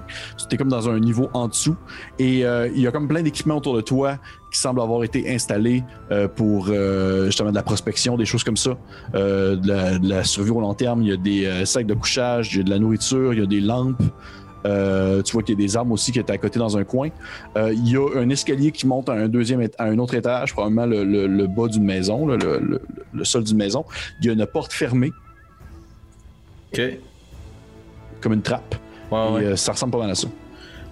T'es 0.49 0.57
comme 0.57 0.69
dans 0.69 0.89
un 0.89 1.01
niveau 1.01 1.29
en 1.33 1.49
dessous 1.49 1.75
et 2.21 2.47
euh, 2.47 2.69
il 2.73 2.81
y 2.81 2.87
a 2.87 2.93
comme 2.93 3.09
plein 3.09 3.21
d'équipements 3.21 3.57
autour 3.57 3.75
de 3.75 3.81
toi 3.81 4.19
qui 4.53 4.61
semblent 4.61 4.81
avoir 4.81 5.03
été 5.03 5.29
installés 5.35 5.83
pour 6.37 6.67
justement 7.25 7.51
de 7.51 7.55
la 7.57 7.65
prospection, 7.65 8.17
des 8.17 8.27
choses 8.27 8.45
comme 8.45 8.57
ça, 8.57 8.77
de, 9.13 9.69
la, 9.69 9.99
de 9.99 10.09
la 10.09 10.23
survie 10.23 10.51
au 10.51 10.61
long 10.61 10.75
terme. 10.75 11.03
Il 11.03 11.09
y 11.09 11.13
a 11.13 11.17
des 11.17 11.67
sacs 11.67 11.87
de 11.87 11.95
couchage, 11.95 12.55
il 12.55 12.59
y 12.59 12.61
a 12.61 12.65
de 12.65 12.71
la 12.71 12.79
nourriture, 12.79 13.33
il 13.33 13.41
y 13.41 13.43
a 13.43 13.47
des 13.47 13.61
lampes. 13.61 14.03
Euh, 14.67 15.23
tu 15.23 15.33
vois 15.33 15.43
qu'il 15.43 15.59
y 15.59 15.63
a 15.63 15.67
des 15.67 15.77
armes 15.77 15.93
aussi 15.93 16.13
qui 16.13 16.19
étaient 16.19 16.33
à 16.33 16.39
côté 16.39 16.59
dans 16.59 16.77
un 16.77 16.85
coin. 16.85 17.09
Euh, 17.57 17.73
il 17.73 17.89
y 17.91 17.97
a 17.97 18.07
un 18.19 18.29
escalier 18.29 18.73
qui 18.73 18.87
monte 18.87 19.09
à 19.09 19.13
un 19.15 19.29
deuxième 19.29 19.67
à 19.79 19.85
un 19.85 19.99
autre 19.99 20.15
étage, 20.15 20.53
probablement 20.53 20.87
le, 20.87 21.05
le- 21.05 21.27
le 21.27 21.47
bas 21.47 21.67
d'une 21.69 21.85
maison, 21.85 22.27
là, 22.27 22.37
le, 22.37 23.25
sol 23.25 23.45
d'une 23.45 23.57
maison. 23.57 23.85
Il 24.21 24.27
y 24.27 24.31
a 24.31 24.33
une 24.33 24.45
porte 24.47 24.73
fermée, 24.73 25.13
Ok. 26.73 26.81
comme 28.21 28.35
une 28.35 28.43
trappe. 28.43 28.75
Ouais, 29.11 29.19
Et, 29.19 29.33
ouais. 29.33 29.45
euh, 29.47 29.57
ça 29.57 29.73
ressemble 29.73 29.93
pas 29.93 29.99
mal 29.99 30.11
à 30.11 30.15
ça. 30.15 30.29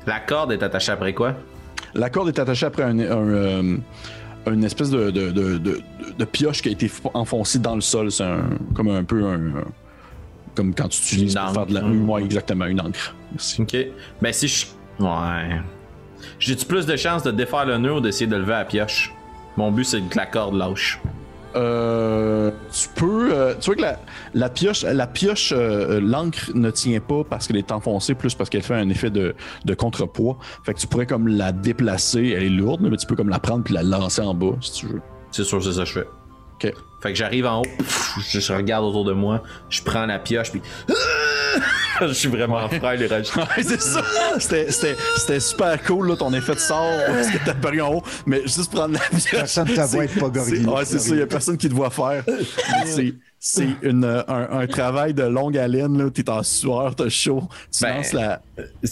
La 0.06 0.20
corde 0.20 0.52
est 0.52 0.62
attachée 0.62 0.92
après 0.92 1.12
quoi? 1.12 1.34
La 1.94 2.10
corde 2.10 2.28
est 2.28 2.38
attachée 2.38 2.66
après 2.66 2.82
un, 2.82 2.98
un, 2.98 3.78
une 4.52 4.64
espèce 4.64 4.90
de, 4.90 5.10
de, 5.10 5.30
de- 5.30 5.58
de- 5.58 5.80
de 6.18 6.24
pioche 6.24 6.62
qui 6.62 6.68
a 6.68 6.72
été 6.72 6.90
enfoncée 7.14 7.58
dans 7.58 7.74
le 7.74 7.80
sol. 7.80 8.10
C'est 8.10 8.24
comme 8.74 8.88
un 8.88 9.04
peu 9.04 9.24
un. 9.26 9.40
Comme 10.58 10.74
quand 10.74 10.88
tu 10.88 11.00
utilises 11.00 11.34
Une 11.36 11.40
pour 11.44 11.52
faire 11.54 11.66
de 11.66 11.74
la. 11.74 11.84
Ouais, 11.84 12.22
exactement, 12.24 12.66
une 12.66 12.80
encre. 12.80 13.14
Merci. 13.30 13.62
Ok. 13.62 13.76
Ben 14.20 14.32
si 14.32 14.48
je. 14.48 14.66
Ouais. 14.98 15.60
J'ai-tu 16.40 16.66
plus 16.66 16.84
de 16.84 16.96
chances 16.96 17.22
de 17.22 17.30
défaire 17.30 17.64
le 17.64 17.78
nœud 17.78 17.94
ou 17.94 18.00
d'essayer 18.00 18.26
de 18.26 18.34
lever 18.36 18.52
la 18.52 18.64
pioche? 18.64 19.14
Mon 19.56 19.70
but 19.70 19.84
c'est 19.84 20.00
que 20.00 20.16
la 20.16 20.26
corde 20.26 20.56
lâche. 20.56 21.00
Euh, 21.56 22.50
tu 22.72 22.88
peux. 22.96 23.32
euh, 23.32 23.54
tu 23.60 23.66
vois 23.66 23.76
que 23.76 23.80
la, 23.82 23.98
la 24.34 24.48
pioche, 24.50 24.82
la 24.82 25.06
pioche, 25.06 25.52
euh, 25.56 26.00
l'encre 26.00 26.50
ne 26.54 26.70
tient 26.70 27.00
pas 27.00 27.22
parce 27.24 27.46
qu'elle 27.46 27.56
est 27.56 27.72
enfoncée, 27.72 28.14
plus 28.14 28.34
parce 28.34 28.50
qu'elle 28.50 28.62
fait 28.62 28.74
un 28.74 28.88
effet 28.90 29.10
de, 29.10 29.34
de 29.64 29.74
contrepoids. 29.74 30.38
Fait 30.64 30.74
que 30.74 30.80
tu 30.80 30.86
pourrais 30.86 31.06
comme 31.06 31.28
la 31.28 31.52
déplacer. 31.52 32.34
Elle 32.36 32.42
est 32.42 32.48
lourde, 32.50 32.80
mais 32.82 32.96
tu 32.96 33.06
peux 33.06 33.16
comme 33.16 33.30
la 33.30 33.38
prendre 33.38 33.64
puis 33.64 33.74
la 33.74 33.82
lancer 33.82 34.22
en 34.22 34.34
bas 34.34 34.56
si 34.60 34.72
tu 34.72 34.86
veux. 34.86 35.00
C'est 35.30 35.44
sûr, 35.44 35.62
c'est 35.62 35.72
ça 35.72 35.82
que 35.82 35.88
je 35.88 35.92
fais. 35.92 36.06
Ok. 36.64 36.72
Fait 37.00 37.10
que 37.12 37.14
j'arrive 37.18 37.46
en 37.46 37.60
haut, 37.62 37.66
je, 38.28 38.40
je 38.40 38.52
regarde 38.52 38.84
autour 38.84 39.04
de 39.04 39.12
moi, 39.12 39.42
je 39.70 39.80
prends 39.82 40.04
la 40.06 40.18
pioche, 40.18 40.50
puis. 40.50 40.60
je 42.00 42.12
suis 42.12 42.28
vraiment 42.28 42.68
frêle 42.68 43.02
et 43.02 43.06
rageux. 43.06 43.30
Ouais, 43.36 43.62
c'est 43.62 43.80
ça. 43.80 44.02
C'était- 44.38 44.70
C'était 44.70 44.96
c'était 45.16 45.40
super 45.40 45.82
cool, 45.84 46.08
là, 46.08 46.16
ton 46.16 46.32
effet 46.32 46.54
de 46.54 46.58
sort, 46.60 46.90
parce 47.06 47.28
que 47.28 47.38
t'as 47.44 47.52
apparu 47.52 47.80
en 47.80 47.94
haut, 47.94 48.02
mais 48.26 48.42
juste 48.42 48.72
prendre 48.72 48.94
la 48.94 49.00
pioche. 49.00 49.30
Personne 49.30 49.68
te 49.68 49.80
voit 49.80 50.04
être 50.04 50.18
pas 50.18 50.28
gorille. 50.28 50.64
Ouais, 50.66 50.84
c'est 50.84 50.98
ça, 50.98 51.14
il 51.14 51.18
y 51.20 51.22
a 51.22 51.26
personne 51.26 51.56
qui 51.56 51.68
te 51.68 51.74
voit 51.74 51.90
faire. 51.90 52.24
C'est- 52.84 53.14
C'est 53.40 53.68
une, 53.82 54.02
euh, 54.02 54.20
un, 54.26 54.48
un 54.62 54.66
travail 54.66 55.14
de 55.14 55.22
longue 55.22 55.56
haleine, 55.56 55.96
là, 55.96 56.10
t'es 56.10 56.28
en 56.28 56.42
sueur, 56.42 56.96
t'as 56.96 57.08
chaud. 57.08 57.44
Tu 57.72 57.84
Ben, 57.84 57.98
lances 57.98 58.12
la. 58.12 58.42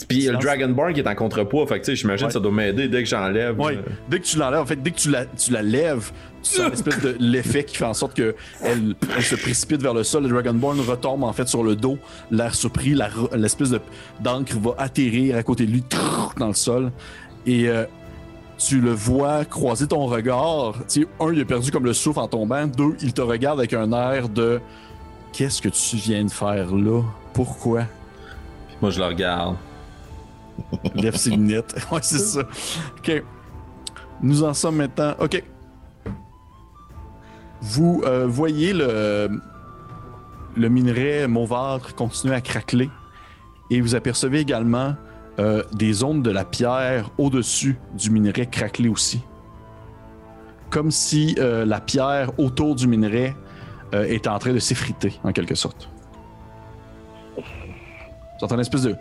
Puis 0.09 0.27
le. 0.29 0.37
Dragonborn 0.39 0.95
qui 0.95 1.01
est 1.01 1.09
en 1.09 1.17
contrepoids, 1.17 1.67
fait 1.67 1.81
que 1.81 1.85
tu 1.87 1.91
sais, 1.91 1.97
j'imagine 1.97 2.27
Ouais. 2.27 2.29
que 2.29 2.33
ça 2.35 2.39
doit 2.39 2.53
m'aider 2.53 2.87
dès 2.87 3.03
que 3.03 3.09
j'enlève. 3.09 3.59
Ouais, 3.61 3.75
euh, 3.77 3.83
dès 4.09 4.21
que 4.21 4.25
tu 4.25 4.39
l'enlèves, 4.39 4.61
en 4.61 4.67
fait, 4.67 4.77
dès 4.81 4.93
que 4.93 4.99
tu 5.01 5.11
la, 5.11 5.27
tu 5.27 5.51
la 5.51 5.63
lèves, 5.63 6.13
espèce 6.73 7.01
de 7.01 7.17
l'effet 7.19 7.65
qui 7.65 7.77
fait 7.77 7.85
en 7.85 7.95
sorte 7.95 8.15
que 8.15 8.35
elle, 8.63 8.95
elle 9.17 9.23
se 9.23 9.37
précipite 9.37 9.83
vers 9.83 9.95
le 9.95 10.05
sol. 10.05 10.25
Le 10.25 10.29
Dragonborn 10.29 10.81
retombe 10.81 11.25
en 11.25 11.33
fait 11.33 11.49
sur 11.49 11.63
le 11.63 11.77
dos, 11.77 11.99
l'air 12.31 12.55
surpris, 12.55 12.97
l'espèce 13.35 13.71
de 13.71 13.81
d'encre 14.21 14.57
va 14.59 14.75
atterrir 14.79 15.37
à 15.37 15.43
côté 15.43 15.67
de 15.67 15.73
lui 15.73 15.85
dans 16.39 16.49
le 16.49 16.55
sol. 16.55 16.93
Et 17.47 17.69
euh, 17.69 17.85
tu 18.59 18.81
le 18.81 18.93
vois 18.93 19.45
croiser 19.45 19.87
ton 19.87 20.07
regard. 20.07 20.75
Tu 20.89 21.03
sais, 21.03 21.09
un, 21.21 21.33
il 21.33 21.41
a 21.41 21.45
perdu 21.45 21.71
comme 21.71 21.85
le 21.85 21.93
souffle 21.93 22.19
en 22.19 22.29
tombant. 22.29 22.67
Deux, 22.67 22.97
il 23.03 23.13
te 23.13 23.21
regarde 23.21 23.59
avec 23.59 23.73
un 23.73 23.93
air 23.93 24.29
de 24.29 24.61
Qu'est-ce 25.37 25.61
que 25.61 25.69
tu 25.69 25.97
viens 25.97 26.25
de 26.25 26.31
faire 26.31 26.75
là? 26.75 27.03
Pourquoi? 27.35 27.83
Moi, 28.81 28.91
je 28.91 28.99
le 28.99 29.05
regarde. 29.05 29.57
Lève 30.95 31.15
ses 31.15 31.29
lunettes. 31.29 31.77
Ouais, 31.93 32.01
c'est 32.01 32.19
ça. 32.19 32.41
OK. 32.41 33.23
Nous 34.23 34.43
en 34.43 34.55
sommes 34.55 34.77
maintenant. 34.77 35.15
OK. 35.21 35.43
Vous 37.63 38.03
euh, 38.05 38.27
voyez 38.27 38.73
le, 38.73 39.41
le 40.57 40.69
minerai 40.69 41.27
mauvâtre 41.27 41.95
continuer 41.95 42.35
à 42.35 42.41
craqueler 42.41 42.91
et 43.71 43.81
vous 43.81 43.95
apercevez 43.95 44.41
également 44.41 44.95
euh, 45.39 45.63
des 45.73 45.93
zones 45.93 46.23
de 46.23 46.31
la 46.31 46.45
pierre 46.45 47.11
au-dessus 47.19 47.79
du 47.95 48.11
minerai 48.11 48.47
craqueler 48.47 48.89
aussi. 48.89 49.23
Comme 50.71 50.91
si 50.91 51.35
euh, 51.39 51.65
la 51.65 51.81
pierre 51.81 52.39
autour 52.39 52.75
du 52.75 52.87
minerai 52.87 53.35
était 53.93 54.29
en 54.29 54.39
train 54.39 54.53
de 54.53 54.59
s'effriter, 54.59 55.19
en 55.23 55.33
quelque 55.33 55.55
sorte. 55.55 55.89
Vous 57.37 57.43
entendez 58.43 58.55
une 58.55 58.61
espèce 58.61 58.83
de 58.83 58.97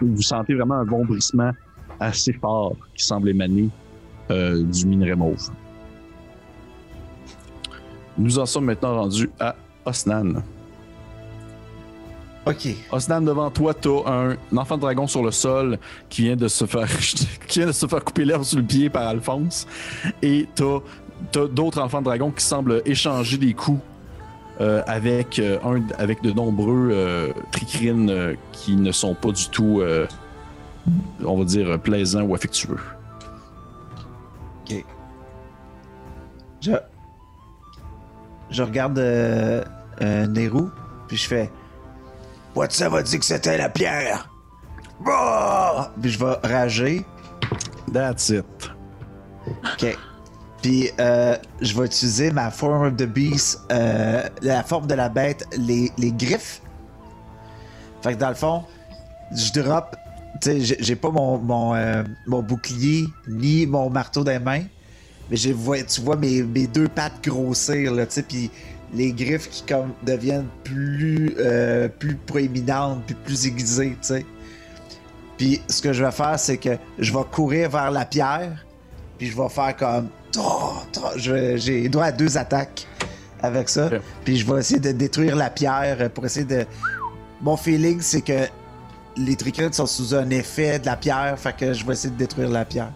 vous 0.00 0.22
sentez 0.22 0.54
vraiment 0.54 0.76
un 0.76 0.84
vombrissement 0.84 1.50
assez 2.00 2.32
fort 2.32 2.76
qui 2.94 3.04
semble 3.04 3.28
émaner 3.28 3.68
du 4.30 4.86
minerai 4.86 5.14
mauve. 5.14 5.50
Nous 8.18 8.38
en 8.38 8.46
sommes 8.46 8.66
maintenant 8.66 8.94
rendus 8.94 9.30
à 9.40 9.54
Osnan. 9.84 10.42
Ok. 12.44 12.68
Osnan, 12.90 13.22
devant 13.22 13.50
toi, 13.50 13.72
t'as 13.72 14.10
un 14.10 14.36
enfant 14.56 14.76
de 14.76 14.82
dragon 14.82 15.06
sur 15.06 15.22
le 15.22 15.30
sol 15.30 15.78
qui 16.08 16.22
vient 16.22 16.36
de 16.36 16.48
se 16.48 16.64
faire, 16.64 16.88
qui 17.46 17.60
vient 17.60 17.68
de 17.68 17.72
se 17.72 17.86
faire 17.86 18.04
couper 18.04 18.24
l'herbe 18.24 18.42
sur 18.42 18.58
le 18.58 18.64
pied 18.64 18.90
par 18.90 19.06
Alphonse. 19.06 19.66
Et 20.22 20.48
t'as, 20.54 20.80
t'as 21.30 21.46
d'autres 21.46 21.80
enfants 21.80 22.00
de 22.00 22.06
dragon 22.06 22.30
qui 22.30 22.44
semblent 22.44 22.82
échanger 22.84 23.38
des 23.38 23.54
coups 23.54 23.80
euh, 24.60 24.82
avec, 24.86 25.38
euh, 25.38 25.58
un, 25.64 25.82
avec 25.98 26.22
de 26.22 26.30
nombreux 26.30 26.90
euh, 26.92 27.32
tricrines 27.52 28.36
qui 28.52 28.76
ne 28.76 28.92
sont 28.92 29.14
pas 29.14 29.32
du 29.32 29.48
tout, 29.48 29.82
on 31.24 31.38
va 31.38 31.44
dire, 31.44 31.78
plaisants 31.80 32.22
ou 32.22 32.34
affectueux. 32.34 32.78
Ok. 34.64 34.84
Je. 36.60 36.72
Je 38.52 38.62
regarde 38.62 38.98
euh, 38.98 39.64
euh, 40.02 40.26
Nehru, 40.26 40.64
puis 41.08 41.16
je 41.16 41.26
fais. 41.26 41.50
What 42.54 42.68
va 42.90 43.02
dit 43.02 43.18
que 43.18 43.24
c'était 43.24 43.56
la 43.56 43.70
pierre? 43.70 44.28
Bah! 45.04 45.90
Puis 46.00 46.10
je 46.10 46.18
vais 46.18 46.34
rager. 46.44 47.04
That's 47.92 48.28
it. 48.28 48.44
Ok. 49.48 49.98
Puis 50.60 50.90
euh, 51.00 51.36
je 51.60 51.76
vais 51.76 51.86
utiliser 51.86 52.30
ma 52.30 52.50
form 52.50 52.82
of 52.86 52.96
the 52.96 53.06
beast, 53.06 53.60
euh, 53.72 54.22
la 54.42 54.62
forme 54.62 54.86
de 54.86 54.94
la 54.94 55.08
bête, 55.08 55.44
les, 55.56 55.90
les 55.98 56.12
griffes. 56.12 56.60
Fait 58.02 58.14
que 58.14 58.18
dans 58.18 58.28
le 58.28 58.34
fond, 58.34 58.64
je 59.34 59.60
drop. 59.60 59.96
Tu 60.40 60.64
sais, 60.64 60.76
j'ai- 60.80 60.96
pas 60.96 61.10
mon, 61.10 61.38
mon, 61.38 61.74
euh, 61.74 62.02
mon 62.26 62.42
bouclier 62.42 63.06
ni 63.28 63.66
mon 63.66 63.90
marteau 63.90 64.22
les 64.24 64.38
mains. 64.38 64.62
Mais 65.30 65.36
j'ai 65.36 65.52
vois, 65.52 65.82
tu 65.82 66.00
vois 66.00 66.16
mes, 66.16 66.42
mes 66.42 66.66
deux 66.66 66.88
pattes 66.88 67.22
grossir, 67.24 67.92
là, 67.92 68.06
tu 68.06 68.14
sais, 68.14 68.22
puis 68.22 68.50
les 68.94 69.12
griffes 69.12 69.48
qui 69.48 69.62
comme 69.62 69.92
deviennent 70.02 70.48
plus, 70.64 71.34
euh, 71.38 71.88
plus 71.88 72.16
proéminentes, 72.16 73.02
puis 73.06 73.14
plus 73.14 73.46
aiguisées, 73.46 73.96
tu 74.00 74.08
sais. 74.08 74.26
Puis 75.38 75.62
ce 75.68 75.80
que 75.80 75.92
je 75.92 76.04
vais 76.04 76.12
faire, 76.12 76.38
c'est 76.38 76.58
que 76.58 76.76
je 76.98 77.12
vais 77.12 77.24
courir 77.30 77.70
vers 77.70 77.90
la 77.90 78.04
pierre, 78.04 78.64
puis 79.18 79.28
je 79.28 79.36
vais 79.36 79.48
faire 79.48 79.76
comme... 79.76 80.08
Je 81.16 81.56
J'ai 81.56 81.88
droit 81.88 82.06
à 82.06 82.12
deux 82.12 82.36
attaques 82.36 82.86
avec 83.42 83.68
ça. 83.68 83.90
Puis 84.24 84.36
je 84.36 84.50
vais 84.50 84.60
essayer 84.60 84.80
de 84.80 84.92
détruire 84.92 85.36
la 85.36 85.50
pierre 85.50 86.10
pour 86.10 86.24
essayer 86.24 86.46
de... 86.46 86.64
Mon 87.40 87.56
feeling, 87.56 88.00
c'est 88.00 88.20
que 88.20 88.46
les 89.16 89.36
tricrines 89.36 89.72
sont 89.72 89.86
sous 89.86 90.14
un 90.14 90.30
effet 90.30 90.78
de 90.78 90.86
la 90.86 90.96
pierre, 90.96 91.38
fait 91.38 91.56
que 91.56 91.72
je 91.72 91.84
vais 91.84 91.92
essayer 91.94 92.12
de 92.12 92.18
détruire 92.18 92.48
la 92.48 92.64
pierre. 92.64 92.92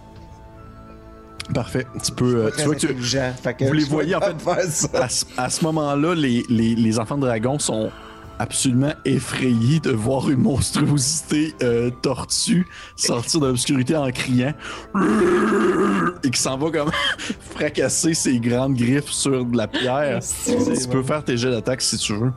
Parfait. 1.55 1.87
Tu 2.05 2.13
peux. 2.13 2.47
euh, 2.47 2.51
tu 2.57 2.65
vois 2.65 2.75
que 2.75 2.81
tu, 2.81 2.87
que 2.89 3.65
vous 3.65 3.73
les 3.73 3.85
voyez, 3.85 4.15
en 4.17 4.21
fait, 4.21 4.41
faire 4.41 4.63
ça. 4.71 4.89
à 5.05 5.09
ce, 5.09 5.25
à 5.37 5.49
ce 5.51 5.65
moment-là, 5.65 6.15
les, 6.15 6.43
les- 6.49 6.75
les 6.75 6.99
enfants 6.99 7.17
de 7.17 7.23
dragon 7.27 7.59
sont 7.59 7.91
absolument 8.39 8.93
effrayés 9.07 9.81
de 9.81 9.93
voir 9.93 10.29
une 10.29 10.41
monstruosité 10.41 11.55
euh, 11.63 11.89
tortue 12.03 12.67
sortir 12.95 13.41
de 13.41 13.47
l'obscurité 13.47 13.97
en 13.97 14.11
criant 14.11 14.53
et 16.23 16.31
qui 16.31 16.39
s'en 16.41 16.59
va 16.59 16.71
comme 16.71 16.91
fracasser 17.55 18.13
ses 18.13 18.39
grandes 18.39 18.75
griffes 18.75 19.11
sur 19.11 19.45
de 19.45 19.57
la 19.57 19.67
pierre. 19.67 20.21
tu 20.45 20.89
peux 20.91 21.03
faire 21.03 21.25
tes 21.25 21.37
jets 21.37 21.51
d'attaque 21.51 21.81
si 21.81 21.97
tu 21.97 22.15
veux. 22.15 22.33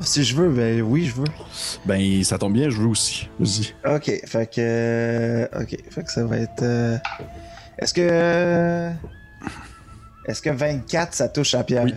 Si 0.00 0.24
je 0.24 0.36
veux, 0.36 0.50
ben 0.50 0.82
oui, 0.82 1.06
je 1.06 1.14
veux. 1.14 1.24
Ben, 1.86 2.22
ça 2.22 2.36
tombe 2.36 2.52
bien, 2.52 2.68
je 2.68 2.76
veux 2.82 2.88
aussi. 2.88 3.28
Vas-y. 3.40 3.74
Ok, 3.94 4.10
fait 4.26 4.46
que. 4.52 4.56
euh, 4.58 5.46
Ok, 5.58 5.76
fait 5.90 6.02
que 6.04 6.10
ça 6.10 6.24
va 6.26 6.36
être. 6.38 6.62
Euh, 7.78 7.82
Est-ce 7.82 7.94
que. 7.94 8.92
Est-ce 10.26 10.42
que 10.42 10.50
24 10.50 11.14
ça 11.14 11.28
touche 11.28 11.54
à 11.54 11.62
pierre? 11.64 11.84
Oui. 11.84 11.94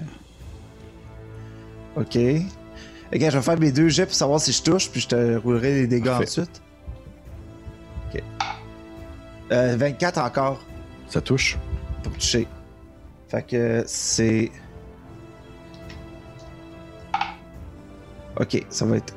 Ok. 1.95 2.17
Ok, 3.11 3.19
je 3.21 3.37
vais 3.37 3.41
faire 3.41 3.59
mes 3.59 3.71
deux 3.71 3.89
jets 3.89 4.05
pour 4.05 4.13
savoir 4.15 4.39
si 4.39 4.51
je 4.51 4.61
touche, 4.61 4.89
puis 4.91 5.01
je 5.01 5.07
te 5.07 5.35
roulerai 5.37 5.73
les 5.81 5.87
dégâts 5.87 6.05
Parfait. 6.05 6.25
ensuite. 6.25 6.61
Ok. 8.13 8.23
Euh, 9.51 9.75
24 9.77 10.19
encore 10.19 10.63
Ça 11.07 11.21
touche. 11.21 11.57
pour 12.03 12.13
toucher. 12.13 12.47
Fait 13.29 13.41
que 13.43 13.83
c'est. 13.87 14.51
Ok, 18.39 18.63
ça 18.69 18.85
va 18.85 18.97
être 18.97 19.13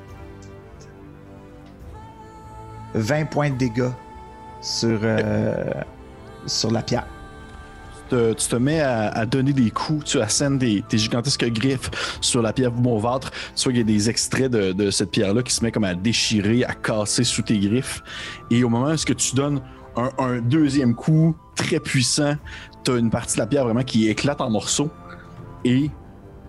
20 2.94 3.26
points 3.26 3.50
de 3.50 3.56
dégâts 3.56 3.90
sur, 4.60 4.98
euh, 5.02 5.64
sur 6.46 6.70
la 6.70 6.82
pierre. 6.82 7.06
Tu 8.10 8.46
te, 8.48 8.56
mets 8.56 8.80
à, 8.80 9.24
donner 9.24 9.54
des 9.54 9.70
coups, 9.70 10.04
tu 10.04 10.20
assènes 10.20 10.58
des, 10.58 10.82
tes 10.86 10.98
gigantesques 10.98 11.46
griffes 11.46 11.90
sur 12.20 12.42
la 12.42 12.52
pierre 12.52 12.70
mauvâtre. 12.70 13.30
Tu 13.56 13.64
vois 13.64 13.72
qu'il 13.72 13.78
y 13.78 13.80
a 13.80 13.84
des 13.84 14.10
extraits 14.10 14.50
de, 14.50 14.90
cette 14.90 15.10
pierre-là 15.10 15.42
qui 15.42 15.54
se 15.54 15.64
met 15.64 15.72
comme 15.72 15.84
à 15.84 15.94
déchirer, 15.94 16.62
à 16.64 16.74
casser 16.74 17.24
sous 17.24 17.40
tes 17.40 17.58
griffes. 17.58 18.02
Et 18.50 18.64
au 18.64 18.68
moment 18.68 18.92
où 18.92 19.14
tu 19.14 19.34
donnes 19.34 19.62
un, 19.96 20.40
deuxième 20.40 20.94
coup 20.94 21.34
très 21.56 21.80
puissant, 21.80 22.34
tu 22.84 22.90
as 22.90 22.96
une 22.96 23.08
partie 23.08 23.36
de 23.36 23.40
la 23.40 23.46
pierre 23.46 23.64
vraiment 23.64 23.82
qui 23.82 24.08
éclate 24.08 24.42
en 24.42 24.50
morceaux. 24.50 24.90
Et 25.64 25.90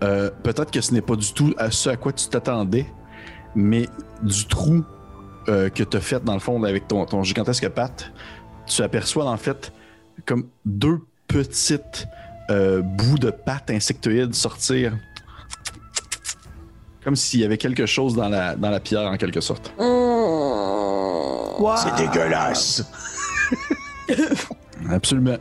euh, 0.04 0.30
peut-être 0.44 0.72
que 0.72 0.82
ce 0.82 0.94
n'est 0.94 1.02
pas 1.02 1.16
du 1.16 1.32
tout 1.32 1.54
ce 1.70 1.90
à 1.90 1.96
quoi 1.96 2.12
tu 2.12 2.28
t'attendais, 2.28 2.88
mais 3.56 3.88
du 4.22 4.46
trou 4.48 4.84
euh, 5.48 5.70
que 5.70 5.84
tu 5.84 5.96
as 5.96 6.02
fait 6.02 6.24
dans 6.24 6.34
le 6.34 6.40
fond 6.40 6.62
avec 6.64 6.88
ton, 6.88 7.06
ton 7.06 7.24
gigantesque 7.24 7.70
patte, 7.70 8.12
tu 8.66 8.82
aperçois 8.82 9.26
en 9.26 9.38
fait 9.38 9.72
comme 10.26 10.48
deux 10.66 11.00
petites 11.28 12.08
euh, 12.50 12.82
bouts 12.82 13.18
de 13.18 13.32
pattes 13.32 13.70
insectoïdes 13.70 14.36
sortir. 14.36 14.98
Comme 17.04 17.16
s'il 17.16 17.42
y 17.42 17.46
avait 17.46 17.58
quelque 17.58 17.86
chose 17.86 18.16
dans 18.16 18.30
la, 18.30 18.56
dans 18.56 18.70
la 18.70 18.80
pierre 18.80 19.10
en 19.10 19.18
quelque 19.18 19.42
sorte. 19.42 19.74
C'est 21.78 21.96
dégueulasse! 21.98 22.84
Absolument. 24.90 25.38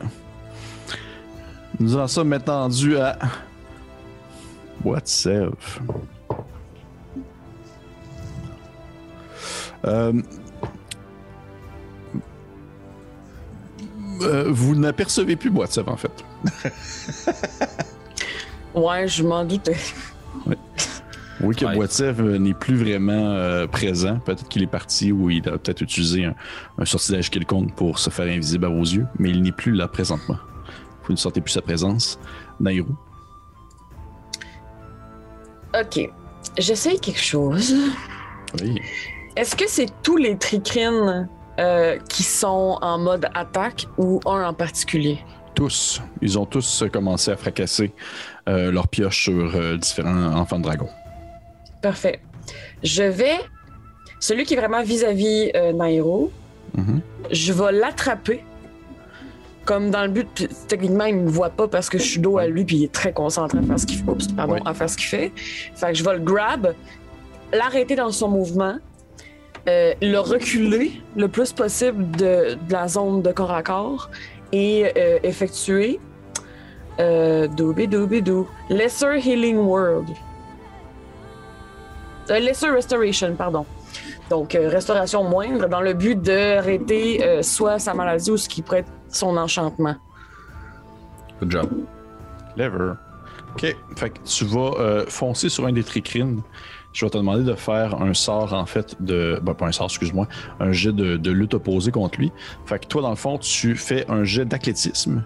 Nous 1.79 1.97
en 1.97 2.07
sommes 2.07 2.29
maintenant 2.29 2.61
rendus 2.61 2.97
à. 2.97 3.17
What's 4.83 5.25
up? 5.25 5.57
Euh... 9.85 10.13
euh, 14.21 14.45
vous 14.49 14.75
n'apercevez 14.75 15.35
plus 15.35 15.49
Boitsev 15.49 15.89
en 15.89 15.97
fait. 15.97 16.23
Ouais, 18.75 19.07
je 19.07 19.23
m'en 19.23 19.45
doutais. 19.45 19.77
Oui, 21.41 21.55
que 21.55 21.65
Ouais. 21.65 21.75
Boitsev 21.75 22.21
euh, 22.21 22.37
n'est 22.39 22.53
plus 22.53 22.75
vraiment 22.75 23.33
euh, 23.33 23.67
présent. 23.67 24.19
Peut-être 24.19 24.47
qu'il 24.47 24.63
est 24.63 24.67
parti 24.67 25.11
ou 25.11 25.29
il 25.29 25.47
a 25.47 25.57
peut-être 25.57 25.81
utilisé 25.81 26.25
un, 26.25 26.35
un 26.77 26.85
sortilège 26.85 27.29
quelconque 27.29 27.75
pour 27.75 27.99
se 27.99 28.09
faire 28.09 28.25
invisible 28.25 28.65
à 28.65 28.69
vos 28.69 28.81
yeux, 28.81 29.05
mais 29.19 29.29
il 29.29 29.41
n'est 29.41 29.51
plus 29.51 29.73
là 29.73 29.87
présentement. 29.87 30.37
Vous 31.05 31.13
ne 31.13 31.17
sentez 31.17 31.41
plus 31.41 31.51
sa 31.51 31.61
présence. 31.61 32.19
Nairou. 32.59 32.95
Ok. 35.79 36.09
J'essaye 36.57 36.99
quelque 36.99 37.21
chose. 37.21 37.75
Oui. 38.61 38.79
Est-ce 39.35 39.55
que 39.55 39.65
c'est 39.67 39.89
tous 40.01 40.17
les 40.17 40.37
tricrines 40.37 41.27
euh, 41.59 41.97
qui 42.09 42.23
sont 42.23 42.77
en 42.81 42.97
mode 42.97 43.27
attaque 43.33 43.87
ou 43.97 44.19
un 44.25 44.47
en 44.47 44.53
particulier? 44.53 45.19
Tous. 45.55 46.01
Ils 46.21 46.39
ont 46.39 46.45
tous 46.45 46.81
euh, 46.81 46.87
commencé 46.89 47.29
à 47.31 47.37
fracasser 47.37 47.91
euh, 48.49 48.71
leurs 48.71 48.87
pioches 48.87 49.23
sur 49.25 49.55
euh, 49.55 49.77
différents 49.77 50.35
enfants 50.35 50.57
de 50.57 50.63
dragon. 50.63 50.87
Parfait. 51.81 52.19
Je 52.83 53.03
vais. 53.03 53.37
Celui 54.19 54.45
qui 54.45 54.53
est 54.55 54.57
vraiment 54.57 54.81
vis-à-vis 54.83 55.51
Nairo, 55.75 56.31
Mhm. 56.75 57.01
je 57.29 57.53
vais 57.53 57.71
l'attraper. 57.71 58.43
Comme 59.65 59.91
dans 59.91 60.01
le 60.01 60.09
but, 60.09 60.49
techniquement, 60.67 61.05
il 61.05 61.15
me 61.17 61.29
voit 61.29 61.49
pas 61.51 61.67
parce 61.69 61.87
que 61.89 61.97
je 61.97 62.03
suis 62.03 62.19
dos 62.19 62.37
à 62.37 62.47
lui, 62.47 62.65
puis 62.65 62.77
il 62.77 62.83
est 62.85 62.91
très 62.91 63.13
concentré 63.13 63.59
à 63.59 63.61
faire 63.61 63.79
ce 63.79 63.85
qu'il 63.85 63.97
fait. 63.99 64.09
Oups, 64.09 64.27
pardon, 64.33 64.55
à 64.65 64.73
faire 64.73 64.89
ce 64.89 64.97
qu'il 64.97 65.05
fait. 65.07 65.31
Fait 65.35 65.87
que 65.87 65.93
je 65.93 66.03
vais 66.03 66.13
le 66.15 66.19
grab, 66.19 66.73
l'arrêter 67.53 67.95
dans 67.95 68.11
son 68.11 68.27
mouvement, 68.27 68.77
euh, 69.67 69.93
le 70.01 70.17
reculer 70.17 71.01
le 71.15 71.27
plus 71.27 71.53
possible 71.53 72.11
de, 72.11 72.55
de 72.55 72.71
la 72.71 72.87
zone 72.87 73.21
de 73.21 73.31
corps 73.31 73.51
à 73.51 73.63
corps 73.63 74.09
et 74.51 74.91
euh, 74.97 75.19
effectuer 75.23 75.99
euh, 76.99 77.47
Doobie 77.47 77.87
Doobie 77.87 78.21
Doo. 78.21 78.47
Lesser 78.69 79.19
Healing 79.19 79.57
World. 79.57 80.09
Euh, 82.29 82.39
lesser 82.39 82.69
Restoration, 82.69 83.35
pardon. 83.35 83.65
Donc, 84.29 84.55
euh, 84.55 84.69
restauration 84.69 85.23
moindre 85.23 85.67
dans 85.67 85.81
le 85.81 85.93
but 85.93 86.19
d'arrêter 86.21 87.23
euh, 87.23 87.41
soit 87.41 87.79
sa 87.79 87.93
maladie 87.93 88.31
ou 88.31 88.37
ce 88.37 88.47
qui 88.47 88.61
pourrait 88.61 88.79
être 88.79 88.91
son 89.09 89.35
enchantement. 89.37 89.95
Good 91.39 91.51
job. 91.51 91.69
Clever. 92.55 92.93
Ok. 93.53 93.75
Fait 93.95 94.09
que 94.09 94.19
tu 94.25 94.45
vas 94.45 94.71
euh, 94.79 95.05
foncer 95.07 95.49
sur 95.49 95.65
un 95.65 95.73
des 95.73 95.83
tricrines. 95.83 96.41
Je 96.93 97.05
vais 97.05 97.09
te 97.09 97.17
demander 97.17 97.43
de 97.43 97.55
faire 97.55 98.01
un 98.01 98.13
sort, 98.13 98.53
en 98.53 98.65
fait, 98.65 98.95
de. 99.01 99.39
Ben, 99.41 99.53
pas 99.53 99.65
un 99.65 99.71
sort, 99.71 99.87
excuse-moi. 99.87 100.27
Un 100.59 100.71
jet 100.71 100.93
de, 100.93 101.17
de 101.17 101.31
lutte 101.31 101.55
opposée 101.55 101.91
contre 101.91 102.19
lui. 102.19 102.31
Fait 102.65 102.79
que 102.79 102.85
toi, 102.87 103.01
dans 103.01 103.09
le 103.09 103.15
fond, 103.15 103.37
tu 103.37 103.75
fais 103.75 104.09
un 104.09 104.23
jet 104.23 104.45
d'athlétisme. 104.45 105.23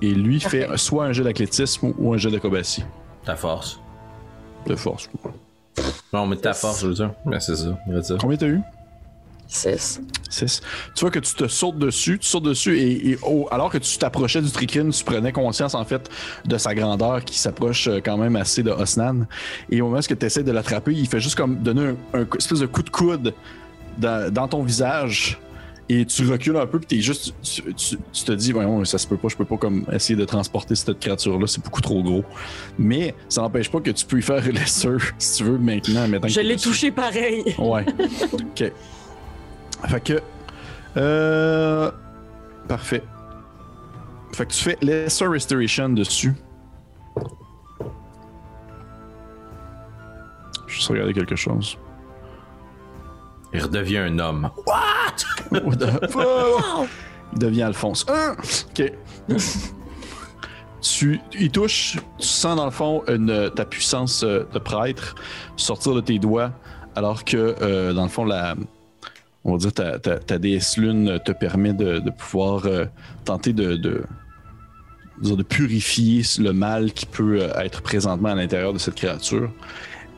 Et 0.00 0.10
lui 0.12 0.40
fait 0.40 0.68
soit 0.76 1.04
un 1.04 1.12
jet 1.12 1.22
d'athlétisme 1.22 1.92
ou 1.96 2.12
un 2.12 2.16
jet 2.16 2.30
d'acrobatie. 2.30 2.84
Ta 3.24 3.36
force. 3.36 3.80
De 4.66 4.74
force. 4.74 5.08
Non, 6.12 6.26
mais 6.26 6.36
ta 6.36 6.52
force, 6.52 6.82
je 6.82 6.88
veux 6.88 6.94
dire. 6.94 7.12
Mais 7.24 7.38
c'est 7.40 7.56
ça, 7.56 7.76
dire. 7.86 8.16
Combien 8.20 8.36
t'as 8.36 8.48
eu? 8.48 8.60
6. 9.52 10.00
6. 10.30 10.60
Tu 10.94 11.00
vois 11.02 11.10
que 11.10 11.18
tu 11.18 11.34
te 11.34 11.46
sautes 11.46 11.78
dessus, 11.78 12.18
tu 12.18 12.26
sautes 12.26 12.44
dessus 12.44 12.78
et, 12.80 13.18
alors 13.50 13.70
que 13.70 13.78
tu 13.78 13.98
t'approchais 13.98 14.40
du 14.40 14.50
tricrine, 14.50 14.90
tu 14.90 15.04
prenais 15.04 15.30
conscience 15.32 15.74
en 15.74 15.84
fait 15.84 16.08
de 16.46 16.56
sa 16.56 16.74
grandeur 16.74 17.22
qui 17.24 17.38
s'approche 17.38 17.86
euh, 17.88 18.00
quand 18.02 18.16
même 18.16 18.36
assez 18.36 18.62
de 18.62 18.70
Osnan. 18.70 19.26
Et 19.70 19.82
au 19.82 19.86
moment 19.88 19.98
où 19.98 20.02
tu 20.14 20.26
essaies 20.26 20.42
de 20.42 20.52
l'attraper, 20.52 20.92
il 20.94 21.06
fait 21.06 21.20
juste 21.20 21.34
comme 21.36 21.56
donner 21.56 21.94
un, 22.14 22.20
un 22.20 22.26
espèce 22.38 22.60
de 22.60 22.66
coup 22.66 22.82
de 22.82 22.90
coude 22.90 23.34
dans, 23.98 24.32
dans 24.32 24.48
ton 24.48 24.62
visage. 24.62 25.38
Et 25.88 26.06
tu 26.06 26.26
recules 26.30 26.56
un 26.56 26.66
peu, 26.66 26.78
puis 26.78 26.86
t'es 26.86 27.02
juste, 27.02 27.34
tu, 27.42 27.62
tu- 27.74 27.98
tu 28.12 28.24
te 28.24 28.32
dis, 28.32 28.52
voyons, 28.52 28.82
ça 28.86 28.96
se 28.96 29.06
peut 29.06 29.18
pas, 29.18 29.28
je 29.28 29.36
peux 29.36 29.44
pas 29.44 29.58
comme 29.58 29.84
essayer 29.92 30.16
de 30.18 30.24
transporter 30.24 30.74
cette 30.74 30.98
créature-là, 30.98 31.46
c'est 31.46 31.62
beaucoup 31.62 31.82
trop 31.82 32.02
gros. 32.02 32.24
Mais 32.78 33.14
ça 33.28 33.42
n'empêche 33.42 33.70
pas 33.70 33.80
que 33.80 33.90
tu 33.90 34.06
peux 34.06 34.18
y 34.18 34.22
faire 34.22 34.42
lesser 34.52 34.88
si 35.18 35.38
tu 35.38 35.44
veux 35.44 35.58
maintenant. 35.58 36.06
Je 36.28 36.40
l'ai 36.40 36.56
touché 36.56 36.90
pareil. 36.92 37.44
Ouais. 37.58 37.84
ok. 38.32 38.72
Fait 39.88 40.00
que. 40.00 40.22
Euh. 40.96 41.90
Parfait. 42.68 43.02
Fait 44.32 44.46
que 44.46 44.52
tu 44.52 44.62
fais 44.62 44.78
Lesser 44.80 45.26
Restoration 45.26 45.90
dessus. 45.90 46.34
Je 47.16 47.22
vais 50.66 50.68
juste 50.68 50.88
regarder 50.88 51.12
quelque 51.12 51.36
chose. 51.36 51.76
Il 53.52 53.62
redevient 53.62 53.98
un 53.98 54.18
homme. 54.18 54.50
What? 54.66 55.16
The 55.78 56.08
fuck? 56.10 56.88
Il 57.34 57.38
devient 57.38 57.62
Alphonse. 57.62 58.06
Ok. 58.08 58.92
tu, 60.80 61.20
il 61.38 61.50
touche, 61.50 61.98
tu 62.18 62.26
sens 62.26 62.56
dans 62.56 62.64
le 62.64 62.70
fond 62.70 63.02
une, 63.08 63.50
ta 63.54 63.64
puissance 63.64 64.22
euh, 64.24 64.46
de 64.52 64.58
prêtre 64.58 65.14
sortir 65.56 65.94
de 65.94 66.00
tes 66.00 66.18
doigts, 66.18 66.52
alors 66.96 67.24
que 67.24 67.54
euh, 67.60 67.92
dans 67.92 68.02
le 68.02 68.08
fond, 68.08 68.24
la, 68.24 68.54
on 69.44 69.52
va 69.52 69.58
dire 69.58 69.72
ta, 69.72 69.98
ta, 69.98 70.38
déesse 70.38 70.76
lune 70.76 71.18
te 71.24 71.32
permet 71.32 71.72
de, 71.72 72.10
pouvoir 72.10 72.66
euh, 72.66 72.84
tenter 73.24 73.52
de 73.52 74.04
purifier 75.48 76.22
le 76.38 76.52
mal 76.52 76.92
qui 76.92 77.06
peut 77.06 77.42
euh, 77.42 77.60
être 77.60 77.82
présentement 77.82 78.30
à 78.30 78.34
l'intérieur 78.34 78.72
de 78.72 78.78
cette 78.78 78.94
créature. 78.94 79.50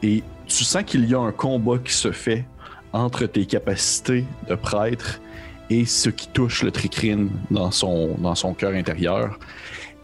Et 0.02 0.22
tu 0.46 0.64
sens 0.64 0.82
qu'il 0.84 1.09
y 1.09 1.14
a 1.14 1.20
un 1.20 1.32
combat 1.32 1.78
qui 1.78 1.92
se 1.92 2.12
fait 2.12 2.44
entre 2.92 3.26
tes 3.26 3.46
capacités 3.46 4.24
de 4.48 4.55
prêtre 4.55 5.20
et 5.70 5.86
ce 5.86 6.10
qui 6.10 6.28
touche 6.28 6.62
le 6.62 6.70
tricrine 6.70 7.30
dans 7.51 7.70
son, 7.70 8.16
dans 8.18 8.34
son 8.34 8.55
cœur 8.55 8.72
intérieur. 8.72 9.38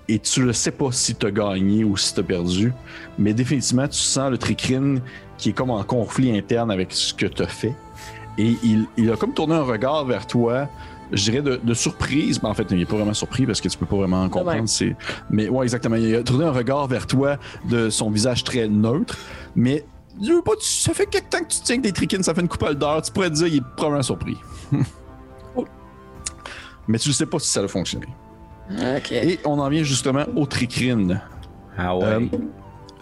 Et 0.08 0.18
tu 0.18 0.40
ne 0.40 0.52
sais 0.52 0.72
pas 0.72 0.90
si 0.90 1.14
tu 1.14 1.26
as 1.26 1.30
gagné 1.30 1.84
ou 1.84 1.96
si 1.96 2.14
tu 2.14 2.20
as 2.20 2.24
perdu, 2.24 2.72
mais 3.18 3.32
définitivement, 3.32 3.86
tu 3.86 3.98
sens 3.98 4.30
le 4.30 4.38
tricrine 4.38 5.00
qui 5.38 5.50
est 5.50 5.52
comme 5.52 5.70
en 5.70 5.84
conflit 5.84 6.36
interne 6.36 6.70
avec 6.70 6.92
ce 6.92 7.14
que 7.14 7.26
tu 7.26 7.42
as 7.42 7.46
fait. 7.46 7.74
Et 8.40 8.56
il, 8.62 8.86
il 8.96 9.10
a 9.12 9.16
comme 9.16 9.34
tourné 9.34 9.54
un 9.54 9.62
regard 9.62 10.04
vers 10.04 10.26
toi, 10.26 10.68
je 11.12 11.24
dirais 11.30 11.42
de, 11.42 11.60
de 11.62 11.74
surprise, 11.74 12.42
mais 12.42 12.48
en 12.48 12.54
fait, 12.54 12.66
il 12.70 12.78
n'est 12.78 12.84
pas 12.86 12.96
vraiment 12.96 13.12
surpris 13.14 13.44
parce 13.44 13.60
que 13.60 13.68
tu 13.68 13.76
peux 13.76 13.86
pas 13.86 13.96
vraiment 13.96 14.28
comprendre. 14.28 14.68
C'est... 14.68 14.96
Mais 15.28 15.48
ouais, 15.48 15.64
exactement. 15.64 15.96
Il 15.96 16.14
a 16.14 16.22
tourné 16.22 16.44
un 16.44 16.52
regard 16.52 16.86
vers 16.86 17.06
toi 17.06 17.36
de 17.68 17.90
son 17.90 18.10
visage 18.10 18.44
très 18.44 18.68
neutre, 18.68 19.18
mais 19.56 19.84
je 20.22 20.32
veux 20.32 20.42
pas, 20.42 20.52
tu- 20.56 20.66
ça 20.66 20.94
fait 20.94 21.06
quelque 21.06 21.28
temps 21.30 21.42
que 21.44 21.52
tu 21.52 21.60
tiens 21.62 21.76
que 21.78 21.82
des 21.82 21.92
triquines, 21.92 22.22
ça 22.22 22.32
fait 22.34 22.40
une 22.40 22.48
couple 22.48 22.74
d'heures. 22.76 23.02
Tu 23.02 23.10
pourrais 23.12 23.30
te 23.30 23.34
dire, 23.34 23.46
il 23.48 23.56
est 23.56 23.62
probablement 23.76 24.02
surpris. 24.02 24.36
Mais 26.88 26.98
tu 26.98 27.08
ne 27.10 27.14
sais 27.14 27.26
pas 27.26 27.38
si 27.38 27.48
ça 27.50 27.60
a 27.60 27.68
fonctionné. 27.68 28.06
Et 29.10 29.38
on 29.44 29.58
en 29.58 29.68
vient 29.68 29.82
justement 29.82 30.24
au 30.36 30.46
tricrine. 30.46 31.20
Ah 31.76 31.96
ouais. 31.96 32.04
Euh, 32.04 32.20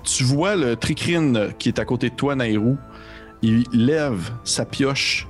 Tu 0.02 0.24
vois 0.24 0.56
le 0.56 0.76
tricrine 0.76 1.52
qui 1.58 1.68
est 1.68 1.78
à 1.78 1.84
côté 1.84 2.10
de 2.10 2.14
toi, 2.14 2.34
Nairou. 2.34 2.76
Il 3.42 3.64
lève 3.72 4.30
sa 4.44 4.64
pioche 4.64 5.27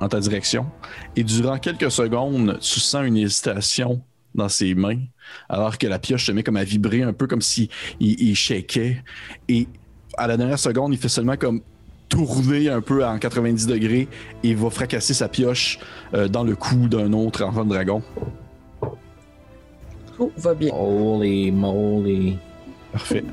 en 0.00 0.08
ta 0.08 0.20
direction. 0.20 0.66
Et 1.16 1.24
durant 1.24 1.58
quelques 1.58 1.90
secondes, 1.90 2.58
tu 2.60 2.80
sens 2.80 3.06
une 3.06 3.16
hésitation 3.16 4.02
dans 4.34 4.48
ses 4.48 4.74
mains, 4.74 5.00
alors 5.48 5.76
que 5.76 5.86
la 5.86 5.98
pioche 5.98 6.26
se 6.26 6.32
met 6.32 6.42
comme 6.42 6.56
à 6.56 6.64
vibrer 6.64 7.02
un 7.02 7.12
peu 7.12 7.26
comme 7.26 7.42
si 7.42 7.68
il, 7.98 8.20
il 8.20 8.36
shakeait. 8.36 9.02
Et 9.48 9.66
à 10.16 10.26
la 10.26 10.36
dernière 10.36 10.58
seconde, 10.58 10.92
il 10.92 10.98
fait 10.98 11.08
seulement 11.08 11.36
comme 11.36 11.62
tourner 12.10 12.68
un 12.68 12.80
peu 12.80 13.04
en 13.04 13.18
90 13.18 13.66
degrés 13.66 14.08
et 14.42 14.54
va 14.54 14.68
fracasser 14.68 15.14
sa 15.14 15.28
pioche 15.28 15.78
euh, 16.12 16.28
dans 16.28 16.42
le 16.42 16.56
cou 16.56 16.88
d'un 16.88 17.12
autre 17.12 17.42
enfant 17.44 17.64
de 17.64 17.70
dragon. 17.70 18.02
Tout 20.16 20.32
va 20.36 20.54
bien. 20.54 20.74
Holy 20.74 21.50
moly. 21.50 22.36
Parfait. 22.92 23.24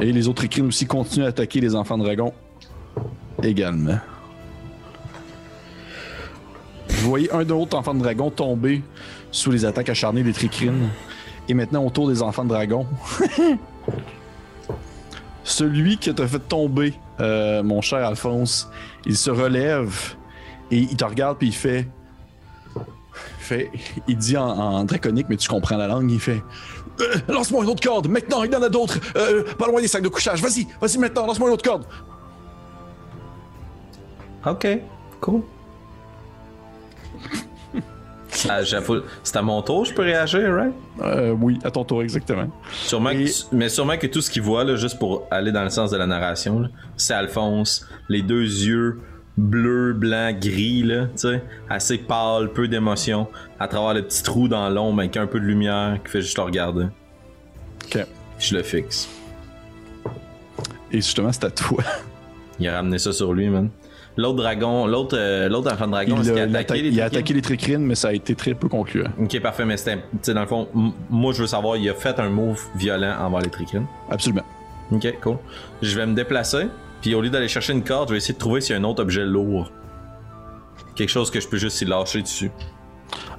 Et 0.00 0.12
les 0.12 0.28
autres 0.28 0.44
écrins 0.44 0.66
aussi 0.66 0.86
continuent 0.86 1.24
à 1.24 1.28
attaquer 1.28 1.60
les 1.60 1.74
enfants 1.74 1.98
de 1.98 2.04
dragon 2.04 2.32
également. 3.42 3.98
Vous 7.02 7.08
voyez 7.08 7.32
un 7.32 7.48
autre 7.50 7.76
enfant 7.76 7.94
de 7.94 7.98
dragon 7.98 8.30
tomber 8.30 8.80
sous 9.32 9.50
les 9.50 9.64
attaques 9.64 9.88
acharnées 9.88 10.22
des 10.22 10.32
tricrines. 10.32 10.88
Et 11.48 11.54
maintenant, 11.54 11.84
autour 11.84 12.06
des 12.06 12.22
enfants 12.22 12.44
de 12.44 12.50
dragon, 12.50 12.86
celui 15.42 15.96
qui 15.98 16.14
t'a 16.14 16.28
fait 16.28 16.38
tomber, 16.38 16.94
euh, 17.18 17.64
mon 17.64 17.80
cher 17.80 18.06
Alphonse, 18.06 18.70
il 19.04 19.16
se 19.16 19.30
relève 19.30 20.14
et 20.70 20.78
il 20.78 20.96
te 20.96 21.04
regarde 21.04 21.38
puis 21.38 21.48
il 21.48 21.54
fait. 21.54 21.88
fait 23.40 23.72
il 24.06 24.16
dit 24.16 24.36
en, 24.36 24.46
en 24.46 24.84
draconique, 24.84 25.26
mais 25.28 25.36
tu 25.36 25.48
comprends 25.48 25.76
la 25.76 25.88
langue, 25.88 26.08
il 26.08 26.20
fait 26.20 26.40
euh, 27.00 27.16
Lance-moi 27.26 27.64
une 27.64 27.70
autre 27.70 27.82
corde, 27.82 28.06
maintenant, 28.06 28.44
il 28.44 28.52
y 28.52 28.54
en 28.54 28.62
a 28.62 28.68
d'autres, 28.68 29.00
euh, 29.16 29.42
pas 29.58 29.66
loin 29.66 29.80
des 29.80 29.88
sacs 29.88 30.04
de 30.04 30.08
couchage, 30.08 30.40
vas-y, 30.40 30.68
vas-y 30.80 30.98
maintenant, 30.98 31.26
lance-moi 31.26 31.48
une 31.48 31.54
autre 31.54 31.68
corde. 31.68 31.84
Ok, 34.46 34.68
cool. 35.20 35.42
Ah, 38.48 38.60
c'est 39.22 39.36
à 39.36 39.42
mon 39.42 39.60
tour, 39.62 39.84
je 39.84 39.92
peux 39.92 40.02
réagir, 40.02 40.52
right? 40.54 40.72
Euh, 41.02 41.30
oui, 41.38 41.58
à 41.64 41.70
ton 41.70 41.84
tour, 41.84 42.02
exactement. 42.02 42.46
Sûrement 42.72 43.10
Et- 43.10 43.24
que- 43.24 43.30
mais 43.54 43.68
sûrement 43.68 43.96
que 43.98 44.06
tout 44.06 44.20
ce 44.22 44.30
qu'il 44.30 44.42
voit, 44.42 44.64
là, 44.64 44.76
juste 44.76 44.98
pour 44.98 45.26
aller 45.30 45.52
dans 45.52 45.62
le 45.64 45.68
sens 45.70 45.90
de 45.90 45.96
la 45.98 46.06
narration, 46.06 46.68
c'est 46.96 47.14
Alphonse, 47.14 47.86
les 48.08 48.22
deux 48.22 48.42
yeux 48.42 49.00
bleus, 49.36 49.92
blancs, 49.92 50.38
gris, 50.40 50.82
là, 50.82 51.06
assez 51.68 51.98
pâle, 51.98 52.52
peu 52.52 52.68
d'émotion, 52.68 53.28
à 53.60 53.68
travers 53.68 53.94
le 53.94 54.02
petit 54.02 54.22
trou 54.22 54.48
dans 54.48 54.68
l'ombre 54.70 55.00
avec 55.00 55.16
un 55.16 55.26
peu 55.26 55.38
de 55.40 55.44
lumière 55.46 55.98
qui 56.04 56.10
fait 56.10 56.22
juste 56.22 56.36
le 56.38 56.44
regarder. 56.44 56.86
Ok. 57.86 58.06
Je 58.38 58.56
le 58.56 58.62
fixe. 58.62 59.08
Et 60.90 60.96
justement, 60.96 61.32
c'est 61.32 61.44
à 61.44 61.50
toi. 61.50 61.82
Il 62.58 62.68
a 62.68 62.76
ramené 62.76 62.98
ça 62.98 63.12
sur 63.12 63.32
lui, 63.32 63.48
man. 63.48 63.70
L'autre 64.16 64.36
dragon, 64.36 64.86
l'autre 64.86 65.16
euh, 65.18 65.48
l'autre 65.48 65.72
enfant 65.72 65.86
de 65.86 65.92
dragon, 65.92 66.16
Il, 66.22 66.30
a 66.30 66.32
a, 66.42 66.46
il 66.46 66.56
a 66.56 66.58
attaqué 66.60 66.74
atta- 66.80 66.82
les 66.82 66.88
il 66.90 67.00
a 67.00 67.04
tricrines? 67.04 67.18
attaqué 67.18 67.34
les 67.34 67.42
tricrines, 67.42 67.86
mais 67.86 67.94
ça 67.94 68.08
a 68.08 68.12
été 68.12 68.34
très 68.34 68.52
peu 68.54 68.68
concluant. 68.68 69.08
Ok, 69.18 69.40
parfait, 69.40 69.64
mais 69.64 69.76
c'était, 69.78 69.96
tu 69.96 70.02
sais, 70.22 70.34
dans 70.34 70.42
le 70.42 70.46
fond, 70.46 70.68
moi 71.08 71.32
je 71.32 71.40
veux 71.40 71.46
savoir, 71.46 71.76
il 71.78 71.88
a 71.88 71.94
fait 71.94 72.18
un 72.20 72.28
move 72.28 72.60
violent 72.76 73.14
envers 73.20 73.40
les 73.40 73.48
tricrines. 73.50 73.86
Absolument. 74.10 74.44
Ok, 74.90 75.06
cool. 75.22 75.38
Je 75.80 75.96
vais 75.98 76.06
me 76.06 76.14
déplacer, 76.14 76.66
puis 77.00 77.14
au 77.14 77.22
lieu 77.22 77.30
d'aller 77.30 77.48
chercher 77.48 77.72
une 77.72 77.82
corde, 77.84 78.08
je 78.08 78.12
vais 78.12 78.18
essayer 78.18 78.34
de 78.34 78.38
trouver 78.38 78.60
s'il 78.60 78.74
y 78.74 78.78
a 78.78 78.80
un 78.82 78.84
autre 78.84 79.02
objet 79.02 79.24
lourd. 79.24 79.72
Quelque 80.94 81.08
chose 81.08 81.30
que 81.30 81.40
je 81.40 81.48
peux 81.48 81.56
juste 81.56 81.80
y 81.80 81.86
lâcher 81.86 82.20
dessus. 82.20 82.50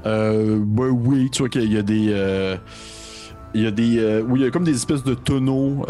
Euh, 0.07 0.57
ben 0.59 0.87
oui, 0.87 1.29
tu 1.31 1.43
vois 1.43 1.49
qu'il 1.49 1.71
y 1.71 1.77
a 1.77 1.83
des. 1.83 2.07
euh, 2.11 2.57
il 3.53 3.61
y 3.61 3.67
a 3.67 3.71
des. 3.71 3.99
euh, 3.99 4.23
oui, 4.27 4.39
il 4.39 4.43
y 4.45 4.47
a 4.47 4.49
comme 4.51 4.63
des 4.63 4.73
espèces 4.75 5.03
de 5.03 5.13
tonneaux. 5.13 5.85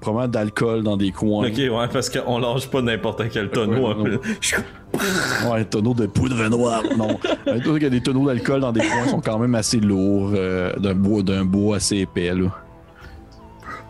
Probablement 0.00 0.28
d'alcool 0.32 0.82
dans 0.82 0.96
des 0.96 1.10
coins. 1.12 1.46
Ok, 1.46 1.56
ouais, 1.56 1.88
parce 1.92 2.08
qu'on 2.08 2.38
lâche 2.38 2.68
pas 2.68 2.80
n'importe 2.80 3.22
quel 3.30 3.50
tonneau. 3.50 3.94
Ouais, 3.94 5.60
un 5.60 5.64
tonneaux 5.64 5.94
de 5.94 6.06
poudre 6.06 6.48
noire. 6.48 6.82
Non. 6.96 7.18
Euh, 7.46 7.60
qu'il 7.60 7.82
y 7.82 7.86
a 7.86 7.90
des 7.90 8.00
tonneaux 8.02 8.26
d'alcool 8.26 8.60
dans 8.60 8.72
des 8.72 8.80
coins 8.80 9.04
qui 9.04 9.10
sont 9.10 9.20
quand 9.20 9.38
même 9.38 9.54
assez 9.54 9.78
lourds. 9.78 10.32
euh, 10.34 10.72
d'un 10.76 10.94
bois, 10.94 11.22
d'un 11.22 11.44
bois 11.44 11.76
assez 11.76 11.98
épais, 11.98 12.34
là. 12.34 12.48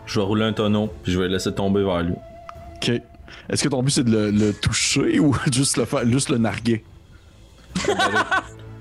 Je 0.05 0.19
vais 0.19 0.25
rouler 0.25 0.43
un 0.43 0.53
tonneau, 0.53 0.89
puis 1.03 1.13
je 1.13 1.19
vais 1.19 1.27
le 1.27 1.33
laisser 1.33 1.53
tomber 1.53 1.83
vers 1.83 2.03
lui. 2.03 2.13
Ok. 2.75 3.01
Est-ce 3.49 3.63
que 3.63 3.69
ton 3.69 3.81
but 3.81 3.91
c'est 3.91 4.03
de 4.03 4.11
le, 4.11 4.31
le 4.31 4.53
toucher 4.53 5.19
ou 5.19 5.33
juste 5.51 5.77
le 5.77 5.85
faire, 5.85 6.05
juste 6.05 6.29
le 6.29 6.37
narguer? 6.37 6.83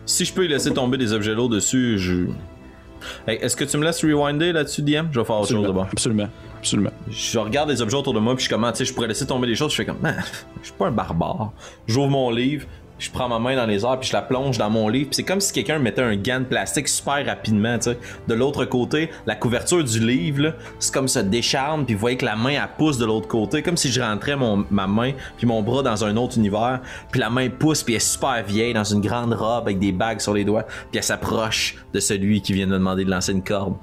Si 0.06 0.24
je 0.24 0.32
peux 0.32 0.44
y 0.44 0.48
laisser 0.48 0.72
tomber 0.74 0.98
des 0.98 1.12
objets 1.12 1.34
lourds 1.34 1.48
dessus, 1.48 1.96
je. 1.98 2.24
Hey, 3.28 3.38
Est-ce 3.40 3.54
que 3.54 3.62
tu 3.62 3.76
me 3.78 3.84
laisses 3.84 4.02
rewinder 4.04 4.50
là-dessus, 4.52 4.82
DM? 4.82 5.06
Je 5.12 5.20
vais 5.20 5.24
faire 5.24 5.36
autre 5.36 5.48
chose 5.50 5.64
d'abord. 5.64 5.86
Absolument. 5.92 6.28
Absolument. 6.60 6.90
Je 7.08 7.38
regarde 7.38 7.70
les 7.70 7.80
objets 7.80 7.96
autour 7.96 8.12
de 8.12 8.20
moi, 8.20 8.36
puis 8.36 8.44
je 8.44 8.50
commence, 8.50 8.72
tu 8.72 8.78
sais, 8.78 8.84
je 8.84 8.94
pourrais 8.94 9.08
laisser 9.08 9.26
tomber 9.26 9.46
des 9.46 9.54
choses, 9.54 9.70
je 9.72 9.76
fais 9.76 9.86
comme, 9.86 10.00
man, 10.00 10.22
je 10.60 10.66
suis 10.66 10.74
pas 10.74 10.88
un 10.88 10.90
barbare. 10.90 11.52
J'ouvre 11.86 12.10
mon 12.10 12.30
livre, 12.30 12.66
je 12.98 13.10
prends 13.10 13.30
ma 13.30 13.38
main 13.38 13.56
dans 13.56 13.64
les 13.64 13.82
airs, 13.82 13.98
puis 13.98 14.10
je 14.10 14.12
la 14.12 14.20
plonge 14.20 14.58
dans 14.58 14.68
mon 14.68 14.90
livre, 14.90 15.08
puis 15.08 15.16
c'est 15.16 15.22
comme 15.22 15.40
si 15.40 15.54
quelqu'un 15.54 15.78
mettait 15.78 16.02
un 16.02 16.16
gant 16.16 16.40
de 16.40 16.44
plastique 16.44 16.86
super 16.86 17.24
rapidement, 17.24 17.78
tu. 17.78 17.90
De 18.28 18.34
l'autre 18.34 18.66
côté, 18.66 19.08
la 19.24 19.34
couverture 19.34 19.82
du 19.82 20.00
livre, 20.00 20.42
là, 20.42 20.52
c'est 20.78 20.92
comme 20.92 21.08
ça 21.08 21.22
décharne, 21.22 21.86
puis 21.86 21.94
vous 21.94 22.00
voyez 22.00 22.18
que 22.18 22.26
la 22.26 22.36
main, 22.36 22.50
elle 22.50 22.68
pousse 22.76 22.98
de 22.98 23.06
l'autre 23.06 23.26
côté, 23.26 23.62
comme 23.62 23.78
si 23.78 23.90
je 23.90 24.02
rentrais 24.02 24.36
mon, 24.36 24.66
ma 24.70 24.86
main, 24.86 25.12
puis 25.38 25.46
mon 25.46 25.62
bras 25.62 25.82
dans 25.82 26.04
un 26.04 26.14
autre 26.18 26.36
univers, 26.36 26.80
puis 27.10 27.20
la 27.20 27.30
main 27.30 27.48
pousse, 27.48 27.82
puis 27.82 27.94
elle 27.94 27.96
est 27.96 28.00
super 28.00 28.44
vieille, 28.44 28.74
dans 28.74 28.84
une 28.84 29.00
grande 29.00 29.32
robe, 29.32 29.64
avec 29.64 29.78
des 29.78 29.92
bagues 29.92 30.20
sur 30.20 30.34
les 30.34 30.44
doigts, 30.44 30.64
puis 30.90 30.98
elle 30.98 31.02
s'approche 31.02 31.76
de 31.94 32.00
celui 32.00 32.42
qui 32.42 32.52
vient 32.52 32.66
de 32.66 32.72
me 32.72 32.78
demander 32.78 33.06
de 33.06 33.10
lancer 33.10 33.32
une 33.32 33.42
corde. 33.42 33.76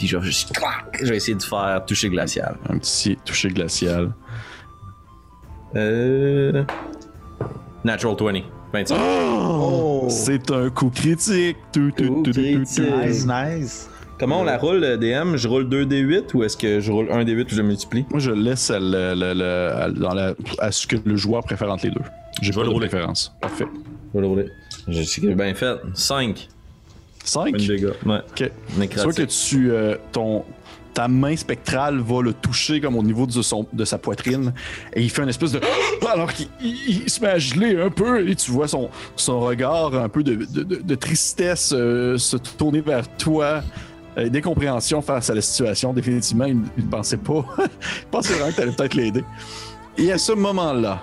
Puis 0.00 0.08
je 0.08 0.16
vais 0.16 0.24
juste, 0.24 0.52
clac, 0.56 0.98
je 1.02 1.10
vais 1.10 1.16
essayer 1.18 1.34
de 1.36 1.42
faire 1.42 1.84
toucher 1.86 2.08
glacial. 2.08 2.56
Un 2.70 2.78
petit 2.78 3.18
toucher 3.22 3.50
glacial. 3.50 4.10
Euh... 5.76 6.64
Natural 7.84 8.16
20. 8.18 8.40
25. 8.72 8.96
Oh! 8.98 10.06
C'est 10.08 10.50
un 10.50 10.70
coup 10.70 10.88
critique. 10.88 11.58
Tout, 11.70 11.90
tout, 11.94 12.04
Coup 12.08 12.22
tout, 12.22 12.22
tout, 12.22 12.32
tout, 12.32 12.40
critique. 12.40 12.84
tout. 12.88 13.06
Nice, 13.06 13.26
nice. 13.26 13.90
Comment 14.18 14.40
on 14.40 14.44
la 14.44 14.56
roule, 14.56 14.78
le 14.80 14.96
DM 14.96 15.36
Je 15.36 15.48
roule 15.48 15.64
2d8 15.68 16.34
ou 16.34 16.44
est-ce 16.44 16.56
que 16.56 16.80
je 16.80 16.90
roule 16.90 17.06
1d8 17.10 17.44
ou 17.52 17.54
je 17.54 17.60
multiplie? 17.62 18.06
Moi, 18.10 18.20
je 18.20 18.30
laisse 18.30 18.70
à, 18.70 18.78
le- 18.80 19.14
le- 19.14 19.34
le- 19.34 19.72
à- 19.82 19.90
dans 19.90 20.14
la, 20.14 20.32
à 20.60 20.72
ce 20.72 20.86
que 20.86 20.96
le 21.04 21.16
joueur 21.16 21.42
préfère 21.44 21.70
entre 21.70 21.84
les 21.84 21.90
deux. 21.92 22.00
J'ai 22.40 22.52
Je 22.52 22.56
pas 22.56 22.60
vais 22.60 22.64
de 22.64 22.68
le 22.70 22.74
rouler. 22.74 22.88
préférence. 22.88 23.34
Parfait. 23.42 23.66
Je 24.14 24.18
vais 24.18 24.20
le 24.22 24.26
rouler. 24.28 24.46
Je 24.88 25.02
sais 25.02 25.20
que 25.20 25.28
j'ai 25.28 25.34
bien 25.34 25.54
fait. 25.54 25.76
5. 25.92 26.48
5. 27.30 27.54
Un 27.54 27.66
dégât. 27.66 27.88
Ouais. 28.06 28.18
Ok. 28.30 28.50
Nécrotique. 28.76 28.90
Tu 28.96 29.02
vois 29.02 29.12
que 29.12 29.22
tu, 29.22 29.70
euh, 29.70 29.96
ton, 30.12 30.44
ta 30.92 31.06
main 31.06 31.36
spectrale 31.36 31.98
va 32.00 32.20
le 32.22 32.32
toucher 32.32 32.80
comme 32.80 32.96
au 32.96 33.02
niveau 33.02 33.24
de, 33.26 33.42
son, 33.42 33.64
de 33.72 33.84
sa 33.84 33.96
poitrine 33.98 34.52
et 34.92 35.02
il 35.02 35.08
fait 35.10 35.22
une 35.22 35.28
espèce 35.28 35.52
de 35.52 35.60
alors 36.12 36.32
qu'il 36.32 36.48
il- 36.60 37.02
il 37.04 37.10
se 37.10 37.20
met 37.20 37.28
à 37.28 37.38
geler 37.38 37.80
un 37.80 37.90
peu 37.90 38.28
et 38.28 38.34
tu 38.34 38.50
vois 38.50 38.66
son, 38.66 38.90
son 39.16 39.40
regard 39.40 39.94
un 39.94 40.08
peu 40.08 40.22
de, 40.24 40.34
de- 40.34 40.94
tristesse 40.96 41.72
euh, 41.76 42.18
se 42.18 42.36
tourner 42.36 42.80
vers 42.80 43.06
toi. 43.16 43.62
euh, 44.18 44.28
D'incompréhension 44.28 45.00
face 45.00 45.30
à 45.30 45.34
la 45.34 45.40
situation. 45.40 45.92
Définitivement, 45.92 46.46
il 46.46 46.56
ne 46.56 46.90
pensait 46.90 47.16
pas. 47.16 47.44
il 47.58 48.06
pensait 48.10 48.32
vraiment 48.34 48.50
que 48.50 48.56
tu 48.56 48.60
allais 48.62 48.72
peut-être 48.72 48.94
l'aider. 48.94 49.24
Et 49.96 50.10
à 50.10 50.18
ce 50.18 50.32
moment-là, 50.32 51.02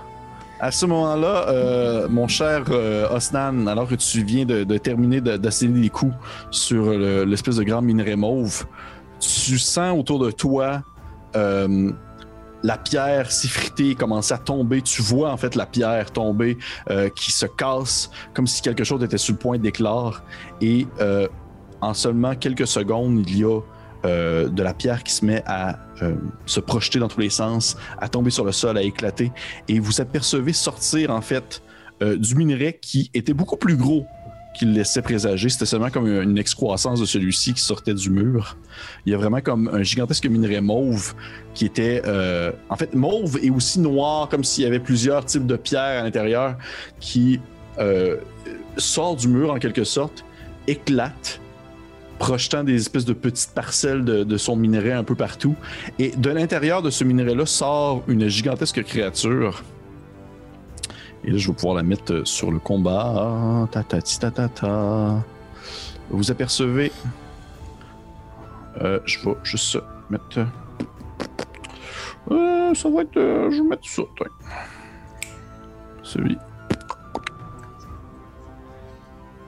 à 0.60 0.72
ce 0.72 0.86
moment-là, 0.88 1.50
euh, 1.50 2.08
mon 2.10 2.28
cher 2.28 2.64
euh, 2.70 3.08
Osnan, 3.16 3.68
alors 3.68 3.88
que 3.88 3.96
tu 3.96 4.24
viens 4.24 4.46
de, 4.46 4.78
terminer 4.78 5.22
d'asséner 5.22 5.82
des 5.82 5.90
coups 5.90 6.16
sur 6.52 6.86
le- 6.86 7.26
l'espèce 7.26 7.58
de 7.58 7.64
grand 7.64 7.82
minerai 7.82 8.16
mauve, 8.16 8.66
tu 9.20 9.58
sens 9.60 9.98
autour 9.98 10.20
de 10.20 10.32
toi 10.32 10.82
euh, 11.36 11.92
la 12.64 12.78
pierre 12.78 13.32
s'effriter, 13.32 13.94
commencer 13.94 14.34
à 14.34 14.40
tomber. 14.40 14.82
Tu 14.82 15.04
vois 15.04 15.32
en 15.32 15.38
fait 15.38 15.54
la 15.54 15.68
pierre 15.68 16.12
tomber, 16.12 16.58
qui 17.16 17.32
se 17.32 17.46
casse, 17.46 18.10
comme 18.34 18.48
si 18.48 18.64
quelque 18.64 18.84
chose 18.84 19.04
était 19.04 19.20
sur 19.20 19.34
le 19.34 19.40
point 19.40 19.58
d'éclore. 19.60 20.22
Et 20.60 20.88
en 21.82 21.94
seulement 21.94 22.34
quelques 22.34 22.66
secondes, 22.66 23.24
il 23.30 23.38
y 23.38 23.44
a 23.44 23.60
de 24.04 24.64
la 24.64 24.74
pierre 24.74 25.04
qui 25.04 25.14
se 25.14 25.24
met 25.24 25.44
à 25.46 25.78
euh, 26.02 26.15
se 26.45 26.60
projeter 26.60 26.99
dans 26.99 27.07
tous 27.07 27.19
les 27.19 27.30
sens, 27.30 27.78
à 27.99 28.10
tomber 28.10 28.30
sur 28.30 28.45
le 28.45 28.52
sol, 28.52 28.78
à 28.78 28.82
éclater. 28.82 29.32
Et 29.68 29.80
vous 29.80 30.02
apercevez 30.02 30.53
sortir 30.53 31.11
en 31.11 31.22
fait 31.22 31.61
euh, 32.02 32.15
du 32.18 32.36
minerai 32.36 32.78
qui 32.82 33.10
était 33.14 33.34
beaucoup 33.34 33.57
plus 33.57 33.76
gros 33.76 34.06
qu'il 34.57 34.74
laissait 34.74 35.02
présager. 35.02 35.49
C'était 35.49 35.65
seulement 35.65 35.90
comme 35.90 36.07
une 36.07 36.38
excroissance 36.38 36.99
de 36.99 37.06
celui-ci 37.06 37.53
qui 37.53 37.61
sortait 37.61 37.94
du 37.94 38.10
mur. 38.10 38.57
Il 39.06 39.11
y 39.11 39.15
a 39.15 39.18
vraiment 39.18 39.41
comme 39.41 39.69
un 39.72 39.84
gigantesque 39.84 40.26
minerai 40.26 40.61
mauve 40.61 41.14
qui 41.53 41.65
était 41.65 42.02
euh, 42.06 42.52
en 42.69 42.76
fait 42.76 42.94
mauve 42.95 43.40
et 43.41 43.52
aussi 43.52 43.80
noir, 43.80 44.30
comme 44.30 44.44
s'il 44.44 44.64
y 44.64 44.68
avait 44.68 44.80
plusieurs 44.80 45.26
types 45.26 45.45
de 45.45 45.56
pierres 45.56 46.02
à 46.02 46.03
l'intérieur 46.03 46.57
qui 46.99 47.40
euh, 47.80 48.18
sort 48.78 49.15
du 49.15 49.28
mur 49.28 49.52
en 49.52 49.60
quelque 49.60 49.84
sorte, 49.84 50.26
éclate, 50.68 51.40
projetant 52.19 52.64
des 52.64 52.76
espèces 52.76 53.06
de 53.06 53.14
petites 53.14 53.52
parcelles 53.53 54.03
de, 54.03 54.23
de 54.23 54.38
son 54.38 54.56
minerai 54.56 54.91
un 54.91 55.03
peu 55.03 55.15
partout. 55.15 55.56
Et 55.99 56.10
de 56.11 56.30
l'intérieur 56.30 56.81
de 56.81 56.89
ce 56.89 57.03
minerai-là 57.03 57.45
sort 57.45 58.03
une 58.07 58.27
gigantesque 58.27 58.84
créature. 58.84 59.64
Et 61.23 61.31
là, 61.31 61.38
je 61.38 61.48
vais 61.48 61.53
pouvoir 61.53 61.76
la 61.76 61.84
mettre 61.84 62.14
euh, 62.14 62.26
sur 62.26 62.52
le 62.52 62.60
combat. 62.60 63.68
Ta 63.72 63.84
ta 63.84 64.02
ti, 64.02 64.18
ta 64.19 64.31
ta 64.31 64.48
ta. 64.48 65.23
Vous 66.10 66.31
apercevez. 66.31 66.91
Euh, 68.81 68.99
je 69.06 69.19
vais 69.27 69.35
juste 69.44 69.77
mettre. 70.10 70.45
Euh, 72.31 72.73
ça 72.73 72.89
va 72.89 73.02
être. 73.02 73.18
euh, 73.18 73.49
je 73.52 73.61
vais 73.61 73.68
mettre 73.69 73.88
ça. 73.88 74.03
Celui. 76.03 76.38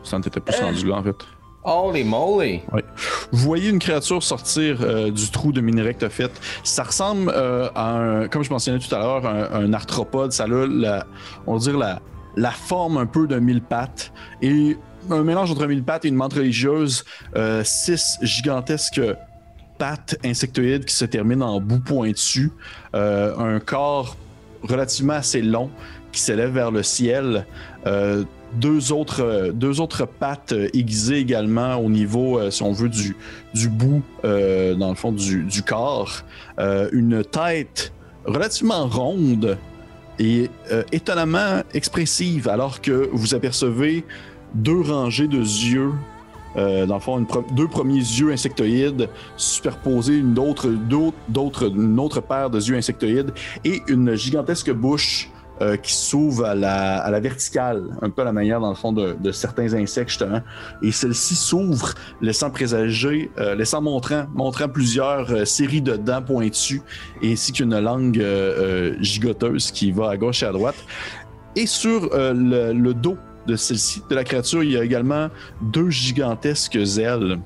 Ça 0.04 0.18
n'était 0.18 0.40
plus 0.40 0.60
rendu 0.60 0.88
là 0.88 0.96
en 0.96 1.04
fait. 1.04 1.16
Holy 1.70 2.04
moly! 2.04 2.62
Vous 3.32 3.38
voyez 3.38 3.70
une 3.70 3.78
créature 3.78 4.24
sortir 4.24 4.80
euh, 4.82 5.12
du 5.12 5.30
trou 5.30 5.52
de 5.52 5.62
minerai 5.62 5.94
que. 5.94 6.32
Ça 6.64 6.82
ressemble 6.82 7.32
euh, 7.36 7.70
à 7.76 7.92
un, 7.92 8.28
comme 8.28 8.44
je 8.44 8.50
mentionnais 8.50 8.80
tout 8.80 8.94
à 8.96 8.98
l'heure, 8.98 9.28
un, 9.28 9.72
arthropode. 9.72 10.32
Ça 10.32 10.46
a 10.46 10.48
la, 10.48 11.06
on 11.46 11.58
dire 11.58 11.78
la, 11.78 12.52
forme 12.52 12.98
un 12.98 13.06
peu 13.06 13.28
d'un 13.28 13.40
mille 13.40 13.62
pattes 13.62 14.12
et 14.42 14.78
un 15.12 15.24
mélange 15.24 15.52
entre 15.52 15.66
un 15.66 15.68
mille 15.68 15.84
pattes 15.84 16.06
et 16.06 16.08
une 16.08 16.16
menthe 16.16 16.34
religieuse. 16.34 17.06
Euh, 17.36 17.62
six 17.64 18.18
gigantesques 18.24 19.02
pattes 19.78 20.18
insectoïdes 20.26 20.86
qui 20.86 20.96
se 20.96 21.06
terminent 21.06 21.48
en 21.48 21.62
bout 21.62 21.82
pointu. 21.82 22.52
Un 22.94 23.60
corps 23.60 24.18
relativement 24.64 25.14
assez 25.14 25.42
long 25.44 25.70
qui 26.12 26.22
s'élève 26.22 26.52
vers 26.54 26.72
le 26.72 26.84
ciel. 26.84 27.46
Euh, 27.88 28.24
deux 28.56 28.92
autres, 28.92 29.22
euh, 29.24 29.52
deux 29.52 29.80
autres 29.80 30.06
pattes 30.08 30.54
euh, 30.54 30.68
aiguisées 30.74 31.18
également 31.20 31.76
au 31.78 31.90
niveau, 31.90 32.40
si 32.50 32.64
on 32.64 32.72
veut, 32.72 32.90
du, 32.90 33.16
du 33.54 33.70
bout, 33.70 34.02
dans 34.24 34.90
le 34.90 34.96
fond, 34.96 35.12
du, 35.12 35.44
du 35.44 35.62
corps. 35.64 36.24
Une 36.92 37.24
tête 37.24 37.94
relativement 38.26 38.88
ronde 38.88 39.58
et 40.20 40.50
étonnamment 40.92 41.62
expressive, 41.74 42.50
alors 42.50 42.82
que 42.82 43.10
vous 43.14 43.34
apercevez 43.36 44.04
deux 44.54 44.82
rangées 44.82 45.28
de 45.28 45.38
yeux. 45.38 45.92
dans 46.56 46.96
le 46.96 47.00
fond, 47.00 47.26
deux 47.56 47.68
premiers 47.68 48.00
yeux 48.00 48.32
insectoïdes 48.32 49.08
superposés, 49.38 50.18
une 50.18 50.38
autre, 50.40 50.68
d'autres- 51.30 51.70
une 51.74 52.00
autre 52.00 52.20
paire 52.22 52.50
de 52.50 52.60
yeux 52.60 52.76
insectoïdes 52.76 53.32
et 53.64 53.82
une 53.88 54.16
gigantesque 54.16 54.72
bouche 54.72 55.30
euh, 55.62 55.76
qui 55.76 55.94
s'ouvre 55.94 56.46
à 56.46 56.56
la, 56.56 57.00
à 57.00 57.12
la 57.12 57.20
verticale, 57.20 57.84
un 58.02 58.10
peu 58.10 58.22
à 58.22 58.26
la 58.26 58.32
manière, 58.32 58.62
dans 58.62 58.70
le 58.70 58.76
fond, 58.76 58.94
de, 58.94 59.18
de 59.20 59.32
certains 59.34 59.74
insectes, 59.74 60.10
justement. 60.10 60.42
Et 60.82 60.92
celle-ci 60.92 61.36
s'ouvre, 61.36 61.94
laissant 62.22 62.50
présager, 62.50 63.30
euh, 63.38 63.56
laissant 63.56 63.82
montrant, 63.82 64.26
montrant 64.34 64.70
plusieurs 64.70 65.30
euh, 65.32 65.44
séries 65.44 65.82
de 65.82 65.98
dents 65.98 66.22
pointues, 66.22 66.82
ainsi 67.24 67.52
qu'une 67.52 67.78
langue 67.78 68.26
gigoteuse 69.02 69.72
qui 69.72 69.92
va 69.92 70.12
à 70.12 70.18
gauche 70.18 70.44
et 70.44 70.46
à 70.46 70.52
droite. 70.52 70.78
Et 71.56 71.66
sur 71.66 72.10
le, 72.14 72.72
le 72.72 72.94
dos 72.94 73.18
de 73.46 73.56
celle-ci, 73.56 74.02
de 74.10 74.16
la 74.16 74.24
créature, 74.24 74.64
il 74.64 74.72
y 74.72 74.78
a 74.78 74.84
également 74.84 75.28
deux 75.62 75.90
gigantesques 75.90 76.76
ailes 76.76 77.40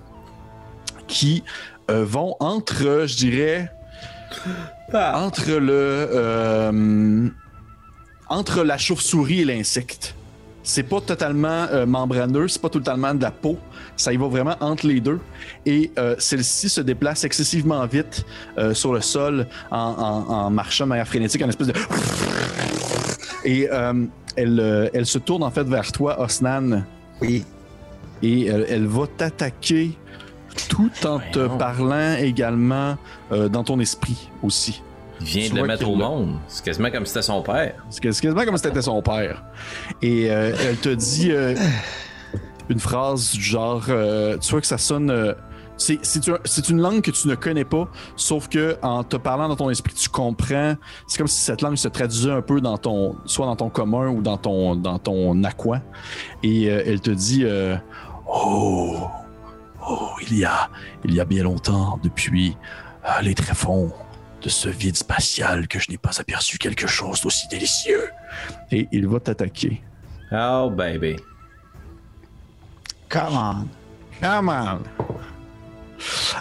qui 1.08 1.44
vont 1.90 2.36
entre, 2.40 3.06
je 3.08 3.16
dirais, 3.16 3.72
entre 4.94 5.52
le 5.52 7.32
entre 8.30 8.64
la 8.64 8.78
chauve-souris 8.78 9.42
et 9.42 9.46
l'insecte. 9.46 10.16
C'est 10.66 10.84
pas 10.84 11.02
totalement 11.02 11.68
euh, 11.74 11.86
membraneux, 11.86 12.48
c'est 12.48 12.62
pas 12.62 12.70
totalement 12.70 13.14
de 13.14 13.22
la 13.22 13.32
peau. 13.32 13.58
Ça 13.98 14.14
y 14.14 14.18
va 14.18 14.28
vraiment 14.28 14.56
entre 14.62 14.88
les 14.88 15.02
deux. 15.02 15.20
Et 15.66 15.92
euh, 15.98 16.16
celle-ci 16.20 16.70
se 16.70 16.80
déplace 16.80 17.26
excessivement 17.26 17.86
vite 17.86 18.26
euh, 18.58 18.74
sur 18.74 18.94
le 18.94 19.02
sol 19.02 19.46
en, 19.72 19.78
en- 19.78 20.34
en 20.34 20.50
marchant 20.50 20.86
de 20.86 20.90
manière 20.90 21.08
frénétique, 21.08 21.42
en 21.42 21.50
espèce 21.50 21.68
de. 21.68 21.74
Et 23.46 23.68
euh, 23.72 24.06
elle, 24.38 24.60
euh, 24.60 24.90
elle 24.94 25.06
se 25.06 25.18
tourne 25.18 25.44
en 25.44 25.52
fait 25.52 25.64
vers 25.66 25.92
toi, 25.92 26.22
Osnan, 26.22 26.84
Oui. 27.22 27.44
et 28.22 28.46
elle, 28.46 28.66
elle 28.70 28.88
va 28.88 29.06
t'attaquer 29.06 29.98
tout 30.70 30.90
en 31.06 31.20
te 31.20 31.48
parlant 31.58 32.16
également 32.18 32.98
euh, 33.34 33.50
dans 33.50 33.64
ton 33.66 33.80
esprit 33.82 34.30
aussi. 34.42 34.82
Il 35.24 35.42
vient 35.42 35.50
de 35.50 35.56
le 35.56 35.68
mettre 35.68 35.90
au 35.90 35.96
monde. 35.96 36.36
C'est 36.48 36.64
quasiment 36.66 36.92
comme 36.92 37.06
si 37.06 37.14
c'était 37.14 37.22
son 37.24 37.42
père. 37.42 37.74
C'est 37.90 38.02
quas- 38.02 38.12
c'est 38.14 38.22
quasiment 38.22 38.44
comme 38.46 38.58
si 38.58 38.64
c'était 38.64 38.82
son 38.82 39.02
père. 39.02 39.44
Et 40.02 40.30
euh, 40.32 40.54
elle 40.68 40.78
te 40.78 40.90
dit 40.90 41.32
euh, 41.32 41.56
une 42.70 42.80
phrase 42.80 43.32
du 43.34 43.42
genre, 43.42 43.84
euh, 43.90 44.38
tu 44.38 44.52
vois 44.52 44.62
que 44.62 44.68
ça 44.68 44.78
sonne. 44.78 45.36
c'est 45.78 46.00
c'est 46.04 46.28
un- 46.30 46.38
c'est 46.46 46.70
une 46.70 46.80
langue 46.82 47.02
que 47.02 47.12
tu 47.12 47.28
ne 47.28 47.36
connais 47.36 47.66
pas, 47.66 47.88
sauf 48.16 48.48
que 48.48 48.78
en 48.84 49.04
te 49.04 49.18
parlant 49.18 49.48
dans 49.50 49.56
ton 49.56 49.70
esprit, 49.70 49.94
tu 49.94 50.08
comprends. 50.10 50.76
C'est 51.08 51.18
comme 51.18 51.28
si 51.28 51.40
cette 51.42 51.62
langue 51.62 51.76
se 51.78 51.88
traduisait 51.88 52.32
un 52.32 52.42
peu 52.42 52.62
dans 52.62 52.78
ton, 52.78 53.16
soit 53.26 53.46
dans 53.48 53.56
ton 53.56 53.70
commun 53.70 54.08
ou 54.10 54.22
dans 54.22 54.38
ton, 54.38 54.76
dans 54.76 55.00
ton 55.00 55.44
aqua. 55.44 55.82
Et 56.44 56.66
elle 56.66 57.02
te 57.02 57.10
dit, 57.10 57.46
oh, 58.28 58.98
oh, 59.90 60.10
il 60.30 60.38
y 60.38 60.46
a, 60.46 60.70
il 61.06 61.14
y 61.16 61.20
a 61.20 61.26
bien 61.26 61.44
longtemps, 61.44 62.00
depuis 62.04 62.56
les 63.22 63.34
tréfonds 63.36 63.92
de 64.44 64.50
ce 64.50 64.70
vide 64.70 64.98
spatial 64.98 65.68
que 65.68 65.80
je 65.80 65.90
n'ai 65.90 65.98
pas 65.98 66.20
aperçu 66.20 66.58
quelque 66.58 66.86
chose 66.86 67.22
d'aussi 67.22 67.48
délicieux. 67.48 68.10
Et 68.72 68.88
il 68.92 69.08
va 69.08 69.20
t'attaquer. 69.20 69.82
Oh, 70.32 70.70
baby. 70.70 71.16
Come 73.10 73.38
on. 73.38 73.68
Come 74.22 74.50
on! 74.50 74.80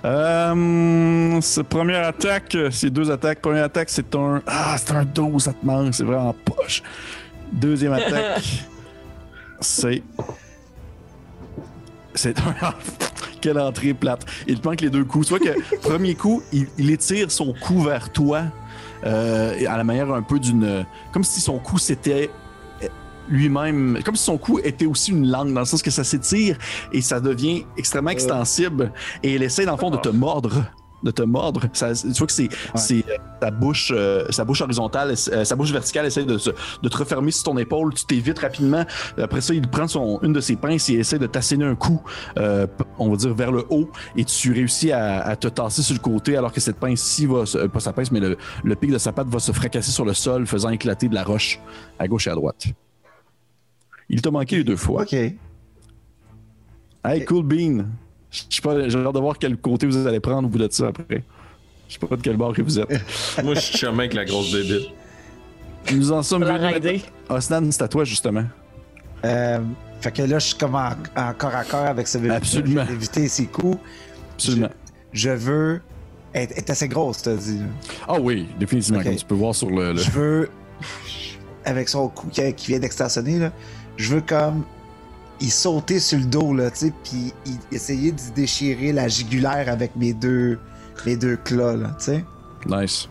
Euh, 0.04 1.40
première 1.68 2.08
attaque, 2.08 2.56
c'est 2.70 2.90
deux 2.90 3.10
attaques. 3.10 3.40
Première 3.40 3.64
attaque, 3.64 3.90
c'est 3.90 4.14
un. 4.14 4.42
Ah, 4.46 4.76
c'est 4.78 4.92
un 4.92 5.04
12, 5.04 5.42
ça 5.44 5.52
te 5.52 5.64
manque, 5.64 5.94
c'est 5.94 6.04
vraiment 6.04 6.34
poche. 6.44 6.82
Deuxième 7.52 7.92
attaque, 7.92 8.42
c'est. 9.60 10.02
C'est 12.14 12.38
un. 12.38 12.54
Quelle 13.40 13.58
entrée 13.58 13.92
plate. 13.92 14.24
Il 14.46 14.60
te 14.60 14.68
manque 14.68 14.80
les 14.80 14.90
deux 14.90 15.04
coups. 15.04 15.26
Tu 15.26 15.36
vois 15.36 15.40
que, 15.40 15.76
premier 15.82 16.14
coup, 16.14 16.42
il, 16.52 16.68
il 16.78 16.90
étire 16.90 17.30
son 17.30 17.54
cou 17.54 17.80
vers 17.80 18.10
toi, 18.10 18.44
euh, 19.04 19.66
à 19.68 19.76
la 19.76 19.84
manière 19.84 20.12
un 20.12 20.22
peu 20.22 20.38
d'une. 20.38 20.86
Comme 21.12 21.24
si 21.24 21.40
son 21.40 21.58
cou 21.58 21.78
s'était 21.78 22.30
lui-même. 23.28 23.98
Comme 24.04 24.16
si 24.16 24.24
son 24.24 24.38
cou 24.38 24.60
était 24.62 24.86
aussi 24.86 25.10
une 25.10 25.28
langue, 25.28 25.52
dans 25.52 25.60
le 25.60 25.66
sens 25.66 25.82
que 25.82 25.90
ça 25.90 26.04
s'étire 26.04 26.56
et 26.92 27.00
ça 27.00 27.20
devient 27.20 27.64
extrêmement 27.76 28.10
extensible. 28.10 28.92
Et 29.22 29.34
elle 29.34 29.42
essaie, 29.42 29.64
dans 29.64 29.72
le 29.72 29.78
fond, 29.78 29.90
de 29.90 29.96
te 29.96 30.08
mordre. 30.08 30.64
De 31.02 31.10
te 31.10 31.22
mordre. 31.22 31.62
Ça- 31.72 31.94
tu 31.94 32.08
vois 32.12 32.26
que 32.26 32.32
c'est 32.32 32.48
euh, 32.76 33.02
sa 33.40 33.50
bouche, 33.50 33.92
euh, 33.94 34.24
sa 34.30 34.44
bouche 34.44 34.60
horizontale, 34.60 35.14
euh, 35.32 35.44
sa 35.44 35.56
bouche 35.56 35.72
verticale 35.72 36.06
essaie 36.06 36.24
de, 36.24 36.36
te 36.36 36.96
refermer 36.96 37.32
sur 37.32 37.44
ton 37.44 37.58
épaule. 37.58 37.92
Tu 37.94 38.04
t'évites 38.06 38.38
rapidement. 38.38 38.84
Après 39.18 39.40
ça, 39.40 39.52
il 39.52 39.66
prend 39.68 39.88
son, 39.88 40.20
une 40.22 40.32
de 40.32 40.40
ses 40.40 40.54
pinces 40.56 40.88
et 40.90 40.94
essaie 40.94 41.18
de 41.18 41.26
t'asséner 41.26 41.64
un 41.64 41.74
coup, 41.74 42.00
euh, 42.38 42.66
on 42.98 43.10
va 43.10 43.16
dire 43.16 43.34
vers 43.34 43.50
le 43.50 43.64
haut, 43.70 43.90
et 44.16 44.24
tu 44.24 44.52
réussis 44.52 44.92
à, 44.92 45.22
à 45.22 45.34
te 45.36 45.48
tasser 45.48 45.82
sur 45.82 45.94
le 45.94 46.00
côté 46.00 46.36
alors 46.36 46.52
que 46.52 46.60
cette 46.60 46.76
pince-ci 46.76 47.26
va, 47.26 47.42
pas 47.72 47.80
sa 47.80 47.92
pince, 47.92 48.12
mais 48.12 48.20
le, 48.20 48.36
le 48.62 48.76
pic 48.76 48.92
de 48.92 48.98
sa 48.98 49.12
patte 49.12 49.28
va 49.28 49.38
se 49.40 49.50
fracasser 49.52 49.90
sur 49.90 50.04
le 50.04 50.14
sol, 50.14 50.46
faisant 50.46 50.68
éclater 50.70 51.08
de 51.08 51.14
la 51.14 51.24
roche 51.24 51.58
à 51.98 52.06
gauche 52.06 52.26
et 52.28 52.30
à 52.30 52.34
droite. 52.34 52.66
Il 54.08 54.22
t'a 54.22 54.30
manqué 54.30 54.56
les 54.56 54.64
deux 54.64 54.76
fois. 54.76 55.02
OK. 55.02 55.12
Hey, 57.04 57.24
cool 57.26 57.42
bean. 57.44 57.86
Je 58.32 58.56
sais 58.56 58.62
pas, 58.62 58.88
j'ai 58.88 58.98
hâte 58.98 59.14
de 59.14 59.20
voir 59.20 59.38
quel 59.38 59.56
côté 59.58 59.86
vous 59.86 60.06
allez 60.06 60.18
prendre 60.20 60.48
au 60.48 60.50
bout 60.50 60.58
de 60.58 60.68
ça 60.70 60.88
après. 60.88 61.22
Je 61.88 61.94
sais 61.94 61.98
pas 62.06 62.16
de 62.16 62.22
quel 62.22 62.36
bord 62.38 62.54
que 62.54 62.62
vous 62.62 62.78
êtes. 62.80 62.88
Moi, 63.44 63.54
je 63.54 63.60
suis 63.60 63.78
chemin 63.78 63.98
avec 64.00 64.14
la 64.14 64.24
grosse 64.24 64.50
bébite. 64.52 64.88
Nous 65.92 66.10
en 66.12 66.22
sommes 66.22 66.44
venus. 66.44 67.02
Osnan, 67.28 67.70
c'est 67.70 67.82
à 67.82 67.88
toi 67.88 68.04
justement. 68.04 68.44
Euh, 69.24 69.58
fait 70.00 70.10
que 70.12 70.22
là, 70.22 70.38
je 70.38 70.46
suis 70.46 70.56
comme 70.56 70.74
en, 70.74 70.90
en 71.16 71.32
corps 71.34 71.54
à 71.54 71.64
corps 71.64 71.86
avec 71.86 72.08
ce 72.08 72.18
bébé. 72.18 72.34
Absolument. 72.34 72.84
Je 72.88 72.92
éviter 72.92 73.28
ses 73.28 73.46
coups. 73.46 73.78
Absolument. 74.34 74.70
Je 75.12 75.30
veux. 75.30 75.80
Elle 76.32 76.50
est 76.52 76.70
assez 76.70 76.88
grosse, 76.88 77.20
t'as 77.22 77.34
dit. 77.34 77.60
Ah 78.08 78.18
oui, 78.18 78.48
définitivement, 78.58 79.02
comme 79.02 79.14
tu 79.16 79.26
peux 79.26 79.34
voir 79.34 79.54
sur 79.54 79.68
le. 79.68 79.92
le- 79.92 79.98
Je 79.98 80.10
veux. 80.10 80.50
Avec 81.66 81.88
son 81.88 82.08
cou 82.08 82.28
qui, 82.28 82.52
qui 82.54 82.68
vient 82.68 82.78
d'extensionner, 82.80 83.38
là, 83.38 83.52
je 83.98 84.14
veux 84.14 84.20
comme. 84.22 84.64
Il 85.40 85.50
sauter 85.50 85.98
sur 85.98 86.18
le 86.18 86.24
dos, 86.26 86.54
là, 86.54 86.70
tu 86.70 86.78
sais, 86.86 86.92
puis 87.02 87.32
il- 87.46 87.74
essayer 87.76 88.12
de 88.12 88.20
déchirer 88.34 88.92
la 88.92 89.08
jugulaire 89.08 89.68
avec 89.68 89.96
mes 89.96 90.12
deux. 90.12 90.58
Mes 91.06 91.16
deux 91.16 91.36
claws, 91.36 91.74
là, 91.76 91.96
tu 91.98 92.04
sais. 92.04 92.24
OK. 92.64 92.80
Nice. 92.80 93.08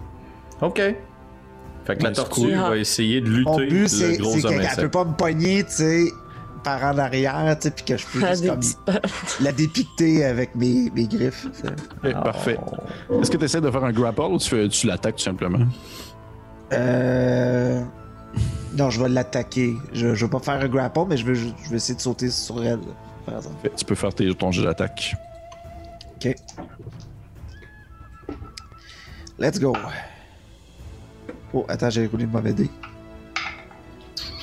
Fait 1.83 1.97
que 1.97 2.03
la 2.03 2.11
tortue 2.11 2.41
cool. 2.41 2.51
va 2.53 2.77
essayer 2.77 3.19
de 3.21 3.29
Mon 3.29 3.57
lutter 3.57 3.67
but, 3.67 3.81
le 3.81 3.87
c'est 3.87 4.17
gros 4.17 4.33
c'est 4.37 4.45
homme 4.45 4.59
qu'elle 4.59 4.75
peut 4.83 4.89
pas 4.89 5.03
me 5.03 5.13
pogner, 5.13 5.63
tu 5.63 5.71
sais, 5.71 6.03
par 6.63 6.83
en 6.83 6.97
arrière, 6.99 7.57
tu 7.59 7.63
sais, 7.67 7.71
puis 7.71 7.83
que 7.83 7.97
je 7.97 8.05
peux 8.05 8.19
Ah, 8.23 8.35
juste 8.35 8.45
comme 8.85 8.95
la 9.41 9.51
dépiqueter 9.51 10.23
avec 10.23 10.53
mes, 10.55 10.91
mes 10.95 11.07
griffes. 11.07 11.47
Parfait. 12.23 12.57
Est-ce 13.19 13.31
que 13.31 13.37
tu 13.37 13.45
essaies 13.45 13.61
de 13.61 13.71
faire 13.71 13.83
un 13.83 13.91
grapple 13.91 14.21
ou 14.21 14.37
tu, 14.37 14.69
tu 14.69 14.87
l'attaques 14.87 15.15
tout 15.15 15.23
simplement? 15.23 15.65
Euh... 16.71 17.81
Non, 18.77 18.89
je 18.89 19.01
vais 19.01 19.09
l'attaquer. 19.09 19.75
Je, 19.93 20.15
je 20.15 20.25
vais 20.25 20.31
pas 20.31 20.39
faire 20.39 20.53
un 20.55 20.67
grapple, 20.67 21.01
mais 21.07 21.17
je 21.17 21.25
vais, 21.25 21.35
je 21.35 21.69
vais 21.69 21.75
essayer 21.75 21.95
de 21.95 22.01
sauter 22.01 22.29
sur 22.29 22.63
elle, 22.63 22.79
par 23.25 23.37
exemple. 23.37 23.55
Fait, 23.61 23.75
Tu 23.75 23.85
peux 23.85 23.95
faire 23.95 24.13
tes- 24.13 24.33
ton 24.35 24.51
jeu 24.51 24.63
d'attaque. 24.63 25.15
Ok. 26.15 26.35
Let's 29.39 29.59
go. 29.59 29.75
Oh, 31.53 31.65
attends, 31.67 31.89
j'ai 31.89 32.05
roulé 32.07 32.25
le 32.25 32.29
mauvais 32.31 32.53
dé. 32.53 32.69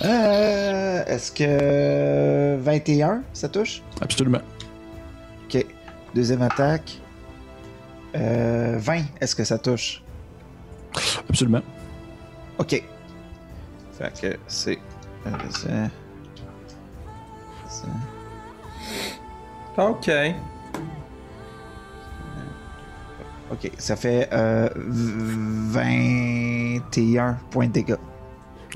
Euh, 0.05 1.05
Est-ce 1.06 1.32
que 1.32 2.56
21, 2.60 3.22
ça 3.32 3.48
touche? 3.48 3.82
Absolument. 4.00 4.40
Ok. 5.46 5.64
Deuxième 6.14 6.42
attaque. 6.42 6.98
Euh, 8.14 8.76
20, 8.78 9.02
est-ce 9.20 9.34
que 9.36 9.44
ça 9.44 9.59
touche? 9.59 10.02
Absolument. 11.28 11.62
Ok. 12.59 12.82
Fait 13.99 14.20
que 14.20 14.37
c'est. 14.47 14.79
OK. 19.77 20.11
Ok, 23.51 23.70
ça 23.79 23.97
fait 23.97 24.29
euh, 24.33 24.69
v- 24.77 26.81
21 26.83 27.39
points 27.51 27.66
de 27.66 27.73
dégâts. 27.73 27.97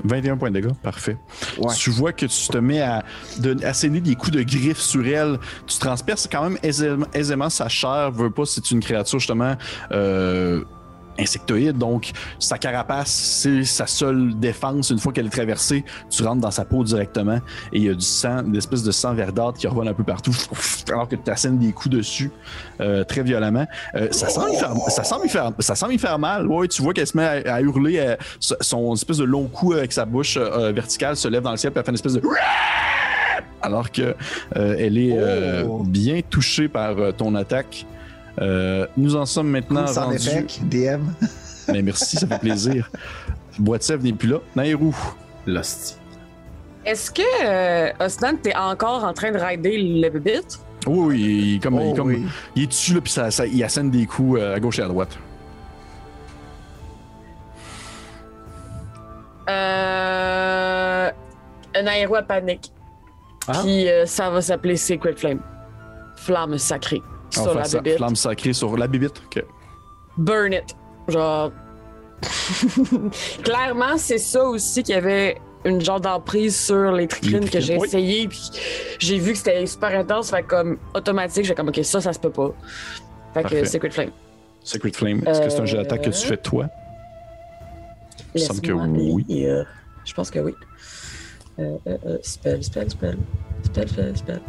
21 0.03 0.37
points 0.37 0.49
de 0.49 0.59
dégâts, 0.59 0.73
parfait. 0.81 1.15
Ouais. 1.59 1.73
Tu 1.75 1.91
vois 1.91 2.11
que 2.13 2.25
tu 2.25 2.47
te 2.47 2.57
mets 2.57 2.81
à, 2.81 3.03
de, 3.37 3.63
à 3.63 3.73
saigner 3.73 4.01
des 4.01 4.15
coups 4.15 4.31
de 4.31 4.41
griffes 4.41 4.79
sur 4.79 5.05
elle. 5.05 5.37
Tu 5.67 5.77
transperces 5.77 6.27
quand 6.31 6.49
même 6.49 6.57
aisément, 6.63 7.05
aisément 7.13 7.49
sa 7.51 7.67
chair. 7.69 8.09
Veux 8.11 8.31
pas, 8.31 8.45
c'est 8.45 8.71
une 8.71 8.79
créature 8.79 9.19
justement 9.19 9.55
euh, 9.91 10.63
insectoïde. 11.19 11.77
Donc, 11.77 12.11
sa 12.39 12.57
carapace, 12.57 13.09
c'est 13.11 13.63
sa 13.63 13.87
seule 13.87 14.37
défense. 14.39 14.89
Une 14.89 14.99
fois 14.99 15.13
qu'elle 15.13 15.27
est 15.27 15.29
traversée, 15.29 15.83
tu 16.09 16.23
rentres 16.23 16.41
dans 16.41 16.51
sa 16.51 16.65
peau 16.65 16.83
directement 16.83 17.37
et 17.71 17.77
il 17.77 17.83
y 17.83 17.89
a 17.89 17.93
du 17.93 18.05
sang, 18.05 18.43
une 18.45 18.55
espèce 18.55 18.83
de 18.83 18.91
sang 18.91 19.13
verdâtre 19.13 19.57
qui 19.59 19.67
revole 19.67 19.87
un 19.87 19.93
peu 19.93 20.03
partout. 20.03 20.35
Alors 20.91 21.07
que 21.07 21.15
tu 21.15 21.29
assènes 21.31 21.59
des 21.59 21.71
coups 21.71 21.95
dessus 21.95 22.31
euh, 22.81 23.03
très 23.03 23.23
violemment. 23.23 23.65
Euh, 23.95 24.07
ça, 24.11 24.29
semble 24.29 24.55
faire, 24.55 24.73
ça, 24.89 25.03
semble 25.03 25.29
faire, 25.29 25.51
ça 25.59 25.75
semble 25.75 25.93
y 25.93 25.99
faire 25.99 26.17
mal. 26.19 26.47
Ouais, 26.47 26.67
tu 26.67 26.81
vois 26.81 26.93
qu'elle 26.93 27.07
se 27.07 27.15
met 27.17 27.45
à, 27.47 27.55
à 27.55 27.61
hurler. 27.61 27.99
euh, 27.99 28.15
son- 28.39 28.93
espèce 28.93 29.17
de 29.17 29.23
long 29.23 29.47
cou 29.47 29.73
avec 29.73 29.91
sa 29.93 30.05
bouche 30.05 30.37
euh, 30.37 30.71
verticale 30.71 31.15
se 31.15 31.27
lève 31.27 31.41
dans 31.43 31.51
le 31.51 31.57
ciel 31.57 31.71
puis 31.71 31.79
elle 31.79 31.85
fait 31.85 31.91
une 31.91 31.95
espèce 31.95 32.13
de 32.13 32.21
alors 33.61 33.91
que 33.91 34.15
euh, 34.57 34.75
elle 34.77 34.97
est 34.97 35.13
euh, 35.17 35.63
Oh. 35.67 35.83
bien 35.83 36.19
touchée 36.29 36.67
par 36.67 36.97
euh, 36.99 37.11
ton 37.11 37.33
attaque. 37.35 37.85
Euh, 38.41 38.87
nous 38.97 39.15
en 39.15 39.25
sommes 39.25 39.49
maintenant 39.49 39.85
Sans 39.87 40.05
rendus. 40.05 40.15
effet, 40.27 40.45
DM. 40.63 41.01
Mais 41.71 41.81
merci, 41.81 42.17
ça 42.17 42.27
fait 42.27 42.39
plaisir. 42.39 42.89
Sèvres 43.79 44.03
n'est 44.03 44.13
plus 44.13 44.29
là. 44.29 44.37
Nairou, 44.55 44.95
L'hostie. 45.45 45.95
Est-ce 46.85 47.11
que 47.11 47.21
euh, 47.45 47.91
Osnan, 48.05 48.35
t'es 48.41 48.55
encore 48.55 49.03
en 49.03 49.13
train 49.13 49.31
de 49.31 49.37
rider 49.37 49.77
le 49.77 50.09
bébé? 50.09 50.41
Oui, 50.85 50.97
oui, 50.99 51.21
il, 51.21 51.55
est 51.55 51.59
comme, 51.63 51.75
il, 51.75 51.81
est 51.81 51.91
Oh, 51.91 51.95
comme- 51.95 52.07
oui. 52.07 52.25
il 52.55 52.63
est 52.63 52.67
dessus, 52.67 52.93
là, 52.95 53.01
puis 53.01 53.11
ça, 53.11 53.31
ça- 53.31 53.45
il 53.45 53.63
assène 53.63 53.89
des 53.91 54.05
coups 54.05 54.39
euh, 54.41 54.55
à 54.55 54.59
gauche 54.59 54.79
et 54.79 54.81
à 54.81 54.87
droite. 54.87 55.17
Euh. 59.73 61.09
Un 61.75 61.87
aéro 61.87 62.15
à 62.15 62.21
panique. 62.21 62.71
Ah. 63.47 63.59
Puis 63.63 63.87
euh, 63.89 64.05
ça 64.05 64.29
va 64.29 64.41
s'appeler 64.41 64.77
Secret 64.77 65.13
Flame. 65.15 65.39
Flamme 66.15 66.57
sacrée. 66.57 67.01
Sur 67.41 67.51
fait 67.53 67.57
la 67.59 67.65
ça. 67.65 67.81
Flamme 67.97 68.15
sacrée 68.15 68.53
sur 68.53 68.77
la 68.77 68.87
bibite. 68.87 69.21
Ok. 69.25 69.43
Burn 70.17 70.53
it. 70.53 70.75
Genre. 71.07 71.51
Clairement, 73.43 73.97
c'est 73.97 74.17
ça 74.17 74.43
aussi 74.45 74.83
qu'il 74.83 74.95
y 74.95 74.97
avait 74.97 75.37
une 75.65 75.81
genre 75.81 75.99
d'emprise 75.99 76.57
sur 76.57 76.91
les 76.91 77.07
tricrines 77.07 77.49
que 77.49 77.59
j'ai 77.59 77.77
oui. 77.77 77.87
essayé. 77.87 78.27
Puis 78.27 78.49
j'ai 78.99 79.17
vu 79.17 79.31
que 79.33 79.37
c'était 79.37 79.65
super 79.65 79.97
intense. 79.97 80.29
Fait 80.29 80.43
comme 80.43 80.77
automatique, 80.93 81.45
j'ai 81.45 81.55
comme, 81.55 81.69
ok, 81.69 81.79
ça, 81.83 82.01
ça 82.01 82.13
se 82.13 82.19
peut 82.19 82.29
pas. 82.29 82.51
Fait 83.33 83.41
Parfait. 83.41 83.61
que 83.61 83.67
Secret 83.67 83.89
Flame. 83.89 84.11
Secret 84.63 84.91
Flame. 84.93 85.21
Est-ce 85.25 85.41
que 85.41 85.49
c'est 85.49 85.59
un 85.59 85.65
jeu 85.65 85.77
Euh, 85.79 85.83
d'attaque 85.83 86.03
que 86.03 86.09
tu 86.09 86.25
fais 86.27 86.37
toi? 86.37 86.67
Il 88.35 88.41
me 88.41 88.45
semble 88.47 88.61
que 88.61 88.71
oui. 88.71 89.25
lire. 89.27 89.65
Je 90.05 90.13
pense 90.13 90.31
que 90.31 90.39
oui. 90.39 90.53
Euh, 91.59 91.77
euh, 91.87 91.97
euh, 92.05 92.17
spell, 92.23 92.63
spell, 92.63 92.89
spell. 92.89 93.17
Spell, 93.63 93.87
spell, 93.89 94.17
spell. 94.17 94.41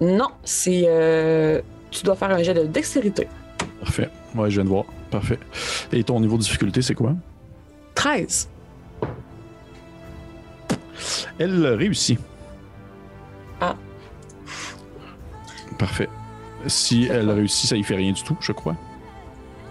Non, 0.00 0.28
c'est. 0.44 0.84
euh, 0.86 1.60
Tu 1.90 2.04
dois 2.04 2.16
faire 2.16 2.30
un 2.30 2.42
jet 2.42 2.54
de 2.54 2.64
dextérité. 2.64 3.28
Parfait. 3.80 4.08
Ouais, 4.34 4.48
je 4.50 4.56
viens 4.56 4.64
de 4.64 4.68
voir. 4.68 4.84
Parfait. 5.10 5.38
Et 5.92 6.04
ton 6.04 6.20
niveau 6.20 6.36
de 6.36 6.42
difficulté, 6.42 6.82
c'est 6.82 6.94
quoi? 6.94 7.14
13. 7.94 8.48
Elle 11.38 11.66
réussit. 11.66 12.18
Ah. 13.60 13.74
Parfait. 15.78 16.08
Si 16.66 17.08
elle 17.10 17.30
réussit, 17.30 17.68
ça 17.70 17.76
y 17.76 17.82
fait 17.82 17.96
rien 17.96 18.12
du 18.12 18.22
tout, 18.22 18.36
je 18.40 18.52
crois. 18.52 18.76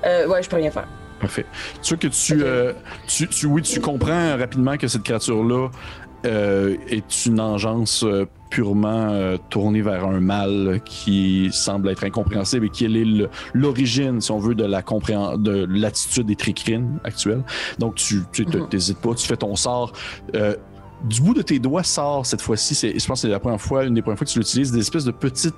Euh, 0.05 0.27
ouais, 0.27 0.41
je 0.41 0.49
peux 0.49 0.55
rien 0.55 0.71
faire. 0.71 0.87
Parfait. 1.19 1.45
Tu 1.81 1.87
sûr 1.87 1.99
que 1.99 2.07
tu, 2.07 2.41
euh, 2.43 2.73
tu, 3.07 3.27
tu- 3.27 3.45
oui, 3.45 3.61
tu 3.61 3.79
comprends 3.81 4.37
rapidement 4.37 4.77
que 4.77 4.87
cette 4.87 5.03
créature-là 5.03 5.69
euh, 6.25 6.75
est 6.89 7.25
une 7.25 7.39
engeance 7.39 8.03
euh, 8.03 8.25
purement 8.49 9.09
euh, 9.11 9.37
tournée 9.49 9.81
vers 9.81 10.05
un 10.05 10.19
mal 10.19 10.81
qui 10.83 11.49
semble 11.51 11.89
être 11.89 12.03
incompréhensible 12.03 12.65
et 12.65 12.69
qui 12.69 12.85
est 12.85 13.29
l'origine, 13.53 14.21
si 14.21 14.31
on 14.31 14.39
veut, 14.39 14.55
de 14.55 14.65
la 14.65 14.81
de 14.81 15.67
l'attitude 15.69 16.25
des 16.25 16.35
tricrines 16.35 16.99
actuelles. 17.03 17.43
Donc, 17.77 17.95
tu 17.95 18.23
n'hésites 18.71 18.99
pas, 18.99 19.13
tu 19.13 19.27
fais 19.27 19.37
ton 19.37 19.55
sort. 19.55 19.93
euh, 20.35 20.55
du 21.07 21.21
bout 21.21 21.33
de 21.33 21.41
tes 21.41 21.59
doigts 21.59 21.83
sort 21.83 22.25
cette 22.25 22.41
fois-ci, 22.41 22.75
c'est- 22.75 22.99
je 22.99 23.05
pense 23.07 23.21
que 23.21 23.27
c'est 23.27 23.31
la 23.31 23.39
première 23.39 23.61
fois, 23.61 23.85
une 23.85 23.93
des 23.93 24.01
premières 24.01 24.17
fois 24.17 24.25
que 24.27 24.31
tu 24.31 24.39
l'utilises, 24.39 24.71
des 24.71 24.79
espèces 24.79 25.05
de 25.05 25.11
petites 25.11 25.55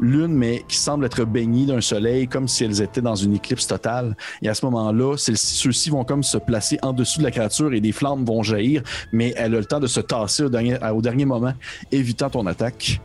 lunes, 0.00 0.32
mais 0.34 0.64
qui 0.68 0.76
semblent 0.76 1.04
être 1.04 1.24
baignées 1.24 1.66
d'un 1.66 1.80
soleil 1.80 2.28
comme 2.28 2.46
si 2.46 2.64
elles 2.64 2.80
étaient 2.80 3.00
dans 3.00 3.16
une 3.16 3.34
éclipse 3.34 3.66
totale. 3.66 4.16
Et 4.42 4.48
à 4.48 4.54
ce 4.54 4.64
moment-là, 4.66 5.16
ceux-ci 5.16 5.90
vont 5.90 6.04
comme 6.04 6.22
se 6.22 6.38
placer 6.38 6.78
en 6.82 6.92
dessous 6.92 7.18
de 7.18 7.24
la 7.24 7.30
créature 7.32 7.72
et 7.74 7.80
des 7.80 7.92
flammes 7.92 8.24
vont 8.24 8.42
jaillir, 8.44 8.82
mais 9.12 9.34
elle 9.36 9.54
a 9.54 9.58
le 9.58 9.64
temps 9.64 9.80
de 9.80 9.86
se 9.88 10.00
tasser 10.00 10.44
au 10.44 10.48
dernier, 10.48 10.76
au 10.94 11.02
dernier 11.02 11.24
moment, 11.24 11.54
évitant 11.90 12.30
ton 12.30 12.46
attaque. 12.46 13.00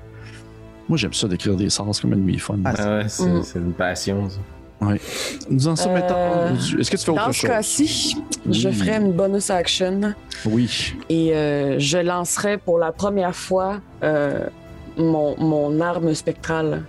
Moi, 0.88 0.98
j'aime 0.98 1.14
ça 1.14 1.28
d'écrire 1.28 1.56
des 1.56 1.70
sorts, 1.70 1.94
c'est 1.94 2.02
comme 2.02 2.14
un 2.14 2.18
mes 2.18 2.38
fun. 2.38 2.58
Ah, 2.66 2.72
ouais, 3.00 3.06
c'est 3.10 3.26
Mm. 3.28 3.44
c'est 3.44 3.60
une 3.60 3.74
passion, 3.74 4.30
ça. 4.30 4.38
Nous 5.50 5.68
en 5.68 5.76
sommes 5.76 5.96
Euh. 5.96 6.56
Est-ce 6.80 6.90
que 6.90 6.96
tu 6.98 7.04
fais 7.06 7.12
autre 7.12 7.26
Dans 7.26 7.32
ce 7.34 7.40
chose? 7.40 7.50
cas-ci, 7.50 8.16
je 8.50 8.70
Oui. 8.70 8.74
ferai 8.76 8.96
une 8.98 9.12
bonus 9.12 9.50
action 9.50 10.14
Oui. 10.46 10.94
et 11.10 11.34
euh, 11.36 11.78
je 11.80 11.98
lancerai 11.98 12.58
pour 12.58 12.80
la 12.80 12.92
première 12.92 13.36
fois 13.36 13.82
euh, 14.04 14.48
mon, 14.98 15.38
mon 15.38 15.82
arme 15.82 16.14
spectrale. 16.14 16.84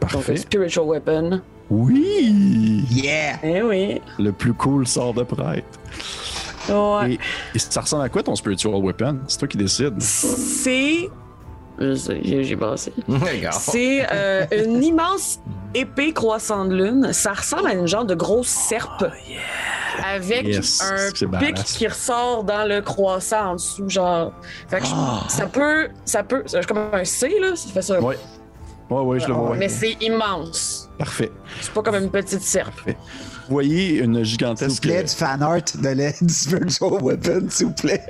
Parfait. 0.00 0.36
spiritual 0.36 0.86
weapon. 0.86 1.40
Oui! 1.70 2.84
Yeah! 2.90 3.38
Eh 3.44 3.62
oui. 3.62 4.00
Le 4.18 4.32
plus 4.32 4.52
cool 4.54 4.86
sort 4.88 5.14
de 5.14 5.22
prêtre. 5.22 5.62
Ouais. 6.68 7.12
Et, 7.12 7.18
et 7.54 7.58
ça 7.58 7.80
ressemble 7.82 8.02
à 8.04 8.08
quoi 8.08 8.22
ton 8.24 8.34
spiritual 8.34 8.74
weapon? 8.74 9.20
C'est 9.28 9.38
toi 9.38 9.46
qui 9.48 9.56
décides. 9.58 10.00
C'est. 10.00 11.08
J'ai. 11.80 12.58
C'est 13.52 14.06
euh, 14.12 14.46
une 14.64 14.82
immense 14.82 15.40
épée 15.74 16.12
croissant 16.12 16.64
de 16.66 16.74
lune. 16.76 17.12
Ça 17.12 17.32
ressemble 17.32 17.68
à 17.68 17.72
une 17.74 17.86
genre 17.88 18.04
de 18.04 18.14
grosse 18.14 18.48
serpe. 18.48 19.04
Avec 20.04 20.46
Yes, 20.46 20.66
c'est 20.78 20.84
un 20.94 21.12
pic 21.12 21.28
badass. 21.28 21.72
qui 21.72 21.86
ressort 21.86 22.44
dans 22.44 22.66
le 22.66 22.80
croissant 22.80 23.50
en 23.50 23.54
dessous, 23.54 23.88
genre. 23.88 24.32
Fait 24.68 24.80
que 24.80 24.86
je- 24.86 24.92
Ah. 24.94 25.24
ça 25.28 25.46
peut. 25.46 25.88
Ça 26.04 26.22
peut. 26.22 26.42
C'est 26.46 26.64
comme 26.66 26.78
un 26.92 27.04
C, 27.04 27.34
là. 27.40 27.54
Ça 27.56 27.68
fait 27.70 27.82
ça. 27.82 28.00
Ouais. 28.00 28.16
Ouais, 28.88 29.00
ouais, 29.02 29.20
je 29.20 29.28
le 29.28 29.34
vois. 29.34 29.56
Mais 29.56 29.68
c'est 29.68 29.96
immense. 30.00 30.88
Parfait. 30.98 31.30
C'est 31.60 31.72
pas 31.72 31.82
comme 31.82 31.96
une 31.96 32.10
petite 32.10 32.42
serpe. 32.42 32.80
Vous 32.86 32.92
voyez 33.50 33.98
une 33.98 34.14
S'il 34.14 34.18
vous 34.18 34.24
gigantesque. 34.24 34.82
plaît, 34.82 35.02
du 35.04 35.10
fan 35.10 35.42
art 35.42 35.58
de 35.82 35.88
la- 35.88 36.12
du 36.20 36.32
Spiritual 36.32 36.92
Weapon, 37.02 37.46
s'il 37.50 37.66
vous 37.66 37.72
plaît. 37.74 38.02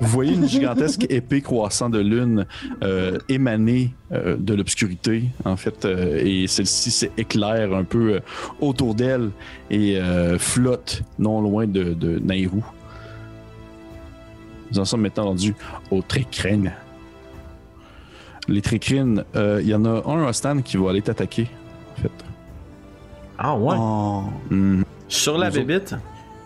Vous 0.00 0.08
voyez 0.08 0.32
une 0.34 0.48
gigantesque 0.48 1.06
épée 1.10 1.40
croissant 1.42 1.90
de 1.90 1.98
lune 1.98 2.46
euh, 2.82 3.18
émaner 3.28 3.92
euh, 4.12 4.36
de 4.38 4.54
l'obscurité, 4.54 5.24
en 5.44 5.56
fait, 5.56 5.84
euh, 5.84 6.20
et 6.24 6.46
celle-ci 6.46 6.90
s'éclaire 6.90 7.74
un 7.74 7.84
peu 7.84 8.14
euh, 8.14 8.20
autour 8.60 8.94
d'elle 8.94 9.30
et 9.70 9.98
euh, 9.98 10.38
flotte 10.38 11.02
non 11.18 11.40
loin 11.42 11.66
de, 11.66 11.92
de 11.94 12.18
Nairou. 12.18 12.64
Nous 14.72 14.78
en 14.78 14.84
sommes 14.84 15.02
maintenant 15.02 15.26
rendus 15.26 15.54
aux 15.90 16.02
tricrines. 16.02 16.72
Les 18.48 18.62
tricrines, 18.62 19.24
euh, 19.34 19.60
il 19.62 19.68
y 19.68 19.74
en 19.74 19.84
a 19.84 20.02
un, 20.08 20.28
Ostan, 20.28 20.62
qui 20.62 20.76
va 20.76 20.90
aller 20.90 21.02
t'attaquer, 21.02 21.48
en 21.98 22.02
fait. 22.02 22.10
Ah 23.38 23.54
ouais. 23.56 23.76
Oh. 23.78 24.22
Sur 25.08 25.38
la 25.38 25.50
Nous 25.50 25.64
bébite, 25.64 25.94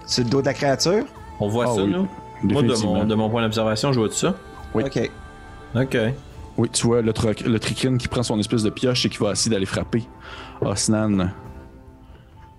Sur 0.06 0.24
le 0.24 0.30
dos 0.30 0.40
de 0.40 0.46
la 0.46 0.54
créature? 0.54 1.04
on 1.38 1.48
voit 1.48 1.66
Ah 1.68 1.74
ça, 1.74 1.82
oui, 1.82 1.92
là. 1.92 1.98
Moi, 2.42 2.62
de 2.62 2.74
mon, 2.84 3.04
de 3.04 3.14
mon 3.14 3.28
point 3.30 3.42
d'observation, 3.42 3.92
je 3.92 3.98
vois 4.00 4.08
tout 4.08 4.14
ça. 4.14 4.34
Oui. 4.74 4.82
Ok. 4.84 5.10
Ok. 5.74 5.96
Oui, 6.56 6.68
tu 6.70 6.86
vois 6.86 7.00
le, 7.00 7.12
le 7.46 7.58
tricrine 7.58 7.96
qui 7.98 8.08
prend 8.08 8.22
son 8.22 8.38
espèce 8.38 8.62
de 8.62 8.70
pioche 8.70 9.06
et 9.06 9.08
qui 9.08 9.18
va 9.18 9.32
essayer 9.32 9.50
d'aller 9.50 9.66
frapper 9.66 10.04
Osnan. 10.60 11.30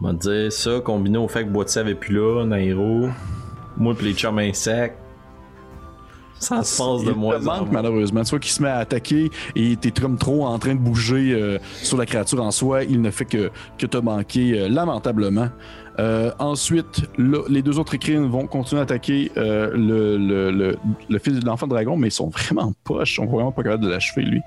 On 0.02 0.08
va 0.08 0.14
te 0.14 0.20
dire 0.30 0.52
ça, 0.52 0.80
combiné 0.80 1.18
au 1.18 1.28
fait 1.28 1.44
que 1.44 1.50
Bois 1.50 1.64
de 1.66 1.70
Sèvres 1.70 1.90
est 1.90 1.96
plus 1.96 2.16
là, 2.16 2.46
Nairo. 2.46 3.10
Moi 3.78 3.94
pis 3.96 4.06
les 4.06 4.14
chums 4.14 4.40
insectes. 4.40 4.98
Ça 6.42 6.64
se 6.64 6.78
passe 6.78 7.04
de 7.06 7.12
moins 7.12 7.38
te 7.40 7.44
en 7.44 7.46
manque, 7.46 7.72
moins. 7.72 7.82
malheureusement. 7.82 8.24
Tu 8.24 8.32
vois 8.32 8.40
qu'il 8.40 8.52
se 8.52 8.62
met 8.64 8.70
à 8.70 8.78
attaquer 8.80 9.30
et 9.56 9.76
t'es 9.78 9.92
comme 9.92 10.18
trop 10.18 10.46
en 10.46 10.58
train 10.60 10.74
de 10.74 10.80
bouger 10.80 11.34
euh, 11.34 11.60
sur 11.84 11.98
la 11.98 12.06
créature 12.06 12.42
en 12.44 12.52
soi. 12.52 12.84
Il 12.84 13.02
ne 13.02 13.12
fait 13.12 13.26
que, 13.26 13.52
que 13.78 13.86
te 13.86 13.98
manquer 13.98 14.60
euh, 14.60 14.68
lamentablement. 14.68 15.50
Euh, 16.00 16.32
ensuite, 16.40 17.04
les 17.18 17.62
deux 17.62 17.78
autres 17.78 17.94
écrins 17.94 18.26
vont 18.28 18.48
continuer 18.48 18.80
à 18.80 18.84
attaquer 18.84 19.32
euh, 19.38 19.70
le, 19.76 20.18
le, 20.18 20.52
le, 20.52 20.78
le 21.10 21.20
fils 21.20 21.40
de 21.40 21.46
l'enfant 21.46 21.68
dragon, 21.68 21.96
mais 21.96 22.08
ils 22.08 22.12
sont 22.12 22.30
vraiment 22.30 22.74
poches. 22.84 23.12
Ils 23.14 23.16
sont 23.18 23.26
vraiment 23.28 23.52
pas 23.52 23.62
capables 23.64 23.84
de 23.84 23.90
l'achever, 23.90 24.24
lui. 24.24 24.42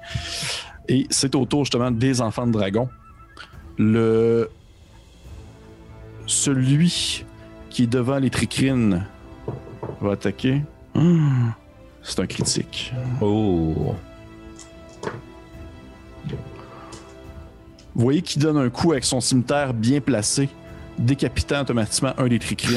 Et 0.88 1.06
c'est 1.10 1.34
au 1.34 1.44
tour 1.46 1.64
justement 1.64 1.90
des 1.90 2.20
enfants 2.20 2.46
de 2.46 2.52
dragon. 2.52 2.88
Le. 3.78 4.50
Celui 6.26 7.24
qui 7.70 7.84
est 7.84 7.86
devant 7.86 8.18
les 8.18 8.30
tricrines 8.30 9.04
va 10.00 10.12
attaquer. 10.12 10.62
Hum, 10.94 11.52
C'est 12.04 12.20
un 12.20 12.26
critique. 12.26 12.92
Oh. 13.20 13.94
Vous 17.96 18.02
voyez 18.02 18.22
qu'il 18.22 18.42
donne 18.42 18.56
un 18.58 18.70
coup 18.70 18.92
avec 18.92 19.04
son 19.04 19.20
cimetière 19.20 19.72
bien 19.72 20.00
placé, 20.00 20.48
décapitant 20.98 21.60
automatiquement 21.62 22.12
un 22.18 22.26
des 22.26 22.38
tricrines. 22.38 22.76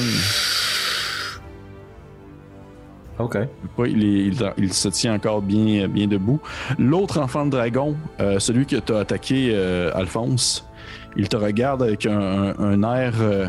Ok. 3.20 3.36
Il, 3.80 4.04
est- 4.04 4.26
il- 4.28 4.54
il 4.58 4.74
se 4.74 4.90
tient 4.90 5.16
encore 5.16 5.42
bien, 5.42 5.88
bien 5.88 6.06
debout. 6.08 6.40
L'autre 6.78 7.20
enfant 7.20 7.46
de 7.46 7.52
dragon, 7.52 7.96
euh, 8.20 8.38
celui 8.40 8.68
que 8.68 8.76
tu 8.76 8.94
as 8.94 9.00
attaqué, 9.00 9.50
euh, 9.54 9.92
Alphonse, 9.96 10.68
il 11.16 11.28
te 11.28 11.36
regarde 11.36 11.82
avec 11.82 12.06
un, 12.06 12.20
un- 12.20 12.60
un 12.60 12.84
air 12.96 13.14
euh, 13.20 13.48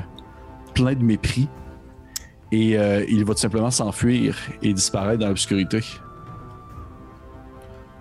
plein 0.72 0.94
de 0.94 1.04
mépris 1.04 1.48
et 2.52 2.78
euh, 2.78 3.04
il 3.08 3.24
va 3.24 3.34
tout 3.34 3.40
simplement 3.40 3.70
s'enfuir 3.70 4.36
et 4.62 4.72
disparaître 4.72 5.20
dans 5.20 5.28
l'obscurité. 5.28 5.80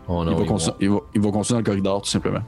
Oh 0.08 0.24
il, 0.26 0.46
il 0.80 0.90
va- 0.90 1.00
il 1.16 1.22
va 1.22 1.32
continuer 1.32 1.56
dans 1.56 1.60
le 1.60 1.64
corridor, 1.66 2.02
tout 2.02 2.10
simplement. 2.10 2.42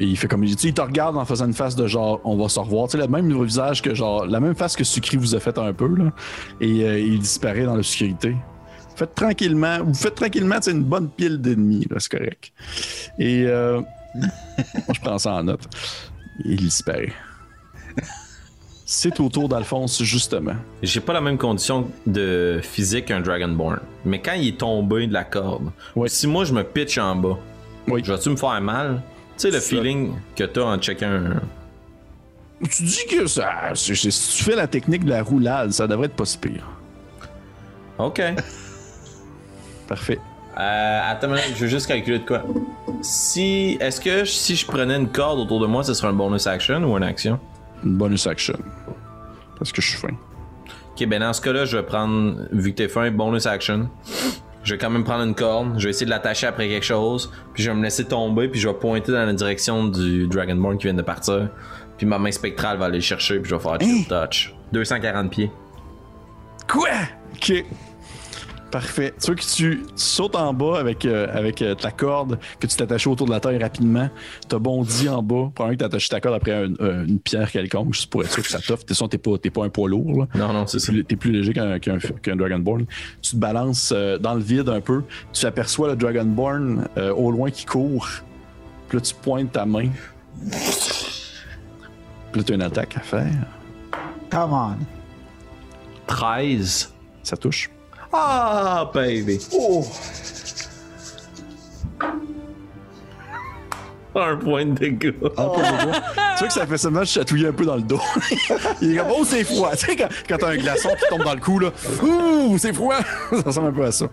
Et 0.00 0.06
il 0.06 0.16
fait 0.16 0.26
comme 0.26 0.42
il 0.42 0.56
dit, 0.56 0.68
il 0.68 0.74
te 0.74 0.80
regarde 0.80 1.16
en 1.16 1.24
faisant 1.24 1.46
une 1.46 1.52
face 1.52 1.76
de 1.76 1.86
genre, 1.86 2.20
on 2.24 2.36
va 2.36 2.48
se 2.48 2.58
revoir. 2.58 2.88
Tu 2.88 2.92
sais, 2.92 2.98
le 3.04 3.08
même 3.08 3.30
visage 3.44 3.82
que 3.82 3.94
genre, 3.94 4.24
la 4.26 4.40
même 4.40 4.54
face 4.54 4.74
que 4.74 4.84
Sucri 4.84 5.16
vous 5.18 5.34
a 5.34 5.40
fait 5.40 5.56
un 5.58 5.72
peu, 5.74 5.94
là. 5.94 6.10
Et 6.60 6.82
euh, 6.84 6.98
il 6.98 7.18
disparaît 7.20 7.64
dans 7.64 7.74
l'obscurité. 7.76 8.34
Faites 8.96 9.14
tranquillement, 9.14 9.78
vous 9.84 9.94
faites 9.94 10.14
tranquillement, 10.14 10.56
c'est 10.60 10.72
une 10.72 10.82
bonne 10.84 11.08
pile 11.10 11.40
d'ennemis, 11.40 11.86
là, 11.90 11.96
c'est 11.98 12.10
correct. 12.10 12.52
Et 13.18 13.44
euh, 13.46 13.80
moi, 14.14 14.28
je 14.94 15.00
prends 15.00 15.18
ça 15.18 15.34
en 15.34 15.44
note. 15.44 15.68
Il 16.44 16.56
disparaît. 16.56 17.12
C'est 18.94 19.20
au 19.20 19.30
tour 19.30 19.48
d'Alphonse, 19.48 20.02
justement. 20.02 20.52
J'ai 20.82 21.00
pas 21.00 21.14
la 21.14 21.22
même 21.22 21.38
condition 21.38 21.88
de 22.06 22.60
physique 22.62 23.06
qu'un 23.06 23.20
Dragonborn. 23.22 23.78
Mais 24.04 24.20
quand 24.20 24.34
il 24.34 24.48
est 24.48 24.58
tombé 24.58 25.06
de 25.06 25.14
la 25.14 25.24
corde, 25.24 25.70
Ouais. 25.96 26.10
si 26.10 26.26
moi 26.26 26.44
je 26.44 26.52
me 26.52 26.62
pitch 26.62 26.98
en 26.98 27.16
bas, 27.16 27.38
Oui. 27.88 28.02
je 28.04 28.12
vais-tu 28.12 28.28
me 28.28 28.36
faire 28.36 28.60
mal? 28.60 29.00
Tu 29.38 29.44
sais, 29.44 29.50
le 29.50 29.60
Ça. 29.60 29.68
feeling 29.76 30.12
que 30.36 30.44
t'as 30.44 30.60
en 30.64 30.76
checkant 30.76 31.06
un. 31.10 31.40
Tu 32.68 32.82
dis 32.82 33.06
que 33.10 33.26
ça, 33.26 33.70
si 33.72 33.94
tu 33.94 34.44
fais 34.44 34.56
la 34.56 34.66
technique 34.66 35.06
de 35.06 35.10
la 35.10 35.22
roulade, 35.22 35.70
ça 35.72 35.86
devrait 35.86 36.04
être 36.06 36.14
pas 36.14 36.26
si 36.26 36.36
pire. 36.36 36.68
Ok. 37.98 38.20
Euh, 39.80 39.88
Parfait. 39.88 40.18
attends, 40.54 41.28
une 41.28 41.34
minute, 41.34 41.54
je 41.56 41.62
veux 41.62 41.68
juste 41.68 41.86
calculer 41.86 42.18
de 42.18 42.26
quoi. 42.26 42.42
Si. 43.00 43.78
Est-ce 43.80 44.00
que 44.02 44.26
si 44.26 44.54
je 44.54 44.66
prenais 44.66 44.96
une 44.96 45.08
corde 45.08 45.38
autour 45.38 45.60
de 45.60 45.66
moi, 45.66 45.82
ce 45.82 45.92
serait 45.94 46.08
un 46.08 46.12
bonus 46.12 46.46
action 46.46 46.76
ou 46.84 46.94
une 46.96 47.02
action? 47.04 47.38
Une 47.84 47.96
bonus 47.96 48.26
action. 48.26 48.58
Parce 49.58 49.72
que 49.72 49.82
je 49.82 49.90
suis 49.90 49.98
fin. 49.98 50.14
Ok, 50.92 51.06
ben 51.06 51.20
dans 51.20 51.32
ce 51.32 51.40
cas-là, 51.40 51.64
je 51.64 51.76
vais 51.76 51.82
prendre, 51.82 52.46
vu 52.52 52.72
que 52.72 52.76
t'es 52.76 52.88
fin, 52.88 53.10
bonus 53.10 53.46
action. 53.46 53.88
Je 54.62 54.74
vais 54.74 54.78
quand 54.78 54.90
même 54.90 55.02
prendre 55.02 55.24
une 55.24 55.34
corde, 55.34 55.78
je 55.78 55.84
vais 55.84 55.90
essayer 55.90 56.06
de 56.06 56.10
l'attacher 56.10 56.46
après 56.46 56.68
quelque 56.68 56.84
chose, 56.84 57.32
puis 57.52 57.64
je 57.64 57.70
vais 57.70 57.76
me 57.76 57.82
laisser 57.82 58.04
tomber, 58.04 58.48
puis 58.48 58.60
je 58.60 58.68
vais 58.68 58.74
pointer 58.74 59.10
dans 59.10 59.26
la 59.26 59.32
direction 59.32 59.88
du 59.88 60.28
Dragonborn 60.28 60.78
qui 60.78 60.84
vient 60.84 60.94
de 60.94 61.02
partir. 61.02 61.48
Puis 61.96 62.06
ma 62.06 62.18
main 62.18 62.30
spectrale 62.30 62.78
va 62.78 62.84
aller 62.84 62.98
le 62.98 63.02
chercher, 63.02 63.40
puis 63.40 63.50
je 63.50 63.56
vais 63.56 63.62
faire 63.62 63.80
chill 63.80 64.06
touch. 64.06 64.54
240 64.72 65.30
pieds. 65.30 65.50
Quoi? 66.68 66.88
Ok. 67.34 67.64
Parfait. 68.72 69.12
Tu 69.20 69.26
vois 69.26 69.34
que 69.36 69.42
tu, 69.42 69.82
tu 69.84 69.84
sautes 69.96 70.34
en 70.34 70.52
bas 70.54 70.78
avec, 70.80 71.04
euh, 71.04 71.26
avec 71.30 71.60
euh, 71.60 71.74
ta 71.74 71.90
corde, 71.90 72.38
que 72.58 72.66
tu 72.66 72.74
t'attaches 72.74 73.06
autour 73.06 73.26
de 73.26 73.30
la 73.32 73.38
taille 73.38 73.58
rapidement. 73.62 74.08
T'as 74.48 74.58
bondi 74.58 75.08
en 75.10 75.22
bas. 75.22 75.50
Probablement 75.54 75.72
que 75.74 75.78
t'as 75.80 75.86
attaché 75.86 76.08
ta 76.08 76.20
corde 76.22 76.36
après 76.36 76.52
un- 76.52 76.72
euh, 76.80 77.04
une 77.06 77.20
pierre 77.20 77.50
quelconque, 77.50 77.92
juste 77.92 78.10
pour 78.10 78.22
être 78.24 78.32
sûr 78.32 78.42
que 78.42 78.48
ça 78.48 78.58
t'offre. 78.60 78.84
T'es 78.86 78.94
sûr, 78.94 79.08
t'es 79.10 79.18
pas, 79.18 79.36
t'es 79.36 79.50
pas 79.50 79.64
un 79.64 79.68
poids 79.68 79.88
lourd. 79.90 80.20
Là. 80.20 80.26
Non, 80.34 80.52
non, 80.54 80.66
c'est 80.66 80.78
T'es 80.78 80.84
ça. 80.86 80.92
plus, 80.92 81.04
t'es 81.04 81.16
plus 81.16 81.32
léger 81.32 81.52
qu'un, 81.52 81.78
qu'un, 81.78 81.98
qu'un 81.98 82.34
Dragonborn. 82.34 82.86
Tu 83.20 83.32
te 83.32 83.36
balances 83.36 83.92
euh, 83.94 84.16
dans 84.18 84.32
le 84.34 84.40
vide 84.40 84.70
un 84.70 84.80
peu. 84.80 85.02
Tu 85.34 85.44
aperçois 85.44 85.88
le 85.88 85.96
Dragonborn 85.96 86.88
euh, 86.96 87.12
au 87.14 87.30
loin 87.30 87.50
qui 87.50 87.66
court. 87.66 88.08
Puis 88.88 88.96
là, 88.96 89.02
tu 89.02 89.14
pointes 89.14 89.52
ta 89.52 89.66
main. 89.66 89.90
Puis 90.50 92.40
là, 92.40 92.42
tu 92.42 92.52
as 92.52 92.54
une 92.54 92.62
attaque 92.62 92.96
à 92.96 93.00
faire. 93.00 93.28
Come 94.30 94.52
on. 94.54 94.76
13. 96.06 96.92
Ça 97.22 97.36
touche. 97.36 97.68
Ah, 98.12 98.90
baby. 98.94 99.38
Oh! 99.52 99.84
Un 104.14 104.36
point 104.36 104.66
de 104.66 104.72
dégâts. 104.72 105.14
Un 105.38 105.44
de. 105.46 105.92
Tu 106.36 106.38
vois 106.40 106.46
que 106.48 106.52
ça 106.52 106.66
fait 106.66 106.76
seulement 106.76 107.04
chatouiller 107.04 107.48
un 107.48 107.52
peu 107.52 107.64
dans 107.64 107.76
le 107.76 107.82
dos. 107.82 108.00
Il 108.82 108.92
est 108.92 108.96
comme, 108.98 109.08
oh, 109.16 109.24
c'est 109.24 109.42
froid. 109.44 109.70
Tu 109.74 109.86
sais, 109.86 109.96
quand, 109.96 110.08
quand 110.28 110.36
t'as 110.38 110.50
un 110.50 110.56
glaçon 110.56 110.90
qui 110.90 111.08
tombe 111.08 111.24
dans 111.24 111.34
le 111.34 111.40
cou, 111.40 111.58
là, 111.58 111.70
ouh, 112.02 112.58
c'est 112.58 112.74
froid. 112.74 112.96
ça 113.30 113.40
ressemble 113.46 113.68
un 113.68 113.72
peu 113.72 113.84
à 113.84 113.92
ça. 113.92 114.06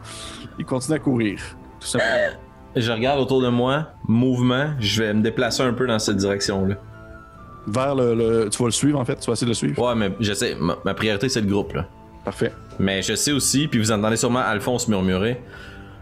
Il 0.58 0.66
continue 0.66 0.96
à 0.96 1.00
courir. 1.00 1.40
Tout 1.82 1.88
simplement. 1.88 2.38
Je 2.78 2.92
regarde 2.92 3.20
autour 3.20 3.42
de 3.42 3.50
moi, 3.50 3.88
mouvement, 4.08 4.70
je 4.80 5.04
vais 5.04 5.14
me 5.14 5.22
déplacer 5.22 5.64
un 5.64 5.74
peu 5.74 5.86
dans 5.88 6.00
cette 6.00 6.18
direction-là. 6.18 6.76
Vers 7.68 7.96
le, 7.96 8.16
le- 8.16 8.50
Tu 8.50 8.58
vas 8.60 8.66
le 8.68 8.72
suivre, 8.72 9.00
en 9.00 9.04
fait? 9.06 9.18
Tu 9.20 9.26
vas 9.28 9.34
essayer 9.34 9.46
de 9.48 9.52
le 9.52 9.56
suivre? 9.56 9.82
Ouais, 9.86 9.96
mais 9.96 10.12
je 10.22 10.32
sais, 10.32 10.56
ma, 10.58 10.78
ma 10.86 10.94
priorité 10.94 11.28
c'est 11.28 11.42
le 11.42 11.48
groupe, 11.48 11.74
là. 11.74 11.88
Parfait. 12.24 12.52
Mais 12.80 13.02
je 13.02 13.16
sais 13.16 13.32
aussi, 13.32 13.68
puis 13.68 13.80
vous 13.80 13.92
entendez 13.92 14.18
sûrement 14.18 14.40
Alphonse 14.40 14.88
murmurer 14.88 15.42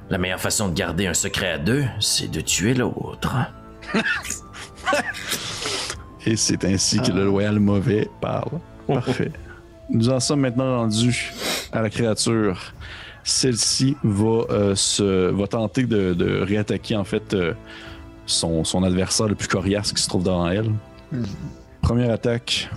La 0.10 0.18
meilleure 0.18 0.40
façon 0.40 0.70
de 0.70 0.74
garder 0.74 1.08
un 1.08 1.14
secret 1.14 1.52
à 1.52 1.58
deux, 1.58 1.86
c'est 2.00 2.30
de 2.30 2.42
tuer 2.42 2.74
l'autre. 2.74 3.36
Et 6.26 6.36
c'est 6.36 6.66
ainsi 6.66 7.00
que 7.00 7.12
le 7.12 7.24
loyal 7.26 7.60
mauvais 7.60 8.10
parle. 8.20 8.60
Parfait. 8.88 9.32
Nous 9.90 10.10
en 10.10 10.20
sommes 10.20 10.42
maintenant 10.42 10.80
rendus 10.80 11.34
à 11.72 11.82
la 11.82 11.90
créature. 11.90 12.74
Celle-ci 13.24 13.96
va, 14.04 14.44
euh, 14.50 14.76
se, 14.76 15.32
va 15.32 15.48
tenter 15.48 15.84
de, 15.84 16.14
de 16.14 16.42
réattaquer 16.42 16.96
en 16.96 17.04
fait 17.04 17.34
euh, 17.34 17.54
son, 18.26 18.64
son 18.64 18.84
adversaire 18.84 19.28
le 19.28 19.36
plus 19.36 19.48
coriace 19.48 19.92
qui 19.94 20.02
se 20.02 20.10
trouve 20.10 20.24
devant 20.24 20.48
elle. 20.50 20.72
Première 21.82 22.12
attaque. 22.12 22.70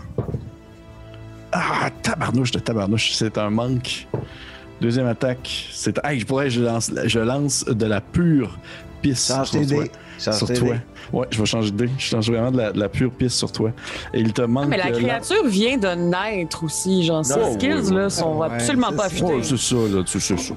Ah, 1.53 1.91
tabarnouche 2.03 2.53
de 2.53 2.59
tabarnouche, 2.59 3.13
c'est 3.13 3.37
un 3.39 3.51
manque. 3.51 4.07
Deuxième 4.81 5.07
attaque, 5.07 5.69
c'est. 5.73 5.99
Hey, 6.05 6.21
je 6.21 6.27
pourrais, 6.27 6.49
je 6.49 6.63
lance, 6.63 6.91
je 7.05 7.19
lance 7.19 7.65
de 7.65 7.87
la 7.87 8.01
pure 8.01 8.59
pisse 9.03 9.29
Change 9.29 9.51
sur 9.51 9.67
toi. 9.67 9.85
Change 10.19 10.35
Sur 10.35 10.53
toi. 10.53 10.75
Ouais, 11.13 11.27
je 11.31 11.39
vais 11.39 11.47
changer 11.47 11.71
de 11.71 11.77
dé. 11.87 11.91
Je 11.99 12.05
change 12.05 12.31
vraiment 12.31 12.51
de 12.51 12.59
la, 12.59 12.73
de 12.73 12.79
la 12.79 12.89
pure 12.89 13.11
pisse 13.11 13.35
sur 13.35 13.51
toi. 13.51 13.73
Et 14.15 14.21
il 14.21 14.33
te 14.33 14.43
manque. 14.43 14.65
Ah, 14.67 14.69
mais 14.69 14.77
la 14.79 14.91
créature 14.91 15.47
vient 15.47 15.77
de 15.77 15.89
naître 15.89 16.65
aussi. 16.65 17.03
Genre, 17.05 17.25
ses 17.25 17.53
skills 17.55 17.89
oui, 17.89 17.95
là, 17.95 18.05
oui. 18.05 18.11
sont 18.11 18.39
Ouais, 18.39 18.47
absolument 18.51 18.89
c'est 18.91 18.97
pas 18.97 19.05
affûtés. 19.07 19.25
Ouais, 19.25 19.43
c'est 19.43 19.59
ça, 19.59 19.77
là, 19.77 20.03
tu 20.05 20.21
sais 20.21 20.37
ça. 20.37 20.55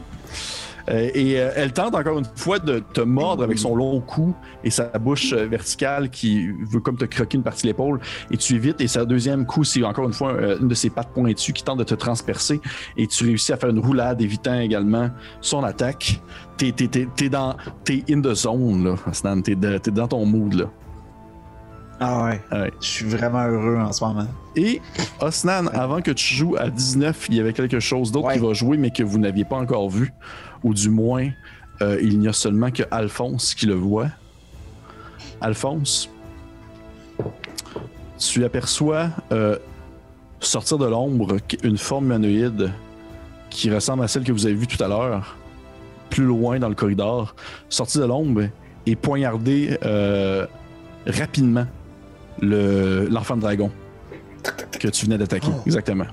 Euh, 0.89 1.09
et 1.13 1.39
euh, 1.39 1.51
elle 1.55 1.71
tente 1.71 1.95
encore 1.95 2.19
une 2.19 2.25
fois 2.35 2.59
de 2.59 2.79
te 2.79 2.99
mordre 2.99 3.41
avec 3.43 3.57
son 3.57 3.73
long 3.75 4.01
cou 4.01 4.35
et 4.65 4.69
sa 4.69 4.85
bouche 4.99 5.31
euh, 5.31 5.45
verticale 5.45 6.09
qui 6.09 6.47
veut 6.69 6.81
comme 6.81 6.97
te 6.97 7.05
croquer 7.05 7.37
une 7.37 7.43
partie 7.43 7.61
de 7.63 7.67
l'épaule 7.67 8.01
et 8.31 8.35
tu 8.37 8.55
évites 8.55 8.81
et 8.81 8.87
sa 8.89 9.05
deuxième 9.05 9.45
coup 9.45 9.63
c'est 9.63 9.81
encore 9.85 10.05
une 10.05 10.13
fois 10.13 10.33
une 10.59 10.67
de 10.67 10.75
ses 10.75 10.89
pattes 10.89 11.13
pointues 11.13 11.53
qui 11.53 11.63
tente 11.63 11.79
de 11.79 11.85
te 11.85 11.95
transpercer 11.95 12.59
et 12.97 13.07
tu 13.07 13.23
réussis 13.23 13.53
à 13.53 13.57
faire 13.57 13.69
une 13.69 13.79
roulade 13.79 14.21
évitant 14.21 14.59
également 14.59 15.09
son 15.39 15.63
attaque. 15.63 16.21
T'es, 16.57 16.73
t'es, 16.73 16.87
t'es, 16.89 17.07
t'es 17.15 17.29
dans 17.29 17.55
t'es 17.85 18.03
in 18.09 18.19
the 18.21 18.33
zone 18.33 18.83
là, 18.83 18.95
Asnan. 19.07 19.41
T'es, 19.41 19.55
de- 19.55 19.77
t'es 19.77 19.91
dans 19.91 20.07
ton 20.09 20.25
mood 20.25 20.53
là. 20.53 20.65
Ah 21.99 22.25
ouais. 22.25 22.41
Ouais. 22.51 22.71
Je 22.81 22.85
suis 22.87 23.05
vraiment 23.05 23.45
heureux 23.47 23.77
en 23.77 23.93
ce 23.93 24.03
moment. 24.03 24.27
Et 24.55 24.81
Osnan, 25.21 25.67
avant 25.73 26.01
que 26.01 26.11
tu 26.11 26.33
joues 26.33 26.55
à 26.57 26.69
19, 26.69 27.27
il 27.29 27.35
y 27.35 27.39
avait 27.39 27.53
quelque 27.53 27.79
chose 27.79 28.11
d'autre 28.11 28.27
Ouais. 28.27 28.33
qui 28.33 28.39
va 28.39 28.53
jouer, 28.53 28.77
mais 28.77 28.89
que 28.91 29.03
vous 29.03 29.17
n'aviez 29.19 29.45
pas 29.45 29.55
encore 29.57 29.89
vu. 29.89 30.11
Ou 30.63 30.73
du 30.73 30.89
moins, 30.89 31.29
euh, 31.81 31.99
il 32.01 32.19
n'y 32.19 32.27
a 32.27 32.33
seulement 32.33 32.71
que 32.71 32.83
Alphonse 32.91 33.53
qui 33.55 33.65
le 33.65 33.73
voit. 33.73 34.07
Alphonse, 35.41 36.09
tu 38.17 38.45
aperçois 38.45 39.09
euh, 39.31 39.57
sortir 40.39 40.77
de 40.77 40.85
l'ombre 40.85 41.37
une 41.63 41.77
forme 41.77 42.05
humanoïde 42.05 42.71
qui 43.49 43.69
ressemble 43.73 44.03
à 44.03 44.07
celle 44.07 44.23
que 44.23 44.31
vous 44.31 44.45
avez 44.45 44.55
vue 44.55 44.67
tout 44.67 44.81
à 44.83 44.87
l'heure, 44.87 45.37
plus 46.09 46.23
loin 46.23 46.59
dans 46.59 46.69
le 46.69 46.75
corridor, 46.75 47.35
sortir 47.69 48.01
de 48.01 48.07
l'ombre 48.07 48.43
et 48.85 48.95
poignarder 48.95 49.77
euh, 49.83 50.45
rapidement 51.05 51.65
le- 52.39 53.07
l'enfant 53.09 53.35
de 53.35 53.41
dragon 53.41 53.71
que 54.79 54.87
tu 54.87 55.05
venais 55.05 55.17
d'attaquer. 55.17 55.49
Oh. 55.51 55.61
Exactement. 55.65 56.05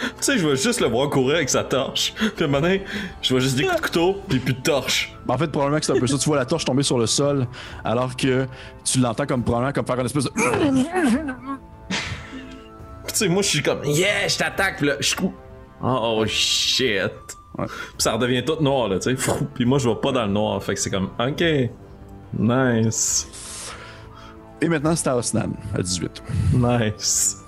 Tu 0.00 0.06
sais, 0.20 0.38
je 0.38 0.46
vais 0.48 0.56
juste 0.56 0.80
le 0.80 0.86
voir 0.88 1.10
courir 1.10 1.36
avec 1.36 1.48
sa 1.50 1.62
torche. 1.64 2.14
Puis 2.36 2.46
maintenant, 2.46 2.74
je 3.22 3.30
vois 3.34 3.40
juste 3.40 3.56
des 3.56 3.64
coups 3.64 3.76
de 3.76 3.82
couteau, 3.82 4.20
puis 4.28 4.38
plus 4.38 4.54
de 4.54 4.60
torche. 4.60 5.14
En 5.28 5.36
fait, 5.38 5.48
probablement 5.48 5.78
que 5.78 5.86
c'est 5.86 5.92
un 5.92 6.00
peu 6.00 6.06
ça. 6.06 6.16
Tu 6.18 6.24
vois 6.26 6.36
la 6.38 6.46
torche 6.46 6.64
tomber 6.64 6.82
sur 6.82 6.98
le 6.98 7.06
sol, 7.06 7.46
alors 7.84 8.16
que 8.16 8.46
tu 8.84 8.98
l'entends 9.00 9.26
comme 9.26 9.42
probablement 9.44 9.72
comme 9.72 9.86
faire 9.86 9.98
une 10.00 10.06
espèce 10.06 10.24
de. 10.24 10.30
Tu 13.08 13.14
sais, 13.16 13.28
moi, 13.28 13.42
je 13.42 13.48
suis 13.48 13.62
comme, 13.62 13.84
yeah, 13.84 14.28
je 14.28 14.38
t'attaque, 14.38 14.78
puis 14.78 14.86
là, 14.86 14.94
je 15.00 15.14
cou- 15.16 15.34
Oh 15.82 16.22
shit. 16.26 16.92
Ouais. 17.58 17.66
Puis 17.66 17.94
ça 17.98 18.12
redevient 18.12 18.44
tout 18.44 18.62
noir, 18.62 18.88
là, 18.88 18.98
tu 18.98 19.16
sais. 19.16 19.32
Puis 19.54 19.64
moi, 19.64 19.78
je 19.78 19.88
vais 19.88 19.96
pas 19.96 20.12
dans 20.12 20.26
le 20.26 20.32
noir, 20.32 20.62
fait 20.62 20.74
que 20.74 20.80
c'est 20.80 20.90
comme, 20.90 21.10
ok. 21.18 21.42
Nice. 22.38 23.28
Et 24.60 24.68
maintenant, 24.68 24.94
c'est 24.94 25.08
à 25.08 25.16
Osnan, 25.16 25.50
à 25.74 25.82
18. 25.82 26.22
Nice. 26.54 27.38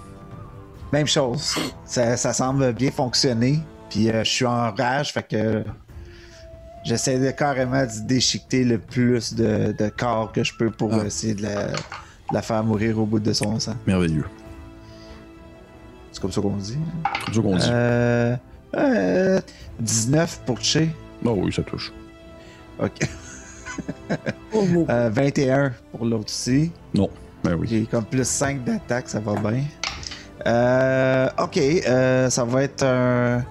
Même 0.93 1.07
chose. 1.07 1.55
Ça, 1.85 2.17
ça 2.17 2.33
semble 2.33 2.73
bien 2.73 2.91
fonctionner. 2.91 3.61
Puis 3.89 4.11
euh, 4.11 4.25
je 4.25 4.31
suis 4.31 4.47
en 4.47 4.71
rage, 4.73 5.13
fait 5.13 5.23
que 5.29 5.65
j'essaie 6.85 7.19
de 7.19 7.31
carrément 7.31 7.83
de 7.85 8.07
déchiqueter 8.07 8.65
le 8.65 8.79
plus 8.79 9.35
de, 9.35 9.73
de 9.79 9.89
corps 9.89 10.33
que 10.33 10.43
je 10.45 10.53
peux 10.55 10.71
pour 10.71 10.93
Ah. 10.95 11.05
essayer 11.07 11.35
de 11.35 11.43
la, 11.43 11.69
de 11.69 11.77
la 12.33 12.43
faire 12.43 12.63
mourir 12.65 12.99
au 12.99 13.07
bout 13.07 13.21
de 13.21 13.33
son 13.33 13.59
sang. 13.61 13.75
Merveilleux. 13.87 14.25
C'est 16.11 16.21
comme 16.21 16.33
ça 16.33 16.41
qu'on 16.41 16.57
dit. 16.57 16.77
hein? 16.79 17.11
Comme 17.27 17.35
ça 17.35 17.41
qu'on 17.43 17.57
dit. 17.57 17.67
Euh, 17.71 18.37
euh, 18.77 19.41
19 19.81 20.41
pour 20.47 20.59
toucher. 20.59 20.91
Oh 21.25 21.35
oui, 21.39 21.53
ça 21.53 21.63
touche. 21.63 21.93
Ok. 22.79 22.99
Oh, 24.55 24.67
oh. 24.77 24.87
Euh, 24.91 25.09
21 25.11 25.73
pour 25.91 26.05
l'autre 26.05 26.27
aussi. 26.29 26.71
Non. 26.95 27.09
Ben 27.43 27.55
oui. 27.55 27.67
J'ai 27.71 27.85
comme 27.87 28.05
plus 28.05 28.27
5 28.27 28.63
d'attaque, 28.65 29.09
ça 29.09 29.21
va 29.21 29.35
bien. 29.37 29.63
Euh, 30.47 31.29
ok, 31.39 31.57
euh, 31.59 32.31
ça 32.31 32.45
va 32.45 32.63
être 32.65 32.83
un 32.85 33.45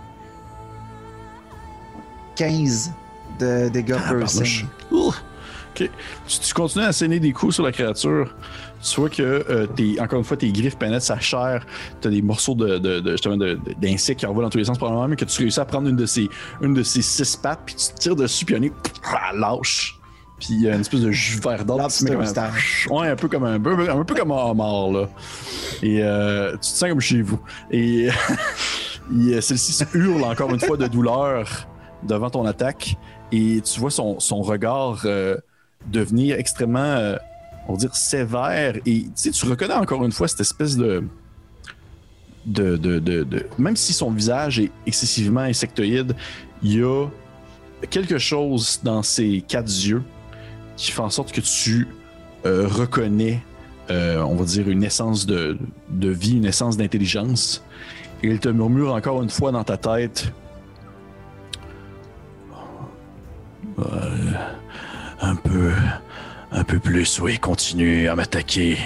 15 2.35 2.91
de 3.39 3.69
dégâts. 3.69 3.95
Ouh. 4.91 5.07
Ok. 5.73 5.89
Tu, 6.27 6.39
tu 6.39 6.53
continues 6.53 6.85
à 6.85 6.91
saigner 6.91 7.19
des 7.19 7.31
coups 7.31 7.55
sur 7.55 7.63
la 7.63 7.72
créature. 7.72 8.35
Tu 8.84 8.99
vois 8.99 9.09
que, 9.09 9.22
euh, 9.22 9.68
tes- 9.68 9.99
encore 10.01 10.19
une 10.19 10.26
fois, 10.26 10.35
tes 10.38 10.51
griffes 10.51 10.77
pénètrent 10.77 11.05
sa 11.05 11.19
chair. 11.19 11.65
Tu 12.01 12.07
as 12.07 12.11
des 12.11 12.22
morceaux 12.22 12.55
de, 12.55 12.77
de, 12.77 12.99
de- 12.99 13.11
justement 13.11 13.38
de- 13.38 13.53
de- 13.63 13.73
d'insectes 13.80 14.19
qui 14.22 14.26
envolent 14.26 14.43
dans 14.45 14.49
tous 14.49 14.57
les 14.57 14.65
sens, 14.65 14.77
probablement, 14.77 15.07
mais 15.07 15.15
que 15.15 15.26
tu 15.26 15.39
réussis 15.41 15.59
à 15.59 15.65
prendre 15.65 15.88
une 15.88 15.95
de 15.95 16.05
ses, 16.05 16.30
une 16.61 16.73
de 16.73 16.84
ses 16.84 17.01
six 17.01 17.35
pattes, 17.38 17.61
puis 17.65 17.76
tu 17.76 17.93
te 17.93 17.99
tires 17.99 18.15
dessus, 18.15 18.43
puis 18.43 18.55
on 18.59 18.63
est 18.63 18.73
lâche. 19.35 19.97
Puis 20.41 20.55
il 20.55 20.61
y 20.63 20.69
a 20.69 20.73
une 20.73 20.81
espèce 20.81 21.01
de 21.01 21.11
jus 21.11 21.39
vert 21.39 21.63
d'or 21.63 21.88
qui 21.88 21.93
se 21.93 22.03
met 22.03 22.09
comme 22.11 22.22
Lobster 22.22 22.41
un... 22.41 22.93
Ouais, 22.93 23.07
un 23.09 23.15
peu 23.15 23.27
comme 23.30 23.43
un, 23.43 23.59
peu- 23.59 23.89
un 23.89 24.03
peu 24.03 24.15
comme 24.15 24.31
un 24.31 24.35
homard, 24.49 24.91
là. 24.91 25.07
Et 25.84 26.01
euh, 26.03 26.53
tu 26.53 26.57
te 26.59 26.65
sens 26.65 26.89
comme 26.89 26.99
chez 26.99 27.22
vous. 27.22 27.39
Et 27.69 28.09
euh, 29.13 29.39
celle-ci 29.41 29.84
hurle 29.93 30.23
encore 30.23 30.49
une 30.51 30.59
fois 30.59 30.77
de 30.77 30.88
douleur 30.88 31.68
devant 32.03 32.31
ton 32.31 32.45
attaque. 32.45 32.95
Et 33.31 33.61
tu 33.61 33.80
vois 33.80 33.91
son, 33.91 34.19
son 34.19 34.41
regard 34.41 35.03
euh, 35.05 35.38
devenir 35.85 36.38
extrêmement, 36.39 36.80
euh, 36.80 37.15
on 37.68 37.73
va 37.73 37.77
dire, 37.77 37.95
sévère. 37.95 38.77
Et 38.88 39.03
tu 39.03 39.09
sais, 39.13 39.30
tu 39.31 39.45
reconnais 39.45 39.76
encore 39.76 40.03
une 40.03 40.11
fois 40.11 40.27
cette 40.27 40.41
espèce 40.41 40.76
de... 40.76 41.03
De, 42.47 42.76
de, 42.77 42.97
de, 42.97 43.23
de- 43.23 43.45
Même 43.59 43.76
si 43.76 43.93
son 43.93 44.09
visage 44.09 44.59
est 44.59 44.72
excessivement 44.88 45.41
insectoïde, 45.41 46.15
il 46.63 46.80
y 46.80 46.81
a 46.84 47.05
quelque 47.91 48.18
chose 48.18 48.80
dans 48.84 49.03
ses 49.03 49.43
quatre 49.47 49.68
yeux 49.69 50.01
qui 50.76 50.91
fait 50.91 51.02
en 51.02 51.10
sorte 51.10 51.31
que 51.31 51.41
tu 51.41 51.88
euh, 52.45 52.68
reconnais, 52.68 53.41
euh, 53.89 54.22
on 54.22 54.35
va 54.35 54.45
dire, 54.45 54.69
une 54.69 54.84
essence 54.84 55.26
de, 55.26 55.57
de 55.89 56.10
vie, 56.10 56.38
une 56.38 56.45
essence 56.45 56.77
d'intelligence. 56.77 57.64
Et 58.23 58.27
il 58.27 58.39
te 58.39 58.49
murmure 58.49 58.93
encore 58.93 59.22
une 59.22 59.30
fois 59.30 59.52
dans 59.52 59.64
ta 59.64 59.77
tête. 59.77 60.31
Euh, 63.80 64.31
un 65.22 65.35
peu, 65.35 65.72
un 66.52 66.64
peu 66.64 66.80
plus, 66.80 67.19
oui, 67.19 67.39
continue 67.39 68.07
à 68.07 68.15
m'attaquer. 68.15 68.77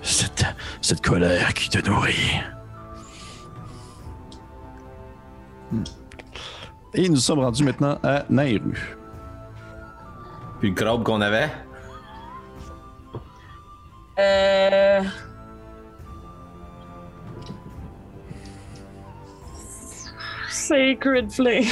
Cette, 0.00 0.46
cette 0.80 1.02
colère 1.02 1.52
qui 1.54 1.68
te 1.68 1.86
nourrit. 1.86 2.40
Et 6.94 7.08
nous 7.08 7.16
sommes 7.16 7.40
rendus 7.40 7.64
maintenant 7.64 7.98
à 8.02 8.24
Nairu. 8.30 8.97
Puis 10.60 10.70
le 10.70 10.74
crabe 10.74 11.02
qu'on 11.04 11.20
avait? 11.20 11.50
Euh... 14.18 15.02
Sacred 20.50 21.30
Flame. 21.32 21.64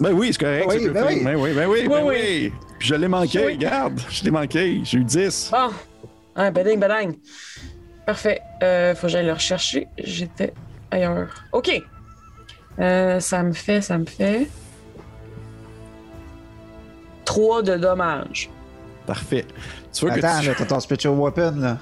Ben 0.00 0.12
oui, 0.12 0.32
c'est 0.32 0.40
correct. 0.40 0.66
Oui, 0.68 0.88
ben 0.88 1.06
oui. 1.06 1.24
Ben 1.24 1.36
oui, 1.36 1.52
ben 1.54 1.66
oui, 1.68 1.88
ben 1.88 2.04
Oui, 2.04 2.14
oui. 2.16 2.52
Puis 2.78 2.88
je 2.88 2.94
l'ai 2.94 3.08
manqué, 3.08 3.44
Oui. 3.44 3.52
regarde. 3.54 4.00
Je 4.10 4.24
l'ai 4.24 4.30
manqué. 4.30 4.80
J'ai 4.84 4.98
eu 4.98 5.04
10. 5.04 5.50
Bon. 5.52 5.70
Ah, 6.36 6.50
bading, 6.50 6.78
bading. 6.78 7.14
Parfait. 8.06 8.40
Euh, 8.62 8.94
faut 8.94 9.02
que 9.06 9.08
j'aille 9.12 9.26
le 9.26 9.32
rechercher. 9.32 9.86
J'étais 9.98 10.52
ailleurs. 10.90 11.44
OK. 11.52 11.70
Euh, 12.80 13.20
ça 13.20 13.42
me 13.42 13.52
fait, 13.52 13.80
ça 13.80 13.96
me 13.98 14.04
fait... 14.04 14.48
3 17.24 17.62
de 17.62 17.76
dommages. 17.76 18.50
Parfait. 19.06 19.44
Tu 19.92 20.00
vois 20.06 20.14
Attends, 20.14 20.40
que 20.40 20.46
là, 20.46 20.54
t'as 20.56 20.64
ton 20.64 20.80
spiritual 20.80 21.14
weapon, 21.14 21.54
là. 21.58 21.78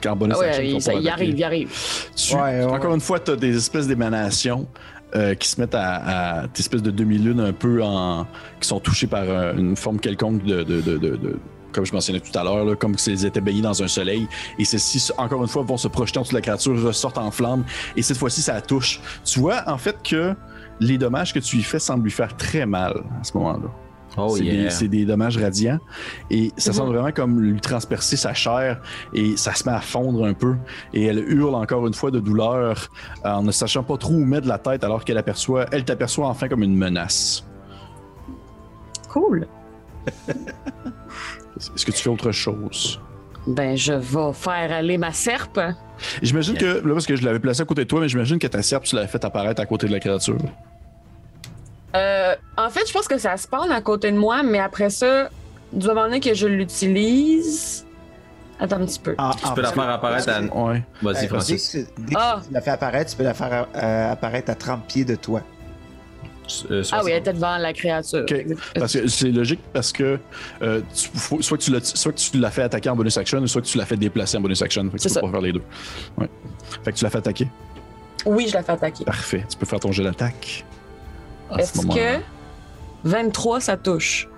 tu, 0.00 0.08
bonus 0.14 0.34
Ah 0.36 0.40
ouais, 0.40 0.48
action, 0.48 0.62
il, 0.64 0.74
tu 0.74 0.80
ça, 0.80 0.94
il 0.94 1.08
arrive, 1.08 1.38
il 1.38 1.44
arrive. 1.44 1.70
Tu- 2.16 2.34
Ouais, 2.34 2.40
ouais. 2.40 2.64
Encore 2.64 2.94
une 2.94 3.00
fois, 3.00 3.20
tu 3.20 3.30
as 3.30 3.36
des 3.36 3.56
espèces 3.56 3.86
d'émanations 3.86 4.66
euh, 5.14 5.34
qui 5.34 5.48
se 5.48 5.60
mettent 5.60 5.74
à, 5.74 6.40
à 6.40 6.46
des 6.48 6.60
espèces 6.60 6.82
de 6.82 6.90
demi-lunes 6.90 7.40
un 7.40 7.52
peu 7.52 7.82
en. 7.82 8.26
qui 8.60 8.68
sont 8.68 8.80
touchées 8.80 9.06
par 9.06 9.22
euh, 9.24 9.54
une 9.56 9.76
forme 9.76 9.98
quelconque 10.00 10.44
de. 10.44 10.62
de, 10.62 10.80
de, 10.80 10.98
de- 10.98 11.16
de- 11.16 11.38
comme 11.72 11.86
je 11.86 11.92
mentionnais 11.92 12.18
tout 12.18 12.36
à 12.36 12.42
l'heure, 12.42 12.76
comme 12.80 12.98
si 12.98 13.12
elles 13.12 13.24
étaient 13.26 13.40
baignées 13.40 13.62
dans 13.62 13.80
un 13.80 13.86
soleil. 13.86 14.26
Et 14.58 14.64
celles-ci, 14.64 15.12
encore 15.16 15.40
une 15.42 15.46
fois, 15.48 15.62
vont 15.62 15.76
se 15.76 15.86
projeter 15.86 16.18
en 16.18 16.22
dessous 16.22 16.32
de 16.32 16.38
la 16.38 16.42
créature, 16.42 16.82
ressortent 16.82 17.16
en 17.18 17.30
flammes. 17.30 17.62
Et 17.96 18.02
cette 18.02 18.16
fois-ci, 18.16 18.42
ça 18.42 18.54
la 18.54 18.60
touche. 18.60 19.00
Tu 19.24 19.38
vois, 19.38 19.62
en 19.68 19.78
fait, 19.78 19.96
que 20.02 20.34
les 20.80 20.98
dommages 20.98 21.32
que 21.32 21.38
tu 21.38 21.58
y 21.58 21.62
fais 21.62 21.78
semblent 21.78 22.02
lui 22.02 22.10
faire 22.10 22.36
très 22.36 22.66
mal 22.66 23.04
à 23.20 23.22
ce 23.22 23.36
moment-là. 23.36 23.68
Oh 24.16 24.36
c'est, 24.36 24.44
yeah. 24.44 24.64
des, 24.64 24.70
c'est 24.70 24.88
des 24.88 25.04
dommages 25.04 25.38
radiants. 25.38 25.78
Et 26.30 26.50
ça 26.56 26.72
semble 26.72 26.94
vraiment 26.94 27.12
comme 27.12 27.40
lui 27.40 27.60
transpercer 27.60 28.16
sa 28.16 28.34
chair 28.34 28.80
et 29.14 29.36
ça 29.36 29.54
se 29.54 29.68
met 29.68 29.74
à 29.74 29.80
fondre 29.80 30.24
un 30.24 30.34
peu. 30.34 30.56
Et 30.92 31.04
elle 31.04 31.18
hurle 31.18 31.54
encore 31.54 31.86
une 31.86 31.94
fois 31.94 32.10
de 32.10 32.20
douleur 32.20 32.88
euh, 33.24 33.28
en 33.28 33.42
ne 33.42 33.52
sachant 33.52 33.82
pas 33.82 33.96
trop 33.96 34.14
où 34.14 34.24
mettre 34.24 34.48
la 34.48 34.58
tête 34.58 34.84
alors 34.84 35.04
qu'elle 35.04 35.18
aperçoit, 35.18 35.66
elle 35.72 35.84
t'aperçoit 35.84 36.26
enfin 36.26 36.48
comme 36.48 36.62
une 36.62 36.76
menace. 36.76 37.44
Cool. 39.08 39.46
Est-ce 41.56 41.84
que 41.84 41.92
tu 41.92 42.02
fais 42.02 42.10
autre 42.10 42.32
chose? 42.32 43.00
Ben, 43.46 43.76
je 43.76 43.92
vais 43.92 44.32
faire 44.32 44.72
aller 44.72 44.98
ma 44.98 45.12
serpe. 45.12 45.60
J'imagine 46.22 46.56
que, 46.56 46.86
là, 46.86 46.92
parce 46.92 47.06
que 47.06 47.16
je 47.16 47.24
l'avais 47.24 47.40
placé 47.40 47.62
à 47.62 47.64
côté 47.64 47.84
de 47.84 47.88
toi, 47.88 48.00
mais 48.00 48.08
j'imagine 48.08 48.38
que 48.38 48.46
ta 48.46 48.62
serpe, 48.62 48.84
tu 48.84 48.96
l'avais 48.96 49.08
fait 49.08 49.24
apparaître 49.24 49.60
à 49.60 49.66
côté 49.66 49.86
de 49.86 49.92
la 49.92 50.00
créature. 50.00 50.38
Euh, 51.96 52.34
en 52.56 52.70
fait, 52.70 52.86
je 52.86 52.92
pense 52.92 53.08
que 53.08 53.18
ça 53.18 53.36
spawn 53.36 53.70
à 53.72 53.80
côté 53.80 54.12
de 54.12 54.16
moi, 54.16 54.42
mais 54.42 54.58
après 54.60 54.90
ça, 54.90 55.28
du 55.72 55.86
moment 55.86 56.04
donné 56.04 56.20
que 56.20 56.34
je 56.34 56.46
l'utilise. 56.46 57.84
Attends 58.58 58.76
un 58.76 58.84
petit 58.86 58.98
peu. 59.00 59.14
En- 59.18 59.30
Tu 59.32 59.46
en- 59.46 59.54
peux 59.54 59.62
la 59.62 59.72
faire 59.72 59.88
apparaître 59.88 60.28
à. 60.28 60.40
Ouais. 60.42 60.82
Vas-y, 61.02 61.16
Euh, 61.16 61.20
dès 61.22 61.28
Francis. 61.28 61.76
dès 61.98 62.14
que 62.14 62.20
Ah. 62.20 62.40
tu 62.46 62.52
la 62.52 62.60
fais 62.60 62.70
apparaître, 62.70 63.10
tu 63.10 63.16
peux 63.16 63.24
la 63.24 63.34
faire 63.34 63.66
euh, 63.74 64.12
apparaître 64.12 64.50
à 64.50 64.54
30 64.54 64.86
pieds 64.86 65.04
de 65.04 65.14
toi. 65.14 65.40
Euh, 66.70 66.82
Ah 66.92 67.00
oui, 67.04 67.12
elle 67.12 67.20
60. 67.20 67.20
était 67.20 67.32
devant 67.32 67.56
la 67.58 67.72
créature. 67.72 68.26
Parce 68.74 68.92
que 68.92 69.06
c'est 69.06 69.30
logique 69.30 69.60
parce 69.72 69.92
que 69.92 70.18
euh, 70.62 70.80
tu- 70.94 71.08
faut- 71.14 71.40
soit, 71.42 71.56
que 71.58 71.62
tu 71.62 71.70
l'as, 71.70 71.84
soit 71.96 72.12
que 72.12 72.18
tu 72.18 72.36
l'as 72.38 72.50
fait 72.50 72.62
attaquer 72.62 72.88
en 72.90 72.96
bonus 72.96 73.16
action, 73.16 73.38
ou 73.38 73.46
soit 73.46 73.62
que 73.62 73.66
tu 73.68 73.78
l'as 73.78 73.86
fait 73.86 73.96
déplacer 73.96 74.36
en 74.36 74.40
bonus 74.40 74.60
action. 74.60 74.82
Fait 74.84 74.96
que 74.96 75.02
tu 75.02 75.08
C'est 75.08 75.08
peux 75.08 75.14
ça. 75.14 75.20
pas 75.20 75.30
faire 75.30 75.40
les 75.40 75.52
deux. 75.52 75.62
Ouais. 76.18 76.28
Fait 76.84 76.92
que 76.92 76.98
tu 76.98 77.04
l'as 77.04 77.10
fait 77.10 77.18
attaquer. 77.18 77.48
Oui, 78.26 78.46
je 78.48 78.54
la 78.54 78.62
fais 78.64 78.72
attaquer. 78.72 79.04
Parfait. 79.04 79.46
Tu 79.48 79.56
peux 79.56 79.64
faire 79.64 79.80
ton 79.80 79.92
jeu 79.92 80.02
d'attaque. 80.04 80.64
Est-ce 81.58 81.86
que 81.86 82.20
23, 83.04 83.60
ça 83.60 83.76
touche? 83.76 84.28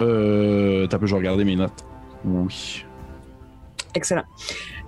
Euh. 0.00 0.86
T'as 0.86 0.98
peu, 0.98 1.06
je 1.06 1.12
vais 1.14 1.18
regarder 1.18 1.44
mes 1.44 1.56
notes. 1.56 1.84
Oui. 2.24 2.84
Excellent. 3.94 4.22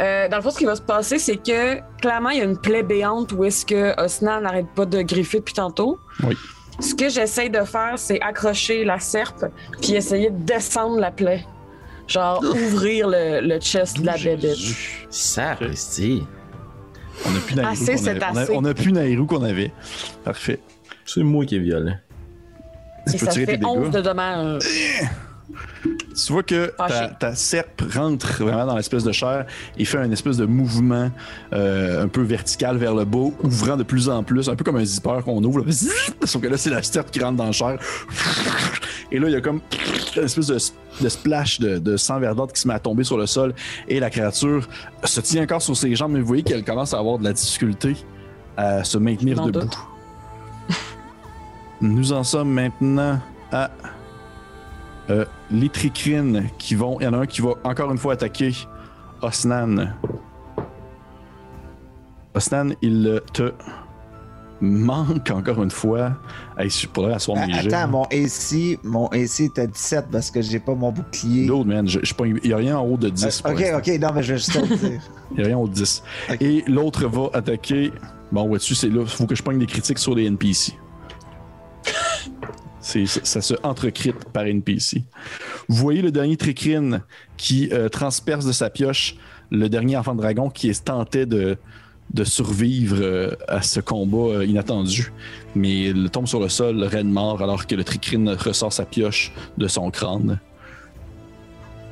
Euh, 0.01 0.28
dans 0.28 0.36
le 0.36 0.43
fond, 0.43 0.51
ce 0.51 0.59
qui 0.59 0.65
va 0.65 0.77
se 0.77 0.82
passer, 0.82 1.19
c'est 1.19 1.36
que 1.36 1.78
clairement, 2.01 2.31
il 2.31 2.39
y 2.39 2.40
a 2.40 2.44
une 2.44 2.59
plaie 2.59 2.82
béante 2.82 3.32
où 3.32 3.44
est-ce 3.44 3.66
que 3.66 4.01
Osnan 4.01 4.40
n'arrête 4.43 4.69
pas 4.74 4.86
de 4.86 5.03
griffer 5.03 5.39
depuis 5.39 5.55
tantôt. 5.55 5.99
Oui. 6.23 6.36
Ce 6.81 6.94
que 6.94 7.09
j'essaye 7.09 7.51
de 7.51 7.61
faire, 7.65 7.94
c'est 7.97 8.20
accrocher 8.20 8.85
la 8.85 8.99
serpe 8.99 9.44
puis 9.81 9.94
essayer 9.94 10.31
de 10.31 10.39
descendre 10.44 10.99
la 10.99 11.11
plaie. 11.11 11.44
Genre, 12.09 12.43
ouvrir 12.44 13.09
le, 13.09 13.40
le 13.40 13.61
chest 13.61 14.01
de 14.01 14.07
la 14.07 14.16
bébête. 14.16 14.57
Sapristi. 15.11 16.23
On 17.24 17.35
a 17.36 17.40
plus 17.40 17.55
Nairou 17.55 17.66
qu'on 17.66 17.74
c'est 17.85 18.09
avait. 18.09 18.20
On 18.20 18.36
a- 18.36 18.40
assez. 18.40 18.53
On 18.57 18.65
a 18.65 18.74
plus 18.74 18.93
Nairou 18.93 19.27
qu'on 19.27 19.43
avait. 19.44 19.73
Parfait. 20.24 20.61
C'est 21.05 21.23
moi 21.23 21.45
qui 21.45 21.57
est 21.57 21.61
violent. 21.61 21.95
Tu 23.07 23.16
Et 23.16 23.19
peux 23.19 23.27
ça 23.27 23.33
tirer 23.33 23.47
tes 23.47 23.59
fait 23.59 23.65
11 23.65 23.79
dégâts. 23.91 23.93
de 23.95 24.01
dommages. 24.01 24.62
Tu 26.15 26.33
vois 26.33 26.43
que 26.43 26.73
ta, 27.19 27.35
serpe 27.35 27.83
rentre 27.93 28.45
vraiment 28.45 28.66
dans 28.66 28.77
l'espèce 28.77 29.03
de 29.03 29.12
chair 29.12 29.47
et 29.77 29.85
fait 29.85 29.99
un 29.99 30.11
espèce 30.12 30.37
de 30.37 30.45
mouvement 30.47 31.11
euh, 31.53 32.05
un 32.05 32.09
peu 32.09 32.23
vertical 32.23 32.77
vers 32.77 32.95
le 32.95 33.05
bas, 33.05 33.31
ouvrant 33.43 33.77
de 33.77 33.83
plus 33.83 34.09
en 34.09 34.23
plus, 34.23 34.49
un 34.49 34.55
peu 34.55 34.62
comme 34.65 34.77
un 34.77 34.85
zipper 34.85 35.19
qu'on 35.24 35.43
ouvre. 35.43 35.61
là. 35.65 35.73
Sauf 36.24 36.41
que 36.41 36.47
là, 36.49 36.57
c'est 36.57 36.70
la 36.70 36.83
serpe 36.83 37.11
qui 37.11 37.20
rentre 37.20 37.37
dans 37.37 37.47
la 37.47 37.53
chair. 37.53 37.79
Et 39.11 39.19
là, 39.19 39.29
il 39.29 39.33
y 39.33 39.37
a 39.37 39.41
comme 39.41 39.61
une 40.16 40.23
espèce 40.23 40.47
de, 40.47 40.59
de 41.03 41.09
splash 41.09 41.59
de, 41.61 41.79
de 41.79 41.97
sang 41.97 42.20
verdâtre 42.20 42.53
qui 42.53 42.61
se 42.61 42.69
met 42.69 42.74
à 42.74 42.79
tomber 42.79 43.05
sur 43.05 43.19
le 43.19 43.27
sol. 43.27 43.55
Et 43.89 43.99
la 44.01 44.11
créature 44.11 44.69
se 45.05 45.20
tient 45.20 45.43
encore 45.43 45.62
sur 45.62 45.77
ses 45.77 45.95
jambes, 45.97 46.12
mais 46.12 46.20
vous 46.20 46.27
voyez 46.27 46.43
qu'elle 46.43 46.65
commence 46.65 46.95
à 46.95 46.99
avoir 46.99 47.19
de 47.19 47.24
la 47.24 47.33
difficulté 47.33 47.97
à 48.57 48.85
se 48.85 48.97
maintenir 48.99 49.37
debout. 49.43 49.61
doute. 49.61 49.77
Nous 51.82 52.12
en 52.12 52.22
sommes 52.24 52.52
maintenant 52.52 53.18
à 53.50 53.70
euh, 55.10 55.24
les 55.50 55.68
tricrines 55.68 56.48
qui 56.59 56.74
vont. 56.74 56.98
Il 57.00 57.04
y 57.04 57.06
en 57.09 57.12
a 57.12 57.18
un 57.18 57.26
qui 57.26 57.40
va 57.42 57.50
encore 57.64 57.90
une 57.90 57.98
fois 57.98 58.12
attaquer 58.14 58.52
Osnan. 59.20 59.92
Osnan, 62.34 62.70
il 62.82 63.20
te 63.32 63.52
manque 64.60 65.28
encore 65.32 65.60
une 65.62 65.72
fois. 65.72 66.12
Hey, 66.56 66.70
je 66.70 66.86
pourrais 66.86 67.14
asseoir 67.14 67.38
Ah, 67.42 67.46
mes 67.48 67.52
jets. 67.54 67.74
attends, 67.74 67.90
mon 67.90 68.04
AC, 68.04 68.78
mon 68.84 69.06
AC 69.09 69.40
est 69.40 69.59
à 69.59 69.66
17 69.66 70.06
parce 70.12 70.30
que 70.30 70.40
j'ai 70.40 70.60
pas 70.60 70.74
mon 70.76 70.92
bouclier. 70.92 71.46
L'autre, 71.46 71.66
man, 71.68 71.86
je, 71.88 71.98
je 72.02 72.14
pogne- 72.14 72.38
il 72.44 72.48
n'y 72.48 72.54
a 72.54 72.59
rien 72.59 72.78
en 72.78 72.86
haut 72.86 72.96
de 72.96 73.09
10. 73.09 73.42
Euh, 73.44 73.50
ok, 73.50 73.64
ok, 73.78 73.98
non, 74.00 74.12
mais 74.14 74.22
je 74.22 74.32
vais 74.34 74.38
juste 74.38 74.52
te 74.52 74.59
le 74.60 74.76
dire. 74.76 75.00
Il 75.32 75.36
n'y 75.38 75.42
a 75.42 75.46
rien 75.46 75.56
en 75.59 75.62
haut 75.62 75.68
de 75.68 75.72
10. 75.74 76.02
Ok. 76.30 76.42
Et 76.42 76.62
l'autre 76.68 77.06
va 77.09 77.28
attaquer. 77.36 77.90
Bon, 78.30 78.46
vois-tu, 78.46 78.74
c'est 78.76 78.88
là. 78.88 79.00
Il 79.02 79.09
faut 79.09 79.26
que 79.26 79.34
je 79.34 79.42
pogne 79.42 79.59
des 79.59 79.66
critiques 79.66 79.98
sur 79.98 80.14
les 80.14 80.26
NPC. 80.26 80.74
Ça, 82.81 83.40
se 83.40 83.55
entrecrite 83.62 84.24
par 84.32 84.44
NPC. 84.44 85.05
Vous 85.69 85.77
voyez 85.77 86.03
le 86.03 86.11
dernier 86.11 86.36
tricrine 86.36 87.03
qui 87.36 87.69
euh, 87.73 87.89
transperce 87.89 88.44
de 88.44 88.51
sa 88.51 88.70
pioche 88.70 89.16
le 89.51 89.69
dernier 89.69 89.97
enfant 89.97 90.15
de 90.15 90.20
dragon 90.20 90.51
qui 90.51 90.69
est 90.69 90.85
tenté 90.85 91.24
de, 91.27 91.57
survivre 92.24 92.99
euh, 93.01 93.31
à 93.47 93.62
ce 93.62 93.81
combat 93.81 94.39
euh, 94.39 94.44
inattendu. 94.44 95.12
Mais 95.55 95.85
il 95.90 96.11
tombe 96.11 96.27
sur 96.27 96.40
le 96.40 96.49
sol, 96.49 96.82
raide 96.82 97.07
mort, 97.07 97.40
alors 97.40 97.66
que 97.66 97.74
le 97.74 97.85
tricrine 97.85 98.28
ressort 98.31 98.73
sa 98.73 98.85
pioche 98.85 99.32
de 99.59 99.69
son 99.69 99.90
crâne. 99.90 100.40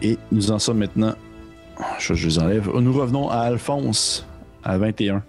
Et 0.02 0.18
nous 0.32 0.50
en 0.50 0.58
sommes 0.58 0.78
maintenant 0.78 1.14
je, 1.98 2.14
je 2.14 2.26
les 2.26 2.38
enlève. 2.38 2.68
Nous 2.74 2.92
revenons 2.92 3.30
à 3.30 3.38
Alphonse, 3.38 4.26
à 4.64 4.76
21. 4.78 5.22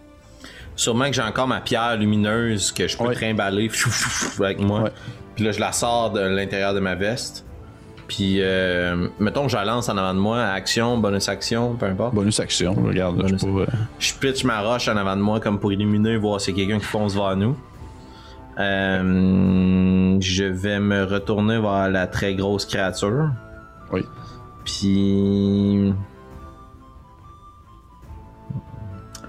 Sûrement 0.82 1.06
que 1.06 1.14
j'ai 1.14 1.22
encore 1.22 1.48
ma 1.48 1.62
pierre 1.62 1.96
lumineuse 1.96 2.72
que 2.72 2.88
je 2.88 2.98
peux 2.98 3.04
Ouais. 3.04 3.14
trimballer 3.14 3.70
avec 4.40 4.60
moi. 4.60 4.82
Ouais. 4.82 4.92
Puis 5.36 5.46
là, 5.46 5.52
je 5.52 5.60
la 5.60 5.72
sors 5.74 6.10
de 6.10 6.22
l'intérieur 6.22 6.74
de 6.74 6.80
ma 6.80 6.96
veste. 6.96 7.46
Puis, 8.08 8.38
euh, 8.42 9.08
mettons 9.20 9.44
que 9.44 9.50
je 9.52 9.56
la 9.58 9.64
lance 9.64 9.90
en 9.90 9.98
avant 9.98 10.16
de 10.16 10.20
moi, 10.20 10.42
action, 10.44 10.98
bonus 10.98 11.30
action, 11.30 11.76
peu 11.76 11.86
importe. 11.86 12.16
Bonus 12.16 12.40
action, 12.40 12.74
regarde. 12.74 13.24
je 13.28 13.46
euh, 13.46 13.66
Je 14.00 14.14
pitch 14.16 14.44
ma 14.44 14.62
roche 14.62 14.88
en 14.88 14.98
avant 14.98 15.16
de 15.16 15.22
moi 15.22 15.40
comme 15.40 15.60
pour 15.60 15.72
illuminer, 15.72 16.18
voir 16.18 16.42
si 16.42 16.52
quelqu'un 16.52 16.80
qui 16.80 16.86
fonce 16.86 17.14
vers 17.14 17.36
nous. 17.38 17.56
Euh, 18.60 20.18
je 20.20 20.44
vais 20.46 20.80
me 20.80 21.04
retourner 21.04 21.60
vers 21.60 21.90
la 21.90 22.08
très 22.08 22.34
grosse 22.34 22.66
créature. 22.66 23.30
Oui. 23.92 24.02
Puis. 24.66 25.94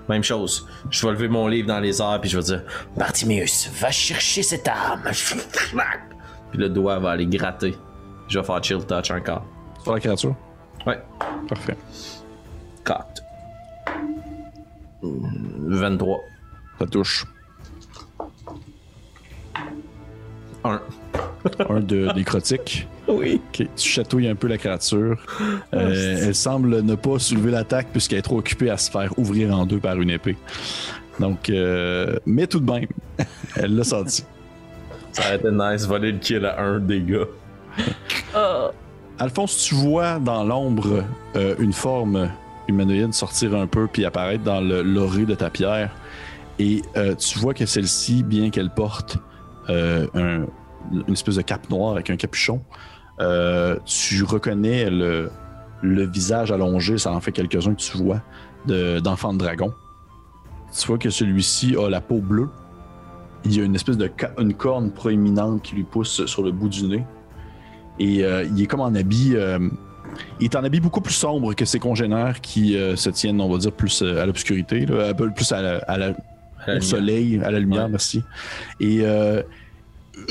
Même 0.09 0.23
chose. 0.23 0.66
Je 0.91 1.07
vais 1.07 1.12
lever 1.12 1.29
mon 1.29 1.47
livre 1.47 1.69
dans 1.69 1.81
les 1.81 2.01
airs 2.01 2.19
puis 2.20 2.29
je 2.31 2.37
vais 2.37 2.43
dire 2.45 2.62
Bartimeus, 2.97 3.70
va 3.81 3.91
chercher 3.91 4.43
cette 4.43 4.69
arme. 4.69 5.03
Puis 6.51 6.61
le 6.61 6.69
doigt 6.69 6.99
va 6.99 7.12
aller 7.12 7.27
gratter. 7.27 7.74
Je 8.29 8.39
vais 8.39 8.45
faire 8.45 8.62
chill 8.62 8.85
touch 8.85 9.11
encore. 9.11 9.45
Sur 9.83 9.95
la 9.95 10.01
créature? 10.01 10.37
Ouais. 10.87 11.03
Parfait. 11.49 11.77
Cocked. 12.85 13.24
Hmm, 15.03 15.79
23. 15.79 16.20
Ça 16.79 16.87
touche. 16.87 17.24
1. 20.65 20.81
Un 21.69 21.81
de 21.81 22.12
nécrotique. 22.15 22.87
Oui. 23.09 23.41
Ok, 23.49 23.66
tu 23.77 23.89
chatouilles 23.89 24.29
un 24.29 24.35
peu 24.35 24.47
la 24.47 24.59
créature. 24.59 25.19
Euh, 25.74 26.24
elle 26.27 26.35
semble 26.35 26.83
ne 26.83 26.95
pas 26.95 27.19
soulever 27.19 27.51
l'attaque 27.51 27.89
puisqu'elle 27.93 28.19
est 28.19 28.23
trop 28.23 28.39
occupée 28.39 28.70
à 28.70 28.77
se 28.77 28.91
faire 28.91 29.12
ouvrir 29.19 29.57
en 29.57 29.66
deux 29.66 29.79
par 29.81 30.01
une 30.01 30.11
épée. 30.11 30.37
Donc, 31.20 31.51
euh, 31.51 32.16
mais 32.27 32.47
tout 32.47 32.61
de 32.61 32.70
même, 32.70 32.87
elle 33.57 33.74
l'a 33.77 33.85
senti. 33.85 34.24
Ça 35.12 35.23
aurait 35.27 35.37
été 35.37 35.51
nice, 35.51 35.87
voler 35.87 36.12
le 36.12 36.19
kill 36.19 36.47
à 36.47 36.61
1 36.62 36.79
dégât. 36.81 37.27
Alphonse, 39.19 39.59
tu 39.59 39.74
vois 39.74 40.19
dans 40.19 40.43
l'ombre 40.45 41.05
euh, 41.37 41.55
une 41.59 41.73
forme 41.73 42.31
humanoïde 42.69 43.12
sortir 43.12 43.55
un 43.55 43.66
peu 43.66 43.87
puis 43.93 44.05
apparaître 44.05 44.43
dans 44.45 44.61
le 44.61 44.83
l'orée 44.83 45.27
de 45.27 45.35
ta 45.35 45.51
pierre. 45.51 45.91
Et 46.59 46.83
euh, 46.97 47.15
tu 47.15 47.39
vois 47.39 47.55
que 47.55 47.66
celle-ci, 47.66 48.23
bien 48.23 48.51
qu'elle 48.51 48.70
porte 48.70 49.19
euh, 49.69 50.07
un- 50.15 50.47
une 50.90 51.12
espèce 51.12 51.36
de 51.36 51.42
cape 51.42 51.68
noire 51.70 51.92
avec 51.92 52.10
un 52.10 52.16
capuchon, 52.16 52.62
euh, 53.20 53.78
tu 53.84 54.22
reconnais 54.24 54.90
le, 54.90 55.30
le 55.82 56.06
visage 56.06 56.50
allongé, 56.52 56.98
ça 56.98 57.12
en 57.12 57.20
fait 57.20 57.32
quelques-uns 57.32 57.74
que 57.74 57.80
tu 57.82 57.96
vois, 57.98 58.20
de- 58.66 58.98
d'enfant 59.00 59.32
de, 59.32 59.38
dragon. 59.38 59.72
Tu 60.78 60.86
vois 60.86 60.98
que 60.98 61.10
celui-ci 61.10 61.76
a 61.76 61.88
la 61.90 62.00
peau 62.00 62.18
bleue. 62.20 62.48
Il 63.44 63.56
y 63.56 63.60
a 63.60 63.64
une 63.64 63.74
espèce 63.74 63.96
de 63.98 64.10
une 64.38 64.54
corne 64.54 64.90
proéminente 64.90 65.62
qui 65.62 65.74
lui 65.74 65.82
pousse 65.84 66.24
sur 66.26 66.42
le 66.42 66.52
bout 66.52 66.68
du 66.68 66.84
nez. 66.84 67.04
Et 67.98 68.24
euh, 68.24 68.44
il 68.44 68.62
est 68.62 68.66
comme 68.66 68.80
en 68.80 68.94
habit. 68.94 69.32
euh, 69.34 69.59
il 70.40 70.44
est 70.44 70.56
en 70.56 70.64
habit 70.64 70.80
beaucoup 70.80 71.00
plus 71.00 71.12
sombre 71.14 71.52
que 71.54 71.64
ses 71.64 71.78
congénères 71.78 72.40
qui 72.40 72.74
se 72.96 73.10
tiennent, 73.10 73.40
on 73.40 73.50
va 73.50 73.59
dire, 73.59 73.72
plus 73.72 74.02
à 74.02 74.24
l'obscurité, 74.26 74.86
plus 75.34 75.52
à 75.52 75.60
la- 75.62 75.78
à 75.78 75.98
la, 75.98 76.06
À 76.06 76.09
la 76.09 76.12
au 76.12 76.66
lumière. 76.74 76.82
soleil, 76.82 77.40
à 77.44 77.50
la 77.50 77.59
lumière, 77.60 77.84
Ouais. 77.84 77.90
merci. 77.90 78.22
Et 78.80 79.02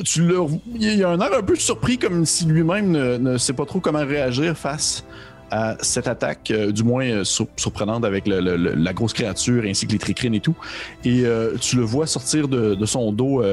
tu 0.03 0.21
le, 0.23 0.37
il 0.75 0.95
y 0.95 1.03
a 1.03 1.09
un 1.09 1.19
air 1.19 1.33
un 1.37 1.41
peu 1.43 1.55
surpris, 1.55 1.97
comme 1.97 2.25
si 2.25 2.45
lui-même 2.45 2.91
ne, 2.91 3.37
sait 3.37 3.53
pas 3.53 3.65
trop 3.65 3.79
comment 3.79 4.05
réagir 4.05 4.55
face 4.57 5.03
à 5.49 5.75
cette 5.81 6.07
attaque, 6.07 6.49
euh, 6.51 6.71
du 6.71 6.83
moins 6.83 7.05
euh, 7.05 7.23
sur- 7.25 7.47
surprenante 7.57 8.05
avec 8.05 8.25
le- 8.25 8.39
le- 8.39 8.55
le- 8.55 8.73
la 8.73 8.93
grosse 8.93 9.11
créature 9.11 9.63
ainsi 9.65 9.85
que 9.85 9.91
les 9.91 9.99
tricrines 9.99 10.33
et 10.35 10.39
tout. 10.39 10.55
Et 11.03 11.25
euh, 11.25 11.57
tu 11.59 11.75
le 11.75 11.81
vois 11.83 12.07
sortir 12.07 12.47
de, 12.47 12.85
son 12.85 13.11
dos 13.11 13.43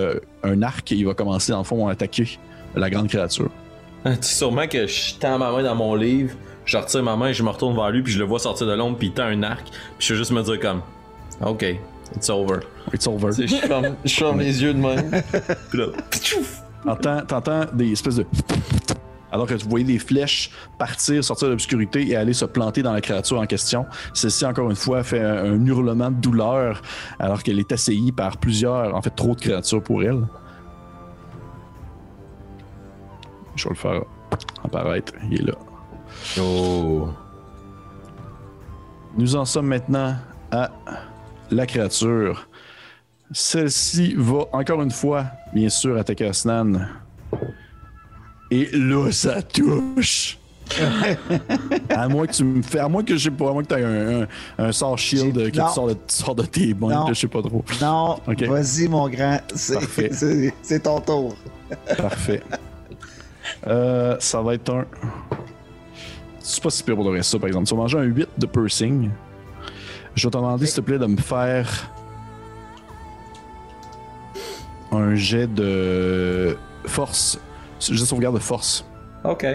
un 0.43 0.63
arc 0.63 0.93
et 0.93 0.95
il 0.95 1.07
va 1.07 1.15
commencer, 1.15 1.53
en 1.53 1.65
fond, 1.65 1.89
à 1.89 1.93
attaquer 1.93 2.39
la 2.77 2.89
grande 2.91 3.09
créature. 3.09 3.51
Tu 4.05 4.13
sûrement 4.23 4.69
que 4.69 4.87
je 4.87 5.15
tends 5.17 5.39
ma 5.39 5.51
main 5.51 5.63
dans 5.65 5.75
mon 5.75 5.95
livre, 5.97 6.35
je 6.65 6.77
retire 6.77 7.03
ma 7.03 7.17
main, 7.17 7.33
je 7.33 7.43
me 7.43 7.49
retourne 7.49 7.75
vers 7.75 7.91
lui, 7.91 8.03
puis 8.03 8.13
je 8.13 8.19
le 8.21 8.25
vois 8.27 8.39
sortir 8.39 8.67
de 8.69 8.75
l'ombre, 8.75 8.97
puis 8.97 9.09
il 9.09 9.13
tend 9.13 9.25
un 9.25 9.43
arc, 9.43 9.67
puis 9.99 10.07
je 10.07 10.13
vais 10.15 10.19
juste 10.19 10.31
me 10.31 10.43
dire 10.43 10.61
comme, 10.61 10.83
ok, 11.45 11.65
it's 12.15 12.31
over. 12.31 12.61
It's 12.93 13.07
over. 13.07 13.33
Je 13.33 13.47
ferme, 13.47 13.97
je 14.05 14.15
ferme 14.15 14.41
les 14.41 14.63
yeux 14.63 14.75
de 14.75 14.79
même. 14.79 15.11
Puis 15.71 15.79
là, 15.79 17.23
t'entends 17.25 17.65
des 17.73 17.93
espèces 17.93 18.17
de. 18.17 18.27
Alors 19.31 19.47
que 19.47 19.55
tu 19.55 19.69
voyais 19.69 19.85
des 19.85 19.99
flèches 19.99 20.51
partir, 20.79 21.23
sortir 21.23 21.49
de 21.49 21.53
l'obscurité 21.53 22.09
et 22.09 22.17
aller 22.17 22.33
se 22.33 22.47
planter 22.47 22.83
dans 22.83 22.95
la 22.95 23.03
créature 23.03 23.39
en 23.39 23.45
question. 23.45 23.85
Celle-ci, 24.15 24.47
encore 24.47 24.71
une 24.71 24.77
fois, 24.77 25.03
fait 25.03 25.21
un, 25.21 25.53
un 25.53 25.67
hurlement 25.67 26.11
de 26.11 26.17
douleur 26.17 26.81
alors 27.19 27.43
qu'elle 27.43 27.59
est 27.59 27.71
assaillie 27.71 28.11
par 28.11 28.39
plusieurs, 28.39 28.95
en 28.95 29.03
fait, 29.03 29.11
trop 29.11 29.35
de 29.35 29.41
créatures 29.41 29.83
pour 29.83 30.03
elle. 30.03 30.27
Je 33.55 33.65
vais 33.65 33.71
le 33.71 33.77
faire 33.77 34.03
apparaître. 34.65 35.13
Il 35.31 35.41
est 35.41 35.45
là. 35.45 35.55
Oh. 36.41 37.09
Nous 39.17 39.37
en 39.37 39.45
sommes 39.45 39.67
maintenant 39.67 40.15
à 40.51 40.71
la 41.51 41.67
créature. 41.67 42.49
Celle-ci 43.33 44.15
va 44.17 44.45
encore 44.53 44.83
une 44.83 44.91
fois, 44.91 45.27
bien 45.53 45.69
sûr, 45.69 45.97
attaquer 45.99 46.27
Asnan. 46.27 46.89
Et 48.51 48.71
là, 48.73 49.11
ça 49.13 49.43
touche. 49.43 50.39
à 51.89 52.09
moins 52.09 52.27
que 52.27 52.33
tu 52.33 52.45
me 52.45 52.63
fais, 52.63 52.79
à 52.79 52.89
moins 52.89 53.03
que 53.03 53.17
je 53.17 53.25
sais 53.25 53.31
pas, 53.31 53.49
à 53.49 53.53
moins 53.53 53.63
que 53.63 53.69
tu 53.75 53.81
aies 53.81 53.85
un, 53.85 54.23
un, 54.23 54.27
un 54.59 54.73
sort 54.73 54.99
shield 54.99 55.39
J'ai- 55.39 55.51
que 55.51 55.57
tu 55.57 55.73
sors 55.73 55.87
de, 55.89 55.95
tu 55.95 56.01
sors 56.09 56.35
de 56.35 56.45
tes 56.45 56.75
que 56.75 56.87
je 57.09 57.15
sais 57.15 57.27
pas 57.27 57.41
trop. 57.41 57.65
Non, 57.81 58.19
vas-y, 58.27 58.87
mon 58.89 59.09
grand. 59.09 59.41
C'est 59.55 60.83
ton 60.83 61.01
tour. 61.01 61.37
Parfait. 61.97 62.43
Euh, 63.67 64.17
ça 64.21 64.43
va 64.43 64.55
être 64.55 64.71
un. 64.71 64.85
C'est 66.39 66.63
pas 66.63 66.71
si 66.71 66.83
pire 66.83 66.95
pour 66.97 67.05
le 67.05 67.11
reste, 67.17 67.31
ça, 67.31 67.39
par 67.39 67.49
exemple. 67.49 67.67
Tu 67.67 67.75
vas 67.75 67.81
manger 67.81 67.99
un 67.99 68.03
8 68.03 68.29
de 68.39 68.47
piercing. 68.47 69.11
Je 70.19 70.27
vais 70.27 70.31
te 70.33 70.37
demander, 70.37 70.67
s'il 70.67 70.75
te 70.75 70.81
plaît, 70.81 70.99
de 70.99 71.07
me 71.07 71.17
faire 71.17 71.69
un 74.91 75.15
jet 75.15 75.47
de 75.47 76.57
force. 76.87 77.39
Jet 77.79 77.93
de 77.93 77.99
sauvegarde 77.99 78.35
de 78.35 78.41
force. 78.41 78.85
Ok. 79.23 79.47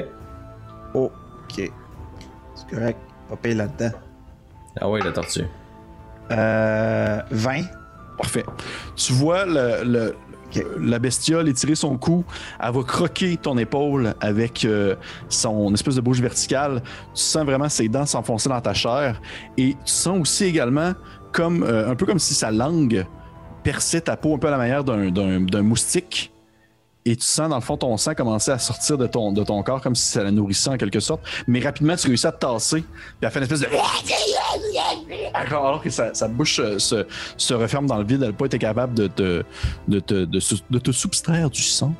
Ok. 0.93 1.69
C'est 2.55 2.69
correct. 2.73 2.97
Pas 3.27 3.35
payé 3.35 3.55
là-dedans. 3.55 3.91
Ah 4.79 4.89
ouais, 4.89 5.01
la 5.01 5.11
tortue. 5.11 5.43
Euh, 6.31 7.21
20. 7.29 7.63
Parfait. 8.17 8.45
Tu 8.95 9.11
vois 9.11 9.45
le, 9.45 9.83
le- 9.83 10.15
La 10.79 10.99
bestiole 10.99 11.49
étirer 11.49 11.75
son 11.75 11.97
cou. 11.97 12.23
Elle 12.61 12.71
va 12.71 12.83
croquer 12.83 13.37
ton 13.37 13.57
épaule 13.57 14.13
avec 14.19 14.65
euh, 14.65 14.95
son 15.29 15.73
espèce 15.73 15.95
de 15.95 16.01
bouche 16.01 16.19
verticale. 16.19 16.81
Tu 17.13 17.21
sens 17.21 17.45
vraiment 17.45 17.69
ses 17.69 17.87
dents 17.87 18.05
s'enfoncer 18.05 18.49
dans 18.49 18.61
ta 18.61 18.73
chair. 18.73 19.21
Et 19.57 19.75
tu 19.85 19.91
sens 19.91 20.19
aussi 20.19 20.45
également 20.45 20.93
comme 21.31 21.63
euh, 21.63 21.89
un 21.89 21.95
peu 21.95 22.05
comme 22.05 22.19
si 22.19 22.33
sa 22.33 22.51
langue 22.51 23.05
perçait 23.63 24.01
ta 24.01 24.17
peau 24.17 24.35
un 24.35 24.37
peu 24.37 24.47
à 24.47 24.51
la 24.51 24.57
manière 24.57 24.83
d'un 24.83 25.61
moustique. 25.61 26.32
Et 27.05 27.17
tu 27.17 27.23
sens 27.25 27.49
dans 27.49 27.55
le 27.57 27.61
fond 27.61 27.75
ton 27.75 27.97
sang 27.97 28.13
commencer 28.15 28.51
à 28.51 28.57
sortir 28.57 28.97
de 28.97 29.07
ton, 29.07 29.33
de 29.33 29.43
ton 29.43 29.61
corps 29.61 29.81
comme 29.81 29.93
si 29.95 30.05
ça 30.09 30.23
la 30.23 30.31
nourrissait 30.31 30.69
en 30.69 30.77
quelque 30.77 31.01
sorte. 31.01 31.21
Mais 31.47 31.59
rapidement, 31.59 31.95
tu 31.97 32.07
réussis 32.07 32.25
à 32.27 32.31
te 32.31 32.39
tasser. 32.39 32.81
Puis 32.81 32.87
elle 33.21 33.29
fait 33.31 33.39
une 33.39 33.43
espèce 33.43 33.59
de. 33.59 33.67
Alors 35.33 35.81
que 35.81 35.89
sa, 35.89 36.13
sa 36.13 36.27
bouche 36.29 36.59
euh, 36.59 36.79
se, 36.79 37.05
se 37.37 37.53
referme 37.53 37.87
dans 37.87 37.97
le 37.97 38.05
vide, 38.05 38.21
elle 38.21 38.29
n'a 38.29 38.33
pas 38.33 38.45
été 38.45 38.57
capable 38.57 38.93
de 38.93 39.07
te, 39.07 39.43
de, 39.87 39.99
de, 40.25 40.39
sou- 40.39 40.59
de 40.69 40.79
te 40.79 40.91
subtraire 40.91 41.49
du 41.49 41.61
sang. 41.61 41.93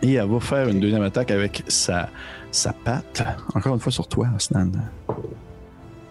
Et 0.00 0.14
elle 0.14 0.28
va 0.30 0.40
faire 0.40 0.68
une 0.68 0.80
deuxième 0.80 1.02
attaque 1.02 1.30
avec 1.30 1.62
sa, 1.68 2.08
sa 2.50 2.72
patte. 2.72 3.22
Encore 3.54 3.74
une 3.74 3.80
fois 3.80 3.92
sur 3.92 4.06
toi. 4.06 4.28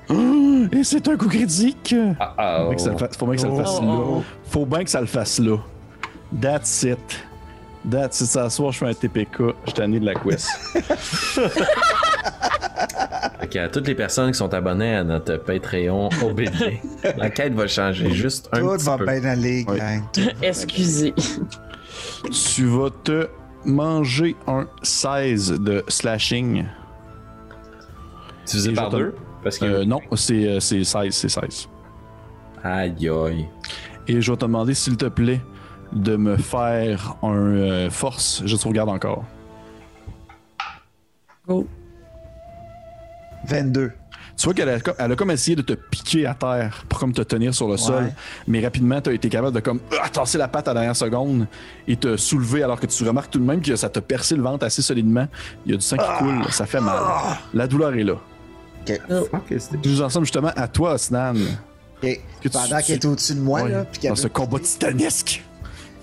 Oh, 0.09 0.65
Et 0.71 0.84
c'est 0.84 1.07
un 1.07 1.17
coup 1.17 1.27
critique! 1.27 1.95
Ah 2.19 2.34
ah. 2.38 2.57
Faut 2.59 2.67
bien 2.67 2.75
que 2.75 2.81
ça 2.81 2.91
le 2.91 2.97
fa- 2.97 3.09
Faut 3.17 3.25
bien 3.25 3.35
que 3.35 3.41
ça 3.41 3.47
le 3.47 3.55
fasse 3.55 3.77
Oh, 3.79 3.85
là. 3.85 3.91
oh, 3.97 4.13
oh. 4.19 4.23
Faut 4.45 4.65
bien 4.65 4.84
que 4.84 4.89
ça 4.89 5.01
le 5.01 5.07
fasse 5.07 5.39
là. 5.39 5.57
That's 6.41 6.84
it. 6.84 6.97
That's 7.89 8.22
it. 8.22 8.27
Ça 8.27 8.49
soir, 8.49 8.72
je 8.72 8.80
fais 8.80 8.88
un 8.88 8.93
TPK. 8.93 9.38
Je 9.76 9.81
ai 9.81 9.99
de 9.99 10.05
la 10.05 10.14
quest. 10.15 10.47
Ok, 13.43 13.55
à 13.55 13.69
toutes 13.69 13.88
les 13.88 13.95
personnes 13.95 14.31
qui 14.31 14.38
sont 14.38 14.53
abonnées 14.53 14.95
à 14.95 15.03
notre 15.03 15.38
Patreon 15.38 16.09
OBD, 16.23 16.80
la 17.18 17.30
quête 17.30 17.53
va 17.53 17.68
changer 17.68 18.11
juste 18.11 18.49
un 18.51 18.59
Tout 18.59 18.68
petit 18.73 18.85
va 18.85 18.97
peu. 18.97 19.05
bien 19.05 19.23
aller, 19.26 19.64
gang. 19.64 20.03
Tout 20.11 20.22
va 20.22 20.34
bien 20.34 20.49
Excusez. 20.49 21.14
tu 22.55 22.65
vas 22.65 22.89
te 23.03 23.30
manger 23.64 24.35
un 24.47 24.68
16 24.81 25.61
de 25.61 25.84
slashing. 25.88 26.65
Divisé 28.45 28.72
Et 28.72 28.73
par 28.73 28.89
deux? 28.89 29.15
Parce 29.43 29.57
que. 29.59 29.65
Euh, 29.65 29.85
non, 29.85 30.01
c'est 30.15 30.47
euh, 30.47 30.59
c'est 30.59 30.84
16, 30.84 31.14
c'est 31.14 31.30
16. 31.30 31.69
Aïe 32.64 33.09
aïe. 33.09 33.47
Et 34.07 34.19
je 34.22 34.31
vais 34.31 34.38
te 34.38 34.45
demander, 34.45 34.73
s'il 34.73 34.97
te 34.97 35.05
plaît, 35.05 35.41
de 35.97 36.15
me 36.15 36.37
faire 36.37 37.15
un 37.23 37.33
euh, 37.35 37.89
force. 37.89 38.41
Je 38.45 38.55
te 38.55 38.67
regarde 38.67 38.89
encore. 38.89 39.25
Go. 41.47 41.67
22. 43.45 43.91
Tu 44.35 44.43
vois 44.45 44.53
qu'elle 44.53 44.69
a, 44.69 44.77
elle 44.99 45.11
a 45.11 45.15
comme 45.15 45.31
essayé 45.31 45.55
de 45.55 45.63
te 45.63 45.73
piquer 45.73 46.27
à 46.27 46.35
terre 46.35 46.83
pour 46.87 46.99
comme 46.99 47.11
te 47.11 47.23
tenir 47.23 47.55
sur 47.55 47.67
le 47.67 47.75
sol, 47.77 48.11
mais 48.45 48.63
rapidement, 48.63 49.01
tu 49.01 49.09
as 49.09 49.13
été 49.13 49.29
capable 49.29 49.55
de 49.55 49.61
comme 49.61 49.79
ah, 49.99 50.09
tasser 50.09 50.37
la 50.37 50.47
patte 50.47 50.67
à 50.67 50.73
la 50.75 50.81
dernière 50.81 50.95
seconde 50.95 51.47
et 51.87 51.95
te 51.95 52.17
soulever 52.17 52.61
alors 52.61 52.79
que 52.79 52.85
tu 52.85 53.03
remarques 53.03 53.31
tout 53.31 53.39
de 53.39 53.43
même 53.45 53.61
que 53.61 53.75
ça 53.75 53.89
t'a 53.89 54.01
percé 54.01 54.35
le 54.35 54.43
ventre 54.43 54.63
assez 54.63 54.83
solidement. 54.83 55.27
Il 55.65 55.71
y 55.71 55.73
a 55.73 55.77
du 55.77 55.83
sang 55.83 55.97
qui 55.97 56.17
coule, 56.19 56.43
ça 56.51 56.67
fait 56.67 56.81
mal. 56.81 56.99
La 57.53 57.65
douleur 57.67 57.95
est 57.95 58.03
là. 58.03 58.15
Fuck, 58.85 59.41
c'était- 59.57 59.89
Nous 59.89 60.01
en 60.03 60.09
sommes 60.09 60.23
justement 60.23 60.51
à 60.55 60.67
toi, 60.67 60.93
Osnan. 60.93 61.33
Ok. 61.33 62.01
Que 62.03 62.07
tu- 62.43 62.49
Pendant 62.49 62.77
tu- 62.77 62.83
qu'elle 62.85 62.95
est 62.97 63.05
au-dessus 63.05 63.33
de 63.33 63.39
moi, 63.41 63.63
Ouais, 63.63 63.71
là, 63.71 63.85
puis 63.85 63.99
qu'elle 64.01 64.09
dans 64.11 64.15
ce 64.15 64.27
combat 64.27 64.59
titanesque. 64.59 65.43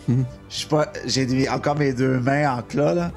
Je 0.08 0.14
suis 0.48 0.66
pas. 0.68 0.88
J'ai 1.06 1.26
des- 1.26 1.48
encore 1.48 1.76
mes 1.76 1.92
deux 1.92 2.20
mains 2.20 2.56
en 2.58 2.62
clas, 2.62 2.94
là. 2.94 3.10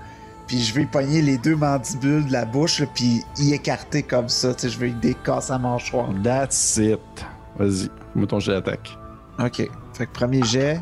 Puis 0.47 0.61
je 0.61 0.73
vais 0.73 0.83
y 0.83 0.85
pogner 0.85 1.21
les 1.21 1.37
deux 1.37 1.55
mandibules 1.57 2.25
de 2.25 2.31
la 2.31 2.45
bouche, 2.45 2.79
là, 2.79 2.85
puis 2.95 3.21
y 3.37 3.53
écarter 3.53 4.01
comme 4.03 4.29
ça. 4.29 4.53
Tu 4.53 4.61
sais, 4.61 4.69
je 4.69 4.79
vais 4.79 4.89
y 4.91 4.93
décasser 4.93 5.51
la 5.51 5.59
mâchoire. 5.59 6.07
That's 6.23 6.77
it. 6.77 6.99
Vas-y, 7.59 7.89
mets 8.15 8.27
ton 8.27 8.39
jet 8.39 8.51
d'attaque. 8.53 8.97
Ok. 9.39 9.69
Fait 9.93 10.05
que 10.05 10.11
premier 10.13 10.43
jet. 10.43 10.79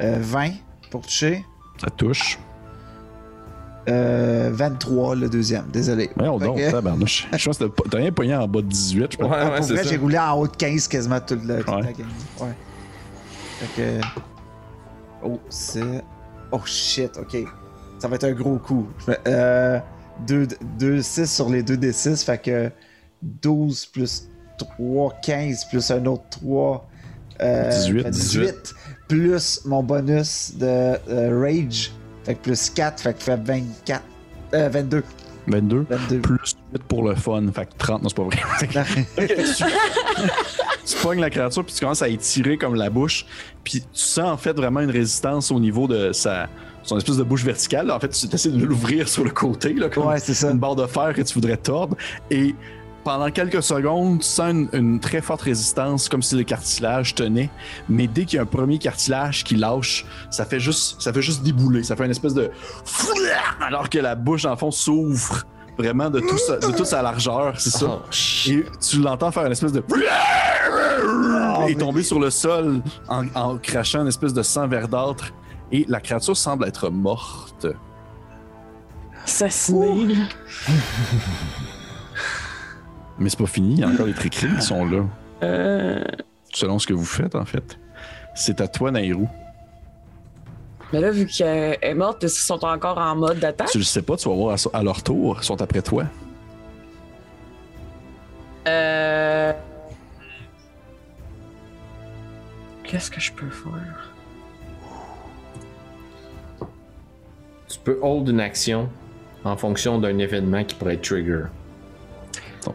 euh, 0.00 0.18
20 0.20 0.50
pour 0.90 1.00
toucher. 1.02 1.44
Ça 1.80 1.88
touche. 1.90 2.38
Euh, 3.88 4.50
23 4.52 5.14
le 5.16 5.28
deuxième. 5.30 5.64
Désolé. 5.72 6.10
Voyons 6.14 6.38
Fait 6.38 6.44
donc, 6.44 6.56
que- 6.58 6.70
tabarnouche. 6.70 7.26
Je 7.36 7.44
pense 7.46 7.56
que 7.58 7.64
t'as- 7.64 7.96
rien 7.98 8.12
pogné 8.12 8.36
en 8.36 8.46
bas 8.46 8.60
de 8.60 8.66
18, 8.66 9.12
je 9.12 9.16
pense. 9.16 9.30
Ouais, 9.30 9.36
Ah, 9.40 9.44
ouais, 9.44 9.60
vrai, 9.60 9.76
ça. 9.76 9.82
j'ai 9.82 9.96
roulé 9.96 10.18
en 10.18 10.34
haut 10.38 10.46
de 10.46 10.54
15 10.56 10.86
quasiment 10.88 11.20
tout 11.20 11.38
le, 11.42 11.58
toute 11.64 11.68
Ouais. 11.74 11.82
la 11.82 11.92
game. 11.92 12.06
Ouais. 12.40 12.54
Fait 13.60 13.82
que. 14.00 14.06
Oh, 15.24 15.38
c'est. 15.48 16.02
Oh 16.52 16.60
shit, 16.64 17.16
ok. 17.18 17.36
Ça 17.98 18.08
va 18.08 18.16
être 18.16 18.24
un 18.24 18.32
gros 18.32 18.58
coup. 18.58 18.86
Je 18.98 19.04
fais, 19.04 19.18
Euh. 19.26 19.78
2, 20.26 21.00
6 21.00 21.26
sur 21.32 21.48
les 21.48 21.62
2 21.62 21.76
d 21.76 21.92
6, 21.92 22.24
fait 22.24 22.38
que 22.38 22.70
12 23.22 23.86
plus 23.86 24.28
3, 24.58 25.14
15 25.22 25.64
plus 25.66 25.90
un 25.90 26.04
autre 26.06 26.24
3. 26.30 26.88
Euh, 27.40 27.70
18, 27.70 28.02
fait 28.02 28.10
18. 28.10 28.74
Plus 29.06 29.60
mon 29.64 29.82
bonus 29.82 30.54
de 30.56 30.66
euh, 30.66 31.40
Rage. 31.40 31.92
Fait 32.24 32.34
que 32.34 32.40
plus 32.40 32.70
4, 32.70 33.00
fait 33.00 33.14
que 33.14 33.22
fait 33.22 33.36
24. 33.36 34.02
Euh, 34.54 34.68
22. 34.68 35.04
22. 35.46 35.86
22. 35.88 36.20
Plus 36.20 36.56
8 36.72 36.82
pour 36.88 37.08
le 37.08 37.14
fun. 37.14 37.46
Fait 37.54 37.66
que 37.66 37.76
30, 37.78 38.02
non, 38.02 38.08
c'est 38.08 38.16
pas 38.16 38.24
vrai. 38.24 38.38
tu, 40.88 41.02
pognes 41.02 41.20
la 41.20 41.30
créature, 41.30 41.64
puis 41.64 41.74
tu 41.74 41.80
commences 41.80 42.02
à 42.02 42.08
étirer 42.08 42.56
comme 42.56 42.74
la 42.74 42.90
bouche. 42.90 43.26
Puis 43.64 43.80
tu 43.80 43.86
sens 43.92 44.30
en 44.30 44.36
fait 44.36 44.52
vraiment 44.52 44.80
une 44.80 44.90
résistance 44.90 45.50
au 45.50 45.60
niveau 45.60 45.86
de 45.86 46.12
sa, 46.12 46.48
son 46.82 46.96
espèce 46.96 47.16
de 47.16 47.22
bouche 47.22 47.44
verticale. 47.44 47.90
En 47.90 48.00
fait, 48.00 48.08
tu 48.08 48.26
essaies 48.32 48.50
de 48.50 48.64
l'ouvrir 48.64 49.08
sur 49.08 49.24
le 49.24 49.30
côté, 49.30 49.74
là, 49.74 49.88
comme 49.88 50.06
Ouais, 50.06 50.18
c'est 50.18 50.34
ça. 50.34 50.50
une 50.50 50.58
barre 50.58 50.76
de 50.76 50.86
fer 50.86 51.12
que 51.14 51.22
tu 51.22 51.34
voudrais 51.34 51.56
tordre. 51.56 51.96
Et 52.30 52.54
pendant 53.04 53.30
quelques 53.30 53.62
secondes, 53.62 54.20
tu 54.20 54.26
sens 54.26 54.52
une, 54.52 54.68
une 54.72 55.00
très 55.00 55.20
forte 55.20 55.42
résistance, 55.42 56.08
comme 56.08 56.22
si 56.22 56.34
le 56.34 56.42
cartilage 56.44 57.14
tenait. 57.14 57.50
Mais 57.88 58.06
dès 58.06 58.24
qu'il 58.24 58.36
y 58.36 58.38
a 58.38 58.42
un 58.42 58.46
premier 58.46 58.78
cartilage 58.78 59.44
qui 59.44 59.56
lâche, 59.56 60.04
ça 60.30 60.44
fait 60.44 60.60
juste, 60.60 61.00
ça 61.00 61.12
fait 61.12 61.22
juste 61.22 61.42
débouler. 61.42 61.82
Ça 61.82 61.96
fait 61.96 62.04
une 62.04 62.10
espèce 62.10 62.34
de. 62.34 62.50
Alors 63.60 63.88
que 63.88 63.98
la 63.98 64.14
bouche, 64.14 64.44
en 64.44 64.56
fond, 64.56 64.70
s'ouvre 64.70 65.44
vraiment 65.78 66.10
de, 66.10 66.20
tout 66.20 66.36
sa- 66.38 66.56
de 66.58 66.72
toute 66.76 66.86
sa 66.86 67.00
largeur, 67.02 67.54
c'est 67.58 67.70
ça. 67.70 67.86
Oh, 67.88 68.00
shit. 68.10 68.66
Et 68.66 68.66
tu 68.80 68.98
l'entends 69.00 69.30
faire 69.30 69.46
une 69.46 69.52
espèce 69.52 69.72
de. 69.72 69.82
Et 71.68 71.74
tomber 71.76 72.02
sur 72.02 72.18
le 72.20 72.30
sol 72.30 72.80
en, 73.08 73.24
en 73.34 73.56
crachant 73.58 74.00
une 74.02 74.08
espèce 74.08 74.32
de 74.34 74.42
sang 74.42 74.66
verdâtre. 74.68 75.32
Et 75.70 75.84
la 75.88 76.00
créature 76.00 76.36
semble 76.36 76.66
être 76.66 76.88
morte. 76.90 77.66
Assassiné. 79.24 80.16
Mais 83.18 83.28
c'est 83.28 83.38
pas 83.38 83.46
fini, 83.46 83.72
il 83.74 83.80
y 83.80 83.84
a 83.84 83.88
encore 83.88 84.06
les 84.06 84.14
tricrines 84.14 84.54
qui 84.56 84.62
sont 84.62 84.84
là. 84.84 85.02
Euh, 85.42 86.04
Selon 86.54 86.78
ce 86.78 86.86
que 86.86 86.94
vous 86.94 87.04
faites, 87.04 87.34
en 87.34 87.44
fait. 87.44 87.78
C'est 88.34 88.60
à 88.60 88.68
toi, 88.68 88.90
Nairou. 88.92 89.28
Mais 90.92 91.00
là, 91.00 91.10
vu 91.10 91.26
qu'elle 91.26 91.76
est 91.82 91.94
morte, 91.94 92.24
est-ce 92.24 92.34
qu'ils 92.34 92.44
sont 92.44 92.64
encore 92.64 92.98
en 92.98 93.14
mode 93.14 93.38
d'attaque? 93.38 93.68
Tu 93.70 93.78
le 93.78 93.84
sais 93.84 94.02
pas, 94.02 94.16
tu 94.16 94.28
vas 94.28 94.34
voir 94.34 94.56
à, 94.72 94.82
leur 94.82 95.02
tour, 95.02 95.36
ils 95.40 95.44
sont 95.44 95.60
après 95.60 95.82
toi. 95.82 96.04
Euh... 98.66 99.52
Qu'est-ce 102.84 103.10
que 103.10 103.20
je 103.20 103.32
peux 103.32 103.50
faire? 103.50 104.12
Tu 107.68 107.78
peux 107.80 107.98
hold 108.00 108.28
une 108.28 108.40
action 108.40 108.88
en 109.44 109.56
fonction 109.56 109.98
d'un 109.98 110.16
événement 110.18 110.64
qui 110.64 110.74
pourrait 110.74 110.94
être 110.94 111.02
trigger. 111.02 111.44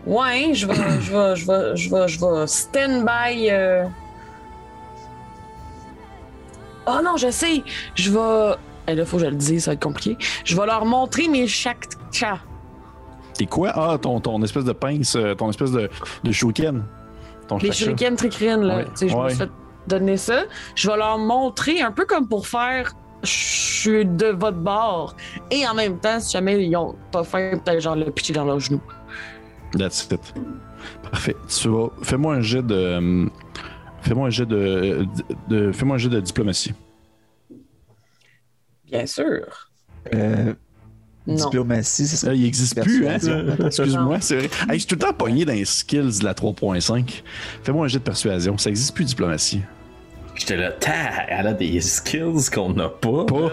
Ouais, 0.06 0.52
je 0.54 0.68
vais, 0.68 0.76
je 1.02 1.12
vais, 1.12 1.36
je 1.36 1.48
vais, 1.48 1.76
je 1.76 1.90
vais, 1.90 2.08
je 2.08 2.20
vais 2.20 2.48
stand 2.48 3.06
by. 3.06 3.50
euh. 3.50 3.86
Oh 6.88 7.00
non, 7.04 7.18
je 7.18 7.30
sais. 7.32 7.64
Je 7.96 8.12
vais. 8.12 8.56
Et 8.88 8.96
là, 8.96 9.06
faut 9.06 9.18
que 9.18 9.24
je 9.24 9.30
le 9.30 9.36
dise, 9.36 9.64
ça 9.64 9.72
va 9.72 9.76
être 9.76 9.84
compliqué. 9.84 10.18
Je 10.44 10.56
vais 10.56 10.66
leur 10.66 10.86
montrer 10.86 11.28
mes 11.28 11.48
chaque 11.48 11.86
chat. 12.12 12.40
T'es 13.34 13.46
quoi? 13.46 13.72
Ah, 13.74 13.98
ton, 14.00 14.20
ton 14.20 14.42
espèce 14.44 14.66
de 14.66 14.74
pince, 14.74 15.16
euh, 15.16 15.34
ton 15.34 15.50
espèce 15.50 15.72
de, 15.72 15.90
de 16.24 16.32
shuriken. 16.32 16.84
Ton 17.48 17.58
Les 17.58 17.72
chakra. 17.72 17.74
shurikens 17.86 18.18
tricrines, 18.18 18.62
là. 18.62 18.78
Ouais, 18.78 18.86
Tu 18.86 18.92
sais, 18.96 19.10
je 19.10 19.16
me 19.18 19.30
suis 19.30 19.38
fait 19.38 19.50
donner 19.88 20.18
ça. 20.18 20.44
Je 20.76 20.90
vais 20.90 20.98
leur 20.98 21.18
montrer 21.18 21.82
un 21.82 21.92
peu 21.92 22.06
comme 22.06 22.28
pour 22.28 22.46
faire. 22.48 22.92
Je 23.24 23.30
suis 23.30 24.06
de 24.06 24.28
votre 24.28 24.58
bord. 24.58 25.16
Et 25.50 25.66
en 25.68 25.74
même 25.74 25.98
temps, 26.00 26.20
si 26.20 26.34
jamais 26.34 26.62
ils 26.64 26.76
ont 26.76 26.96
pas 27.12 27.24
faim, 27.24 27.52
peut-être 27.64 27.82
genre 27.82 27.96
le 27.96 28.12
pitcher 28.12 28.34
dans 28.34 28.46
leurs 28.46 28.60
genoux. 28.60 28.82
That's 29.78 30.08
it. 30.12 30.34
Parfait. 31.10 31.36
Tu 31.48 31.70
vas. 31.70 31.88
Fais-moi 32.02 32.36
un 32.36 32.42
jet 32.42 32.62
de. 32.62 33.30
Euh, 34.04 34.08
Fais-moi 34.08 34.28
un 34.28 34.30
jet 34.30 34.46
de. 34.46 35.06
de, 35.50 35.56
de- 35.68 35.72
Fais-moi 35.72 35.96
un 35.96 36.00
jet 36.00 36.10
de 36.10 36.20
diplomatie. 36.20 36.74
Bien 38.86 39.06
sûr. 39.06 39.70
Euh, 40.14 40.54
Non. 41.26 41.36
diplomatie, 41.36 42.06
c'est 42.08 42.18
ça? 42.18 42.28
Ah, 42.32 42.34
il 42.34 42.46
existe 42.46 42.82
plus, 42.82 43.08
hein? 43.08 43.18
Excuse-moi, 43.66 44.18
c'est 44.22 44.36
vrai. 44.36 44.50
Hey, 44.70 44.74
je 44.74 44.78
suis 44.80 44.88
tout 44.88 44.96
le 44.96 45.00
temps 45.02 45.14
pogné 45.14 45.46
dans 45.46 45.54
les 45.54 45.66
skills 45.66 46.20
de 46.20 46.26
la 46.26 46.34
3.5. 46.34 47.24
Fais-moi 47.64 47.86
un 47.86 47.88
jet 47.88 48.00
de 48.00 48.04
persuasion. 48.04 48.58
Ça 48.58 48.70
existe 48.70 48.94
plus, 48.94 49.06
diplomatie. 49.06 49.62
J'étais 50.36 50.58
là, 50.58 50.72
ta, 50.72 51.28
elle 51.30 51.46
a 51.48 51.54
des 51.54 51.80
skills 51.80 52.50
qu'on 52.54 52.74
n'a 52.74 52.90
pas. 52.90 53.26
Pas. 53.26 53.52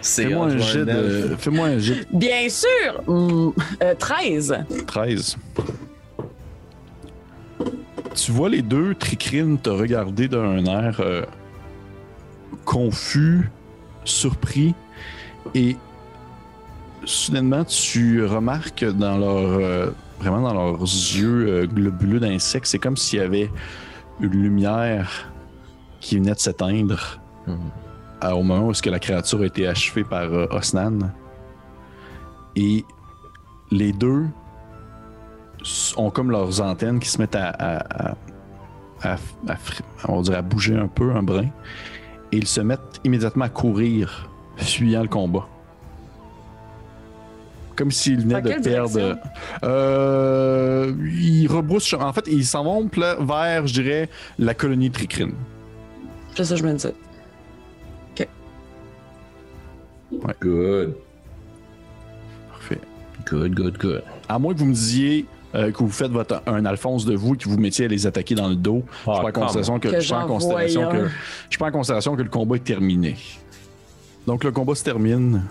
Fais-moi 0.00 0.46
un 0.46 0.58
jet 0.58 0.84
de. 0.84 1.34
Fais-moi 1.38 1.66
un 1.66 1.78
jet 1.78 2.06
Bien 2.12 2.48
sûr! 2.48 3.02
Hum, 3.08 3.52
euh, 3.82 3.94
13. 3.98 4.56
de 4.70 4.80
13. 4.80 5.36
Tu 8.22 8.32
vois 8.32 8.50
les 8.50 8.60
deux 8.62 8.94
tricrines 8.94 9.56
te 9.58 9.70
regarder 9.70 10.28
d'un 10.28 10.62
air 10.66 11.00
euh, 11.00 11.24
confus, 12.66 13.50
surpris, 14.04 14.74
et 15.54 15.76
soudainement 17.04 17.64
tu 17.64 18.22
remarques 18.24 18.84
dans 18.84 19.16
leur 19.16 19.36
euh, 19.60 19.90
vraiment 20.18 20.42
dans 20.42 20.52
leurs 20.52 20.82
yeux 20.82 21.48
euh, 21.48 21.66
globuleux 21.66 22.20
d'insectes, 22.20 22.66
c'est 22.66 22.78
comme 22.78 22.96
s'il 22.96 23.20
y 23.20 23.22
avait 23.22 23.50
une 24.20 24.32
lumière 24.32 25.32
qui 26.00 26.16
venait 26.18 26.34
de 26.34 26.38
s'éteindre 26.38 27.20
à- 28.20 28.36
au 28.36 28.42
moment 28.42 28.66
où 28.66 28.70
est-ce 28.72 28.82
que 28.82 28.90
la 28.90 28.98
créature 28.98 29.40
a 29.40 29.46
été 29.46 29.66
achevée 29.66 30.04
par 30.04 30.30
Osnan. 30.52 31.10
Et 32.54 32.84
les 33.70 33.92
deux 33.92 34.26
ont 35.96 36.10
comme 36.10 36.30
leurs 36.30 36.60
antennes 36.60 37.00
qui 37.00 37.08
se 37.08 37.18
mettent 37.18 37.36
à, 37.36 37.48
à- 37.50 38.14
à- 39.02 39.14
à- 39.48 39.56
on 40.08 40.22
dire 40.22 40.36
à 40.38 40.42
bouger 40.42 40.76
un 40.76 40.88
peu, 40.88 41.12
un 41.12 41.22
brin. 41.22 41.46
Et 42.32 42.36
ils 42.36 42.46
se 42.46 42.60
mettent 42.60 43.00
immédiatement 43.04 43.44
à 43.46 43.48
courir, 43.48 44.28
fuyant 44.56 45.02
le 45.02 45.08
combat. 45.08 45.48
Comme 47.76 47.90
s'ils 47.90 48.20
venaient 48.20 48.42
de 48.42 48.62
perdre. 48.62 49.18
Euh, 49.64 50.92
ils 51.18 51.46
rebroussent. 51.48 51.94
En 51.94 52.12
fait, 52.12 52.24
ils 52.26 52.44
s'en 52.44 52.62
vont 52.64 52.88
vers, 53.20 53.66
je 53.66 53.72
dirais, 53.72 54.08
la 54.38 54.52
colonie 54.54 54.90
de 54.90 54.94
Tricrine. 54.94 55.32
C'est 56.36 56.44
ça, 56.44 56.56
je 56.56 56.62
me 56.62 56.72
disais. 56.74 56.94
Good. 60.40 60.94
Parfait. 62.50 62.80
Good, 63.26 63.54
good, 63.54 63.78
good. 63.78 64.02
À 64.28 64.38
moins 64.38 64.52
que 64.54 64.58
vous 64.58 64.66
me 64.66 64.74
disiez 64.74 65.26
euh, 65.54 65.70
que 65.72 65.78
vous 65.78 65.88
faites 65.90 66.10
votre, 66.12 66.42
un 66.46 66.64
Alphonse 66.64 67.04
de 67.04 67.14
vous 67.14 67.34
et 67.34 67.38
que 67.38 67.48
vous 67.48 67.58
mettiez 67.58 67.86
à 67.86 67.88
les 67.88 68.06
attaquer 68.06 68.34
dans 68.34 68.48
le 68.48 68.54
dos. 68.56 68.84
je 69.00 69.04
prends 69.04 69.18
en 69.18 69.22
come 69.32 69.32
considération 69.44 69.78
que, 69.80 69.88
Que 69.88 70.00
je 70.00 70.08
prends 70.12 70.22
en 70.24 70.26
considération 70.28 70.88
que 70.90 71.08
je 71.50 71.58
prends 71.58 71.68
en 71.68 71.72
considération 71.72 72.16
que 72.16 72.22
le 72.22 72.28
combat 72.28 72.56
est 72.56 72.64
terminé. 72.64 73.16
Donc 74.26 74.44
le 74.44 74.52
combat 74.52 74.74
se 74.74 74.84
termine. 74.84 75.42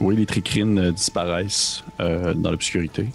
Oui, 0.00 0.14
les 0.16 0.26
tricrines 0.26 0.78
euh, 0.78 0.92
disparaissent 0.92 1.82
euh, 1.98 2.34
dans 2.34 2.50
l'obscurité. 2.52 3.06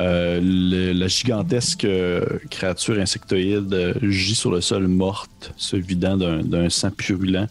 Euh, 0.00 0.40
le- 0.42 0.92
la 0.92 1.06
gigantesque 1.06 1.84
euh, 1.84 2.24
créature 2.50 2.98
insectoïde 2.98 3.72
euh, 3.72 3.94
gît 4.02 4.34
sur 4.34 4.50
le 4.50 4.60
sol 4.60 4.88
morte, 4.88 5.52
se 5.56 5.76
vidant 5.76 6.16
d'un 6.16 6.42
d'un 6.42 6.68
sang 6.68 6.90
purulent. 6.90 7.46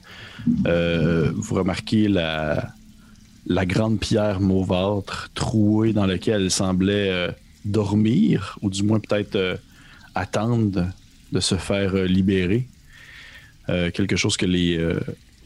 Euh, 0.67 1.31
vous 1.35 1.55
remarquez 1.55 2.09
la, 2.09 2.69
la 3.45 3.65
grande 3.65 3.97
pierre 3.99 4.41
mauvâtre 4.41 5.30
trouée 5.34 5.93
dans 5.93 6.05
laquelle 6.05 6.41
elle 6.43 6.51
semblait 6.51 7.09
euh, 7.11 7.31
dormir, 7.65 8.57
ou 8.61 8.69
du 8.69 8.84
moins 8.84 8.99
peut-être 8.99 9.35
euh, 9.35 9.56
attendre 10.15 10.72
de, 10.72 10.84
de 11.31 11.40
se 11.40 11.56
faire 11.56 11.95
euh, 11.95 12.06
libérer. 12.06 12.68
Euh, 13.69 13.91
quelque 13.91 14.15
chose 14.18 14.35
que 14.38 14.45
les, 14.45 14.77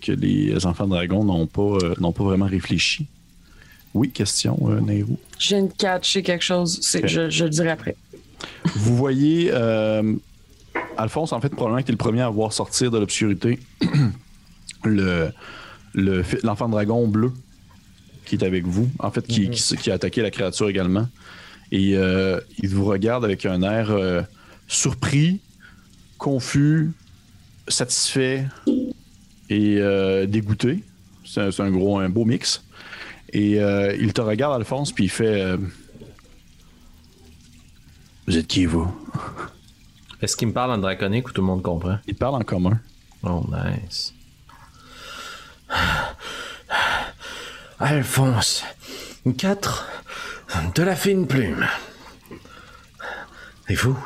que 0.02 0.12
les 0.12 0.66
enfants 0.66 0.88
dragons 0.88 1.24
n'ont 1.24 1.46
pas, 1.46 1.78
n'ont 2.00 2.12
pas 2.12 2.24
vraiment 2.24 2.48
réfléchi. 2.48 3.06
Oui, 3.94 4.10
question, 4.10 4.58
Nairou? 4.82 5.18
Je 5.40 5.50
viens 5.50 5.64
de 5.66 5.72
catcher 5.74 6.24
quelque 6.24 6.44
chose. 6.44 6.80
Je, 7.06 7.30
je 7.30 7.44
le 7.44 7.50
dirai 7.50 7.70
après. 7.70 7.96
Vous 8.76 8.96
voyez, 8.98 9.52
Alphonse, 10.98 11.32
en 11.32 11.40
fait, 11.42 11.50
probablement 11.50 11.82
que 11.82 11.86
tu 11.86 11.92
es 11.92 11.94
le 11.94 11.98
premier 11.98 12.22
à 12.22 12.30
voir 12.30 12.54
sortir 12.54 12.90
de 12.92 12.98
l'obscurité 12.98 13.60
le, 14.84 15.30
le 15.94 16.24
fi- 16.24 16.38
l'enfant 16.44 16.70
dragon 16.70 17.08
bleu 17.08 17.32
qui 18.26 18.36
est 18.36 18.44
avec 18.44 18.66
vous, 18.66 18.90
en 19.00 19.10
fait, 19.12 19.26
qui, 19.26 19.50
qui 19.50 19.92
a 19.92 19.94
attaqué 19.94 20.22
la 20.22 20.32
créature 20.32 20.70
également. 20.70 21.08
Et 21.72 21.96
euh, 21.96 22.40
il 22.60 22.70
vous 22.70 22.86
regarde 22.86 23.26
avec 23.26 23.46
un 23.46 23.62
air 23.62 23.92
euh, 23.92 24.22
surpris, 24.68 25.40
confus, 26.18 26.92
satisfait 27.68 28.48
et 29.50 29.78
euh, 29.80 30.26
dégoûté. 30.26 30.84
C'est 31.26 31.60
un, 31.60 31.72
gros, 31.72 32.00
un 32.00 32.10
beau 32.10 32.24
mix. 32.26 32.64
Et 33.34 33.58
il 34.00 34.14
te 34.14 34.22
regarde, 34.22 34.56
Alphonse, 34.56 34.94
puis 34.94 35.04
il 35.06 35.10
fait 35.10 35.58
Vous 38.26 38.38
êtes 38.38 38.48
qui, 38.48 38.66
vous? 38.66 38.90
Est-ce 40.22 40.38
qu'il 40.38 40.48
me 40.48 40.54
parle 40.54 40.72
en 40.72 40.78
draconique 40.78 41.28
ou 41.28 41.32
tout 41.34 41.42
le 41.42 41.48
monde 41.48 41.62
comprend? 41.62 42.00
Il 42.08 42.16
parle 42.16 42.36
en 42.36 42.44
commun. 42.44 42.80
Oh, 43.24 43.46
nice. 43.52 44.14
Alphonse, 47.80 48.64
4 49.38 49.86
de 50.76 50.84
la 50.84 50.96
fine 50.96 51.28
plume. 51.28 51.66
Et 53.70 53.76
vous 53.76 53.98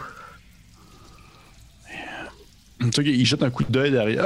qu'il 2.90 3.26
jette 3.26 3.44
un 3.44 3.50
coup 3.50 3.64
d'œil 3.64 3.92
derrière. 3.92 4.26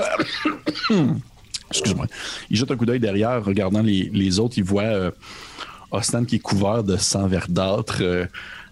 Excuse-moi. 1.70 2.08
Il 2.50 2.58
jette 2.58 2.72
un 2.72 2.78
coup 2.78 2.86
d'œil 2.86 3.00
derrière, 3.00 3.44
regardant 3.44 3.82
les, 3.82 4.40
autres. 4.40 4.58
Il 4.58 4.64
voit 4.64 4.84
euh, 4.84 5.12
qui 6.28 6.36
est 6.36 6.40
couvert 6.40 6.84
de 6.84 6.98
sang 6.98 7.28
verdâtre, 7.28 7.98
euh, 8.02 8.26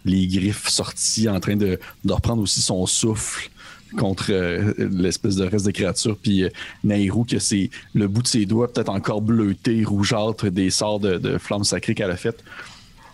les 0.06 0.28
griffes 0.28 0.70
sorties, 0.70 1.28
en 1.30 1.40
train 1.40 1.56
de, 1.56 1.80
reprendre 2.08 2.42
aussi 2.42 2.62
son 2.62 2.86
souffle 2.86 3.50
contre 3.98 4.28
euh, 4.30 4.74
l'espèce 4.78 5.36
de 5.36 5.46
reste 5.46 5.66
de 5.66 5.72
créature. 5.72 6.18
Puis 6.18 6.44
euh, 6.44 6.50
Nairou, 6.84 7.26
a 7.32 7.40
ses- 7.40 7.70
le 7.94 8.08
bout 8.08 8.22
de 8.22 8.28
ses 8.28 8.46
doigts 8.46 8.72
peut-être 8.72 8.90
encore 8.90 9.22
bleuté, 9.22 9.84
rougeâtre 9.84 10.50
des 10.50 10.70
sorts 10.70 11.00
de, 11.00 11.18
de 11.18 11.38
flammes 11.38 11.64
sacrées 11.64 11.94
qu'elle 11.94 12.12
a 12.12 12.18
faites. 12.18 12.44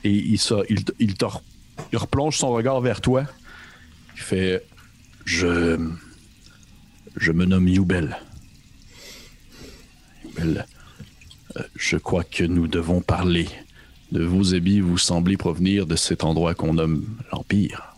Et 0.04 0.12
il, 0.12 0.40
ça, 0.40 0.58
il, 0.70 0.84
il 1.00 1.16
te 1.16 1.26
il 1.92 1.98
replonge 1.98 2.38
son 2.38 2.52
regard 2.52 2.82
vers 2.82 3.02
toi. 3.02 3.24
Il 4.16 4.22
fait 4.22 4.66
Je. 5.26 5.78
Je 7.16 7.32
me 7.32 7.46
nomme 7.46 7.68
Youbel. 7.68 8.18
Youbel, 10.24 10.66
euh, 11.58 11.64
je 11.76 11.98
crois 11.98 12.24
que 12.24 12.44
nous 12.44 12.68
devons 12.68 13.02
parler. 13.02 13.50
De 14.12 14.24
vos 14.24 14.56
habits, 14.56 14.80
vous 14.80 14.98
semblez 14.98 15.38
provenir 15.38 15.86
de 15.86 15.96
cet 15.96 16.24
endroit 16.24 16.56
qu'on 16.56 16.74
nomme 16.74 17.06
l'Empire. 17.32 17.94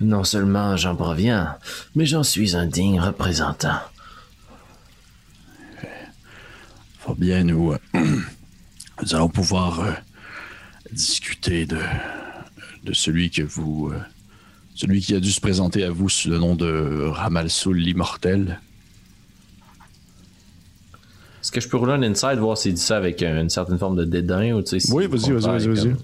Non 0.00 0.24
seulement 0.24 0.76
j'en 0.76 0.96
proviens, 0.96 1.56
mais 1.94 2.04
j'en 2.04 2.22
suis 2.22 2.56
un 2.56 2.66
digne 2.66 3.00
représentant. 3.00 3.78
Fort 6.98 7.16
bien, 7.16 7.44
nous, 7.44 7.72
euh, 7.72 7.78
nous 7.94 9.14
allons 9.14 9.28
pouvoir 9.28 9.80
euh, 9.80 9.92
discuter 10.92 11.66
de, 11.66 11.78
de 12.84 12.92
celui 12.92 13.30
que 13.30 13.42
vous. 13.42 13.90
euh, 13.92 13.98
celui 14.74 15.00
qui 15.02 15.14
a 15.14 15.20
dû 15.20 15.30
se 15.30 15.40
présenter 15.40 15.84
à 15.84 15.90
vous 15.90 16.08
sous 16.08 16.30
le 16.30 16.38
nom 16.38 16.54
de 16.56 17.06
Ramalsoul 17.12 17.76
l'immortel. 17.76 18.58
Est-ce 21.42 21.50
que 21.52 21.60
je 21.60 21.68
peux 21.68 21.76
rouler 21.76 21.92
un 21.92 22.02
inside, 22.02 22.38
voir 22.38 22.56
s'il 22.56 22.74
dit 22.74 22.80
ça 22.80 22.96
avec 22.96 23.22
euh, 23.22 23.42
une 23.42 23.50
certaine 23.50 23.78
forme 23.78 23.96
de 23.96 24.04
dédain 24.04 24.52
ou 24.54 24.62
tu 24.62 24.78
sais. 24.80 24.92
Oui, 24.92 25.06
vas-y, 25.06 25.30
vas-y, 25.32 25.42
vas-y, 25.42 25.64
comme- 25.64 25.74
vas-y. 25.74 25.82
Je 25.84 25.88
vais 25.90 25.96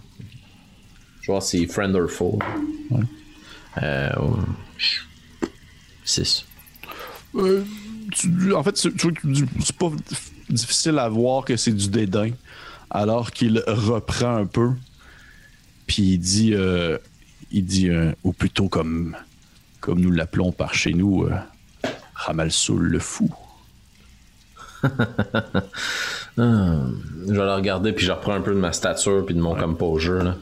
voir 1.28 1.43
si 1.43 1.66
friend 1.66 1.94
or 1.94 2.10
foe. 2.10 2.39
Euh, 3.82 4.10
6. 6.05 6.44
Euh, 7.36 7.62
tu- 8.12 8.52
en 8.55 8.62
fait, 8.65 8.77
c'est 8.77 9.77
pas 9.78 9.90
difficile 10.51 10.98
à 10.98 11.09
voir 11.09 11.44
que 11.44 11.56
c'est 11.56 11.73
du 11.73 11.89
dédain, 11.89 12.31
alors 12.90 13.31
qu'il 13.32 13.62
reprend 13.66 14.36
un 14.36 14.47
peu, 14.47 14.70
puis 15.86 16.02
il 16.02 16.19
dit, 16.19 16.55
euh, 16.55 16.98
il 17.51 17.65
dit, 17.65 17.89
euh, 17.89 18.12
ou 18.24 18.32
plutôt 18.32 18.69
comme, 18.69 19.16
comme 19.81 20.01
nous 20.01 20.10
l'appelons 20.10 20.52
par 20.52 20.74
chez 20.74 20.93
nous, 20.93 21.24
euh, 21.24 21.35
Ramalsoul 22.15 22.82
le 22.82 22.98
fou. 22.98 23.32
Je 26.36 26.43
vais 27.32 27.36
la 27.36 27.56
regarder, 27.56 27.93
puis 27.93 28.06
je 28.06 28.12
reprends 28.12 28.35
un 28.35 28.40
peu 28.40 28.55
de 28.55 28.60
ma 28.60 28.73
stature, 28.73 29.27
puis 29.27 29.35
de 29.35 29.40
mon 29.40 29.56
composure. 29.56 30.23
Là. 30.23 30.36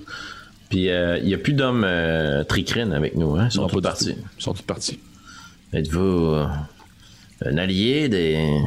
Puis 0.69 0.89
il 0.89 1.25
n'y 1.25 1.33
a 1.33 1.39
plus 1.39 1.55
d'hommes 1.55 1.87
tricrines 2.49 2.93
avec 2.93 3.17
nous, 3.17 3.37
hein? 3.37 3.47
Ils 3.47 3.53
sont 3.53 3.63
Non, 3.63 3.69
tous 3.69 3.81
partis. 3.81 4.15
tout. 4.15 4.21
Ils 4.39 4.43
sont 4.43 4.53
tous 4.53 4.63
partis. 4.63 5.01
Êtes-vous 5.73 6.35
un 7.45 7.57
allié 7.57 8.11
des 8.11 8.61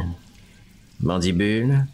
mandibules 1.02 1.86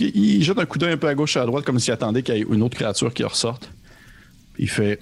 il 0.00 0.42
jette 0.42 0.58
un 0.58 0.66
coup 0.66 0.78
d'œil 0.78 0.92
un 0.92 0.96
peu 0.96 1.08
à 1.08 1.14
gauche 1.14 1.36
et 1.36 1.40
à 1.40 1.46
droite, 1.46 1.64
comme 1.64 1.78
s'il 1.78 1.92
attendait 1.92 2.22
qu'il 2.22 2.36
y 2.36 2.38
ait 2.38 2.46
une 2.48 2.62
autre 2.62 2.76
créature 2.76 3.12
qui 3.12 3.24
ressorte. 3.24 3.70
Il 4.58 4.68
fait 4.68 5.00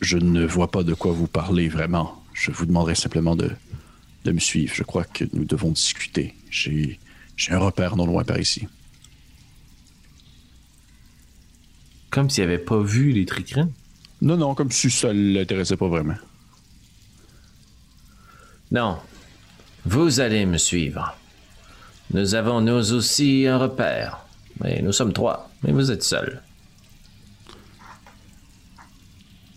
Je 0.00 0.16
ne 0.16 0.44
vois 0.44 0.70
pas 0.70 0.82
de 0.82 0.94
quoi 0.94 1.12
vous 1.12 1.26
parlez 1.26 1.68
vraiment. 1.68 2.22
Je 2.34 2.50
vous 2.50 2.66
demanderai 2.66 2.94
simplement 2.94 3.36
de, 3.36 3.50
de 4.24 4.32
me 4.32 4.40
suivre. 4.40 4.72
Je 4.74 4.82
crois 4.82 5.04
que 5.04 5.24
nous 5.32 5.44
devons 5.44 5.70
discuter. 5.70 6.34
J'ai 6.50 6.98
j'ai 7.36 7.52
un 7.52 7.58
repère 7.58 7.96
non 7.96 8.04
loin 8.04 8.22
par 8.22 8.38
ici. 8.38 8.68
Comme 12.10 12.28
s'il 12.28 12.44
n'avait 12.44 12.58
pas 12.58 12.82
vu 12.82 13.12
les 13.12 13.24
tricrines? 13.24 13.72
Non, 14.20 14.36
non, 14.36 14.54
comme 14.54 14.70
si 14.70 14.90
ça 14.90 15.14
ne 15.14 15.32
l'intéressait 15.32 15.78
pas 15.78 15.88
vraiment. 15.88 16.16
Non. 18.70 18.98
Vous 19.86 20.20
allez 20.20 20.44
me 20.44 20.58
suivre. 20.58 21.16
Nous 22.12 22.34
avons 22.34 22.60
nous 22.60 22.92
aussi 22.92 23.46
un 23.46 23.58
repère. 23.58 24.24
Mais 24.62 24.80
nous 24.82 24.92
sommes 24.92 25.12
trois. 25.12 25.48
Mais 25.62 25.72
vous 25.72 25.90
êtes 25.90 26.02
seuls. 26.02 26.42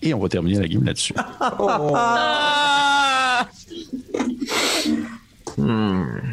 Et 0.02 0.14
on 0.14 0.20
va 0.20 0.30
terminer 0.30 0.60
la 0.60 0.68
game 0.68 0.84
là-dessus. 0.84 1.14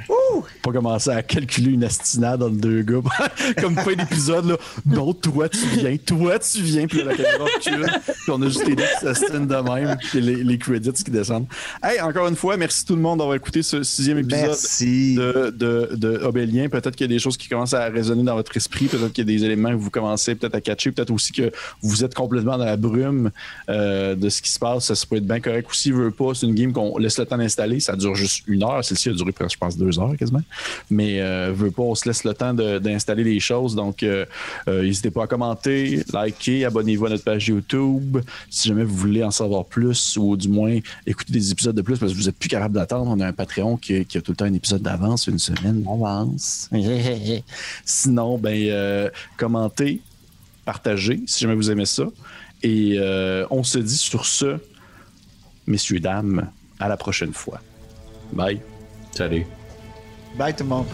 Pas 0.63 0.73
commencer 0.73 1.11
à 1.11 1.23
calculer 1.23 1.73
une 1.73 1.85
astinade 1.85 2.43
entre 2.43 2.57
deux 2.57 2.83
gars. 2.83 3.01
Comme 3.61 3.77
fin 3.77 3.95
d'épisode, 3.95 4.47
là. 4.47 4.57
Non, 4.87 5.13
toi, 5.13 5.49
tu 5.49 5.59
viens. 5.77 5.97
Toi, 5.97 6.39
tu 6.39 6.63
viens. 6.63 6.87
Puis 6.87 6.99
là, 6.99 7.05
la 7.07 7.15
caméra 7.15 7.45
recule. 7.45 7.87
Puis 8.05 8.31
on 8.31 8.43
a 8.43 8.47
juste 8.47 8.67
les 8.67 8.77
deux 8.77 8.83
qui 8.85 9.01
s'astinent 9.01 9.47
de 9.47 9.57
même. 9.57 9.97
Puis 9.99 10.21
les, 10.21 10.43
les 10.45 10.59
credits 10.59 10.93
qui 10.93 11.11
descendent. 11.11 11.47
Hey, 11.83 12.01
encore 12.01 12.29
une 12.29 12.37
fois, 12.37 12.57
merci 12.57 12.85
tout 12.85 12.95
le 12.95 13.01
monde 13.03 13.19
d'avoir 13.19 13.37
écouté 13.37 13.63
ce 13.63 13.83
sixième 13.83 14.19
épisode 14.19 14.49
Merci. 14.49 15.15
de, 15.15 15.55
de, 15.57 15.91
de 15.95 16.19
Obélien. 16.23 16.69
Peut-être 16.69 16.95
qu'il 16.97 17.11
y 17.11 17.11
a 17.11 17.15
des 17.15 17.19
choses 17.19 17.37
qui 17.37 17.49
commencent 17.49 17.75
à 17.75 17.87
résonner 17.89 18.23
dans 18.23 18.35
votre 18.35 18.57
esprit. 18.57 18.87
Peut-être 18.87 19.13
qu'il 19.13 19.29
y 19.29 19.35
a 19.35 19.39
des 19.39 19.45
éléments 19.45 19.71
que 19.71 19.77
vous 19.77 19.91
commencez 19.91 20.35
peut-être 20.35 20.55
à 20.55 20.61
catcher. 20.61 20.93
Peut-être 20.93 21.11
aussi 21.11 21.33
que 21.33 21.51
vous 21.83 22.05
êtes 22.05 22.15
complètement 22.15 22.59
dans 22.59 22.65
la 22.65 22.77
brume 22.77 23.31
euh, 23.69 24.15
de 24.15 24.29
ce 24.29 24.43
qui 24.43 24.51
se 24.51 24.59
passe. 24.59 24.87
Ça, 24.87 24.95
ça 24.95 25.07
peut 25.09 25.17
être 25.17 25.27
bien 25.27 25.41
correct 25.41 25.69
aussi. 25.71 25.91
Veut 25.91 26.11
pas. 26.11 26.35
C'est 26.35 26.47
une 26.47 26.55
game 26.55 26.73
qu'on 26.73 26.99
laisse 26.99 27.19
le 27.19 27.27
temps 27.27 27.39
d'installer. 27.39 27.81
Ça 27.81 27.97
dure 27.97 28.15
juste 28.15 28.45
une 28.47 28.63
heure. 28.63 28.85
Celle-ci 28.85 29.09
a 29.09 29.13
duré 29.13 29.33
presque, 29.33 29.55
je 29.55 29.59
pense, 29.59 29.77
deux 29.77 29.99
heures 29.99 30.00
Mais 30.91 31.21
euh, 31.21 31.53
veut 31.55 31.71
pas. 31.71 31.83
On 31.83 31.95
se 31.95 32.09
laisse 32.09 32.25
le 32.25 32.35
temps 32.35 32.55
d'installer 32.55 33.25
les 33.25 33.41
choses. 33.41 33.75
Donc, 33.75 34.03
euh, 34.03 34.25
euh, 34.69 34.83
n'hésitez 34.83 35.11
pas 35.11 35.25
à 35.25 35.27
commenter, 35.27 36.03
liker, 36.13 36.65
abonnez-vous 36.65 37.07
à 37.07 37.11
notre 37.11 37.25
page 37.25 37.49
YouTube. 37.49 38.19
Si 38.49 38.69
jamais 38.69 38.85
vous 38.85 38.95
voulez 38.95 39.23
en 39.23 39.31
savoir 39.31 39.65
plus 39.65 40.17
ou 40.17 40.37
du 40.37 40.49
moins 40.49 40.79
écouter 41.07 41.33
des 41.33 41.51
épisodes 41.51 41.75
de 41.75 41.83
plus 41.83 41.99
parce 41.99 42.13
que 42.13 42.17
vous 42.17 42.29
êtes 42.29 42.37
plus 42.37 42.49
capable 42.49 42.75
d'attendre, 42.75 43.11
on 43.11 43.21
a 43.21 43.27
un 43.27 43.33
Patreon 43.33 43.77
qui, 43.77 44.05
qui 44.05 44.19
a 44.19 44.21
tout 44.21 44.33
le 44.33 44.37
temps 44.37 44.47
un 44.47 44.55
épisode 44.55 44.83
d'avance, 44.83 45.27
une 45.27 45.39
semaine 45.39 45.83
d'avance. 45.83 46.71
Sinon, 47.85 48.39
ben, 48.39 49.11
commentez, 49.37 50.01
partagez 50.65 51.21
si 51.27 51.41
jamais 51.41 51.55
vous 51.55 51.71
aimez 51.71 51.87
ça. 51.87 52.05
Et 52.63 52.99
on 53.51 53.63
se 53.63 53.79
dit 53.79 53.97
sur 53.97 54.27
ce, 54.27 54.59
messieurs, 55.67 56.01
dames, 56.01 56.51
à 56.79 56.89
la 56.89 56.97
prochaine 56.97 57.33
fois. 57.33 57.61
Bye. 58.33 58.61
Salut. 59.13 59.60
Buiten 60.37 60.69
man. 60.69 60.87